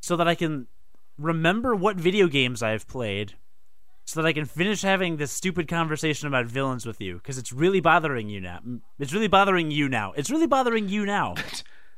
so 0.00 0.16
that 0.16 0.26
I 0.26 0.34
can 0.34 0.66
remember 1.18 1.74
what 1.74 1.96
video 1.96 2.26
games 2.28 2.62
I've 2.62 2.86
played 2.86 3.34
so 4.04 4.22
that 4.22 4.26
I 4.28 4.32
can 4.32 4.44
finish 4.46 4.82
having 4.82 5.16
this 5.18 5.32
stupid 5.32 5.68
conversation 5.68 6.28
about 6.28 6.46
villains 6.46 6.86
with 6.86 7.00
you 7.00 7.16
because 7.16 7.36
it's 7.38 7.52
really 7.52 7.80
bothering 7.80 8.28
you 8.28 8.40
now. 8.40 8.60
It's 8.98 9.12
really 9.12 9.28
bothering 9.28 9.70
you 9.70 9.88
now. 9.88 10.12
It's 10.16 10.30
really 10.30 10.46
bothering 10.46 10.88
you 10.88 11.04
now. 11.04 11.34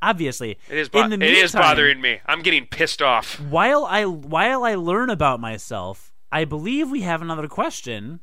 Obviously. 0.03 0.59
It 0.71 0.79
is. 0.79 0.89
Bo- 0.89 1.09
the 1.09 1.15
it 1.17 1.23
is 1.23 1.53
bothering 1.53 2.01
me. 2.01 2.21
I'm 2.27 2.43
getting 2.43 2.67
pissed 2.67 3.03
off. 3.03 3.39
While 3.39 3.85
I 3.85 4.07
while 4.07 4.65
I 4.65 4.75
learn 4.75 5.11
about 5.11 5.41
myself, 5.41 6.13
I 6.33 6.45
believe 6.47 6.91
we 6.91 7.03
have 7.03 7.21
another 7.23 7.47
question 7.49 8.21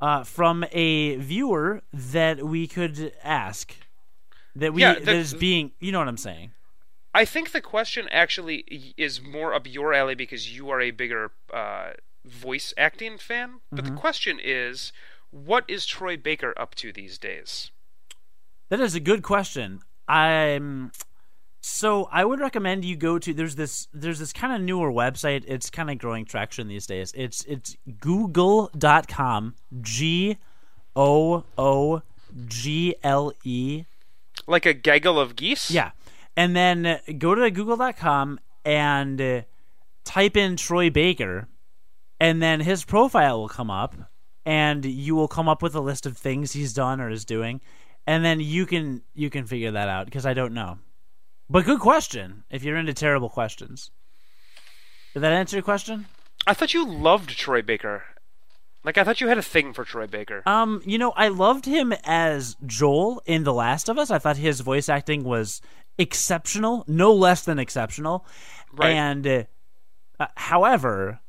uh, 0.00 0.22
from 0.24 0.64
a 0.72 1.16
viewer 1.16 1.82
that 1.92 2.42
we 2.46 2.66
could 2.68 3.12
ask. 3.24 3.74
That 4.54 4.72
we 4.72 4.82
Yeah, 4.82 4.94
that 4.94 5.04
the- 5.04 5.12
is 5.16 5.34
being 5.34 5.72
you 5.80 5.90
know 5.92 5.98
what 5.98 6.08
I'm 6.08 6.16
saying. 6.16 6.52
I 7.14 7.24
think 7.24 7.50
the 7.52 7.60
question 7.60 8.06
actually 8.10 8.92
is 8.96 9.20
more 9.20 9.52
up 9.54 9.66
your 9.66 9.92
alley 9.92 10.14
because 10.14 10.54
you 10.56 10.70
are 10.70 10.80
a 10.80 10.90
bigger 10.92 11.32
uh, 11.52 11.90
voice 12.24 12.72
acting 12.78 13.18
fan. 13.18 13.60
But 13.72 13.84
Mm-hmm. 13.84 13.94
the 13.94 14.00
question 14.00 14.38
is, 14.42 14.92
what 15.30 15.64
is 15.68 15.86
Troy 15.86 16.16
Baker 16.16 16.54
up 16.56 16.74
to 16.76 16.92
these 16.92 17.18
days? 17.18 17.70
That 18.68 18.80
is 18.80 18.94
a 18.94 19.00
good 19.00 19.22
question. 19.22 19.80
I'm 20.06 20.92
so 21.62 22.08
I 22.10 22.24
would 22.24 22.40
recommend 22.40 22.84
you 22.84 22.96
go 22.96 23.18
to 23.18 23.34
there's 23.34 23.54
this 23.56 23.86
there's 23.92 24.18
this 24.18 24.32
kind 24.32 24.52
of 24.54 24.60
newer 24.62 24.90
website. 24.92 25.44
It's 25.46 25.68
kind 25.70 25.90
of 25.90 25.98
growing 25.98 26.24
traction 26.24 26.68
these 26.68 26.86
days. 26.86 27.12
It's 27.16 27.44
it's 27.44 27.76
google.com 27.98 29.54
G 29.80 30.36
O 30.96 31.44
O 31.58 32.02
G 32.46 32.94
L 33.02 33.32
E 33.44 33.84
Like 34.46 34.66
a 34.66 34.72
gaggle 34.74 35.18
of 35.20 35.36
geese? 35.36 35.70
Yeah. 35.70 35.90
And 36.36 36.56
then 36.56 37.00
go 37.18 37.34
to 37.34 37.50
google.com 37.50 38.40
and 38.64 39.20
uh, 39.20 39.42
type 40.04 40.36
in 40.36 40.56
Troy 40.56 40.90
Baker, 40.90 41.48
and 42.18 42.42
then 42.42 42.60
his 42.60 42.84
profile 42.84 43.40
will 43.40 43.48
come 43.48 43.70
up, 43.70 43.94
and 44.44 44.84
you 44.84 45.14
will 45.14 45.28
come 45.28 45.48
up 45.48 45.62
with 45.62 45.74
a 45.74 45.80
list 45.80 46.06
of 46.06 46.16
things 46.16 46.52
he's 46.52 46.72
done 46.72 47.00
or 47.00 47.10
is 47.10 47.24
doing, 47.24 47.60
and 48.06 48.24
then 48.24 48.40
you 48.40 48.66
can 48.66 49.02
you 49.14 49.30
can 49.30 49.46
figure 49.46 49.70
that 49.72 49.88
out 49.88 50.06
because 50.06 50.26
I 50.26 50.34
don't 50.34 50.54
know. 50.54 50.78
But 51.48 51.64
good 51.64 51.80
question 51.80 52.44
if 52.50 52.62
you're 52.62 52.76
into 52.76 52.94
terrible 52.94 53.28
questions. 53.28 53.90
Did 55.14 55.20
that 55.20 55.32
answer 55.32 55.56
your 55.56 55.64
question? 55.64 56.06
I 56.46 56.54
thought 56.54 56.74
you 56.74 56.88
loved 56.88 57.30
Troy 57.30 57.62
Baker. 57.62 58.04
Like 58.84 58.96
I 58.96 59.04
thought 59.04 59.20
you 59.20 59.28
had 59.28 59.36
a 59.36 59.42
thing 59.42 59.72
for 59.72 59.84
Troy 59.84 60.06
Baker. 60.06 60.42
Um, 60.46 60.80
you 60.86 60.96
know, 60.96 61.10
I 61.10 61.28
loved 61.28 61.66
him 61.66 61.92
as 62.04 62.56
Joel 62.64 63.20
in 63.26 63.44
The 63.44 63.52
Last 63.52 63.88
of 63.88 63.98
Us. 63.98 64.10
I 64.10 64.18
thought 64.18 64.38
his 64.38 64.60
voice 64.60 64.88
acting 64.88 65.22
was 65.24 65.60
exceptional, 65.98 66.84
no 66.86 67.12
less 67.12 67.44
than 67.44 67.58
exceptional. 67.58 68.26
Right. 68.72 68.90
And 68.92 69.26
uh, 69.26 69.44
uh, 70.18 70.26
however, 70.36 71.20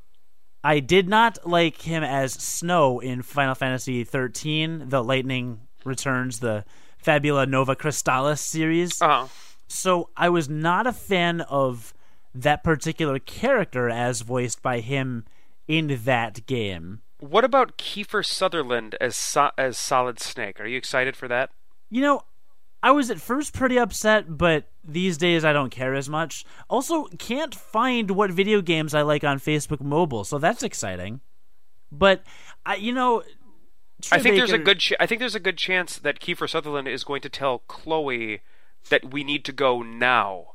I 0.64 0.80
did 0.80 1.08
not 1.10 1.48
like 1.48 1.82
him 1.82 2.04
as 2.04 2.34
Snow 2.34 3.00
in 3.00 3.22
Final 3.22 3.56
Fantasy 3.56 4.04
13, 4.04 4.90
The 4.90 5.04
Lightning 5.04 5.62
Returns, 5.84 6.40
the 6.40 6.66
Fabula 6.98 7.46
Nova 7.46 7.76
Crystallis 7.76 8.40
series. 8.40 9.02
Uh 9.02 9.08
huh. 9.08 9.28
So 9.68 10.10
I 10.18 10.30
was 10.30 10.50
not 10.50 10.86
a 10.86 10.92
fan 10.92 11.42
of 11.42 11.94
that 12.36 12.64
particular 12.64 13.20
character 13.20 13.90
as 13.90 14.22
voiced 14.22 14.62
by 14.62 14.82
him 14.82 15.26
in 15.68 16.02
that 16.04 16.46
game. 16.46 17.02
What 17.20 17.44
about 17.46 17.78
Kiefer 17.78 18.26
Sutherland 18.26 18.96
as 19.00 19.16
so- 19.16 19.52
as 19.58 19.78
Solid 19.78 20.20
Snake? 20.20 20.60
Are 20.60 20.68
you 20.68 20.78
excited 20.78 21.16
for 21.16 21.28
that? 21.28 21.52
You 21.90 22.02
know, 22.02 22.22
I 22.84 22.92
was 22.92 23.12
at 23.12 23.22
first 23.22 23.54
pretty 23.54 23.78
upset, 23.78 24.38
but 24.38 24.66
these 24.84 25.18
days 25.18 25.46
I 25.46 25.54
don't 25.54 25.70
care 25.70 25.94
as 25.94 26.10
much. 26.10 26.44
Also, 26.70 27.06
can't 27.20 27.54
find 27.54 28.12
what 28.12 28.32
video 28.32 28.62
games 28.62 28.94
I 28.94 29.04
like 29.04 29.24
on 29.24 29.40
Facebook 29.40 29.82
mobile, 29.82 30.24
so 30.24 30.40
that's 30.40 30.64
exciting. 30.64 31.22
But 31.92 32.24
I, 32.66 32.76
you 32.76 32.92
know, 32.92 33.24
I 34.12 34.20
think 34.20 34.36
there's 34.36 34.52
a 34.52 34.58
good. 34.58 34.80
Ch- 34.80 34.94
I 35.00 35.06
think 35.06 35.20
there's 35.20 35.36
a 35.36 35.40
good 35.40 35.58
chance 35.58 35.98
that 36.00 36.20
Kiefer 36.20 36.50
Sutherland 36.50 36.88
is 36.88 37.04
going 37.04 37.22
to 37.22 37.30
tell 37.30 37.60
Chloe 37.68 38.42
that 38.90 39.12
we 39.14 39.24
need 39.24 39.46
to 39.46 39.52
go 39.52 39.84
now 39.84 40.54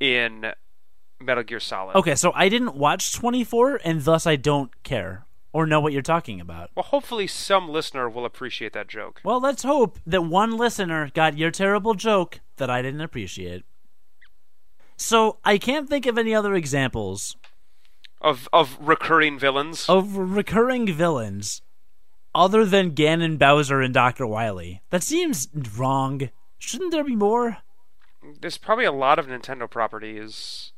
in 0.00 0.52
Metal 1.20 1.44
Gear 1.44 1.60
Solid. 1.60 1.96
Okay, 1.96 2.14
so 2.14 2.32
I 2.34 2.48
didn't 2.50 2.76
watch 2.76 3.14
24, 3.14 3.80
and 3.84 4.02
thus 4.02 4.26
I 4.26 4.36
don't 4.36 4.70
care 4.82 5.24
or 5.54 5.66
know 5.66 5.80
what 5.80 5.92
you're 5.92 6.02
talking 6.02 6.40
about. 6.40 6.68
Well, 6.74 6.82
hopefully 6.82 7.26
some 7.28 7.68
listener 7.68 8.10
will 8.10 8.24
appreciate 8.26 8.72
that 8.74 8.88
joke. 8.88 9.20
Well, 9.24 9.40
let's 9.40 9.62
hope 9.62 9.98
that 10.04 10.22
one 10.22 10.56
listener 10.58 11.10
got 11.14 11.38
your 11.38 11.52
terrible 11.52 11.94
joke 11.94 12.40
that 12.56 12.68
I 12.68 12.82
didn't 12.82 13.00
appreciate. 13.00 13.62
So 14.96 15.38
I 15.44 15.56
can't 15.58 15.88
think 15.88 16.06
of 16.06 16.18
any 16.18 16.34
other 16.34 16.54
examples 16.54 17.36
Of 18.20 18.48
of 18.52 18.76
recurring 18.80 19.38
villains. 19.38 19.88
of 19.88 20.16
recurring 20.16 20.92
villains 20.92 21.62
other 22.34 22.64
than 22.64 22.90
Ganon, 22.96 23.38
Bowser, 23.38 23.80
and 23.80 23.94
Dr. 23.94 24.26
Wily. 24.26 24.82
That 24.90 25.04
seems 25.04 25.48
wrong. 25.76 26.30
Shouldn't 26.58 26.90
there 26.90 27.04
be 27.04 27.14
more? 27.14 27.58
There's 28.40 28.58
probably 28.58 28.86
a 28.86 28.92
lot 28.92 29.20
of 29.20 29.26
Nintendo 29.28 29.70
properties. 29.70 30.72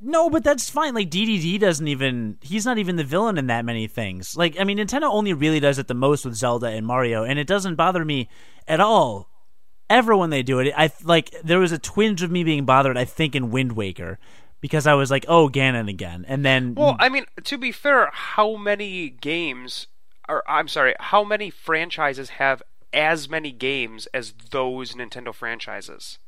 No, 0.00 0.28
but 0.30 0.44
that's 0.44 0.68
fine. 0.70 0.94
Like 0.94 1.10
Dedede 1.10 1.58
doesn't 1.60 1.88
even 1.88 2.38
he's 2.40 2.66
not 2.66 2.78
even 2.78 2.96
the 2.96 3.04
villain 3.04 3.38
in 3.38 3.46
that 3.48 3.64
many 3.64 3.86
things. 3.86 4.36
Like 4.36 4.58
I 4.58 4.64
mean 4.64 4.78
Nintendo 4.78 5.10
only 5.10 5.32
really 5.32 5.60
does 5.60 5.78
it 5.78 5.88
the 5.88 5.94
most 5.94 6.24
with 6.24 6.34
Zelda 6.34 6.68
and 6.68 6.86
Mario 6.86 7.24
and 7.24 7.38
it 7.38 7.46
doesn't 7.46 7.76
bother 7.76 8.04
me 8.04 8.28
at 8.68 8.80
all 8.80 9.30
ever 9.88 10.16
when 10.16 10.30
they 10.30 10.42
do 10.42 10.58
it. 10.58 10.72
I 10.76 10.90
like 11.02 11.30
there 11.42 11.58
was 11.58 11.72
a 11.72 11.78
twinge 11.78 12.22
of 12.22 12.30
me 12.30 12.44
being 12.44 12.64
bothered 12.64 12.98
I 12.98 13.04
think 13.04 13.34
in 13.34 13.50
Wind 13.50 13.72
Waker 13.72 14.18
because 14.60 14.86
I 14.86 14.94
was 14.94 15.10
like, 15.10 15.24
"Oh, 15.28 15.48
Ganon 15.48 15.88
again." 15.88 16.24
And 16.26 16.44
then 16.44 16.74
Well, 16.74 16.96
I 16.98 17.08
mean, 17.08 17.26
to 17.44 17.58
be 17.58 17.72
fair, 17.72 18.10
how 18.12 18.56
many 18.56 19.10
games 19.10 19.86
or 20.28 20.42
I'm 20.48 20.68
sorry, 20.68 20.94
how 20.98 21.24
many 21.24 21.50
franchises 21.50 22.30
have 22.30 22.62
as 22.92 23.28
many 23.28 23.52
games 23.52 24.06
as 24.12 24.32
those 24.50 24.94
Nintendo 24.94 25.34
franchises? 25.34 26.18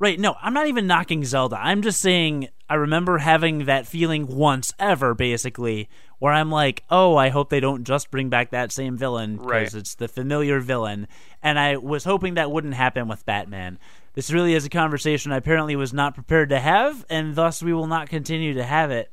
Right, 0.00 0.18
no, 0.18 0.34
I'm 0.40 0.54
not 0.54 0.66
even 0.66 0.86
knocking 0.86 1.24
Zelda. 1.26 1.58
I'm 1.60 1.82
just 1.82 2.00
saying 2.00 2.48
I 2.70 2.74
remember 2.76 3.18
having 3.18 3.66
that 3.66 3.86
feeling 3.86 4.26
once 4.26 4.72
ever, 4.78 5.14
basically, 5.14 5.90
where 6.18 6.32
I'm 6.32 6.50
like, 6.50 6.84
oh, 6.90 7.16
I 7.16 7.28
hope 7.28 7.50
they 7.50 7.60
don't 7.60 7.84
just 7.84 8.10
bring 8.10 8.30
back 8.30 8.50
that 8.50 8.72
same 8.72 8.96
villain 8.96 9.36
because 9.36 9.46
Right. 9.50 9.74
it's 9.74 9.94
the 9.96 10.08
familiar 10.08 10.58
villain. 10.60 11.06
And 11.42 11.58
I 11.58 11.76
was 11.76 12.04
hoping 12.04 12.34
that 12.34 12.50
wouldn't 12.50 12.72
happen 12.74 13.08
with 13.08 13.26
Batman. 13.26 13.78
This 14.14 14.32
really 14.32 14.54
is 14.54 14.64
a 14.64 14.70
conversation 14.70 15.32
I 15.32 15.36
apparently 15.36 15.76
was 15.76 15.92
not 15.92 16.14
prepared 16.14 16.48
to 16.48 16.60
have, 16.60 17.04
and 17.10 17.34
thus 17.36 17.62
we 17.62 17.74
will 17.74 17.86
not 17.86 18.08
continue 18.08 18.54
to 18.54 18.64
have 18.64 18.90
it. 18.90 19.10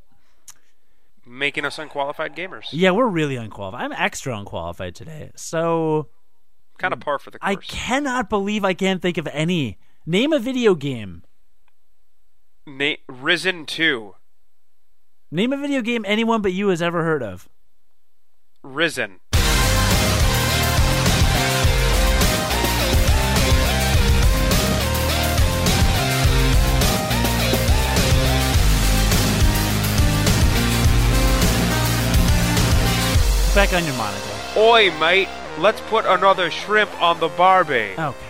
Making 1.25 1.65
us 1.65 1.77
unqualified 1.77 2.33
gamers. 2.33 2.67
Yeah, 2.71 2.91
we're 2.91 3.07
really 3.07 3.35
unqualified. 3.35 3.81
I'm 3.83 3.91
extra 3.91 4.37
unqualified 4.37 4.95
today. 4.95 5.31
So 5.35 6.07
Kind 6.77 6.93
of 6.93 7.01
par 7.01 7.19
for 7.19 7.31
the 7.31 7.39
course. 7.39 7.57
I 7.57 7.59
cannot 7.59 8.29
believe 8.29 8.63
I 8.63 8.73
can't 8.73 9.01
think 9.01 9.17
of 9.17 9.27
any. 9.33 9.77
Name 10.09 10.31
a 10.31 10.39
video 10.39 10.73
game. 10.73 11.23
Na- 12.65 12.95
Risen 13.09 13.65
2. 13.65 14.15
Name 15.31 15.51
a 15.51 15.57
video 15.57 15.81
game 15.81 16.05
anyone 16.07 16.41
but 16.41 16.53
you 16.53 16.69
has 16.69 16.81
ever 16.81 17.03
heard 17.03 17.21
of. 17.21 17.49
Risen. 18.63 19.19
Back 33.53 33.73
on 33.73 33.83
your 33.83 33.95
monitor. 33.95 34.23
Oi, 34.55 34.91
mate, 34.99 35.27
let's 35.57 35.81
put 35.89 36.05
another 36.05 36.49
shrimp 36.51 37.01
on 37.01 37.19
the 37.19 37.27
Barbie. 37.27 37.93
Okay. 37.97 38.26